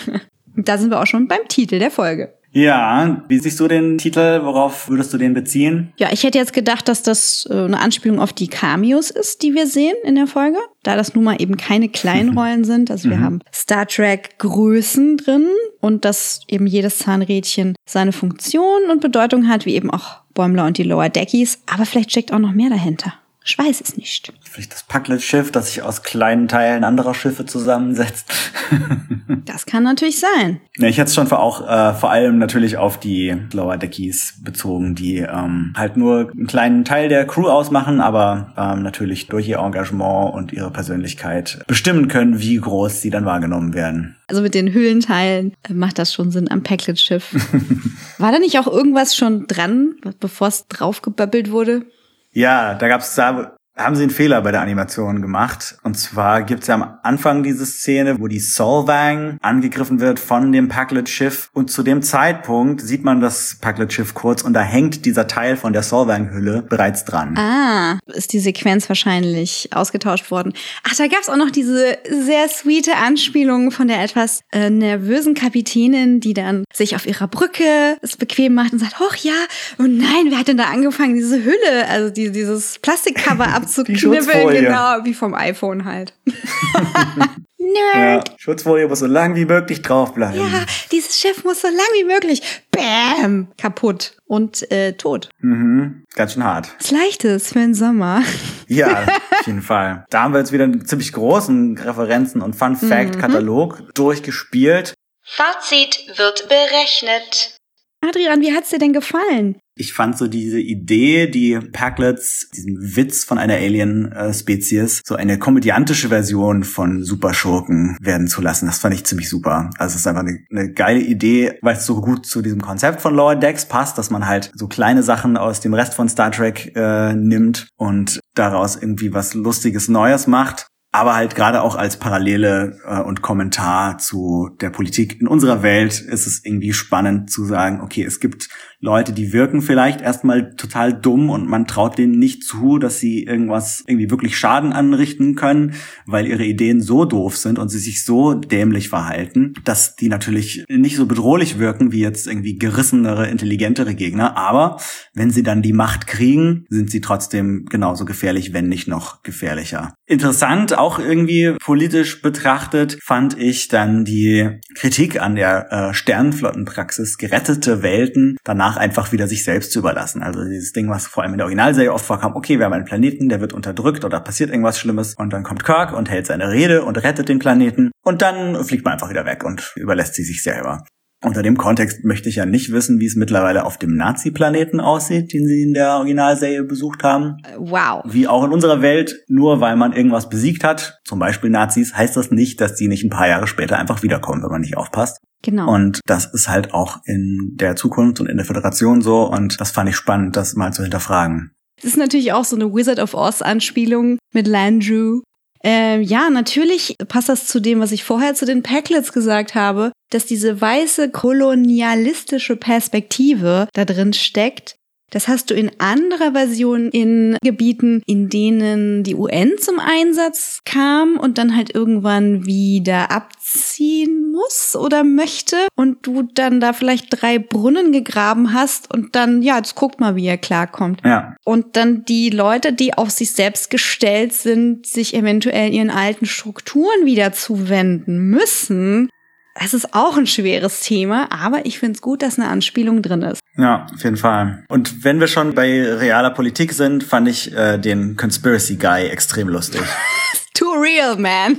da 0.55 0.77
sind 0.77 0.91
wir 0.91 1.01
auch 1.01 1.07
schon 1.07 1.27
beim 1.27 1.47
Titel 1.47 1.79
der 1.79 1.89
Folge. 1.89 2.31
Ja, 2.51 3.23
wie 3.27 3.37
siehst 3.37 3.59
du 3.59 3.67
den 3.67 3.97
Titel? 3.97 4.41
Worauf 4.43 4.89
würdest 4.89 5.13
du 5.13 5.17
den 5.17 5.33
beziehen? 5.33 5.93
Ja, 5.97 6.09
ich 6.11 6.23
hätte 6.23 6.37
jetzt 6.37 6.53
gedacht, 6.53 6.87
dass 6.87 7.03
das 7.03 7.47
äh, 7.49 7.53
eine 7.53 7.79
Anspielung 7.79 8.19
auf 8.19 8.33
die 8.33 8.47
Cameos 8.47 9.11
ist, 9.11 9.43
die 9.43 9.53
wir 9.53 9.67
sehen 9.67 9.95
in 10.03 10.15
der 10.15 10.27
Folge. 10.27 10.57
Da 10.83 10.95
das 10.95 11.13
nun 11.13 11.23
mal 11.23 11.39
eben 11.39 11.57
keine 11.57 11.89
kleinen 11.89 12.35
Rollen 12.37 12.63
sind. 12.63 12.89
Also 12.89 13.09
wir 13.09 13.17
mhm. 13.17 13.23
haben 13.23 13.39
Star 13.53 13.85
Trek 13.85 14.39
Größen 14.39 15.17
drin 15.17 15.47
und 15.79 16.05
dass 16.05 16.41
eben 16.47 16.65
jedes 16.65 16.99
Zahnrädchen 16.99 17.75
seine 17.85 18.11
Funktion 18.11 18.89
und 18.89 19.01
Bedeutung 19.01 19.47
hat, 19.47 19.65
wie 19.65 19.75
eben 19.75 19.91
auch 19.91 20.21
Bäumler 20.33 20.65
und 20.65 20.77
die 20.77 20.83
Lower 20.83 21.09
Deckies. 21.09 21.61
Aber 21.71 21.85
vielleicht 21.85 22.11
steckt 22.11 22.33
auch 22.33 22.39
noch 22.39 22.53
mehr 22.53 22.69
dahinter. 22.69 23.13
Ich 23.45 23.57
weiß 23.57 23.81
es 23.81 23.97
nicht. 23.97 24.31
Vielleicht 24.41 24.73
das 24.73 24.83
Packlet-Schiff, 24.83 25.51
das 25.51 25.67
sich 25.67 25.81
aus 25.81 26.03
kleinen 26.03 26.47
Teilen 26.47 26.83
anderer 26.83 27.13
Schiffe 27.13 27.45
zusammensetzt. 27.45 28.31
das 29.45 29.65
kann 29.65 29.83
natürlich 29.83 30.19
sein. 30.19 30.59
Ja, 30.77 30.87
ich 30.87 30.97
hätte 30.97 31.07
es 31.07 31.15
schon 31.15 31.31
auch 31.31 31.67
äh, 31.67 31.93
vor 31.93 32.11
allem 32.11 32.37
natürlich 32.37 32.77
auf 32.77 32.99
die 32.99 33.35
Lower 33.53 33.77
Deckies 33.77 34.35
bezogen, 34.43 34.93
die 34.93 35.19
ähm, 35.19 35.73
halt 35.75 35.95
nur 35.95 36.31
einen 36.31 36.47
kleinen 36.47 36.85
Teil 36.85 37.09
der 37.09 37.25
Crew 37.25 37.47
ausmachen, 37.47 38.01
aber 38.01 38.53
ähm, 38.57 38.83
natürlich 38.83 39.27
durch 39.27 39.47
ihr 39.47 39.59
Engagement 39.59 40.33
und 40.33 40.51
ihre 40.51 40.71
Persönlichkeit 40.71 41.59
bestimmen 41.65 42.07
können, 42.07 42.39
wie 42.39 42.57
groß 42.57 43.01
sie 43.01 43.09
dann 43.09 43.25
wahrgenommen 43.25 43.73
werden. 43.73 44.17
Also 44.27 44.41
mit 44.41 44.53
den 44.53 44.73
Hüllenteilen 44.73 45.53
äh, 45.67 45.73
macht 45.73 45.97
das 45.97 46.13
schon 46.13 46.31
Sinn 46.31 46.51
am 46.51 46.61
Packlet-Schiff. 46.61 47.33
War 48.19 48.31
da 48.31 48.39
nicht 48.39 48.59
auch 48.59 48.67
irgendwas 48.67 49.15
schon 49.15 49.47
dran, 49.47 49.95
bevor 50.19 50.49
es 50.49 50.67
draufgeböppelt 50.67 51.51
wurde? 51.51 51.85
Ja, 52.33 52.73
da 52.75 52.87
gab's 52.87 53.15
da 53.15 53.58
haben 53.79 53.95
sie 53.95 54.03
einen 54.03 54.11
Fehler 54.11 54.41
bei 54.41 54.51
der 54.51 54.61
Animation 54.61 55.21
gemacht. 55.21 55.77
Und 55.83 55.95
zwar 55.95 56.43
gibt's 56.43 56.67
ja 56.67 56.75
am 56.75 56.97
Anfang 57.03 57.43
diese 57.43 57.65
Szene, 57.65 58.19
wo 58.19 58.27
die 58.27 58.39
Solvang 58.39 59.37
angegriffen 59.41 59.99
wird 59.99 60.19
von 60.19 60.51
dem 60.51 60.67
Packlet-Schiff. 60.67 61.49
Und 61.53 61.71
zu 61.71 61.81
dem 61.81 62.01
Zeitpunkt 62.01 62.81
sieht 62.81 63.03
man 63.03 63.21
das 63.21 63.57
Packlet-Schiff 63.61 64.13
kurz 64.13 64.41
und 64.41 64.53
da 64.53 64.61
hängt 64.61 65.05
dieser 65.05 65.27
Teil 65.27 65.55
von 65.55 65.71
der 65.73 65.83
Solvang-Hülle 65.83 66.61
bereits 66.63 67.05
dran. 67.05 67.37
Ah, 67.37 67.99
ist 68.07 68.33
die 68.33 68.39
Sequenz 68.39 68.89
wahrscheinlich 68.89 69.69
ausgetauscht 69.73 70.29
worden. 70.29 70.53
Ach, 70.83 70.95
da 70.95 71.07
gab's 71.07 71.29
auch 71.29 71.37
noch 71.37 71.51
diese 71.51 71.97
sehr 72.09 72.49
sweete 72.49 72.95
Anspielung 72.97 73.71
von 73.71 73.87
der 73.87 74.03
etwas 74.03 74.41
äh, 74.51 74.69
nervösen 74.69 75.35
Kapitänin, 75.35 76.19
die 76.19 76.33
dann 76.33 76.65
sich 76.73 76.95
auf 76.95 77.05
ihrer 77.05 77.27
Brücke 77.27 77.97
es 78.01 78.17
bequem 78.17 78.53
macht 78.53 78.73
und 78.73 78.79
sagt, 78.79 78.99
hoch 78.99 79.15
ja, 79.15 79.33
und 79.77 79.97
nein, 79.97 80.25
wer 80.29 80.39
hat 80.39 80.47
denn 80.49 80.57
da 80.57 80.65
angefangen, 80.65 81.15
diese 81.15 81.43
Hülle, 81.43 81.87
also 81.87 82.09
die, 82.09 82.31
dieses 82.31 82.79
Plastikcover 82.79 83.47
ab 83.53 83.68
zu 83.73 83.83
knibbeln, 83.83 84.49
genau, 84.49 84.97
wie 85.03 85.13
vom 85.13 85.33
iPhone 85.33 85.85
halt. 85.85 86.13
Nerd. 87.59 88.29
Ja, 88.29 88.35
Schutzfolie 88.37 88.87
muss 88.87 88.99
so 88.99 89.05
lang 89.05 89.35
wie 89.35 89.45
möglich 89.45 89.81
draufbleiben. 89.81 90.39
Ja, 90.39 90.65
dieses 90.91 91.19
Schiff 91.19 91.43
muss 91.43 91.61
so 91.61 91.67
lang 91.67 91.87
wie 91.99 92.05
möglich. 92.05 92.41
Bäm! 92.71 93.49
Kaputt 93.57 94.17
und 94.25 94.71
äh, 94.71 94.93
tot. 94.93 95.29
Mhm, 95.39 96.05
ganz 96.15 96.33
schön 96.33 96.43
hart. 96.43 96.69
Was 96.79 96.91
Leichtes 96.91 97.49
für 97.49 97.59
den 97.59 97.73
Sommer. 97.73 98.23
Ja, 98.71 99.07
auf 99.31 99.47
jeden 99.47 99.63
Fall. 99.63 100.05
Da 100.11 100.21
haben 100.21 100.31
wir 100.31 100.37
jetzt 100.37 100.51
wieder 100.51 100.65
einen 100.65 100.85
ziemlich 100.85 101.11
großen 101.11 101.75
Referenzen- 101.79 102.43
und 102.43 102.55
Fun-Fact-Katalog 102.55 103.79
mhm. 103.79 103.87
durchgespielt. 103.95 104.93
Fazit 105.23 106.05
wird 106.17 106.47
berechnet. 106.49 107.58
Adrian, 108.01 108.41
wie 108.41 108.53
hat's 108.53 108.69
dir 108.69 108.79
denn 108.79 108.93
gefallen? 108.93 109.57
Ich 109.75 109.93
fand 109.93 110.17
so 110.17 110.27
diese 110.27 110.59
Idee, 110.59 111.27
die 111.27 111.59
Packlets, 111.59 112.49
diesen 112.49 112.95
Witz 112.95 113.23
von 113.23 113.37
einer 113.37 113.55
Alien-Spezies, 113.55 115.01
so 115.05 115.15
eine 115.15 115.37
komödiantische 115.37 116.09
Version 116.09 116.63
von 116.63 117.03
Superschurken 117.03 117.97
werden 118.01 118.27
zu 118.27 118.41
lassen. 118.41 118.65
Das 118.65 118.79
fand 118.79 118.93
ich 118.93 119.05
ziemlich 119.05 119.29
super. 119.29 119.69
Also 119.77 119.93
es 119.93 120.01
ist 120.01 120.07
einfach 120.07 120.21
eine, 120.21 120.39
eine 120.51 120.71
geile 120.73 120.99
Idee, 120.99 121.59
weil 121.61 121.75
es 121.75 121.85
so 121.85 122.01
gut 122.01 122.25
zu 122.25 122.41
diesem 122.41 122.61
Konzept 122.61 123.01
von 123.01 123.15
Lower 123.15 123.35
Decks 123.35 123.67
passt, 123.67 123.97
dass 123.97 124.09
man 124.09 124.27
halt 124.27 124.51
so 124.53 124.67
kleine 124.67 125.03
Sachen 125.03 125.37
aus 125.37 125.59
dem 125.59 125.73
Rest 125.73 125.93
von 125.93 126.09
Star 126.09 126.31
Trek 126.31 126.73
äh, 126.75 127.13
nimmt 127.13 127.69
und 127.77 128.19
daraus 128.33 128.75
irgendwie 128.75 129.13
was 129.13 129.33
Lustiges 129.33 129.87
Neues 129.87 130.27
macht 130.27 130.68
aber 130.91 131.15
halt 131.15 131.35
gerade 131.35 131.61
auch 131.61 131.75
als 131.75 131.97
Parallele 131.97 132.79
äh, 132.85 132.99
und 133.01 133.21
Kommentar 133.21 133.99
zu 133.99 134.49
der 134.59 134.71
Politik 134.71 135.21
in 135.21 135.27
unserer 135.27 135.61
Welt 135.61 135.99
ist 135.99 136.25
es 136.25 136.43
irgendwie 136.43 136.73
spannend 136.73 137.31
zu 137.31 137.45
sagen, 137.45 137.81
okay, 137.81 138.03
es 138.03 138.19
gibt 138.19 138.49
Leute, 138.81 139.11
die 139.11 139.33
wirken 139.33 139.61
vielleicht 139.61 139.99
erstmal 139.99 140.55
total 140.55 140.93
dumm 140.93 141.29
und 141.29 141.49
man 141.49 141.67
traut 141.67 141.97
denen 141.97 142.17
nicht 142.17 142.45
zu, 142.45 142.77
dass 142.77 142.97
sie 142.97 143.23
irgendwas 143.23 143.83
irgendwie 143.87 144.09
wirklich 144.09 144.37
Schaden 144.37 144.71
anrichten 144.71 145.35
können, 145.35 145.73
weil 146.05 146.25
ihre 146.25 146.45
Ideen 146.45 146.79
so 146.79 147.03
doof 147.03 147.35
sind 147.35 147.59
und 147.59 147.67
sie 147.67 147.79
sich 147.79 148.05
so 148.05 148.35
dämlich 148.35 148.87
verhalten, 148.87 149.53
dass 149.65 149.97
die 149.97 150.07
natürlich 150.07 150.63
nicht 150.69 150.95
so 150.95 151.07
bedrohlich 151.07 151.59
wirken 151.59 151.91
wie 151.91 151.99
jetzt 151.99 152.25
irgendwie 152.25 152.57
gerissenere, 152.57 153.27
intelligentere 153.27 153.95
Gegner. 153.95 154.37
Aber 154.37 154.77
wenn 155.13 155.29
sie 155.29 155.43
dann 155.43 155.61
die 155.61 155.73
Macht 155.73 156.07
kriegen, 156.07 156.65
sind 156.69 156.89
sie 156.89 157.01
trotzdem 157.01 157.65
genauso 157.69 158.05
gefährlich, 158.05 158.53
wenn 158.53 158.69
nicht 158.69 158.87
noch 158.87 159.23
gefährlicher. 159.23 159.93
Interessant, 160.05 160.77
auch 160.77 160.99
irgendwie 160.99 161.53
politisch 161.61 162.21
betrachtet, 162.21 162.97
fand 163.03 163.37
ich 163.37 163.67
dann 163.67 164.05
die 164.05 164.61
Kritik 164.73 165.21
an 165.21 165.35
der 165.35 165.71
äh, 165.71 165.93
Sternenflottenpraxis 165.93 167.17
gerettete 167.17 167.83
Welten 167.83 168.37
danach 168.43 168.68
danach 168.69 168.77
einfach 168.77 169.11
wieder 169.11 169.27
sich 169.27 169.43
selbst 169.43 169.71
zu 169.71 169.79
überlassen. 169.79 170.21
Also 170.21 170.43
dieses 170.43 170.73
Ding, 170.73 170.89
was 170.89 171.07
vor 171.07 171.23
allem 171.23 171.33
in 171.33 171.37
der 171.37 171.45
Originalserie 171.45 171.93
oft 171.93 172.05
vorkam, 172.05 172.35
okay, 172.35 172.59
wir 172.59 172.65
haben 172.65 172.73
einen 172.73 172.85
Planeten, 172.85 173.29
der 173.29 173.41
wird 173.41 173.53
unterdrückt 173.53 174.05
oder 174.05 174.19
passiert 174.19 174.49
irgendwas 174.49 174.79
Schlimmes 174.79 175.15
und 175.15 175.33
dann 175.33 175.43
kommt 175.43 175.63
Kirk 175.63 175.93
und 175.93 176.09
hält 176.09 176.27
seine 176.27 176.51
Rede 176.51 176.83
und 176.83 176.97
rettet 176.97 177.29
den 177.29 177.39
Planeten 177.39 177.91
und 178.03 178.21
dann 178.21 178.63
fliegt 178.63 178.85
man 178.85 178.93
einfach 178.93 179.09
wieder 179.09 179.25
weg 179.25 179.43
und 179.43 179.73
überlässt 179.75 180.15
sie 180.15 180.23
sich 180.23 180.43
selber. 180.43 180.83
Unter 181.21 181.43
dem 181.43 181.57
Kontext 181.57 182.05
möchte 182.05 182.29
ich 182.29 182.37
ja 182.37 182.45
nicht 182.45 182.71
wissen, 182.71 183.01
wie 183.01 183.05
es 183.05 183.17
mittlerweile 183.17 183.65
auf 183.65 183.77
dem 183.77 183.97
Nazi-Planeten 183.97 184.79
aussieht, 184.79 185.33
den 185.33 185.45
sie 185.47 185.63
in 185.63 185.73
der 185.73 185.95
Originalserie 185.95 186.63
besucht 186.63 187.03
haben. 187.03 187.35
Wow. 187.57 188.03
Wie 188.05 188.25
auch 188.25 188.45
in 188.45 188.51
unserer 188.51 188.81
Welt, 188.81 189.17
nur 189.27 189.59
weil 189.59 189.75
man 189.75 189.91
irgendwas 189.91 190.29
besiegt 190.29 190.63
hat, 190.63 191.01
zum 191.03 191.19
Beispiel 191.19 191.49
Nazis, 191.49 191.93
heißt 191.93 192.15
das 192.15 192.31
nicht, 192.31 192.61
dass 192.61 192.75
die 192.75 192.87
nicht 192.87 193.03
ein 193.03 193.09
paar 193.09 193.27
Jahre 193.27 193.47
später 193.47 193.77
einfach 193.77 194.01
wiederkommen, 194.01 194.41
wenn 194.43 194.51
man 194.51 194.61
nicht 194.61 194.77
aufpasst. 194.77 195.19
Genau. 195.41 195.73
Und 195.73 196.01
das 196.05 196.25
ist 196.33 196.49
halt 196.49 196.73
auch 196.73 196.99
in 197.05 197.53
der 197.55 197.75
Zukunft 197.75 198.19
und 198.19 198.27
in 198.27 198.37
der 198.37 198.45
Föderation 198.45 199.01
so. 199.01 199.23
Und 199.23 199.59
das 199.61 199.71
fand 199.71 199.89
ich 199.89 199.95
spannend, 199.95 200.35
das 200.35 200.55
mal 200.55 200.73
zu 200.73 200.83
hinterfragen. 200.83 201.51
Das 201.77 201.85
ist 201.85 201.97
natürlich 201.97 202.33
auch 202.33 202.43
so 202.43 202.55
eine 202.55 202.73
Wizard 202.73 202.99
of 202.99 203.13
Oz 203.13 203.41
Anspielung 203.41 204.17
mit 204.33 204.47
Landrew. 204.47 205.21
Ähm, 205.63 206.01
ja, 206.01 206.29
natürlich 206.29 206.95
passt 207.07 207.29
das 207.29 207.45
zu 207.45 207.59
dem, 207.59 207.79
was 207.79 207.91
ich 207.91 208.03
vorher 208.03 208.33
zu 208.33 208.45
den 208.45 208.63
Packlets 208.63 209.11
gesagt 209.11 209.55
habe, 209.55 209.91
dass 210.09 210.25
diese 210.25 210.59
weiße 210.59 211.09
kolonialistische 211.09 212.55
Perspektive 212.55 213.67
da 213.73 213.85
drin 213.85 214.13
steckt. 214.13 214.75
Das 215.09 215.27
hast 215.27 215.49
du 215.49 215.53
in 215.53 215.71
anderer 215.79 216.31
Version 216.33 216.89
in 216.89 217.37
Gebieten, 217.41 218.01
in 218.05 218.29
denen 218.29 219.03
die 219.03 219.15
UN 219.15 219.57
zum 219.57 219.79
Einsatz 219.79 220.61
kam 220.65 221.17
und 221.17 221.37
dann 221.37 221.55
halt 221.55 221.73
irgendwann 221.73 222.45
wieder 222.45 223.11
abziehen 223.11 224.31
muss 224.31 224.75
oder 224.75 225.03
möchte 225.03 225.55
und 225.75 226.05
du 226.05 226.23
dann 226.23 226.59
da 226.59 226.73
vielleicht 226.73 227.07
drei 227.09 227.39
Brunnen 227.39 227.91
gegraben 227.91 228.53
hast 228.53 228.93
und 228.93 229.15
dann, 229.15 229.41
ja, 229.41 229.57
jetzt 229.57 229.75
guckt 229.75 229.99
mal, 229.99 230.15
wie 230.15 230.27
er 230.27 230.37
klarkommt. 230.37 231.01
Ja. 231.03 231.35
Und 231.43 231.75
dann 231.75 232.05
die 232.05 232.29
Leute, 232.29 232.73
die 232.73 232.93
auf 232.93 233.09
sich 233.09 233.31
selbst 233.31 233.69
gestellt 233.69 234.33
sind, 234.33 234.85
sich 234.85 235.13
eventuell 235.13 235.73
ihren 235.73 235.89
alten 235.89 236.25
Strukturen 236.25 237.05
wieder 237.05 237.33
zuwenden 237.33 238.29
müssen. 238.29 239.09
Das 239.55 239.73
ist 239.73 239.93
auch 239.93 240.17
ein 240.17 240.27
schweres 240.27 240.81
Thema, 240.81 241.27
aber 241.31 241.65
ich 241.65 241.79
finde 241.79 241.95
es 241.95 242.01
gut, 242.01 242.21
dass 242.21 242.39
eine 242.39 242.47
Anspielung 242.47 243.01
drin 243.01 243.21
ist. 243.23 243.41
Ja, 243.57 243.87
auf 243.93 244.03
jeden 244.03 244.17
Fall. 244.17 244.63
Und 244.69 245.03
wenn 245.03 245.19
wir 245.19 245.27
schon 245.27 245.53
bei 245.53 245.93
realer 245.93 246.31
Politik 246.31 246.73
sind, 246.73 247.03
fand 247.03 247.27
ich 247.27 247.53
äh, 247.53 247.77
den 247.77 248.15
Conspiracy 248.15 248.77
Guy 248.77 249.07
extrem 249.07 249.49
lustig. 249.49 249.81
Too 250.59 250.73
real, 250.73 251.15
man. 251.15 251.57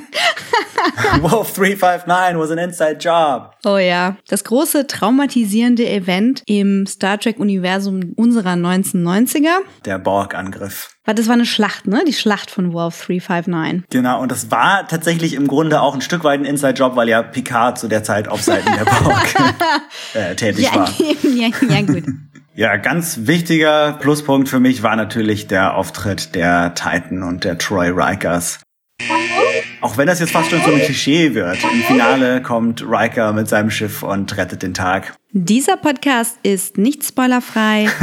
Wolf 1.22 1.54
359 1.54 2.38
was 2.38 2.50
an 2.50 2.58
inside 2.58 2.98
job. 3.00 3.54
Oh 3.64 3.78
ja, 3.78 4.16
das 4.28 4.44
große 4.44 4.88
traumatisierende 4.88 5.88
Event 5.88 6.42
im 6.44 6.84
Star 6.86 7.18
Trek-Universum 7.18 8.12
unserer 8.16 8.52
1990er. 8.52 9.60
Der 9.86 9.98
Borg-Angriff. 9.98 10.90
Das 11.06 11.28
war 11.28 11.32
eine 11.32 11.46
Schlacht, 11.46 11.86
ne? 11.86 12.04
Die 12.06 12.12
Schlacht 12.12 12.50
von 12.50 12.74
Wolf 12.74 13.06
359. 13.06 13.88
Genau, 13.88 14.20
und 14.20 14.30
das 14.30 14.50
war 14.50 14.86
tatsächlich 14.86 15.32
im 15.32 15.46
Grunde 15.46 15.80
auch 15.80 15.94
ein 15.94 16.02
Stück 16.02 16.22
weit 16.22 16.40
ein 16.40 16.44
Inside-Job, 16.44 16.94
weil 16.94 17.08
ja 17.08 17.22
Picard 17.22 17.78
zu 17.78 17.88
der 17.88 18.04
Zeit 18.04 18.28
auf 18.28 18.42
Seiten 18.42 18.70
der 18.70 18.84
Borg 18.84 19.34
äh, 20.12 20.34
tätig 20.34 20.66
Ja, 20.66 20.74
war. 20.74 20.90
ja, 21.22 21.48
ja, 21.70 21.80
gut. 21.80 22.04
Ja, 22.54 22.76
ganz 22.76 23.20
wichtiger 23.22 23.94
Pluspunkt 23.94 24.50
für 24.50 24.60
mich 24.60 24.82
war 24.82 24.94
natürlich 24.94 25.46
der 25.46 25.74
Auftritt 25.74 26.34
der 26.34 26.74
Titan 26.74 27.22
und 27.22 27.44
der 27.44 27.56
Troy 27.56 27.88
Rikers. 27.88 28.60
Auch 29.80 29.96
wenn 29.96 30.06
das 30.06 30.20
jetzt 30.20 30.32
fast 30.32 30.50
schon 30.50 30.62
so 30.62 30.70
ein 30.70 30.80
Klischee 30.80 31.34
wird. 31.34 31.58
Im 31.64 31.82
Finale 31.82 32.42
kommt 32.42 32.82
Riker 32.82 33.32
mit 33.32 33.48
seinem 33.48 33.70
Schiff 33.70 34.02
und 34.02 34.36
rettet 34.36 34.62
den 34.62 34.74
Tag. 34.74 35.19
Dieser 35.32 35.76
Podcast 35.76 36.40
ist 36.42 36.76
nicht 36.76 37.04
spoilerfrei. 37.04 37.88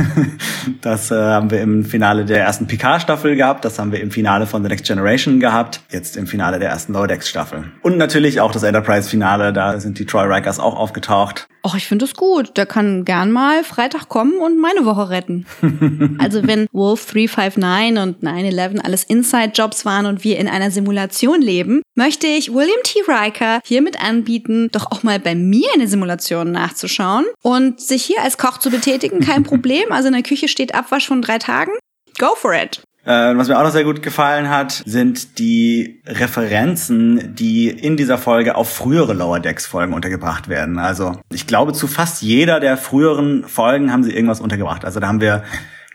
Das 0.82 1.12
äh, 1.12 1.16
haben 1.16 1.50
wir 1.50 1.62
im 1.62 1.86
Finale 1.86 2.26
der 2.26 2.42
ersten 2.42 2.68
Picard-Staffel 2.68 3.38
gehabt. 3.38 3.64
Das 3.64 3.80
haben 3.80 3.94
wir 3.94 4.02
im 4.02 4.12
Finale 4.12 4.46
von 4.46 4.64
The 4.64 4.68
Next 4.68 4.86
Generation 4.86 5.40
gehabt. 5.40 5.80
Jetzt 5.90 6.18
im 6.18 6.28
Finale 6.28 6.60
der 6.60 6.70
ersten 6.70 6.92
Lower 6.92 7.08
Decks-Staffel. 7.08 7.72
Und 7.84 7.98
natürlich 7.98 8.42
auch 8.42 8.52
das 8.52 8.64
Enterprise-Finale. 8.64 9.54
Da 9.54 9.80
sind 9.80 9.98
die 9.98 10.06
Troy 10.06 10.26
Rikers 10.26 10.60
auch 10.60 10.76
aufgetaucht. 10.76 11.48
Och, 11.66 11.76
ich 11.76 11.88
finde 11.88 12.04
es 12.04 12.16
gut. 12.16 12.58
Der 12.58 12.66
kann 12.66 13.06
gern 13.06 13.32
mal 13.32 13.64
Freitag 13.64 14.10
kommen 14.10 14.34
und 14.40 14.60
meine 14.60 14.86
Woche 14.86 15.10
retten. 15.10 15.46
also 16.20 16.46
wenn 16.46 16.68
Wolf 16.74 17.06
359 17.12 17.98
und 17.98 18.24
9-11 18.24 18.82
alles 18.84 19.06
Inside-Jobs 19.06 19.86
waren 19.86 20.06
und 20.06 20.26
wir 20.26 20.38
in 20.38 20.50
einer 20.50 20.70
Simulation 20.70 21.42
leben, 21.42 21.82
möchte 21.96 22.28
ich 22.28 22.54
William 22.54 22.84
T. 22.84 23.00
Riker 23.08 23.62
hiermit 23.64 24.04
anbieten, 24.04 24.68
doch 24.74 24.92
auch 24.92 25.04
mal 25.04 25.20
bei 25.20 25.34
mir 25.34 25.68
eine 25.74 25.88
Simulation 25.88 26.52
nachzuschauen 26.52 27.17
und 27.42 27.82
sich 27.82 28.04
hier 28.04 28.22
als 28.22 28.38
Koch 28.38 28.58
zu 28.58 28.70
betätigen. 28.70 29.20
Kein 29.20 29.44
Problem. 29.46 29.92
Also 29.92 30.08
in 30.08 30.14
der 30.14 30.24
Küche 30.24 30.48
steht 30.48 30.76
Abwasch 30.76 31.08
von 31.08 31.22
drei 31.22 31.38
Tagen. 31.38 31.72
Go 32.18 32.36
for 32.36 32.54
it. 32.54 32.82
Äh, 33.08 33.38
was 33.38 33.48
mir 33.48 33.58
auch 33.58 33.64
noch 33.64 33.72
sehr 33.72 33.86
gut 33.86 34.04
gefallen 34.04 34.50
hat, 34.50 34.84
sind 34.86 35.40
die 35.40 36.02
Referenzen, 36.06 37.36
die 37.36 37.70
in 37.70 37.96
dieser 37.96 38.18
Folge 38.18 38.56
auf 38.56 38.70
frühere 38.70 39.14
Lower 39.14 39.40
Decks 39.40 39.66
Folgen 39.66 39.94
untergebracht 39.94 40.50
werden. 40.50 40.78
Also 40.78 41.18
ich 41.32 41.48
glaube, 41.48 41.72
zu 41.72 41.88
fast 41.88 42.22
jeder 42.22 42.60
der 42.60 42.76
früheren 42.76 43.46
Folgen 43.46 43.94
haben 43.94 44.04
sie 44.04 44.14
irgendwas 44.14 44.42
untergebracht. 44.42 44.84
Also 44.84 45.00
da 45.00 45.08
haben 45.08 45.22
wir 45.22 45.44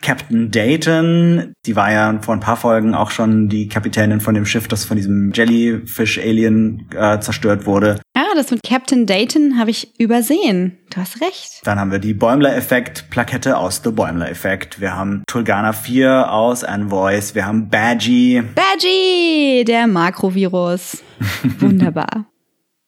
Captain 0.03 0.51
Dayton, 0.51 1.53
die 1.65 1.75
war 1.75 1.91
ja 1.91 2.19
vor 2.21 2.35
ein 2.35 2.41
paar 2.41 2.57
Folgen 2.57 2.93
auch 2.93 3.09
schon 3.09 3.47
die 3.47 3.69
Kapitänin 3.69 4.19
von 4.19 4.35
dem 4.35 4.45
Schiff, 4.45 4.67
das 4.67 4.83
von 4.83 4.97
diesem 4.97 5.31
Jellyfish-Alien 5.31 6.89
äh, 6.93 7.19
zerstört 7.19 7.65
wurde. 7.65 8.01
Ah, 8.13 8.35
das 8.35 8.51
mit 8.51 8.61
Captain 8.63 9.05
Dayton 9.05 9.57
habe 9.57 9.71
ich 9.71 9.97
übersehen. 9.99 10.77
Du 10.93 10.97
hast 10.97 11.21
recht. 11.21 11.61
Dann 11.63 11.79
haben 11.79 11.91
wir 11.91 11.99
die 11.99 12.13
Bäumler-Effekt-Plakette 12.13 13.57
aus 13.57 13.81
The 13.83 13.91
Bäumler-Effekt. 13.91 14.81
Wir 14.81 14.95
haben 14.95 15.23
Tulgana 15.25 15.71
4 15.71 16.31
aus 16.31 16.63
Envoys. 16.63 17.33
Wir 17.33 17.45
haben 17.45 17.69
Badgie. 17.69 18.43
Badgie, 18.53 19.63
der 19.65 19.87
Makrovirus. 19.87 21.01
Wunderbar. 21.59 22.25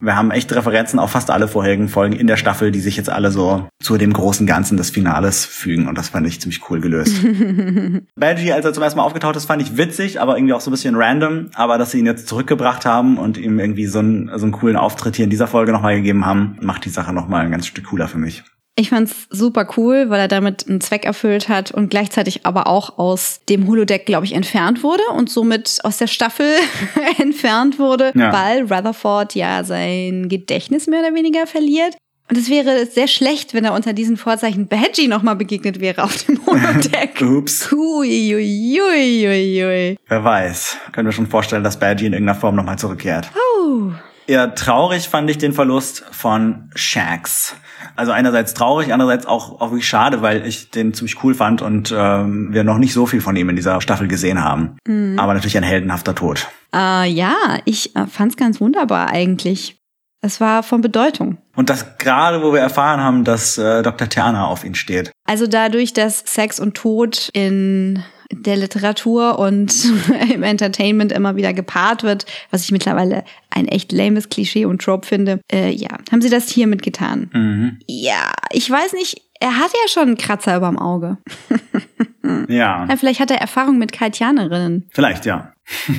Wir 0.05 0.15
haben 0.15 0.29
echt 0.29 0.53
Referenzen 0.53 0.99
auf 0.99 1.09
fast 1.09 1.31
alle 1.31 1.47
vorherigen 1.47 1.89
Folgen 1.89 2.13
in 2.13 2.27
der 2.27 2.37
Staffel, 2.37 2.69
die 2.69 2.79
sich 2.79 2.95
jetzt 2.95 3.09
alle 3.09 3.31
so 3.31 3.67
zu 3.81 3.97
dem 3.97 4.13
großen 4.13 4.45
Ganzen 4.45 4.77
des 4.77 4.91
Finales 4.91 5.45
fügen. 5.45 5.87
Und 5.87 5.97
das 5.97 6.09
fand 6.09 6.27
ich 6.27 6.39
ziemlich 6.39 6.69
cool 6.69 6.79
gelöst. 6.79 7.15
Badgie, 8.15 8.53
als 8.53 8.65
er 8.65 8.73
zum 8.73 8.83
ersten 8.83 8.97
Mal 8.97 9.03
aufgetaucht 9.03 9.35
ist, 9.35 9.45
fand 9.45 9.63
ich 9.63 9.77
witzig, 9.77 10.21
aber 10.21 10.37
irgendwie 10.37 10.53
auch 10.53 10.61
so 10.61 10.69
ein 10.69 10.73
bisschen 10.73 10.95
random. 10.95 11.49
Aber 11.55 11.79
dass 11.79 11.89
sie 11.89 11.97
ihn 11.97 12.05
jetzt 12.05 12.27
zurückgebracht 12.27 12.85
haben 12.85 13.17
und 13.17 13.39
ihm 13.39 13.57
irgendwie 13.57 13.87
so 13.87 13.97
einen, 13.97 14.29
so 14.37 14.45
einen 14.45 14.51
coolen 14.51 14.77
Auftritt 14.77 15.15
hier 15.15 15.23
in 15.23 15.31
dieser 15.31 15.47
Folge 15.47 15.71
nochmal 15.71 15.95
gegeben 15.95 16.23
haben, 16.23 16.57
macht 16.61 16.85
die 16.85 16.89
Sache 16.89 17.11
nochmal 17.11 17.43
ein 17.43 17.51
ganz 17.51 17.65
Stück 17.65 17.85
cooler 17.85 18.07
für 18.07 18.19
mich. 18.19 18.43
Ich 18.77 18.89
fand's 18.89 19.27
super 19.29 19.65
cool, 19.77 20.09
weil 20.09 20.19
er 20.19 20.27
damit 20.27 20.67
einen 20.67 20.81
Zweck 20.81 21.05
erfüllt 21.05 21.47
hat 21.47 21.71
und 21.71 21.87
gleichzeitig 21.89 22.45
aber 22.45 22.67
auch 22.67 22.97
aus 22.97 23.39
dem 23.47 23.67
Holodeck, 23.67 24.05
glaube 24.05 24.25
ich, 24.25 24.33
entfernt 24.33 24.83
wurde 24.83 25.03
und 25.15 25.29
somit 25.29 25.79
aus 25.83 25.95
der 25.97 26.07
Staffel 26.07 26.45
entfernt 27.17 27.79
wurde, 27.79 28.11
Ja. 28.15 28.33
weil 28.33 28.63
Rutherford 28.63 29.33
ja 29.33 29.63
sein 29.63 30.27
Gedächtnis 30.27 30.87
mehr 30.87 30.99
oder 30.99 31.15
weniger 31.15 31.47
verliert. 31.47 31.95
Und 32.27 32.37
es 32.37 32.49
wäre 32.49 32.85
sehr 32.87 33.07
schlecht, 33.07 33.53
wenn 33.53 33.63
er 33.65 33.73
unter 33.73 33.93
diesen 33.93 34.17
Vorzeichen 34.17 34.67
Badgie 34.67 35.07
nochmal 35.07 35.35
begegnet 35.37 35.79
wäre 35.79 36.03
auf 36.03 36.23
dem 36.25 36.41
Holodeck. 36.45 37.21
Ups. 37.21 37.71
Uiuiuiui. 37.71 38.35
Wer 40.07 40.23
weiß. 40.23 40.77
Können 40.91 41.07
wir 41.07 41.11
schon 41.13 41.27
vorstellen, 41.27 41.63
dass 41.63 41.79
Badgie 41.79 42.07
in 42.07 42.13
irgendeiner 42.13 42.37
Form 42.39 42.55
nochmal 42.55 42.77
zurückkehrt. 42.79 43.29
Oh. 43.61 43.91
Eher 44.27 44.55
traurig 44.55 45.07
fand 45.07 45.29
ich 45.29 45.37
den 45.37 45.53
Verlust 45.53 46.03
von 46.11 46.69
Shax. 46.73 47.55
Also 47.95 48.11
einerseits 48.11 48.53
traurig, 48.53 48.91
andererseits 48.91 49.25
auch, 49.25 49.61
auch 49.61 49.71
wirklich 49.71 49.87
schade, 49.87 50.21
weil 50.21 50.45
ich 50.47 50.71
den 50.71 50.93
ziemlich 50.93 51.23
cool 51.23 51.35
fand 51.35 51.61
und 51.61 51.93
ähm, 51.95 52.51
wir 52.51 52.63
noch 52.63 52.77
nicht 52.79 52.93
so 52.93 53.05
viel 53.05 53.21
von 53.21 53.35
ihm 53.35 53.49
in 53.49 53.55
dieser 53.55 53.79
Staffel 53.81 54.07
gesehen 54.07 54.43
haben. 54.43 54.77
Aber 55.17 55.33
natürlich 55.33 55.57
ein 55.57 55.63
heldenhafter 55.63 56.15
Tod. 56.15 56.47
Äh, 56.73 57.09
ja, 57.09 57.35
ich 57.65 57.95
äh, 57.95 58.07
fand's 58.07 58.35
ganz 58.35 58.59
wunderbar 58.59 59.09
eigentlich. 59.09 59.77
Es 60.21 60.41
war 60.41 60.63
von 60.63 60.81
Bedeutung. 60.81 61.37
Und 61.55 61.69
das 61.69 61.99
gerade, 61.99 62.41
wo 62.41 62.51
wir 62.51 62.59
erfahren 62.59 62.99
haben, 62.99 63.23
dass 63.23 63.59
äh, 63.59 63.83
Dr. 63.83 64.09
Terna 64.09 64.47
auf 64.47 64.63
ihn 64.63 64.73
steht. 64.73 65.11
Also 65.27 65.45
dadurch, 65.45 65.93
dass 65.93 66.23
Sex 66.25 66.59
und 66.59 66.75
Tod 66.75 67.29
in 67.33 68.03
der 68.31 68.57
Literatur 68.57 69.39
und 69.39 69.73
im 70.33 70.43
Entertainment 70.43 71.11
immer 71.11 71.35
wieder 71.35 71.53
gepaart 71.53 72.03
wird, 72.03 72.25
was 72.51 72.63
ich 72.63 72.71
mittlerweile 72.71 73.23
ein 73.49 73.67
echt 73.67 73.91
lames 73.91 74.29
Klischee 74.29 74.65
und 74.65 74.81
Trope 74.81 75.07
finde, 75.07 75.39
äh, 75.51 75.69
ja, 75.71 75.89
haben 76.11 76.21
sie 76.21 76.29
das 76.29 76.49
hiermit 76.49 76.83
getan. 76.83 77.29
Mhm. 77.33 77.79
Ja, 77.87 78.31
ich 78.51 78.69
weiß 78.69 78.93
nicht, 78.93 79.21
er 79.39 79.57
hat 79.57 79.71
ja 79.73 79.89
schon 79.89 80.03
einen 80.07 80.17
Kratzer 80.17 80.57
überm 80.57 80.77
Auge. 80.77 81.17
Ja, 82.47 82.85
Ja, 82.87 82.95
vielleicht 82.97 83.19
hat 83.19 83.31
er 83.31 83.37
Erfahrung 83.37 83.77
mit 83.77 83.91
Kaitianerinnen. 83.91 84.87
vielleicht 84.91 85.25
ja. 85.25 85.53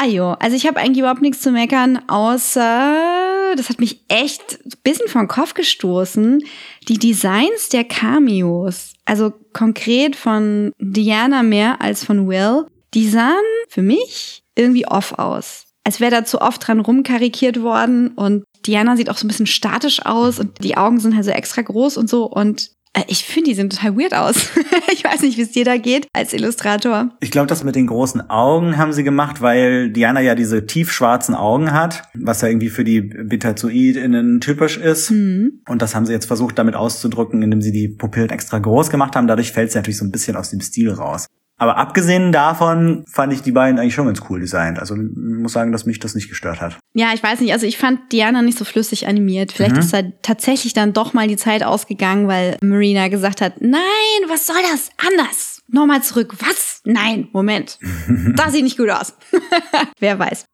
Ajo, 0.00 0.34
also 0.34 0.54
ich 0.54 0.64
habe 0.68 0.78
eigentlich 0.78 1.00
überhaupt 1.00 1.22
nichts 1.22 1.42
zu 1.42 1.50
meckern, 1.50 1.98
außer, 2.06 3.54
das 3.56 3.68
hat 3.68 3.80
mich 3.80 4.04
echt 4.06 4.60
ein 4.64 4.72
bisschen 4.84 5.08
vom 5.08 5.26
Kopf 5.26 5.54
gestoßen, 5.54 6.40
die 6.86 6.98
Designs 6.98 7.68
der 7.72 7.82
Cameos. 7.82 8.92
Also 9.06 9.32
konkret 9.52 10.14
von 10.14 10.70
Diana 10.78 11.42
mehr 11.42 11.80
als 11.80 12.04
von 12.04 12.28
Will. 12.28 12.66
Die 12.94 13.08
sahen 13.08 13.34
für 13.68 13.82
mich 13.82 14.44
irgendwie 14.54 14.86
off 14.86 15.18
aus. 15.18 15.64
Als 15.82 15.98
wäre 15.98 16.12
da 16.12 16.24
zu 16.24 16.40
oft 16.42 16.68
dran 16.68 16.78
rumkarikiert 16.78 17.60
worden 17.60 18.08
und 18.14 18.44
Diana 18.66 18.96
sieht 18.96 19.10
auch 19.10 19.16
so 19.16 19.26
ein 19.26 19.28
bisschen 19.28 19.46
statisch 19.46 20.06
aus 20.06 20.38
und 20.38 20.62
die 20.62 20.76
Augen 20.76 21.00
sind 21.00 21.16
halt 21.16 21.24
so 21.24 21.32
extra 21.32 21.62
groß 21.62 21.96
und 21.96 22.08
so 22.08 22.26
und 22.26 22.70
ich 23.06 23.24
finde, 23.24 23.50
die 23.50 23.54
sehen 23.54 23.70
total 23.70 23.96
weird 23.96 24.14
aus. 24.14 24.50
ich 24.92 25.04
weiß 25.04 25.22
nicht, 25.22 25.36
wie 25.38 25.42
es 25.42 25.52
dir 25.52 25.64
da 25.64 25.76
geht 25.76 26.08
als 26.12 26.32
Illustrator. 26.32 27.10
Ich 27.20 27.30
glaube, 27.30 27.46
das 27.46 27.64
mit 27.64 27.76
den 27.76 27.86
großen 27.86 28.30
Augen 28.30 28.76
haben 28.76 28.92
sie 28.92 29.04
gemacht, 29.04 29.40
weil 29.40 29.90
Diana 29.90 30.20
ja 30.20 30.34
diese 30.34 30.66
tiefschwarzen 30.66 31.34
Augen 31.34 31.72
hat, 31.72 32.04
was 32.14 32.40
ja 32.40 32.48
irgendwie 32.48 32.70
für 32.70 32.84
die 32.84 33.00
BetaZoid-Innen 33.00 34.40
typisch 34.40 34.76
ist. 34.76 35.10
Mhm. 35.10 35.60
Und 35.68 35.82
das 35.82 35.94
haben 35.94 36.06
sie 36.06 36.12
jetzt 36.12 36.26
versucht 36.26 36.58
damit 36.58 36.74
auszudrücken, 36.74 37.42
indem 37.42 37.62
sie 37.62 37.72
die 37.72 37.88
Pupillen 37.88 38.30
extra 38.30 38.58
groß 38.58 38.90
gemacht 38.90 39.14
haben. 39.16 39.26
Dadurch 39.26 39.52
fällt 39.52 39.72
sie 39.72 39.78
natürlich 39.78 39.98
so 39.98 40.04
ein 40.04 40.12
bisschen 40.12 40.36
aus 40.36 40.50
dem 40.50 40.60
Stil 40.60 40.90
raus. 40.90 41.26
Aber 41.60 41.76
abgesehen 41.76 42.30
davon 42.30 43.04
fand 43.12 43.32
ich 43.32 43.42
die 43.42 43.50
beiden 43.50 43.78
eigentlich 43.80 43.94
schon 43.94 44.06
ganz 44.06 44.20
cool 44.30 44.38
designt. 44.38 44.78
Also 44.78 44.94
ich 44.94 45.02
muss 45.14 45.52
sagen, 45.52 45.72
dass 45.72 45.86
mich 45.86 45.98
das 45.98 46.14
nicht 46.14 46.28
gestört 46.28 46.60
hat. 46.60 46.76
Ja, 46.94 47.08
ich 47.14 47.22
weiß 47.22 47.40
nicht. 47.40 47.52
Also 47.52 47.66
ich 47.66 47.76
fand 47.78 48.12
Diana 48.12 48.42
nicht 48.42 48.56
so 48.56 48.64
flüssig 48.64 49.08
animiert. 49.08 49.50
Vielleicht 49.52 49.74
Mhm. 49.74 49.80
ist 49.80 49.92
da 49.92 50.02
tatsächlich 50.22 50.72
dann 50.72 50.92
doch 50.92 51.14
mal 51.14 51.26
die 51.26 51.36
Zeit 51.36 51.64
ausgegangen, 51.64 52.28
weil 52.28 52.56
Marina 52.62 53.08
gesagt 53.08 53.40
hat, 53.40 53.60
nein, 53.60 53.80
was 54.28 54.46
soll 54.46 54.56
das? 54.70 54.90
Anders. 55.04 55.60
Nochmal 55.70 56.02
zurück. 56.02 56.34
Was? 56.38 56.80
Nein, 56.84 57.28
Moment. 57.32 57.78
Das 58.36 58.52
sieht 58.52 58.62
nicht 58.64 58.78
gut 58.78 58.90
aus. 58.90 59.14
Wer 59.98 60.18
weiß. 60.18 60.44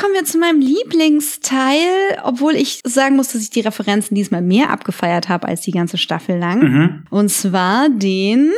Kommen 0.00 0.14
wir 0.14 0.24
zu 0.24 0.38
meinem 0.38 0.60
Lieblingsteil, 0.60 2.18
obwohl 2.22 2.54
ich 2.54 2.80
sagen 2.86 3.16
muss, 3.16 3.28
dass 3.32 3.42
ich 3.42 3.50
die 3.50 3.60
Referenzen 3.60 4.14
diesmal 4.14 4.40
mehr 4.42 4.70
abgefeiert 4.70 5.28
habe 5.28 5.48
als 5.48 5.60
die 5.62 5.72
ganze 5.72 5.98
Staffel 5.98 6.38
lang. 6.38 6.60
Mhm. 6.60 7.04
Und 7.10 7.28
zwar 7.30 7.88
den 7.90 8.52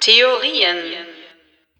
Theorien. 0.00 0.76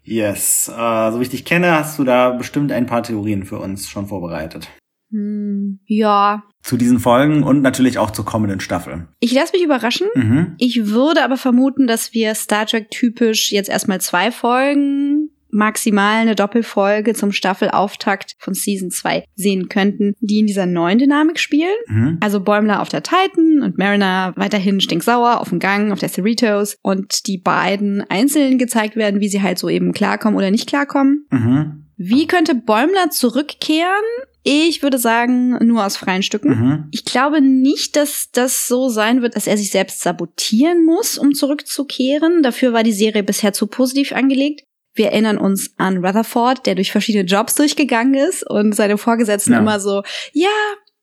Yes. 0.03 0.69
Äh, 0.69 1.11
so 1.11 1.19
wie 1.19 1.23
ich 1.23 1.29
dich 1.29 1.45
kenne, 1.45 1.71
hast 1.71 1.97
du 1.97 2.03
da 2.03 2.31
bestimmt 2.31 2.71
ein 2.71 2.85
paar 2.85 3.03
Theorien 3.03 3.45
für 3.45 3.59
uns 3.59 3.89
schon 3.89 4.07
vorbereitet. 4.07 4.67
hm, 5.11 5.79
ja. 5.85 6.43
Zu 6.61 6.75
diesen 6.77 6.99
Folgen 6.99 7.43
und 7.43 7.61
natürlich 7.61 7.97
auch 7.99 8.11
zur 8.11 8.25
kommenden 8.25 8.59
Staffel. 8.59 9.07
Ich 9.19 9.31
lasse 9.33 9.53
mich 9.53 9.63
überraschen. 9.63 10.07
Mhm. 10.15 10.55
Ich 10.57 10.87
würde 10.87 11.23
aber 11.23 11.37
vermuten, 11.37 11.87
dass 11.87 12.13
wir 12.13 12.33
Star 12.35 12.65
Trek 12.65 12.89
typisch 12.89 13.51
jetzt 13.51 13.69
erstmal 13.69 14.01
zwei 14.01 14.31
Folgen, 14.31 15.22
maximal 15.53 16.15
eine 16.15 16.35
Doppelfolge 16.35 17.13
zum 17.13 17.31
Staffelauftakt 17.31 18.35
von 18.39 18.53
Season 18.53 18.91
2 18.91 19.23
sehen 19.35 19.69
könnten, 19.69 20.15
die 20.19 20.39
in 20.39 20.47
dieser 20.47 20.65
neuen 20.65 20.99
Dynamik 20.99 21.39
spielen. 21.39 21.75
Mhm. 21.87 22.17
Also 22.19 22.39
Bäumler 22.39 22.81
auf 22.81 22.89
der 22.89 23.03
Titan 23.03 23.61
und 23.61 23.77
Mariner 23.77 24.33
weiterhin 24.35 24.81
stinksauer 24.81 25.39
auf 25.39 25.49
dem 25.49 25.59
Gang 25.59 25.91
auf 25.91 25.99
der 25.99 26.09
Cerritos 26.09 26.77
und 26.81 27.27
die 27.27 27.37
beiden 27.37 28.03
einzeln 28.09 28.57
gezeigt 28.57 28.95
werden, 28.95 29.21
wie 29.21 29.29
sie 29.29 29.41
halt 29.41 29.59
so 29.59 29.69
eben 29.69 29.93
klarkommen 29.93 30.37
oder 30.37 30.51
nicht 30.51 30.67
klarkommen. 30.67 31.25
Mhm. 31.29 31.85
Wie 31.95 32.27
könnte 32.27 32.55
Bäumler 32.55 33.11
zurückkehren? 33.11 34.03
Ich 34.43 34.83
würde 34.83 34.97
sagen, 34.97 35.57
nur 35.65 35.85
aus 35.85 35.95
freien 35.95 36.23
Stücken. 36.23 36.49
Mhm. 36.49 36.87
Ich 36.91 37.05
glaube 37.05 37.39
nicht, 37.39 37.95
dass 37.95 38.29
das 38.31 38.67
so 38.67 38.89
sein 38.89 39.21
wird, 39.21 39.35
dass 39.37 39.47
er 39.47 39.57
sich 39.57 39.71
selbst 39.71 40.01
sabotieren 40.01 40.83
muss, 40.83 41.17
um 41.17 41.33
zurückzukehren. 41.33 42.43
Dafür 42.43 42.73
war 42.73 42.83
die 42.83 42.91
Serie 42.91 43.23
bisher 43.23 43.53
zu 43.53 43.67
positiv 43.67 44.11
angelegt. 44.11 44.63
Wir 44.95 45.07
erinnern 45.07 45.37
uns 45.37 45.71
an 45.77 46.05
Rutherford, 46.05 46.65
der 46.65 46.75
durch 46.75 46.91
verschiedene 46.91 47.25
Jobs 47.25 47.55
durchgegangen 47.55 48.13
ist 48.13 48.43
und 48.49 48.73
seine 48.75 48.97
Vorgesetzten 48.97 49.53
Ja. 49.53 49.59
immer 49.59 49.79
so, 49.79 50.03
ja, 50.33 50.49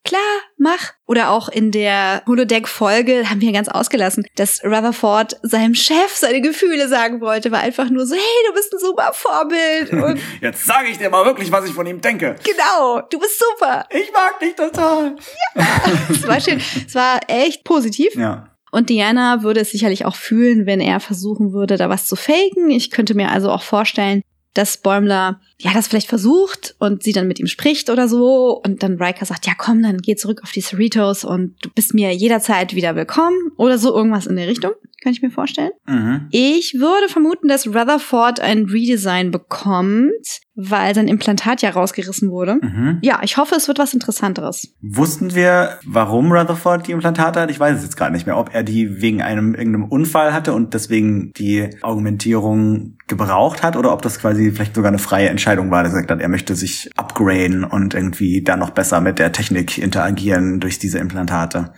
klar, 0.05 0.21
mach. 0.57 0.93
Oder 1.07 1.31
auch 1.31 1.49
in 1.49 1.73
der 1.73 2.23
Holodeck-Folge 2.27 3.29
haben 3.29 3.41
wir 3.41 3.53
ganz 3.53 3.69
ausgelassen, 3.69 4.25
dass 4.37 4.63
Rutherford 4.65 5.37
seinem 5.43 5.75
Chef 5.75 6.15
seine 6.15 6.41
Gefühle 6.41 6.89
sagen 6.89 7.21
wollte, 7.21 7.51
war 7.51 7.61
einfach 7.61 7.91
nur 7.91 8.07
so, 8.07 8.15
hey, 8.15 8.47
du 8.49 8.55
bist 8.55 8.73
ein 8.73 8.79
super 8.79 9.11
Vorbild 9.13 9.93
und 9.93 10.21
Jetzt 10.41 10.65
sage 10.67 10.89
ich 10.89 10.99
dir 10.99 11.11
mal 11.11 11.25
wirklich, 11.25 11.51
was 11.51 11.67
ich 11.67 11.73
von 11.75 11.87
ihm 11.87 12.01
denke. 12.01 12.37
genau, 12.45 13.01
du 13.11 13.19
bist 13.19 13.39
super. 13.41 13.85
Ich 13.91 14.13
mag 14.13 14.39
dich 14.41 14.55
total. 14.55 15.17
Es 16.11 16.27
war 16.27 16.41
schön. 16.41 16.61
Es 16.87 16.95
war 16.95 17.21
echt 17.29 17.65
positiv. 17.65 18.15
Ja. 18.15 18.47
Und 18.71 18.89
Diana 18.89 19.43
würde 19.43 19.61
es 19.61 19.71
sicherlich 19.71 20.05
auch 20.05 20.17
fühlen, 20.17 20.67
wenn 20.67 20.81
er 20.81 21.01
versuchen 21.01 21.53
würde, 21.53 21.77
da 21.77 21.89
was 21.89 22.07
zu 22.07 22.17
faken. 22.17 22.71
Ich 22.71 22.91
könnte 22.91 23.15
mir 23.15 23.31
also 23.31 23.51
auch 23.51 23.63
vorstellen, 23.63 24.23
dass 24.55 24.79
Bäumler 24.79 25.41
ja 25.59 25.73
das 25.73 25.89
vielleicht 25.89 26.09
versucht 26.09 26.75
und 26.79 27.03
sie 27.03 27.13
dann 27.13 27.29
mit 27.29 27.39
ihm 27.39 27.47
spricht 27.47 27.89
oder 27.89 28.09
so 28.09 28.61
und 28.65 28.83
dann 28.83 29.01
Riker 29.01 29.25
sagt, 29.25 29.47
ja 29.47 29.53
komm, 29.57 29.83
dann 29.83 29.99
geh 29.99 30.17
zurück 30.17 30.41
auf 30.43 30.51
die 30.51 30.61
Cerritos 30.61 31.25
und 31.25 31.55
du 31.63 31.71
bist 31.71 31.95
mir 31.95 32.13
jederzeit 32.15 32.75
wieder 32.75 32.97
willkommen 32.97 33.53
oder 33.57 33.79
so 33.79 33.95
irgendwas 33.95 34.27
in 34.27 34.37
der 34.37 34.49
Richtung, 34.49 34.73
kann 35.03 35.13
ich 35.13 35.23
mir 35.23 35.31
vorstellen. 35.31 35.71
Mhm. 35.87 36.27
Ich 36.33 36.75
würde 36.75 37.09
vermuten, 37.09 37.49
dass 37.49 37.69
Rutherford 37.69 38.41
ein 38.41 38.65
Redesign 38.65 39.31
bekommt, 39.31 40.41
weil 40.69 40.95
sein 40.95 41.09
Implantat 41.09 41.63
ja 41.63 41.71
rausgerissen 41.71 42.31
wurde. 42.31 42.59
Mhm. 42.61 42.99
Ja, 43.03 43.21
ich 43.23 43.37
hoffe, 43.37 43.55
es 43.55 43.69
wird 43.69 43.79
was 43.79 43.95
Interessanteres. 43.95 44.75
Wussten 44.83 45.35
wir, 45.35 45.79
warum 45.85 46.33
Rutherford 46.33 46.87
die 46.87 46.93
Implantate 46.93 47.41
hat? 47.41 47.51
Ich 47.51 47.61
weiß 47.61 47.79
es 47.79 47.85
jetzt 47.85 47.97
gerade 47.97 48.13
nicht 48.13 48.27
mehr. 48.27 48.37
Ob 48.37 48.55
er 48.55 48.63
die 48.63 49.01
wegen 49.01 49.23
einem 49.23 49.55
irgendeinem 49.55 49.87
Unfall 49.87 50.33
hatte 50.33 50.53
und 50.53 50.75
deswegen 50.75 51.33
die 51.37 51.71
Augmentierung 51.83 52.97
gebraucht 53.07 53.63
hat 53.63 53.77
oder 53.77 53.93
ob 53.93 54.03
das 54.03 54.21
quasi 54.21 54.51
vielleicht 54.53 54.75
sogar 54.75 54.91
eine 54.91 54.99
freie 54.99 55.29
Entscheidung 55.29 55.71
war, 55.71 55.83
dass 55.83 55.93
er 55.93 56.01
gesagt 56.01 56.11
hat, 56.11 56.21
er 56.21 56.29
möchte 56.29 56.55
sich 56.55 56.91
upgraden 56.97 57.65
und 57.65 57.95
irgendwie 57.95 58.43
dann 58.43 58.59
noch 58.59 58.71
besser 58.71 59.01
mit 59.01 59.19
der 59.19 59.33
Technik 59.33 59.79
interagieren 59.79 60.61
durch 60.61 60.79
diese 60.79 60.99
Implantate. 60.99 61.73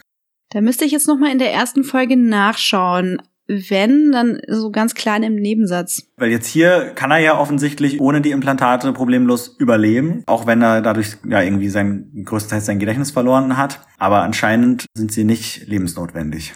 Da 0.51 0.61
müsste 0.61 0.85
ich 0.85 0.93
jetzt 0.93 1.09
noch 1.09 1.19
mal 1.19 1.33
in 1.33 1.39
der 1.39 1.53
ersten 1.53 1.83
Folge 1.83 2.17
nachschauen. 2.17 3.23
Wenn, 3.49 4.13
dann 4.13 4.41
so 4.49 4.71
ganz 4.71 4.95
klein 4.95 5.23
im 5.23 5.35
Nebensatz. 5.35 6.03
Weil 6.17 6.31
jetzt 6.31 6.47
hier 6.47 6.93
kann 6.95 7.11
er 7.11 7.19
ja 7.19 7.39
offensichtlich 7.39 8.01
ohne 8.01 8.21
die 8.21 8.31
Implantate 8.31 8.93
problemlos 8.93 9.57
überleben, 9.59 10.23
auch 10.27 10.47
wenn 10.47 10.63
er 10.63 10.81
dadurch 10.81 11.17
ja 11.29 11.43
irgendwie 11.43 11.69
sein 11.69 12.11
größtenteils 12.25 12.67
sein 12.67 12.79
Gedächtnis 12.79 13.11
verloren 13.11 13.57
hat. 13.57 13.81
Aber 13.99 14.23
anscheinend 14.23 14.87
sind 14.95 15.13
sie 15.13 15.25
nicht 15.25 15.67
lebensnotwendig. 15.67 16.55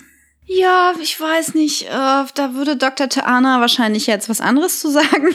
Ja, 0.48 0.93
ich 1.01 1.20
weiß 1.20 1.55
nicht. 1.55 1.86
Äh, 1.86 1.89
da 1.90 2.55
würde 2.55 2.77
Dr. 2.77 3.09
Teana 3.09 3.60
wahrscheinlich 3.60 4.06
jetzt 4.06 4.28
was 4.28 4.40
anderes 4.40 4.81
zu 4.81 4.90
sagen. 4.90 5.35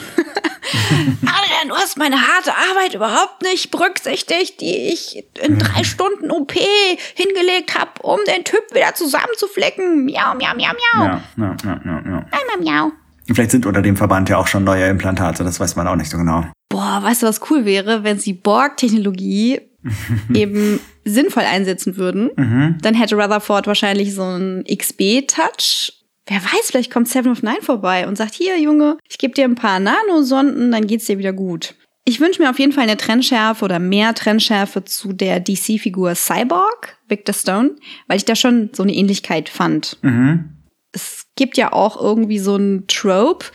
Adrian, 1.22 1.68
du 1.68 1.74
hast 1.74 1.98
meine 1.98 2.16
harte 2.16 2.52
Arbeit 2.70 2.94
überhaupt 2.94 3.42
nicht 3.42 3.70
berücksichtigt, 3.70 4.60
die 4.62 4.92
ich 4.92 5.22
in 5.38 5.58
drei 5.58 5.84
Stunden 5.84 6.30
OP 6.30 6.52
hingelegt 6.52 7.78
habe, 7.78 7.90
um 8.02 8.20
den 8.26 8.44
Typ 8.44 8.62
wieder 8.72 8.94
zusammenzuflecken. 8.94 10.06
Miau, 10.06 10.34
miau, 10.34 10.54
miau, 10.54 10.72
miau. 10.72 11.04
Ja, 11.04 11.22
ja, 11.36 11.56
ja, 11.64 11.80
ja, 11.84 12.02
ja. 12.06 12.26
Einmal 12.30 12.58
miau. 12.60 12.92
Und 13.28 13.34
Vielleicht 13.34 13.50
sind 13.50 13.66
unter 13.66 13.82
dem 13.82 13.96
Verband 13.96 14.30
ja 14.30 14.38
auch 14.38 14.46
schon 14.46 14.64
neue 14.64 14.86
Implantate, 14.86 15.44
das 15.44 15.60
weiß 15.60 15.76
man 15.76 15.86
auch 15.88 15.96
nicht 15.96 16.10
so 16.10 16.16
genau. 16.16 16.46
Boah, 16.70 17.00
weißt 17.02 17.22
du, 17.22 17.26
was 17.26 17.40
cool 17.50 17.66
wäre, 17.66 18.02
wenn 18.02 18.18
sie 18.18 18.32
Borg-Technologie 18.32 19.60
eben 20.34 20.80
sinnvoll 21.04 21.44
einsetzen 21.44 21.96
würden? 21.96 22.30
Mhm. 22.36 22.78
Dann 22.82 22.94
hätte 22.94 23.16
Rutherford 23.16 23.66
wahrscheinlich 23.66 24.14
so 24.14 24.22
einen 24.22 24.64
XB-Touch. 24.64 25.92
Wer 26.26 26.38
weiß, 26.42 26.70
vielleicht 26.70 26.92
kommt 26.92 27.08
Seven 27.08 27.32
of 27.32 27.42
Nine 27.42 27.62
vorbei 27.62 28.06
und 28.06 28.16
sagt, 28.16 28.34
hier, 28.34 28.58
Junge, 28.60 28.98
ich 29.08 29.18
gebe 29.18 29.34
dir 29.34 29.44
ein 29.44 29.56
paar 29.56 29.80
Nanosonden, 29.80 30.70
dann 30.70 30.86
geht's 30.86 31.06
dir 31.06 31.18
wieder 31.18 31.32
gut. 31.32 31.74
Ich 32.04 32.20
wünsche 32.20 32.42
mir 32.42 32.50
auf 32.50 32.58
jeden 32.58 32.72
Fall 32.72 32.84
eine 32.84 32.96
Trennschärfe 32.96 33.64
oder 33.64 33.78
mehr 33.78 34.14
Trennschärfe 34.14 34.84
zu 34.84 35.12
der 35.12 35.38
DC-Figur 35.40 36.14
Cyborg, 36.14 36.96
Victor 37.08 37.34
Stone, 37.34 37.76
weil 38.08 38.16
ich 38.16 38.24
da 38.24 38.34
schon 38.34 38.70
so 38.72 38.82
eine 38.82 38.94
Ähnlichkeit 38.94 39.48
fand. 39.48 39.98
Mhm. 40.02 40.48
Es 40.92 41.26
gibt 41.36 41.56
ja 41.56 41.72
auch 41.72 42.00
irgendwie 42.00 42.38
so 42.38 42.56
einen 42.56 42.86
Trope. 42.86 43.46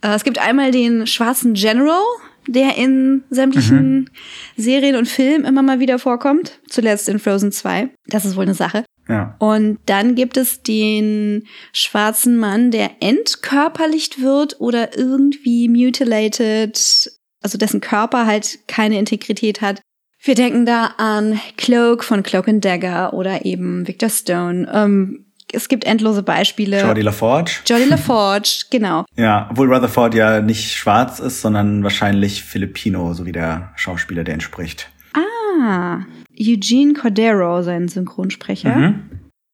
Äh, 0.00 0.14
Es 0.14 0.24
gibt 0.24 0.38
einmal 0.38 0.70
den 0.70 1.06
schwarzen 1.06 1.54
General, 1.54 2.00
der 2.48 2.76
in 2.76 3.22
sämtlichen 3.30 4.10
Serien 4.56 4.96
und 4.96 5.06
Filmen 5.06 5.44
immer 5.44 5.62
mal 5.62 5.80
wieder 5.80 5.98
vorkommt. 5.98 6.60
Zuletzt 6.68 7.08
in 7.08 7.18
Frozen 7.18 7.52
2. 7.52 7.90
Das 8.06 8.24
ist 8.24 8.36
wohl 8.36 8.44
eine 8.44 8.54
Sache. 8.54 8.84
Ja. 9.08 9.36
Und 9.38 9.78
dann 9.86 10.14
gibt 10.14 10.36
es 10.36 10.62
den 10.62 11.44
schwarzen 11.72 12.36
Mann, 12.36 12.70
der 12.70 12.90
entkörperlicht 13.00 14.20
wird 14.20 14.60
oder 14.60 14.98
irgendwie 14.98 15.68
mutilated, 15.68 17.10
also 17.40 17.58
dessen 17.58 17.80
Körper 17.80 18.26
halt 18.26 18.58
keine 18.66 18.98
Integrität 18.98 19.60
hat. 19.60 19.80
Wir 20.20 20.34
denken 20.34 20.66
da 20.66 20.94
an 20.98 21.40
Cloak 21.56 22.02
von 22.02 22.22
Cloak 22.22 22.48
and 22.48 22.64
Dagger 22.64 23.14
oder 23.14 23.44
eben 23.44 23.86
Victor 23.86 24.10
Stone. 24.10 24.68
Ähm, 24.72 25.27
es 25.52 25.68
gibt 25.68 25.84
endlose 25.84 26.22
Beispiele. 26.22 26.80
Jordi 26.80 27.02
LaForge. 27.02 27.52
Jordi 27.66 27.84
LaForge, 27.84 28.64
genau. 28.70 29.04
Ja, 29.16 29.48
obwohl 29.50 29.72
Rutherford 29.72 30.14
ja 30.14 30.40
nicht 30.40 30.72
schwarz 30.72 31.18
ist, 31.20 31.40
sondern 31.40 31.82
wahrscheinlich 31.82 32.42
Filipino, 32.42 33.14
so 33.14 33.26
wie 33.26 33.32
der 33.32 33.72
Schauspieler, 33.76 34.24
der 34.24 34.34
ihn 34.34 34.40
spricht. 34.40 34.90
Ah, 35.14 36.00
Eugene 36.38 36.94
Cordero, 36.94 37.62
sein 37.62 37.88
Synchronsprecher. 37.88 38.74
Mhm. 38.74 39.10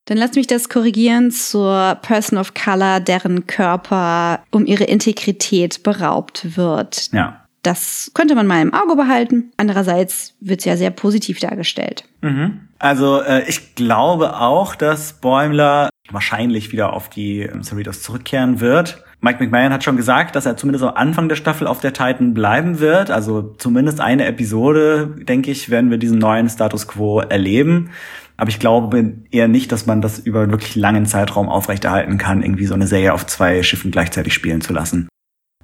Dann 0.07 0.19
lasst 0.19 0.35
mich 0.35 0.47
das 0.47 0.69
korrigieren 0.69 1.31
zur 1.31 1.99
Person 2.03 2.39
of 2.39 2.53
Color, 2.53 3.01
deren 3.01 3.47
Körper 3.47 4.45
um 4.51 4.67
ihre 4.67 4.85
Integrität 4.85 5.83
beraubt 5.83 6.57
wird. 6.57 7.11
Ja. 7.13 7.44
Das 7.65 8.11
könnte 8.13 8.35
man 8.35 8.47
mal 8.47 8.61
im 8.61 8.75
Auge 8.75 8.95
behalten. 8.95 9.51
Andererseits 9.57 10.35
wird 10.41 10.61
es 10.61 10.67
ja 10.67 10.77
sehr 10.77 10.91
positiv 10.91 11.41
dargestellt. 11.41 12.05
Mhm. 12.21 12.69
Also 12.79 13.23
äh, 13.23 13.43
ich 13.49 13.75
glaube 13.75 14.39
auch, 14.39 14.75
dass 14.75 15.15
Bäumler 15.15 15.89
wahrscheinlich 16.11 16.73
wieder 16.73 16.93
auf 16.93 17.09
die 17.09 17.41
ähm, 17.41 17.63
Cerritos 17.63 18.03
zurückkehren 18.03 18.61
wird. 18.61 19.03
Mike 19.23 19.43
McMahon 19.43 19.73
hat 19.73 19.83
schon 19.83 19.97
gesagt, 19.97 20.37
dass 20.37 20.45
er 20.45 20.59
zumindest 20.59 20.85
am 20.85 20.95
Anfang 20.95 21.31
der 21.31 21.37
Staffel 21.37 21.67
auf 21.67 21.81
der 21.81 21.95
Titan 21.95 22.35
bleiben 22.35 22.81
wird. 22.81 23.11
Also 23.11 23.55
zumindest 23.57 23.99
eine 23.99 24.27
Episode, 24.27 25.15
denke 25.23 25.51
ich, 25.51 25.71
werden 25.71 25.91
wir 25.91 25.97
diesen 25.97 26.19
neuen 26.19 26.51
Status 26.51 26.87
quo 26.87 27.21
erleben. 27.21 27.91
Aber 28.37 28.51
ich 28.51 28.59
glaube 28.59 29.15
eher 29.31 29.49
nicht, 29.49 29.73
dass 29.73 29.87
man 29.87 30.03
das 30.03 30.19
über 30.19 30.43
einen 30.43 30.51
wirklich 30.51 30.77
langen 30.77 31.07
Zeitraum 31.07 31.49
aufrechterhalten 31.49 32.19
kann, 32.19 32.43
irgendwie 32.43 32.67
so 32.67 32.75
eine 32.75 32.87
Serie 32.87 33.15
auf 33.15 33.25
zwei 33.25 33.63
Schiffen 33.63 33.91
gleichzeitig 33.91 34.35
spielen 34.35 34.61
zu 34.61 34.75
lassen. 34.75 35.09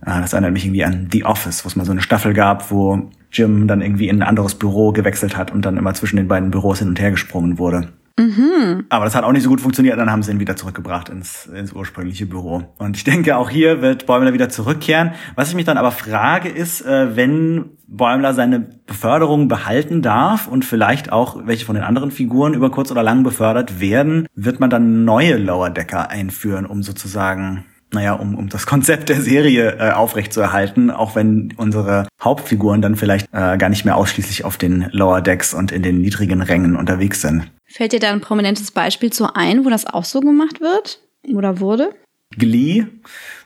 Ah, 0.03 0.21
Das 0.21 0.33
erinnert 0.33 0.53
mich 0.53 0.65
irgendwie 0.65 0.85
an 0.85 1.09
The 1.13 1.25
Office, 1.25 1.65
wo 1.65 1.69
es 1.69 1.77
mal 1.77 1.85
so 1.85 1.93
eine 1.93 2.01
Staffel 2.03 2.33
gab, 2.33 2.71
wo 2.71 3.11
Jim 3.33 3.67
dann 3.67 3.83
irgendwie 3.83 4.09
in 4.09 4.23
ein 4.23 4.29
anderes 4.29 4.55
Büro 4.55 4.93
gewechselt 4.93 5.37
hat 5.37 5.53
und 5.53 5.65
dann 5.65 5.77
immer 5.77 5.95
zwischen 5.95 6.17
den 6.17 6.29
beiden 6.29 6.51
Büros 6.51 6.79
hin 6.79 6.89
und 6.89 7.01
her 7.01 7.11
gesprungen 7.11 7.59
wurde. 7.59 7.89
Mhm. 8.21 8.85
Aber 8.91 9.05
das 9.05 9.15
hat 9.15 9.25
auch 9.25 9.33
nicht 9.33 9.45
so 9.45 9.49
gut 9.49 9.61
funktioniert, 9.61 9.99
dann 9.99 10.11
haben 10.11 10.23
sie 10.23 10.31
ihn 10.31 10.41
wieder 10.41 10.57
zurückgebracht 10.57 11.09
ins, 11.09 11.47
ins 11.47 11.73
ursprüngliche 11.73 12.27
Büro. 12.27 12.65
Und 12.77 12.97
ich 12.97 13.05
denke, 13.05 13.37
auch 13.37 13.49
hier 13.49 13.81
wird 13.81 14.07
Bäumler 14.07 14.35
wieder 14.35 14.51
zurückkehren. 14.51 15.13
Was 15.37 15.49
ich 15.49 15.55
mich 15.55 15.65
dann 15.65 15.79
aber 15.79 15.91
frage, 15.91 16.49
ist, 16.49 16.85
äh, 16.85 17.17
wenn 17.17 17.71
Bäumler 17.87 18.35
seine 18.35 18.61
Beförderung 18.87 19.49
behalten 19.49 20.03
darf 20.03 20.49
und 20.49 20.65
vielleicht 20.65 21.13
auch 21.13 21.47
welche 21.47 21.65
von 21.65 21.75
den 21.75 21.85
anderen 21.85 22.11
Figuren 22.11 22.53
über 22.53 22.71
kurz 22.71 22.91
oder 22.91 23.03
lang 23.03 23.23
befördert 23.23 23.81
werden, 23.81 24.27
wird 24.35 24.61
man 24.61 24.71
dann 24.71 25.05
neue 25.05 25.37
Lower 25.37 25.71
Decker 25.71 26.11
einführen, 26.11 26.67
um 26.67 26.83
sozusagen 26.83 27.65
naja, 27.93 28.15
um, 28.15 28.35
um 28.35 28.49
das 28.49 28.67
Konzept 28.71 29.09
der 29.09 29.21
Serie 29.21 29.77
äh, 29.79 29.93
aufrechtzuerhalten, 29.93 30.91
auch 30.91 31.15
wenn 31.15 31.55
unsere 31.57 32.09
Hauptfiguren 32.23 32.83
dann 32.83 32.97
vielleicht 32.97 33.27
äh, 33.33 33.57
gar 33.59 33.69
nicht 33.69 33.85
mehr 33.85 33.97
ausschließlich 33.97 34.45
auf 34.45 34.57
den 34.57 34.89
Lower 34.93 35.21
Decks 35.21 35.55
und 35.55 35.73
in 35.73 35.83
den 35.83 36.01
niedrigen 36.01 36.43
Rängen 36.43 36.77
unterwegs 36.77 37.21
sind. 37.21 37.51
Fällt 37.67 37.93
dir 37.93 38.01
da 38.01 38.11
ein 38.11 38.21
prominentes 38.21 38.71
Beispiel 38.71 39.13
zu 39.13 39.35
ein, 39.35 39.65
wo 39.65 39.71
das 39.71 39.87
auch 39.87 40.05
so 40.05 40.21
gemacht 40.21 40.61
wird 40.61 41.01
oder 41.33 41.61
wurde? 41.61 41.91
Glee, 42.37 42.87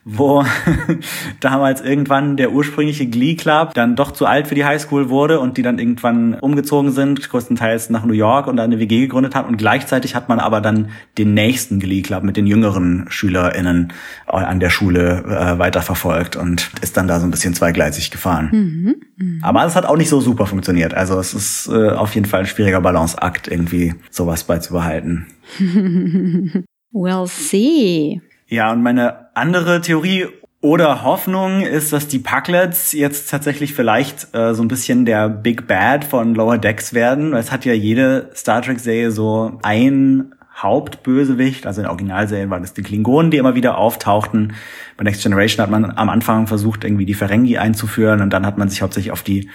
wo 0.18 0.44
damals 1.40 1.80
irgendwann 1.80 2.36
der 2.36 2.52
ursprüngliche 2.52 3.06
Glee 3.06 3.36
Club 3.36 3.72
dann 3.72 3.96
doch 3.96 4.10
zu 4.10 4.26
alt 4.26 4.48
für 4.48 4.54
die 4.54 4.64
Highschool 4.64 5.08
wurde 5.08 5.40
und 5.40 5.56
die 5.56 5.62
dann 5.62 5.78
irgendwann 5.78 6.34
umgezogen 6.34 6.92
sind, 6.92 7.28
größtenteils 7.28 7.88
nach 7.88 8.04
New 8.04 8.12
York 8.12 8.46
und 8.46 8.60
eine 8.60 8.78
WG 8.78 9.00
gegründet 9.00 9.34
hat 9.34 9.48
und 9.48 9.56
gleichzeitig 9.56 10.14
hat 10.14 10.28
man 10.28 10.40
aber 10.40 10.60
dann 10.60 10.90
den 11.16 11.32
nächsten 11.32 11.80
Glee 11.80 12.02
Club 12.02 12.22
mit 12.22 12.36
den 12.36 12.46
jüngeren 12.46 13.06
SchülerInnen 13.08 13.92
an 14.26 14.60
der 14.60 14.70
Schule 14.70 15.24
äh, 15.26 15.58
weiterverfolgt 15.58 16.36
und 16.36 16.70
ist 16.82 16.98
dann 16.98 17.08
da 17.08 17.18
so 17.18 17.26
ein 17.26 17.30
bisschen 17.30 17.54
zweigleisig 17.54 18.10
gefahren. 18.10 18.50
Mhm, 18.52 18.94
mh. 19.16 19.46
Aber 19.46 19.64
es 19.64 19.74
hat 19.74 19.86
auch 19.86 19.96
nicht 19.96 20.10
so 20.10 20.20
super 20.20 20.46
funktioniert. 20.46 20.92
Also 20.92 21.18
es 21.18 21.32
ist 21.32 21.68
äh, 21.68 21.90
auf 21.90 22.14
jeden 22.14 22.26
Fall 22.26 22.40
ein 22.40 22.46
schwieriger 22.46 22.80
Balanceakt, 22.80 23.48
irgendwie 23.48 23.94
sowas 24.10 24.44
beizubehalten. 24.44 25.26
we'll 26.92 27.26
see. 27.26 28.20
Ja, 28.48 28.72
und 28.72 28.82
meine 28.82 29.28
andere 29.34 29.80
Theorie 29.80 30.26
oder 30.60 31.02
Hoffnung 31.02 31.60
ist, 31.60 31.92
dass 31.92 32.08
die 32.08 32.18
Pucklets 32.18 32.92
jetzt 32.92 33.30
tatsächlich 33.30 33.74
vielleicht 33.74 34.34
äh, 34.34 34.54
so 34.54 34.62
ein 34.62 34.68
bisschen 34.68 35.04
der 35.04 35.28
Big 35.28 35.66
Bad 35.66 36.04
von 36.04 36.34
Lower 36.34 36.56
Decks 36.56 36.94
werden, 36.94 37.32
weil 37.32 37.40
es 37.40 37.52
hat 37.52 37.66
ja 37.66 37.74
jede 37.74 38.30
Star 38.34 38.62
Trek-Serie 38.62 39.10
so 39.10 39.58
ein 39.62 40.34
Hauptbösewicht, 40.56 41.66
also 41.66 41.80
in 41.80 41.82
der 41.82 41.90
Originalserie 41.90 42.48
waren 42.48 42.62
es 42.62 42.72
die 42.72 42.82
Klingonen, 42.82 43.30
die 43.30 43.38
immer 43.38 43.56
wieder 43.56 43.76
auftauchten. 43.76 44.54
Bei 44.96 45.04
Next 45.04 45.22
Generation 45.22 45.62
hat 45.62 45.70
man 45.70 45.84
am 45.84 46.08
Anfang 46.08 46.46
versucht, 46.46 46.84
irgendwie 46.84 47.04
die 47.04 47.14
Ferengi 47.14 47.58
einzuführen 47.58 48.22
und 48.22 48.30
dann 48.30 48.46
hat 48.46 48.56
man 48.56 48.68
sich 48.68 48.80
hauptsächlich 48.80 49.12
auf 49.12 49.22
die 49.22 49.50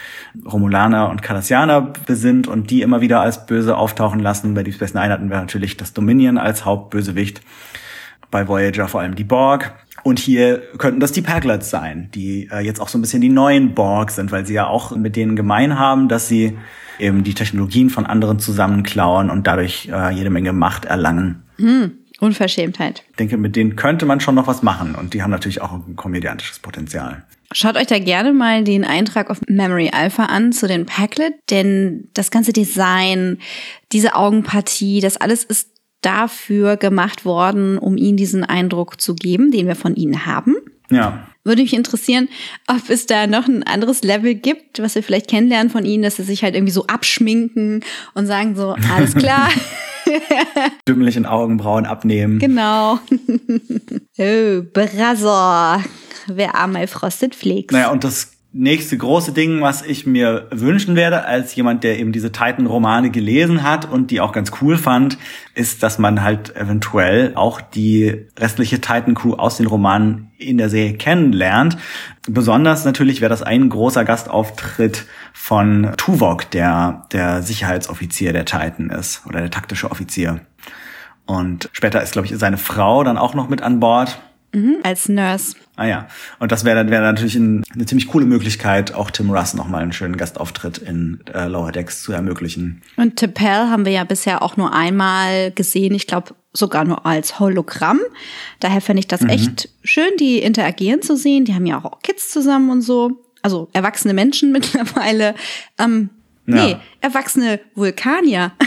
Romulaner 0.45 1.09
und 1.09 1.23
Cardassianer 1.23 1.93
besinnt 2.05 2.47
und 2.47 2.69
die 2.69 2.81
immer 2.81 2.99
wieder 2.99 3.21
als 3.21 3.45
böse 3.45 3.77
auftauchen 3.77 4.19
lassen. 4.19 4.53
Bei 4.53 4.61
Deep 4.63 4.75
Space 4.75 4.93
Nine 4.93 5.09
hatten 5.09 5.29
wir 5.29 5.37
natürlich 5.37 5.77
das 5.77 5.93
Dominion 5.93 6.37
als 6.37 6.65
Hauptbösewicht 6.65 7.41
bei 8.31 8.47
Voyager 8.47 8.87
vor 8.87 9.01
allem 9.01 9.15
die 9.15 9.23
Borg. 9.23 9.73
Und 10.03 10.19
hier 10.19 10.61
könnten 10.77 10.99
das 10.99 11.11
die 11.11 11.21
Paglets 11.21 11.69
sein, 11.69 12.09
die 12.13 12.49
äh, 12.51 12.59
jetzt 12.59 12.79
auch 12.79 12.87
so 12.87 12.97
ein 12.97 13.01
bisschen 13.01 13.21
die 13.21 13.29
neuen 13.29 13.73
Borg 13.73 14.11
sind, 14.11 14.31
weil 14.31 14.45
sie 14.45 14.53
ja 14.53 14.67
auch 14.67 14.95
mit 14.95 15.15
denen 15.15 15.35
gemein 15.35 15.77
haben, 15.77 16.07
dass 16.07 16.27
sie 16.27 16.57
eben 16.99 17.23
die 17.23 17.33
Technologien 17.33 17.89
von 17.89 18.05
anderen 18.05 18.39
zusammenklauen 18.39 19.29
und 19.29 19.47
dadurch 19.47 19.89
äh, 19.91 20.11
jede 20.11 20.29
Menge 20.29 20.53
Macht 20.53 20.85
erlangen. 20.85 21.43
Hm, 21.57 21.91
Unverschämtheit. 22.19 23.03
Ich 23.09 23.15
denke, 23.17 23.37
mit 23.37 23.55
denen 23.55 23.75
könnte 23.75 24.05
man 24.05 24.19
schon 24.19 24.35
noch 24.35 24.47
was 24.47 24.63
machen 24.63 24.95
und 24.95 25.13
die 25.13 25.23
haben 25.23 25.31
natürlich 25.31 25.61
auch 25.61 25.73
ein 25.73 25.95
komödiantisches 25.95 26.59
Potenzial. 26.59 27.23
Schaut 27.51 27.77
euch 27.77 27.87
da 27.87 27.97
gerne 27.97 28.31
mal 28.31 28.63
den 28.63 28.85
Eintrag 28.85 29.31
auf 29.31 29.41
Memory 29.47 29.89
Alpha 29.91 30.25
an 30.25 30.51
zu 30.51 30.67
den 30.67 30.85
Packlet, 30.85 31.33
denn 31.49 32.07
das 32.13 32.29
ganze 32.29 32.53
Design, 32.53 33.39
diese 33.91 34.15
Augenpartie, 34.15 34.99
das 35.01 35.17
alles 35.17 35.45
ist 35.45 35.78
dafür 36.01 36.77
gemacht 36.77 37.25
worden, 37.25 37.77
um 37.77 37.97
ihnen 37.97 38.17
diesen 38.17 38.43
Eindruck 38.43 39.01
zu 39.01 39.15
geben, 39.15 39.51
den 39.51 39.67
wir 39.67 39.75
von 39.75 39.95
ihnen 39.95 40.25
haben. 40.25 40.55
Ja. 40.89 41.27
Würde 41.43 41.61
mich 41.61 41.73
interessieren, 41.73 42.29
ob 42.67 42.89
es 42.89 43.05
da 43.05 43.27
noch 43.27 43.47
ein 43.47 43.63
anderes 43.63 44.03
Level 44.03 44.35
gibt, 44.35 44.81
was 44.81 44.95
wir 44.95 45.03
vielleicht 45.03 45.29
kennenlernen 45.29 45.69
von 45.69 45.85
ihnen, 45.85 46.03
dass 46.03 46.17
sie 46.17 46.23
sich 46.23 46.43
halt 46.43 46.55
irgendwie 46.55 46.73
so 46.73 46.87
abschminken 46.87 47.83
und 48.13 48.25
sagen 48.27 48.55
so, 48.55 48.75
alles 48.91 49.15
klar. 49.15 49.49
Dümmlichen 50.87 51.25
Augenbrauen 51.25 51.85
abnehmen. 51.85 52.39
Genau. 52.39 52.99
oh, 54.17 54.61
Brasser. 54.73 55.83
Wer 56.27 56.55
einmal 56.55 56.87
frostet, 56.87 57.35
pflegt. 57.35 57.71
Naja, 57.71 57.91
und 57.91 58.03
das 58.03 58.33
nächste 58.51 58.97
große 58.97 59.31
Ding, 59.31 59.61
was 59.61 59.83
ich 59.83 60.07
mir 60.07 60.47
wünschen 60.49 60.95
werde, 60.95 61.25
als 61.25 61.53
jemand, 61.55 61.83
der 61.83 61.99
eben 61.99 62.11
diese 62.11 62.31
Titan-Romane 62.31 63.11
gelesen 63.11 63.63
hat 63.63 63.89
und 63.89 64.09
die 64.09 64.21
auch 64.21 64.31
ganz 64.31 64.51
cool 64.61 64.75
fand, 64.77 65.17
ist, 65.53 65.83
dass 65.83 65.99
man 65.99 66.23
halt 66.23 66.55
eventuell 66.55 67.33
auch 67.35 67.61
die 67.61 68.25
restliche 68.37 68.81
Titan-Crew 68.81 69.33
aus 69.33 69.57
den 69.57 69.67
Romanen 69.67 70.31
in 70.39 70.57
der 70.57 70.69
Serie 70.69 70.95
kennenlernt. 70.95 71.77
Besonders 72.27 72.85
natürlich 72.85 73.21
wäre 73.21 73.29
das 73.29 73.43
ein 73.43 73.69
großer 73.69 74.03
Gastauftritt 74.03 75.05
von 75.33 75.91
Tuvok, 75.97 76.49
der 76.49 77.05
der 77.11 77.43
Sicherheitsoffizier 77.43 78.33
der 78.33 78.45
Titan 78.45 78.89
ist 78.89 79.25
oder 79.27 79.41
der 79.41 79.51
taktische 79.51 79.91
Offizier. 79.91 80.41
Und 81.27 81.69
später 81.73 82.01
ist, 82.01 82.13
glaube 82.13 82.27
ich, 82.27 82.35
seine 82.37 82.57
Frau 82.57 83.03
dann 83.03 83.19
auch 83.19 83.35
noch 83.35 83.49
mit 83.49 83.61
an 83.61 83.79
Bord. 83.79 84.19
Mhm, 84.51 84.77
als 84.83 85.09
Nurse. 85.09 85.55
Ah 85.75 85.85
ja. 85.85 86.07
Und 86.39 86.51
das 86.51 86.65
wäre 86.65 86.75
dann 86.75 86.89
wäre 86.89 87.03
natürlich 87.03 87.35
ein, 87.35 87.63
eine 87.73 87.85
ziemlich 87.85 88.07
coole 88.07 88.25
Möglichkeit, 88.25 88.93
auch 88.93 89.11
Tim 89.11 89.29
Russ 89.29 89.53
nochmal 89.53 89.83
einen 89.83 89.93
schönen 89.93 90.17
Gastauftritt 90.17 90.79
in 90.79 91.19
äh, 91.33 91.45
Lower 91.45 91.71
Decks 91.71 92.01
zu 92.01 92.11
ermöglichen. 92.11 92.81
Und 92.97 93.21
T'Pel 93.21 93.69
haben 93.69 93.85
wir 93.85 93.91
ja 93.91 94.03
bisher 94.03 94.41
auch 94.41 94.57
nur 94.57 94.73
einmal 94.73 95.51
gesehen. 95.51 95.93
Ich 95.93 96.07
glaube 96.07 96.33
sogar 96.51 96.83
nur 96.83 97.05
als 97.05 97.39
Hologramm. 97.39 97.99
Daher 98.59 98.81
fände 98.81 99.01
ich 99.01 99.07
das 99.07 99.21
mhm. 99.21 99.29
echt 99.29 99.69
schön, 99.83 100.11
die 100.19 100.39
interagieren 100.39 101.01
zu 101.01 101.15
sehen. 101.15 101.45
Die 101.45 101.53
haben 101.53 101.65
ja 101.65 101.83
auch 101.83 102.01
Kids 102.01 102.31
zusammen 102.31 102.71
und 102.71 102.81
so. 102.81 103.23
Also 103.41 103.69
erwachsene 103.73 104.13
Menschen 104.13 104.51
mittlerweile. 104.53 105.35
Ähm, 105.77 106.09
Nee, 106.49 106.71
ja. 106.71 106.81
erwachsene 107.01 107.59
Vulkanier. 107.75 108.53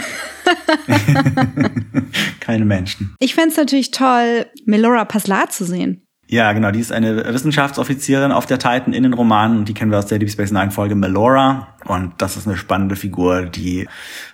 Keine 2.39 2.65
Menschen. 2.65 3.15
Ich 3.19 3.35
fände 3.35 3.49
es 3.49 3.57
natürlich 3.57 3.91
toll, 3.91 4.45
Melora 4.65 5.05
Paslar 5.05 5.49
zu 5.49 5.65
sehen. 5.65 6.05
Ja, 6.27 6.51
genau, 6.53 6.71
die 6.71 6.79
ist 6.79 6.91
eine 6.91 7.31
Wissenschaftsoffizierin 7.33 8.31
auf 8.31 8.45
der 8.45 8.57
Titan 8.57 8.93
in 8.93 9.03
den 9.03 9.13
Romanen 9.13 9.59
und 9.59 9.69
die 9.69 9.73
kennen 9.73 9.91
wir 9.91 9.99
aus 9.99 10.07
der 10.07 10.19
Deep 10.19 10.31
Space 10.31 10.51
Nine 10.51 10.71
Folge 10.71 10.95
Melora 10.95 11.75
und 11.85 12.13
das 12.17 12.37
ist 12.37 12.47
eine 12.47 12.57
spannende 12.57 12.95
Figur, 12.95 13.43
die 13.43 13.87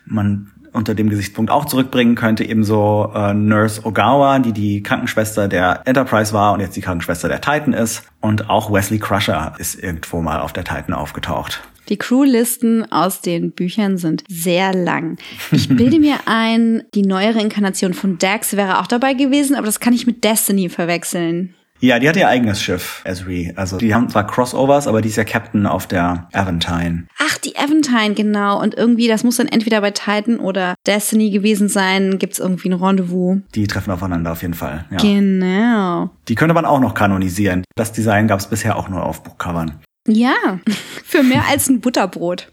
man 0.06 0.52
unter 0.72 0.96
dem 0.96 1.10
Gesichtspunkt 1.10 1.52
auch 1.52 1.66
zurückbringen 1.66 2.16
könnte. 2.16 2.44
Ebenso 2.44 3.12
äh, 3.16 3.34
Nurse 3.34 3.86
Ogawa, 3.86 4.40
die 4.40 4.54
die 4.54 4.84
Krankenschwester 4.84 5.48
der 5.48 5.82
Enterprise 5.86 6.34
war 6.34 6.54
und 6.54 6.60
jetzt 6.60 6.76
die 6.76 6.82
Krankenschwester 6.82 7.28
der 7.28 7.42
Titan 7.42 7.74
ist. 7.74 8.04
Und 8.22 8.50
auch 8.50 8.72
Wesley 8.72 9.00
Crusher 9.00 9.54
ist 9.58 9.82
irgendwo 9.82 10.22
mal 10.22 10.40
auf 10.40 10.54
der 10.54 10.64
Titan 10.64 10.94
aufgetaucht. 10.94 11.62
Die 11.90 11.98
Crewlisten 11.98 12.92
aus 12.92 13.22
den 13.22 13.52
Büchern 13.52 13.98
sind 13.98 14.24
sehr 14.30 14.74
lang. 14.74 15.18
Ich 15.52 15.68
bilde 15.76 16.00
mir 16.00 16.18
ein, 16.26 16.84
die 16.94 17.02
neuere 17.02 17.42
Inkarnation 17.42 17.94
von 17.94 18.18
Dax 18.18 18.56
wäre 18.56 18.80
auch 18.80 18.88
dabei 18.88 19.14
gewesen, 19.14 19.56
aber 19.56 19.66
das 19.66 19.80
kann 19.80 19.94
ich 19.94 20.06
mit 20.06 20.24
Destiny 20.24 20.70
verwechseln. 20.70 21.56
Ja, 21.82 21.98
die 21.98 22.10
hat 22.10 22.18
ihr 22.18 22.28
eigenes 22.28 22.62
Schiff, 22.62 23.02
Esri. 23.06 23.54
Also 23.56 23.78
die 23.78 23.96
haben 23.96 24.10
zwar 24.10 24.28
Crossovers, 24.28 24.86
aber 24.86 25.02
die 25.02 25.08
ist 25.08 25.16
ja 25.16 25.24
Captain 25.24 25.66
auf 25.66 25.88
der 25.88 26.28
Aventine. 26.34 27.08
Ach, 27.18 27.38
die 27.38 27.58
Aventine, 27.58 28.16
genau. 28.16 28.62
Und 28.62 28.76
irgendwie, 28.76 29.08
das 29.08 29.24
muss 29.24 29.38
dann 29.38 29.48
entweder 29.48 29.80
bei 29.80 29.92
Titan 29.92 30.40
oder 30.40 30.76
Destiny 30.86 31.30
gewesen 31.30 31.70
sein. 31.70 32.20
Gibt's 32.20 32.38
irgendwie 32.38 32.70
ein 32.70 32.74
Rendezvous? 32.74 33.38
Die 33.56 33.66
treffen 33.66 33.92
aufeinander 33.92 34.34
auf 34.34 34.42
jeden 34.42 34.56
Fall. 34.56 34.86
Ja. 34.92 34.98
Genau. 34.98 36.10
Die 36.28 36.36
könnte 36.36 36.54
man 36.54 36.66
auch 36.66 36.82
noch 36.82 36.94
kanonisieren. 36.94 37.64
Das 37.76 37.94
Design 37.94 38.28
gab's 38.28 38.50
bisher 38.50 38.76
auch 38.76 38.90
nur 38.90 39.06
auf 39.06 39.24
Buchcovern. 39.24 39.80
Ja, 40.12 40.60
für 41.06 41.22
mehr 41.22 41.44
als 41.48 41.70
ein 41.70 41.82
Butterbrot. 41.82 42.48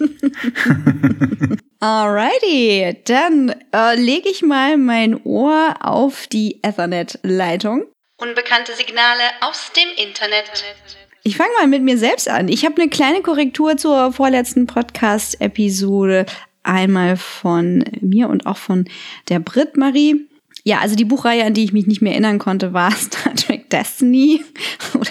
Alrighty, 1.80 2.96
dann 3.04 3.54
äh, 3.74 4.00
lege 4.00 4.30
ich 4.30 4.40
mal 4.40 4.78
mein 4.78 5.22
Ohr 5.22 5.74
auf 5.80 6.26
die 6.28 6.60
Ethernet-Leitung. 6.62 7.84
Unbekannte 8.16 8.74
Signale 8.74 9.22
aus 9.42 9.70
dem 9.76 9.88
Internet. 10.02 10.50
Ich 11.24 11.36
fange 11.36 11.50
mal 11.58 11.66
mit 11.66 11.82
mir 11.82 11.98
selbst 11.98 12.26
an. 12.26 12.48
Ich 12.48 12.64
habe 12.64 12.80
eine 12.80 12.88
kleine 12.88 13.20
Korrektur 13.20 13.76
zur 13.76 14.10
vorletzten 14.12 14.66
Podcast-Episode. 14.66 16.24
Einmal 16.62 17.18
von 17.18 17.84
mir 18.00 18.30
und 18.30 18.46
auch 18.46 18.56
von 18.56 18.88
der 19.28 19.40
Brit 19.40 19.76
Marie. 19.76 20.26
Ja, 20.66 20.78
also 20.78 20.96
die 20.96 21.04
Buchreihe, 21.04 21.44
an 21.44 21.52
die 21.52 21.64
ich 21.64 21.74
mich 21.74 21.86
nicht 21.86 22.00
mehr 22.00 22.12
erinnern 22.12 22.38
konnte, 22.38 22.72
war 22.72 22.90
Star 22.96 23.34
Trek 23.34 23.68
Destiny. 23.68 24.42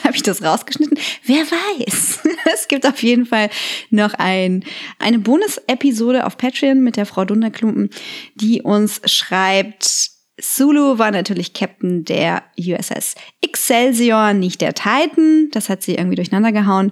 Habe 0.05 0.15
ich 0.15 0.23
das 0.23 0.43
rausgeschnitten? 0.43 0.97
Wer 1.25 1.43
weiß. 1.43 2.19
Es 2.53 2.67
gibt 2.67 2.85
auf 2.85 3.01
jeden 3.01 3.25
Fall 3.25 3.49
noch 3.89 4.13
ein, 4.15 4.65
eine 4.99 5.17
Bonus-Episode 5.17 6.25
auf 6.25 6.37
Patreon 6.37 6.81
mit 6.81 6.97
der 6.97 7.05
Frau 7.05 7.23
Dunderklumpen, 7.23 7.89
die 8.35 8.61
uns 8.61 9.01
schreibt, 9.05 10.11
Sulu 10.39 10.97
war 10.97 11.11
natürlich 11.11 11.53
Captain 11.53 12.03
der 12.05 12.43
USS 12.59 13.15
Excelsior, 13.41 14.33
nicht 14.33 14.61
der 14.61 14.73
Titan. 14.73 15.49
Das 15.51 15.69
hat 15.69 15.83
sie 15.83 15.95
irgendwie 15.95 16.15
durcheinander 16.15 16.51
gehauen. 16.51 16.91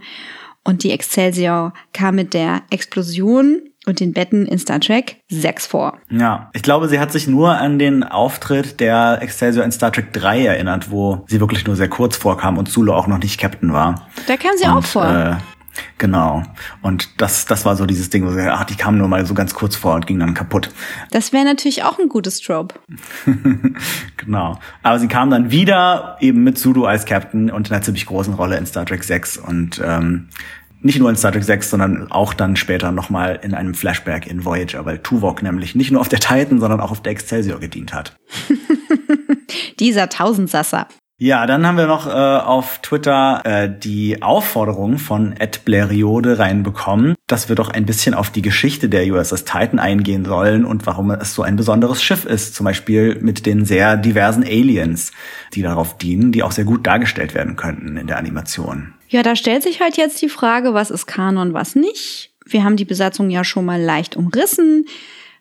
Und 0.64 0.84
die 0.84 0.92
Excelsior 0.92 1.74
kam 1.92 2.16
mit 2.16 2.34
der 2.34 2.64
Explosion 2.70 3.70
und 3.86 3.99
den 3.99 4.14
Betten 4.14 4.45
in 4.45 4.60
Star 4.60 4.80
Trek 4.80 5.18
6 5.30 5.68
vor. 5.68 5.98
Ja, 6.10 6.49
ich 6.53 6.62
glaube, 6.62 6.88
sie 6.88 6.99
hat 6.99 7.12
sich 7.12 7.28
nur 7.28 7.58
an 7.58 7.80
den 7.80 8.03
Auftritt 8.03 8.80
der 8.80 9.20
Excelsior 9.22 9.66
in 9.66 9.72
Star 9.72 9.91
Trek 9.91 10.14
3 10.14 10.45
erinnert, 10.45 10.91
wo 10.91 11.26
sie 11.28 11.40
wirklich 11.40 11.66
nur 11.66 11.76
sehr 11.76 11.90
kurz 11.90 12.16
vorkam 12.16 12.58
und 12.58 12.70
Sulu 12.70 12.94
auch 12.94 13.08
noch 13.08 13.18
nicht 13.18 13.40
Captain 13.40 13.74
war. 13.74 14.08
Da 14.28 14.38
kam 14.38 14.52
sie 14.58 14.66
und, 14.66 14.72
auch 14.72 14.84
vor. 14.84 15.06
Äh, 15.06 15.36
Genau. 15.98 16.44
Und 16.82 17.22
das, 17.22 17.45
das 17.45 17.66
war 17.66 17.76
so 17.76 17.86
dieses 17.86 18.10
Ding, 18.10 18.26
wo 18.26 18.32
sie, 18.32 18.41
ach, 18.41 18.66
die 18.66 18.76
kamen 18.76 18.98
nur 18.98 19.08
mal 19.08 19.26
so 19.26 19.34
ganz 19.34 19.53
kurz 19.53 19.76
vor 19.76 19.95
und 19.95 20.08
gingen 20.08 20.20
dann 20.20 20.34
kaputt. 20.34 20.70
Das 21.12 21.32
wäre 21.32 21.45
natürlich 21.45 21.84
auch 21.84 21.99
ein 21.99 22.10
gutes 22.10 22.41
Trope. 22.41 22.76
genau. 24.18 24.60
Aber 24.84 24.99
sie 24.99 25.08
kamen 25.08 25.32
dann 25.32 25.52
wieder 25.52 26.18
eben 26.20 26.44
mit 26.44 26.58
Sulu 26.58 26.86
als 26.86 27.06
Captain 27.06 27.49
und 27.52 27.70
in 27.70 27.74
einer 27.74 27.84
ziemlich 27.84 28.06
großen 28.06 28.34
Rolle 28.34 28.58
in 28.58 28.66
Star 28.66 28.86
Trek 28.86 29.03
6 29.03 29.38
und 29.38 29.82
ähm, 29.84 30.30
nicht 30.82 30.99
nur 30.99 31.10
in 31.10 31.16
Star 31.16 31.32
Trek 31.32 31.44
6, 31.44 31.70
sondern 31.70 32.12
auch 32.12 32.34
dann 32.34 32.56
später 32.56 32.91
nochmal 32.91 33.40
in 33.41 33.53
einem 33.53 33.74
Flashback 33.74 34.28
in 34.28 34.45
Voyager, 34.45 34.86
weil 34.86 34.99
Tuvok 34.99 35.44
nämlich 35.44 35.76
nicht 35.76 35.91
nur 35.91 36.02
auf 36.02 36.10
der 36.10 36.20
Titan, 36.20 36.60
sondern 36.60 36.80
auch 36.80 36.91
auf 36.91 37.02
der 37.02 37.12
Excelsior 37.12 37.60
gedient 37.60 37.94
hat. 37.94 38.16
Dieser 39.80 40.10
Tausendsasser. 40.10 40.88
Ja, 41.24 41.45
dann 41.45 41.68
haben 41.68 41.78
wir 41.78 41.86
noch 41.86 42.08
äh, 42.08 42.10
auf 42.10 42.80
Twitter 42.80 43.41
äh, 43.44 43.70
die 43.72 44.24
Aufforderung 44.24 44.98
von 44.98 45.34
Ed 45.38 45.66
Bleriode 45.66 46.40
reinbekommen, 46.40 47.14
dass 47.28 47.48
wir 47.48 47.56
doch 47.56 47.70
ein 47.70 47.86
bisschen 47.86 48.16
auf 48.16 48.32
die 48.32 48.41
Geschichte 48.41 48.90
der 48.90 49.06
USS 49.06 49.45
Titan 49.45 49.78
eingehen 49.78 50.26
sollen 50.26 50.66
und 50.66 50.88
warum 50.88 51.12
es 51.12 51.36
so 51.36 51.44
ein 51.44 51.58
besonderes 51.58 52.02
Schiff 52.02 52.26
ist. 52.26 52.56
Zum 52.56 52.64
Beispiel 52.64 53.20
mit 53.22 53.45
den 53.45 53.66
sehr 53.66 53.98
diversen 53.98 54.44
Aliens, 54.44 55.12
die 55.53 55.62
darauf 55.62 55.95
dienen, 55.95 56.32
die 56.32 56.41
auch 56.41 56.53
sehr 56.53 56.66
gut 56.66 56.88
dargestellt 56.88 57.36
werden 57.36 57.56
könnten 57.56 57.98
in 57.98 58.08
der 58.08 58.18
Animation. 58.18 58.95
Ja, 59.12 59.24
da 59.24 59.36
stellt 59.36 59.62
sich 59.62 59.82
halt 59.82 59.98
jetzt 59.98 60.22
die 60.22 60.30
Frage, 60.30 60.74
was 60.74 60.90
ist 60.90 61.06
Kanon, 61.06 61.54
was 61.54 61.76
nicht. 61.76 62.32
Wir 62.46 62.64
haben 62.64 62.78
die 62.78 62.86
Besatzung 62.86 63.30
ja 63.30 63.44
schon 63.44 63.66
mal 63.66 63.80
leicht 63.80 64.16
umrissen. 64.16 64.86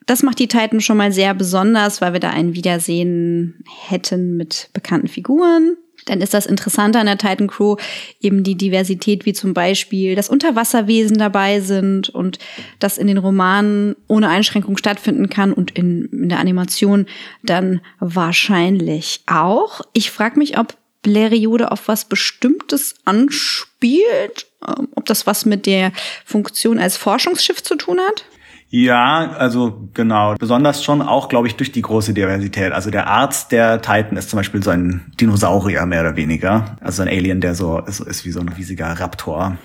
Das 0.05 0.23
macht 0.23 0.39
die 0.39 0.49
Titan 0.49 0.81
schon 0.81 0.97
mal 0.97 1.13
sehr 1.13 1.33
besonders, 1.33 2.01
weil 2.01 2.11
wir 2.11 2.19
da 2.19 2.31
ein 2.31 2.53
Wiedersehen 2.53 3.63
hätten 3.87 4.35
mit 4.35 4.69
bekannten 4.73 5.07
Figuren. 5.07 5.77
Dann 6.05 6.19
ist 6.19 6.33
das 6.33 6.47
Interessante 6.47 6.99
an 6.99 7.05
der 7.05 7.17
Titan 7.17 7.47
Crew 7.47 7.77
eben 8.19 8.43
die 8.43 8.55
Diversität, 8.55 9.25
wie 9.25 9.33
zum 9.33 9.53
Beispiel, 9.53 10.15
dass 10.15 10.29
Unterwasserwesen 10.29 11.17
dabei 11.17 11.61
sind 11.61 12.09
und 12.09 12.39
das 12.79 12.97
in 12.97 13.07
den 13.07 13.19
Romanen 13.19 13.95
ohne 14.09 14.27
Einschränkung 14.27 14.75
stattfinden 14.75 15.29
kann 15.29 15.53
und 15.53 15.71
in, 15.71 16.09
in 16.11 16.27
der 16.27 16.39
Animation 16.39 17.05
dann 17.41 17.79
wahrscheinlich 17.99 19.21
auch. 19.27 19.81
Ich 19.93 20.11
frage 20.11 20.39
mich, 20.39 20.57
ob 20.57 20.75
Bleriode 21.01 21.71
auf 21.71 21.87
was 21.87 22.05
Bestimmtes 22.05 22.95
anspielt, 23.05 24.47
ähm, 24.67 24.89
ob 24.95 25.05
das 25.05 25.25
was 25.25 25.45
mit 25.45 25.65
der 25.65 25.91
Funktion 26.25 26.79
als 26.79 26.97
Forschungsschiff 26.97 27.63
zu 27.63 27.75
tun 27.75 27.99
hat. 27.99 28.25
Ja, 28.73 29.31
also 29.37 29.89
genau. 29.93 30.35
Besonders 30.35 30.81
schon 30.81 31.01
auch, 31.01 31.27
glaube 31.27 31.45
ich, 31.47 31.57
durch 31.57 31.73
die 31.73 31.81
große 31.81 32.13
Diversität. 32.13 32.71
Also 32.71 32.89
der 32.89 33.07
Arzt 33.07 33.51
der 33.51 33.81
Titan 33.81 34.15
ist 34.15 34.29
zum 34.29 34.37
Beispiel 34.37 34.63
so 34.63 34.69
ein 34.69 35.11
Dinosaurier, 35.19 35.85
mehr 35.85 35.99
oder 35.99 36.15
weniger. 36.15 36.77
Also 36.79 37.01
ein 37.01 37.09
Alien, 37.09 37.41
der 37.41 37.53
so 37.53 37.79
ist, 37.79 37.99
ist 37.99 38.23
wie 38.23 38.31
so 38.31 38.39
ein 38.39 38.47
riesiger 38.47 38.87
Raptor. 38.87 39.57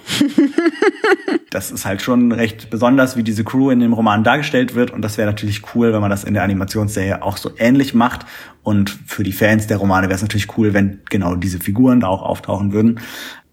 das 1.51 1.70
ist 1.70 1.87
halt 1.87 2.03
schon 2.03 2.33
recht 2.33 2.69
besonders, 2.69 3.16
wie 3.16 3.23
diese 3.23 3.45
Crew 3.45 3.70
in 3.70 3.78
dem 3.78 3.93
Roman 3.93 4.24
dargestellt 4.24 4.74
wird. 4.74 4.91
Und 4.91 5.03
das 5.03 5.19
wäre 5.19 5.31
natürlich 5.31 5.62
cool, 5.77 5.93
wenn 5.93 6.01
man 6.01 6.11
das 6.11 6.24
in 6.24 6.35
der 6.35 6.43
Animationsserie 6.43 7.23
auch 7.23 7.37
so 7.37 7.53
ähnlich 7.59 7.95
macht. 7.95 8.27
Und 8.65 8.91
für 8.91 9.23
die 9.23 9.33
Fans 9.33 9.69
der 9.69 9.77
Romane 9.77 10.09
wäre 10.09 10.16
es 10.16 10.23
natürlich 10.23 10.59
cool, 10.59 10.74
wenn 10.74 11.03
genau 11.09 11.37
diese 11.37 11.61
Figuren 11.61 12.01
da 12.01 12.09
auch 12.09 12.23
auftauchen 12.23 12.73
würden. 12.73 12.99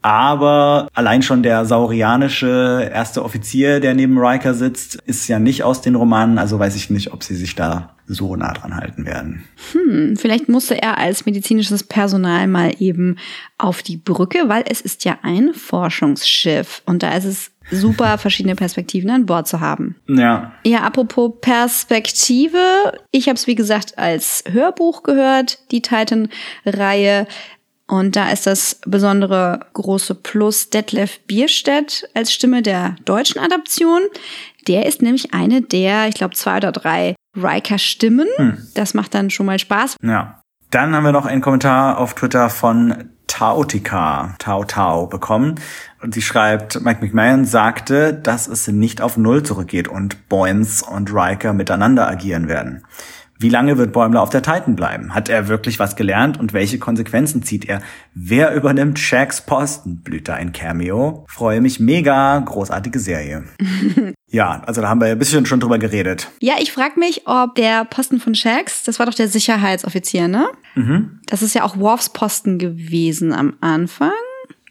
Aber 0.04 0.90
allein 0.94 1.22
schon 1.24 1.44
der 1.44 1.66
saurianische 1.66 2.90
erste 2.94 3.24
Offizier, 3.24 3.80
der 3.80 3.94
neben 3.94 4.18
Riker 4.18 4.54
sitzt, 4.54 4.96
ist 5.06 5.28
ja 5.30 5.40
nicht 5.40 5.64
aus 5.64 5.82
den 5.82 5.96
Romanen. 5.96 6.38
Also 6.38 6.60
weiß 6.60 6.76
ich 6.76 6.90
nicht, 6.90 7.14
ob 7.14 7.24
sie 7.24 7.36
sich 7.36 7.56
da 7.56 7.96
so 8.06 8.36
nah 8.36 8.54
dran 8.54 8.76
halten 8.76 9.06
werden. 9.06 9.46
Hm, 9.72 10.18
vielleicht 10.18 10.50
musste 10.50 10.82
er 10.82 10.98
als 10.98 11.26
medizinisches 11.26 11.84
Personal 11.84 12.48
mal 12.48 12.74
eben 12.80 13.18
auf 13.58 13.82
die 13.82 13.96
Brücke, 13.96 14.50
weil 14.50 14.66
es 14.68 14.82
ist 14.82 15.06
ja 15.06 15.20
ein 15.22 15.54
Forschungsschiff. 15.54 16.82
Und 16.86 17.02
da 17.02 17.16
ist 17.16 17.24
es 17.24 17.52
super, 17.72 18.18
verschiedene 18.18 18.56
Perspektiven 18.56 19.10
an 19.10 19.26
Bord 19.26 19.48
zu 19.48 19.62
haben. 19.62 19.96
Ja. 20.08 20.52
Ja, 20.66 20.80
apropos 20.80 21.32
Perspektive. 21.40 22.60
Ich 23.12 23.30
habe 23.30 23.36
es, 23.36 23.48
wie 23.48 23.56
gesagt, 23.56 23.98
als 23.98 24.44
Hörbuch 24.52 25.04
gehört, 25.04 25.60
die 25.72 25.82
Titan-Reihe. 25.82 27.26
Und 27.94 28.16
da 28.16 28.32
ist 28.32 28.48
das 28.48 28.80
besondere 28.88 29.68
große 29.74 30.16
Plus 30.16 30.72
Detlef 30.72 31.20
Bierstedt 31.28 32.10
als 32.16 32.34
Stimme 32.34 32.64
der 32.64 32.96
deutschen 33.06 33.40
Adaption. 33.40 34.02
Der 34.68 34.88
ist 34.88 35.04
nämlich 35.04 35.36
eine 35.36 35.62
der, 35.62 36.08
ich 36.08 36.16
glaube, 36.16 36.34
zwei 36.34 36.58
oder 36.58 36.72
drei 36.72 37.14
Riker-Stimmen. 37.38 38.28
Hm. 38.38 38.58
Das 38.74 38.96
macht 38.96 39.14
dann 39.14 39.30
schon 39.30 39.46
mal 39.46 39.60
Spaß. 39.60 39.98
Ja. 40.02 40.42
Dann 40.72 40.96
haben 40.96 41.04
wir 41.04 41.12
noch 41.12 41.28
einen 41.28 41.42
Kommentar 41.42 42.00
auf 42.00 42.16
Twitter 42.16 42.50
von 42.50 43.12
Taotika, 43.28 44.34
Tao 44.40 44.64
Tao, 44.64 45.06
bekommen. 45.06 45.60
Und 46.02 46.16
sie 46.16 46.24
schreibt, 46.24 46.82
Mike 46.82 47.06
McMahon 47.06 47.46
sagte, 47.46 48.12
dass 48.12 48.48
es 48.48 48.68
nicht 48.68 49.02
auf 49.02 49.18
Null 49.18 49.44
zurückgeht 49.44 49.88
und 49.88 50.30
Boyens 50.30 50.82
und 50.82 51.14
Riker 51.14 51.54
miteinander 51.54 52.08
agieren 52.08 52.48
werden. 52.48 52.84
Wie 53.44 53.50
lange 53.50 53.78
wird 53.78 53.92
Bäumler 53.92 54.22
auf 54.22 54.30
der 54.30 54.42
Titan 54.42 54.78
bleiben? 54.78 55.14
Hat 55.14 55.28
er 55.28 55.50
wirklich 55.50 55.78
was 55.78 55.98
gelernt 55.98 56.40
und 56.40 56.54
welche 56.54 56.80
Konsequenzen 56.80 57.44
zieht 57.44 57.68
er? 57.68 57.82
Wer 58.14 58.56
übernimmt 58.56 58.98
Shaqs 58.98 59.42
Posten? 59.42 59.98
Blüht 59.98 60.30
da 60.30 60.36
ein 60.36 60.54
Cameo? 60.54 61.26
Freue 61.28 61.60
mich 61.60 61.78
mega, 61.78 62.40
großartige 62.40 63.00
Serie. 63.00 63.44
ja, 64.30 64.62
also 64.66 64.80
da 64.80 64.88
haben 64.88 65.02
wir 65.02 65.08
ein 65.08 65.20
bisschen 65.20 65.46
schon 65.46 65.60
drüber 65.60 65.78
geredet. 65.78 66.32
Ja, 66.40 66.54
ich 66.62 66.72
frage 66.72 66.98
mich, 66.98 67.28
ob 67.28 67.56
der 67.56 67.84
Posten 67.84 68.22
von 68.22 68.34
Shax, 68.34 68.84
das 68.84 68.98
war 69.00 69.08
doch 69.08 69.14
der 69.14 69.28
Sicherheitsoffizier, 69.28 70.30
ne? 70.30 70.48
Mhm. 70.76 71.20
Das 71.26 71.42
ist 71.42 71.54
ja 71.54 71.66
auch 71.66 71.78
Worfs 71.78 72.14
Posten 72.14 72.60
gewesen 72.60 73.34
am 73.34 73.58
Anfang. 73.60 74.14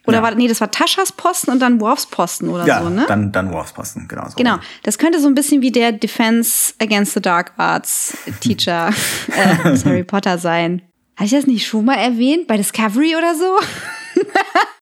Oder 0.07 0.19
Ja. 0.19 0.23
war, 0.23 0.35
nee, 0.35 0.49
das 0.49 0.61
war 0.61 0.71
Taschas 0.71 1.13
Posten 1.13 1.51
und 1.51 1.61
dann 1.61 1.81
Worfs 1.81 2.07
Posten 2.07 2.49
oder 2.49 2.67
ja, 2.67 2.83
so, 2.83 2.89
ne? 2.89 3.05
dann, 3.07 3.31
dann 3.33 3.53
Worfs 3.53 3.73
Posten, 3.73 4.07
genau 4.09 4.29
so. 4.29 4.35
Genau, 4.37 4.59
das 4.83 4.99
könnte 4.99 5.21
so 5.21 5.29
ein 5.29 5.35
bisschen 5.35 5.63
wie 5.63 5.71
der 5.71 5.93
Defense 5.93 6.75
Against 6.81 7.15
the 7.15 7.21
Dark 7.21 7.53
Arts 7.57 8.17
Teacher 8.41 8.91
äh, 9.37 9.77
Harry 9.85 10.03
Potter 10.05 10.39
sein. 10.39 10.83
Hatte 11.17 11.27
ich 11.27 11.31
das 11.33 11.47
nicht 11.47 11.67
schon 11.67 11.85
mal 11.85 11.95
erwähnt? 11.95 12.47
Bei 12.49 12.57
Discovery 12.57 13.15
oder 13.17 13.35
so? 13.35 13.45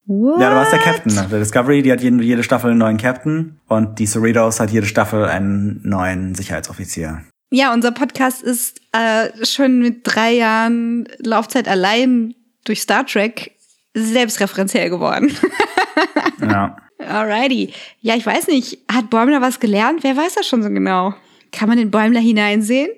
What? 0.07 0.41
Ja, 0.41 0.51
da 0.51 0.57
war 0.57 0.65
es 0.65 0.71
der 0.71 0.81
Captain. 0.81 1.15
ne? 1.15 1.29
Der 1.31 1.39
Discovery, 1.39 1.83
die 1.83 1.93
hat 1.93 2.01
jede, 2.01 2.21
jede 2.23 2.43
Staffel 2.43 2.71
einen 2.71 2.79
neuen 2.81 2.97
Captain 2.97 3.61
und 3.69 3.99
die 4.01 4.07
Cerritos 4.07 4.59
hat 4.59 4.71
jede 4.71 4.87
Staffel 4.87 5.25
einen 5.25 5.81
neuen 5.85 6.35
Sicherheitsoffizier. 6.35 7.23
Ja, 7.53 7.73
unser 7.73 7.93
Podcast 7.93 8.43
ist 8.43 8.81
äh, 8.93 9.29
schon 9.47 9.79
mit 9.81 10.01
drei 10.05 10.33
Jahren 10.33 11.07
Laufzeit 11.19 11.69
allein 11.69 12.35
durch 12.65 12.81
Star 12.83 13.07
Trek 13.07 13.53
selbstreferenziell 13.95 14.91
geworden. 14.91 15.35
Ja. 16.41 16.77
Alrighty. 16.99 17.73
Ja, 18.01 18.17
ich 18.17 18.25
weiß 18.25 18.47
nicht. 18.47 18.79
Hat 18.91 19.11
Bäumler 19.11 19.43
was 19.43 19.61
gelernt? 19.61 20.03
Wer 20.03 20.17
weiß 20.17 20.37
das 20.37 20.47
schon 20.47 20.62
so 20.62 20.71
genau? 20.71 21.15
Kann 21.53 21.69
man 21.69 21.77
den 21.77 21.91
Bäumler 21.91 22.21
hineinsehen? 22.21 22.89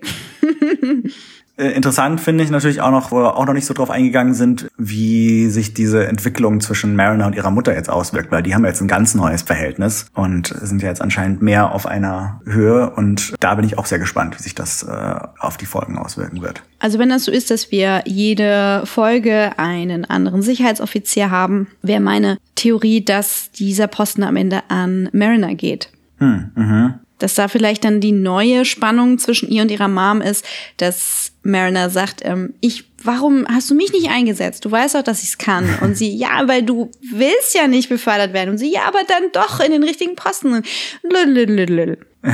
Äh, 1.57 1.71
Interessant 1.71 2.21
finde 2.21 2.45
ich 2.45 2.51
natürlich 2.51 2.81
auch 2.81 2.91
noch, 2.91 3.11
wo 3.11 3.17
wir 3.17 3.37
auch 3.37 3.47
noch 3.47 3.53
nicht 3.53 3.67
so 3.67 3.75
drauf 3.75 3.91
eingegangen 3.91 4.35
sind, 4.35 4.69
wie 4.79 5.49
sich 5.49 5.75
diese 5.75 6.07
Entwicklung 6.07 6.61
zwischen 6.61 6.97
Mariner 6.97 7.27
und 7.27 7.35
ihrer 7.35 7.51
Mutter 7.51 7.75
jetzt 7.75 7.91
auswirkt, 7.91 8.31
weil 8.31 8.43
die 8.43 8.55
haben 8.55 8.65
jetzt 8.65 8.81
ein 8.81 8.89
ganz 8.89 9.15
neues 9.15 9.43
Verhältnis 9.43 10.07
und 10.15 10.55
sind 10.63 10.83
ja 10.83 10.89
jetzt 10.89 11.03
anscheinend 11.03 11.43
mehr 11.43 11.73
auf 11.73 11.87
einer 11.87 12.41
Höhe 12.45 12.91
und 12.91 13.35
da 13.41 13.55
bin 13.55 13.65
ich 13.65 13.79
auch 13.79 13.87
sehr 13.87 13.99
gespannt, 13.99 14.39
wie 14.39 14.43
sich 14.43 14.55
das 14.55 14.83
äh, 14.83 15.15
auf 15.39 15.57
die 15.57 15.67
Folgen 15.67 15.99
auswirken 15.99 16.43
wird. 16.43 16.63
Also 16.79 16.99
wenn 16.99 17.11
das 17.11 17.25
so 17.25 17.33
ist, 17.33 17.51
dass 17.51 17.71
wir 17.71 18.03
jede 18.07 18.83
Folge 18.87 19.53
einen 19.59 20.05
anderen 20.05 20.43
Sicherheitsoffizier 20.43 21.31
haben, 21.31 21.69
wäre 21.83 22.01
meine 22.01 22.39
Theorie, 22.55 23.05
dass 23.05 23.51
dieser 23.53 23.87
Posten 23.87 24.23
am 24.23 24.37
Ende 24.37 24.63
an 24.69 25.09
Mariner 25.13 25.55
geht. 25.55 25.91
Hm, 26.19 26.51
mhm. 26.55 26.95
Dass 27.19 27.35
da 27.35 27.49
vielleicht 27.49 27.85
dann 27.85 28.01
die 28.01 28.13
neue 28.13 28.65
Spannung 28.65 29.19
zwischen 29.19 29.49
ihr 29.49 29.63
und 29.63 29.71
ihrer 29.71 29.89
Mom 29.89 30.21
ist, 30.21 30.45
dass 30.77 31.32
Mariner 31.43 31.91
sagt, 31.91 32.21
ähm, 32.25 32.55
ich, 32.61 32.91
warum 33.03 33.47
hast 33.49 33.71
du 33.71 33.75
mich 33.75 33.93
nicht 33.93 34.11
eingesetzt? 34.11 34.65
Du 34.65 34.71
weißt 34.71 34.95
doch, 34.95 35.03
dass 35.03 35.23
ich 35.23 35.31
es 35.31 35.39
kann. 35.39 35.69
Und 35.81 35.97
sie, 35.97 36.17
ja, 36.17 36.47
weil 36.47 36.63
du 36.63 36.91
willst 37.13 37.55
ja 37.55 37.67
nicht 37.67 37.89
befördert 37.89 38.33
werden. 38.33 38.51
Und 38.51 38.59
sie, 38.59 38.73
ja, 38.73 38.83
aber 38.87 39.01
dann 39.07 39.33
doch 39.33 39.61
in 39.61 39.73
den 39.73 39.83
richtigen 39.83 40.17
Posten. 40.17 40.63
Lülülülül. 41.03 41.99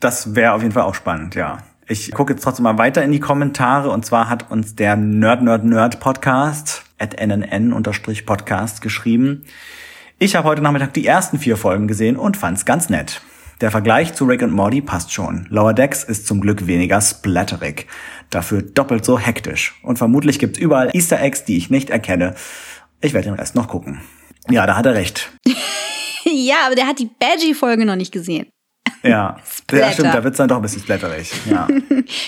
Das 0.00 0.34
wäre 0.34 0.54
auf 0.54 0.62
jeden 0.62 0.74
Fall 0.74 0.82
auch 0.82 0.96
spannend, 0.96 1.36
ja. 1.36 1.58
Ich 1.86 2.10
gucke 2.10 2.32
jetzt 2.32 2.42
trotzdem 2.42 2.64
mal 2.64 2.78
weiter 2.78 3.04
in 3.04 3.12
die 3.12 3.20
Kommentare 3.20 3.90
und 3.90 4.04
zwar 4.04 4.28
hat 4.28 4.50
uns 4.50 4.74
der 4.74 4.96
Nerd 4.96 5.42
Nerd 5.42 5.64
Nerd 5.64 6.00
Podcast 6.00 6.82
at 6.98 7.14
nnn-podcast 7.20 8.80
geschrieben. 8.80 9.44
Ich 10.18 10.34
habe 10.36 10.48
heute 10.48 10.62
Nachmittag 10.62 10.94
die 10.94 11.06
ersten 11.06 11.38
vier 11.38 11.56
Folgen 11.56 11.88
gesehen 11.88 12.16
und 12.16 12.36
fand's 12.36 12.64
ganz 12.64 12.88
nett. 12.88 13.20
Der 13.60 13.70
Vergleich 13.70 14.14
zu 14.14 14.24
Rick 14.24 14.42
und 14.42 14.52
Morty 14.52 14.80
passt 14.80 15.12
schon. 15.12 15.46
Lower 15.48 15.74
Decks 15.74 16.02
ist 16.02 16.26
zum 16.26 16.40
Glück 16.40 16.66
weniger 16.66 17.00
splatterig, 17.00 17.86
dafür 18.34 18.62
doppelt 18.62 19.04
so 19.04 19.18
hektisch. 19.18 19.74
Und 19.82 19.98
vermutlich 19.98 20.38
gibt's 20.38 20.58
überall 20.58 20.90
Easter 20.92 21.20
Eggs, 21.20 21.44
die 21.44 21.56
ich 21.56 21.70
nicht 21.70 21.90
erkenne. 21.90 22.34
Ich 23.00 23.12
werde 23.14 23.28
den 23.28 23.34
Rest 23.34 23.54
noch 23.54 23.68
gucken. 23.68 24.00
Ja, 24.50 24.66
da 24.66 24.76
hat 24.76 24.86
er 24.86 24.94
recht. 24.94 25.30
ja, 26.24 26.56
aber 26.66 26.74
der 26.74 26.86
hat 26.86 26.98
die 26.98 27.10
Badgie-Folge 27.18 27.84
noch 27.84 27.96
nicht 27.96 28.12
gesehen. 28.12 28.46
Ja, 29.02 29.36
Splatter. 29.44 29.86
ja 29.86 29.92
stimmt, 29.92 30.14
da 30.14 30.24
wird's 30.24 30.38
dann 30.38 30.48
doch 30.48 30.56
ein 30.56 30.62
bisschen 30.62 30.82
splatterig. 30.82 31.30
Ja. 31.48 31.68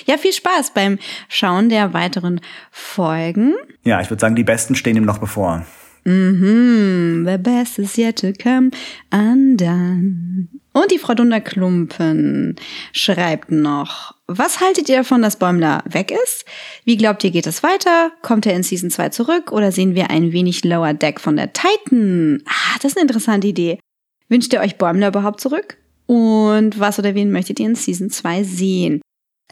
Ja, 0.06 0.18
viel 0.18 0.32
Spaß 0.32 0.72
beim 0.72 0.98
Schauen 1.28 1.68
der 1.68 1.92
weiteren 1.94 2.40
Folgen. 2.70 3.54
Ja, 3.82 4.00
ich 4.00 4.08
würde 4.08 4.20
sagen, 4.20 4.36
die 4.36 4.44
besten 4.44 4.76
stehen 4.76 4.96
ihm 4.96 5.04
noch 5.04 5.18
bevor. 5.18 5.66
Mhm, 6.04 7.26
the 7.26 7.38
best 7.38 7.78
is 7.78 7.96
yet 7.96 8.20
to 8.20 8.32
come 8.40 8.70
undone. 9.10 10.48
Und 10.72 10.90
die 10.90 10.98
Frau 10.98 11.14
Dunderklumpen 11.14 12.56
schreibt 12.92 13.50
noch, 13.50 14.13
was 14.26 14.60
haltet 14.60 14.88
ihr 14.88 14.98
davon, 14.98 15.22
dass 15.22 15.38
Bäumler 15.38 15.82
weg 15.86 16.10
ist? 16.10 16.44
Wie 16.84 16.96
glaubt 16.96 17.22
ihr, 17.24 17.30
geht 17.30 17.46
es 17.46 17.62
weiter? 17.62 18.10
Kommt 18.22 18.46
er 18.46 18.54
in 18.54 18.62
Season 18.62 18.90
2 18.90 19.10
zurück 19.10 19.52
oder 19.52 19.70
sehen 19.70 19.94
wir 19.94 20.10
ein 20.10 20.32
wenig 20.32 20.64
Lower 20.64 20.94
Deck 20.94 21.20
von 21.20 21.36
der 21.36 21.52
Titan? 21.52 22.42
Ah, 22.46 22.76
das 22.76 22.92
ist 22.92 22.96
eine 22.96 23.02
interessante 23.02 23.46
Idee. 23.46 23.78
Wünscht 24.28 24.52
ihr 24.52 24.60
euch 24.60 24.78
Bäumler 24.78 25.08
überhaupt 25.08 25.40
zurück? 25.40 25.76
Und 26.06 26.78
was 26.80 26.98
oder 26.98 27.14
wen 27.14 27.32
möchtet 27.32 27.60
ihr 27.60 27.66
in 27.66 27.74
Season 27.74 28.10
2 28.10 28.44
sehen? 28.44 29.00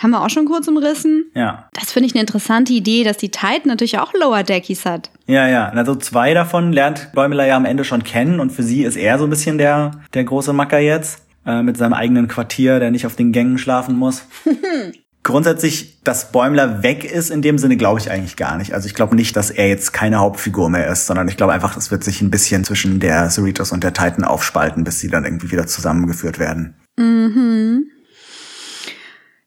Haben 0.01 0.13
wir 0.13 0.25
auch 0.25 0.31
schon 0.31 0.47
kurz 0.47 0.67
umrissen. 0.69 1.31
Ja. 1.35 1.69
Das 1.75 1.93
finde 1.93 2.07
ich 2.07 2.15
eine 2.15 2.23
interessante 2.23 2.73
Idee, 2.73 3.05
dass 3.05 3.19
die 3.19 3.31
Titan 3.31 3.67
natürlich 3.67 3.99
auch 3.99 4.15
Lower 4.15 4.43
Deckies 4.43 4.87
hat. 4.87 5.11
Ja, 5.27 5.47
ja. 5.49 5.69
Also 5.69 5.95
zwei 5.95 6.33
davon 6.33 6.73
lernt 6.73 7.13
Bäumler 7.13 7.47
ja 7.47 7.57
am 7.57 7.67
Ende 7.67 7.85
schon 7.85 8.03
kennen 8.03 8.41
und 8.41 8.51
für 8.51 8.63
sie 8.63 8.85
ist 8.85 8.97
er 8.97 9.19
so 9.19 9.25
ein 9.25 9.31
bisschen 9.31 9.59
der, 9.59 9.93
der 10.15 10.25
große 10.25 10.55
Macker 10.55 10.79
jetzt. 10.79 11.23
Äh, 11.45 11.63
mit 11.63 11.77
seinem 11.77 11.93
eigenen 11.93 12.29
Quartier, 12.29 12.79
der 12.79 12.93
nicht 12.93 13.05
auf 13.05 13.17
den 13.17 13.33
Gängen 13.33 13.59
schlafen 13.59 13.97
muss. 13.97 14.27
Grundsätzlich, 15.25 16.01
dass 16.03 16.33
Bäumler 16.33 16.83
weg 16.83 17.05
ist, 17.05 17.31
in 17.31 17.43
dem 17.43 17.59
Sinne 17.59 17.77
glaube 17.77 18.01
ich 18.01 18.11
eigentlich 18.11 18.37
gar 18.37 18.57
nicht. 18.59 18.75
Also 18.75 18.87
ich 18.87 18.95
glaube 18.95 19.15
nicht, 19.17 19.37
dass 19.37 19.51
er 19.51 19.69
jetzt 19.69 19.93
keine 19.93 20.19
Hauptfigur 20.19 20.69
mehr 20.69 20.89
ist, 20.89 21.07
sondern 21.07 21.29
ich 21.29 21.37
glaube 21.37 21.53
einfach, 21.53 21.77
es 21.77 21.91
wird 21.91 22.03
sich 22.03 22.23
ein 22.23 22.31
bisschen 22.31 22.65
zwischen 22.65 22.99
der 22.99 23.29
Cerritos 23.31 23.73
und 23.73 23.85
der 23.85 23.93
Titan 23.93 24.25
aufspalten, 24.25 24.85
bis 24.85 25.01
sie 25.01 25.09
dann 25.09 25.25
irgendwie 25.25 25.51
wieder 25.51 25.67
zusammengeführt 25.67 26.39
werden. 26.39 26.75
Mhm. 26.97 27.87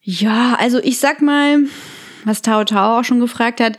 Ja, 0.01 0.55
also 0.59 0.79
ich 0.79 0.99
sag 0.99 1.21
mal, 1.21 1.59
was 2.25 2.41
Tao 2.41 2.63
Tao 2.63 2.99
auch 2.99 3.03
schon 3.03 3.19
gefragt 3.19 3.59
hat, 3.59 3.77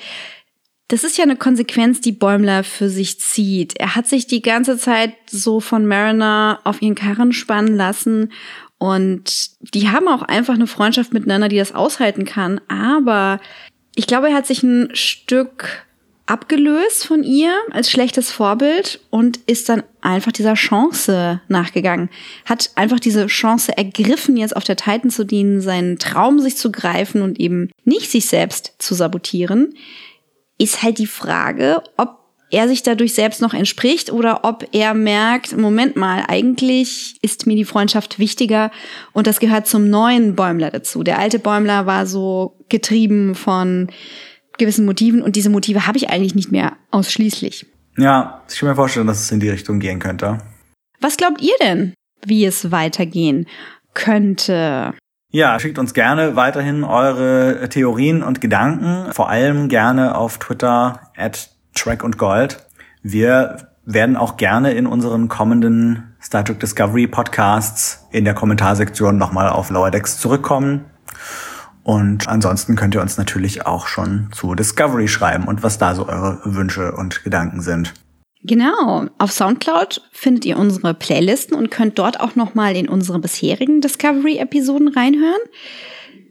das 0.88 1.02
ist 1.02 1.18
ja 1.18 1.24
eine 1.24 1.36
Konsequenz, 1.36 2.00
die 2.00 2.12
Bäumler 2.12 2.62
für 2.62 2.88
sich 2.88 3.20
zieht. 3.20 3.76
Er 3.78 3.96
hat 3.96 4.06
sich 4.06 4.26
die 4.26 4.42
ganze 4.42 4.78
Zeit 4.78 5.14
so 5.28 5.60
von 5.60 5.86
Mariner 5.86 6.60
auf 6.64 6.80
ihren 6.80 6.94
Karren 6.94 7.32
spannen 7.32 7.76
lassen 7.76 8.32
und 8.78 9.50
die 9.74 9.88
haben 9.88 10.06
auch 10.06 10.22
einfach 10.22 10.54
eine 10.54 10.66
Freundschaft 10.66 11.12
miteinander, 11.12 11.48
die 11.48 11.56
das 11.56 11.74
aushalten 11.74 12.24
kann. 12.24 12.60
Aber 12.68 13.40
ich 13.94 14.06
glaube, 14.06 14.28
er 14.28 14.34
hat 14.34 14.46
sich 14.46 14.62
ein 14.62 14.94
Stück 14.94 15.86
abgelöst 16.26 17.06
von 17.06 17.22
ihr 17.22 17.52
als 17.70 17.90
schlechtes 17.90 18.32
Vorbild 18.32 19.00
und 19.10 19.38
ist 19.46 19.68
dann 19.68 19.84
einfach 20.00 20.32
dieser 20.32 20.54
Chance 20.54 21.40
nachgegangen. 21.48 22.10
Hat 22.44 22.70
einfach 22.74 23.00
diese 23.00 23.26
Chance 23.28 23.76
ergriffen, 23.76 24.36
jetzt 24.36 24.56
auf 24.56 24.64
der 24.64 24.76
Titan 24.76 25.10
zu 25.10 25.24
dienen, 25.24 25.60
seinen 25.60 25.98
Traum 25.98 26.40
sich 26.40 26.56
zu 26.56 26.70
greifen 26.70 27.22
und 27.22 27.40
eben 27.40 27.70
nicht 27.84 28.10
sich 28.10 28.26
selbst 28.26 28.74
zu 28.78 28.94
sabotieren. 28.94 29.74
Ist 30.58 30.82
halt 30.82 30.98
die 30.98 31.06
Frage, 31.06 31.82
ob 31.96 32.26
er 32.50 32.68
sich 32.68 32.82
dadurch 32.82 33.14
selbst 33.14 33.42
noch 33.42 33.54
entspricht 33.54 34.12
oder 34.12 34.44
ob 34.44 34.68
er 34.72 34.94
merkt, 34.94 35.56
Moment 35.56 35.96
mal, 35.96 36.24
eigentlich 36.28 37.16
ist 37.22 37.46
mir 37.46 37.56
die 37.56 37.64
Freundschaft 37.64 38.18
wichtiger 38.18 38.70
und 39.12 39.26
das 39.26 39.40
gehört 39.40 39.66
zum 39.66 39.90
neuen 39.90 40.36
Bäumler 40.36 40.70
dazu. 40.70 41.02
Der 41.02 41.18
alte 41.18 41.38
Bäumler 41.38 41.86
war 41.86 42.06
so 42.06 42.56
getrieben 42.68 43.34
von 43.34 43.88
gewissen 44.58 44.86
Motiven 44.86 45.22
und 45.22 45.36
diese 45.36 45.50
Motive 45.50 45.86
habe 45.86 45.98
ich 45.98 46.08
eigentlich 46.08 46.34
nicht 46.34 46.52
mehr 46.52 46.76
ausschließlich. 46.90 47.66
Ja, 47.98 48.42
ich 48.48 48.58
kann 48.58 48.68
mir 48.68 48.74
vorstellen, 48.76 49.06
dass 49.06 49.20
es 49.20 49.32
in 49.32 49.40
die 49.40 49.48
Richtung 49.48 49.80
gehen 49.80 49.98
könnte. 49.98 50.38
Was 51.00 51.16
glaubt 51.16 51.40
ihr 51.42 51.54
denn, 51.60 51.94
wie 52.24 52.44
es 52.44 52.70
weitergehen 52.70 53.46
könnte? 53.94 54.94
Ja, 55.32 55.58
schickt 55.58 55.78
uns 55.78 55.92
gerne 55.92 56.36
weiterhin 56.36 56.84
eure 56.84 57.68
Theorien 57.68 58.22
und 58.22 58.40
Gedanken, 58.40 59.12
vor 59.12 59.28
allem 59.28 59.68
gerne 59.68 60.16
auf 60.16 60.38
Twitter 60.38 61.00
at 61.16 61.50
Track 61.74 62.04
und 62.04 62.16
Gold. 62.16 62.64
Wir 63.02 63.68
werden 63.84 64.16
auch 64.16 64.36
gerne 64.36 64.72
in 64.72 64.86
unseren 64.86 65.28
kommenden 65.28 66.16
Star 66.22 66.44
Trek 66.44 66.60
Discovery 66.60 67.06
Podcasts 67.06 68.06
in 68.12 68.24
der 68.24 68.34
Kommentarsektion 68.34 69.18
nochmal 69.18 69.48
auf 69.48 69.68
Lower 69.70 69.90
Decks 69.90 70.18
zurückkommen. 70.18 70.86
Und 71.82 72.28
ansonsten 72.28 72.74
könnt 72.74 72.94
ihr 72.94 73.02
uns 73.02 73.18
natürlich 73.18 73.66
auch 73.66 73.88
schon 73.88 74.28
zu 74.32 74.54
Discovery 74.54 75.06
schreiben 75.06 75.44
und 75.48 75.62
was 75.62 75.76
da 75.78 75.94
so 75.94 76.08
eure 76.08 76.40
Wünsche 76.44 76.92
und 76.92 77.24
Gedanken 77.24 77.60
sind. 77.60 77.94
Genau. 78.42 79.06
Auf 79.18 79.32
Soundcloud 79.32 80.02
findet 80.12 80.44
ihr 80.44 80.56
unsere 80.56 80.94
Playlisten 80.94 81.56
und 81.56 81.70
könnt 81.70 81.98
dort 81.98 82.20
auch 82.20 82.36
nochmal 82.36 82.76
in 82.76 82.88
unsere 82.88 83.18
bisherigen 83.18 83.80
Discovery-Episoden 83.80 84.88
reinhören. 84.88 85.40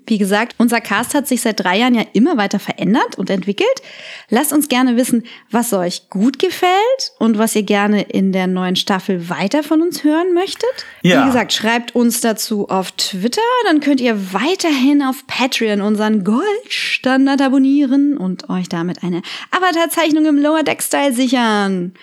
Wie 0.08 0.18
gesagt, 0.18 0.56
unser 0.58 0.82
Cast 0.82 1.14
hat 1.14 1.28
sich 1.28 1.42
seit 1.42 1.60
drei 1.60 1.80
Jahren 1.80 1.96
ja 1.96 2.04
immer 2.14 2.38
weiter 2.38 2.60
verändert 2.60 3.18
und 3.18 3.30
entwickelt. 3.30 3.82
Lasst 4.30 4.54
uns 4.54 4.68
gerne 4.68 4.98
wissen, 4.98 5.24
was 5.50 5.74
euch 5.74 6.10
gut 6.10 6.40
gefällt 6.40 7.12
und 7.20 7.38
was 7.38 7.56
ihr 7.56 7.64
gerne 7.64 8.04
in 8.04 8.32
der 8.32 8.48
neuen 8.48 8.76
Staffel 8.76 9.30
weiter 9.30 9.64
von 9.64 9.82
uns 9.82 10.04
hören 10.04 10.34
möchtet. 10.34 10.70
Ja. 11.02 11.22
Wie 11.22 11.28
gesagt, 11.28 11.54
schreibt 11.54 11.96
uns 11.96 12.22
dazu 12.22 12.70
auf 12.70 12.92
Twitter. 12.92 13.42
Dann 13.66 13.80
könnt 13.80 14.02
ihr 14.02 14.34
weiterhin 14.34 15.02
auf 15.02 15.26
Patreon 15.28 15.82
unseren 15.82 16.24
Goldstandard 16.24 17.42
abonnieren 17.42 18.18
und 18.18 18.50
euch 18.50 18.70
damit 18.70 19.04
eine 19.04 19.22
Avatarzeichnung 19.52 20.26
im 20.26 20.38
Lower 20.38 20.64
Deck 20.64 20.82
Style 20.82 21.14
sichern 21.14 21.94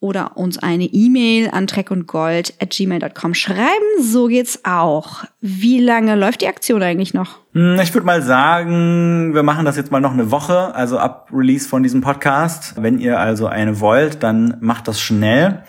oder 0.00 0.36
uns 0.36 0.58
eine 0.58 0.84
E-Mail 0.84 1.50
an 1.50 1.66
treckundgold 1.66 2.54
at 2.60 2.70
gmail.com 2.70 3.34
schreiben. 3.34 3.84
So 4.00 4.26
geht's 4.26 4.60
auch. 4.64 5.24
Wie 5.40 5.80
lange 5.80 6.14
läuft 6.14 6.40
die 6.40 6.46
Aktion 6.46 6.82
eigentlich 6.82 7.14
noch? 7.14 7.38
Hm, 7.52 7.80
Ich 7.80 7.92
würde 7.94 8.06
mal 8.06 8.22
sagen, 8.22 9.34
wir 9.34 9.42
machen 9.42 9.64
das 9.64 9.76
jetzt 9.76 9.90
mal 9.90 10.00
noch 10.00 10.12
eine 10.12 10.30
Woche, 10.30 10.74
also 10.74 10.98
ab 10.98 11.28
Release 11.32 11.68
von 11.68 11.82
diesem 11.82 12.00
Podcast. 12.00 12.74
Wenn 12.80 12.98
ihr 13.00 13.18
also 13.18 13.46
eine 13.48 13.80
wollt, 13.80 14.22
dann 14.22 14.56
macht 14.60 14.86
das 14.86 15.00
schnell. 15.00 15.62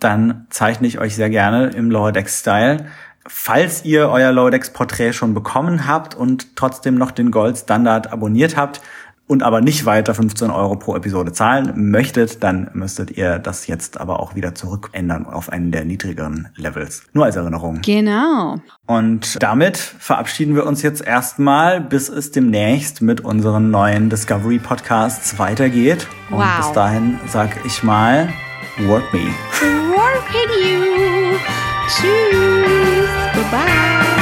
Dann 0.00 0.46
zeichne 0.50 0.86
ich 0.86 0.98
euch 0.98 1.14
sehr 1.14 1.28
gerne 1.28 1.68
im 1.70 1.90
Lower 1.90 2.12
Decks 2.12 2.40
Style. 2.40 2.86
Falls 3.26 3.84
ihr 3.84 4.08
euer 4.08 4.32
Lower 4.32 4.50
Decks 4.50 4.72
Porträt 4.72 5.12
schon 5.12 5.34
bekommen 5.34 5.86
habt 5.86 6.14
und 6.14 6.56
trotzdem 6.56 6.94
noch 6.94 7.10
den 7.10 7.30
Gold 7.30 7.58
Standard 7.58 8.10
abonniert 8.10 8.56
habt, 8.56 8.80
und 9.28 9.42
aber 9.44 9.60
nicht 9.60 9.84
weiter 9.86 10.14
15 10.14 10.50
Euro 10.50 10.74
pro 10.76 10.96
Episode 10.96 11.32
zahlen 11.32 11.72
möchtet, 11.90 12.42
dann 12.42 12.70
müsstet 12.72 13.12
ihr 13.12 13.38
das 13.38 13.66
jetzt 13.68 14.00
aber 14.00 14.18
auch 14.20 14.34
wieder 14.34 14.54
zurückändern 14.54 15.26
auf 15.26 15.50
einen 15.50 15.70
der 15.70 15.84
niedrigeren 15.84 16.48
Levels. 16.56 17.04
Nur 17.12 17.26
als 17.26 17.36
Erinnerung. 17.36 17.80
Genau. 17.82 18.56
Und 18.86 19.40
damit 19.42 19.76
verabschieden 19.76 20.54
wir 20.56 20.66
uns 20.66 20.82
jetzt 20.82 21.06
erstmal, 21.06 21.80
bis 21.80 22.08
es 22.08 22.32
demnächst 22.32 23.02
mit 23.02 23.20
unseren 23.20 23.70
neuen 23.70 24.10
Discovery 24.10 24.58
Podcasts 24.58 25.38
weitergeht. 25.38 26.06
Und 26.30 26.38
Wow. 26.38 26.56
bis 26.58 26.72
dahin 26.72 27.20
sag 27.28 27.50
ich 27.64 27.82
mal, 27.82 28.28
work 28.86 29.12
me. 29.12 29.20
Working 29.60 30.50
you. 30.64 31.36
Tschüss. 31.88 33.08
Goodbye. 33.34 34.17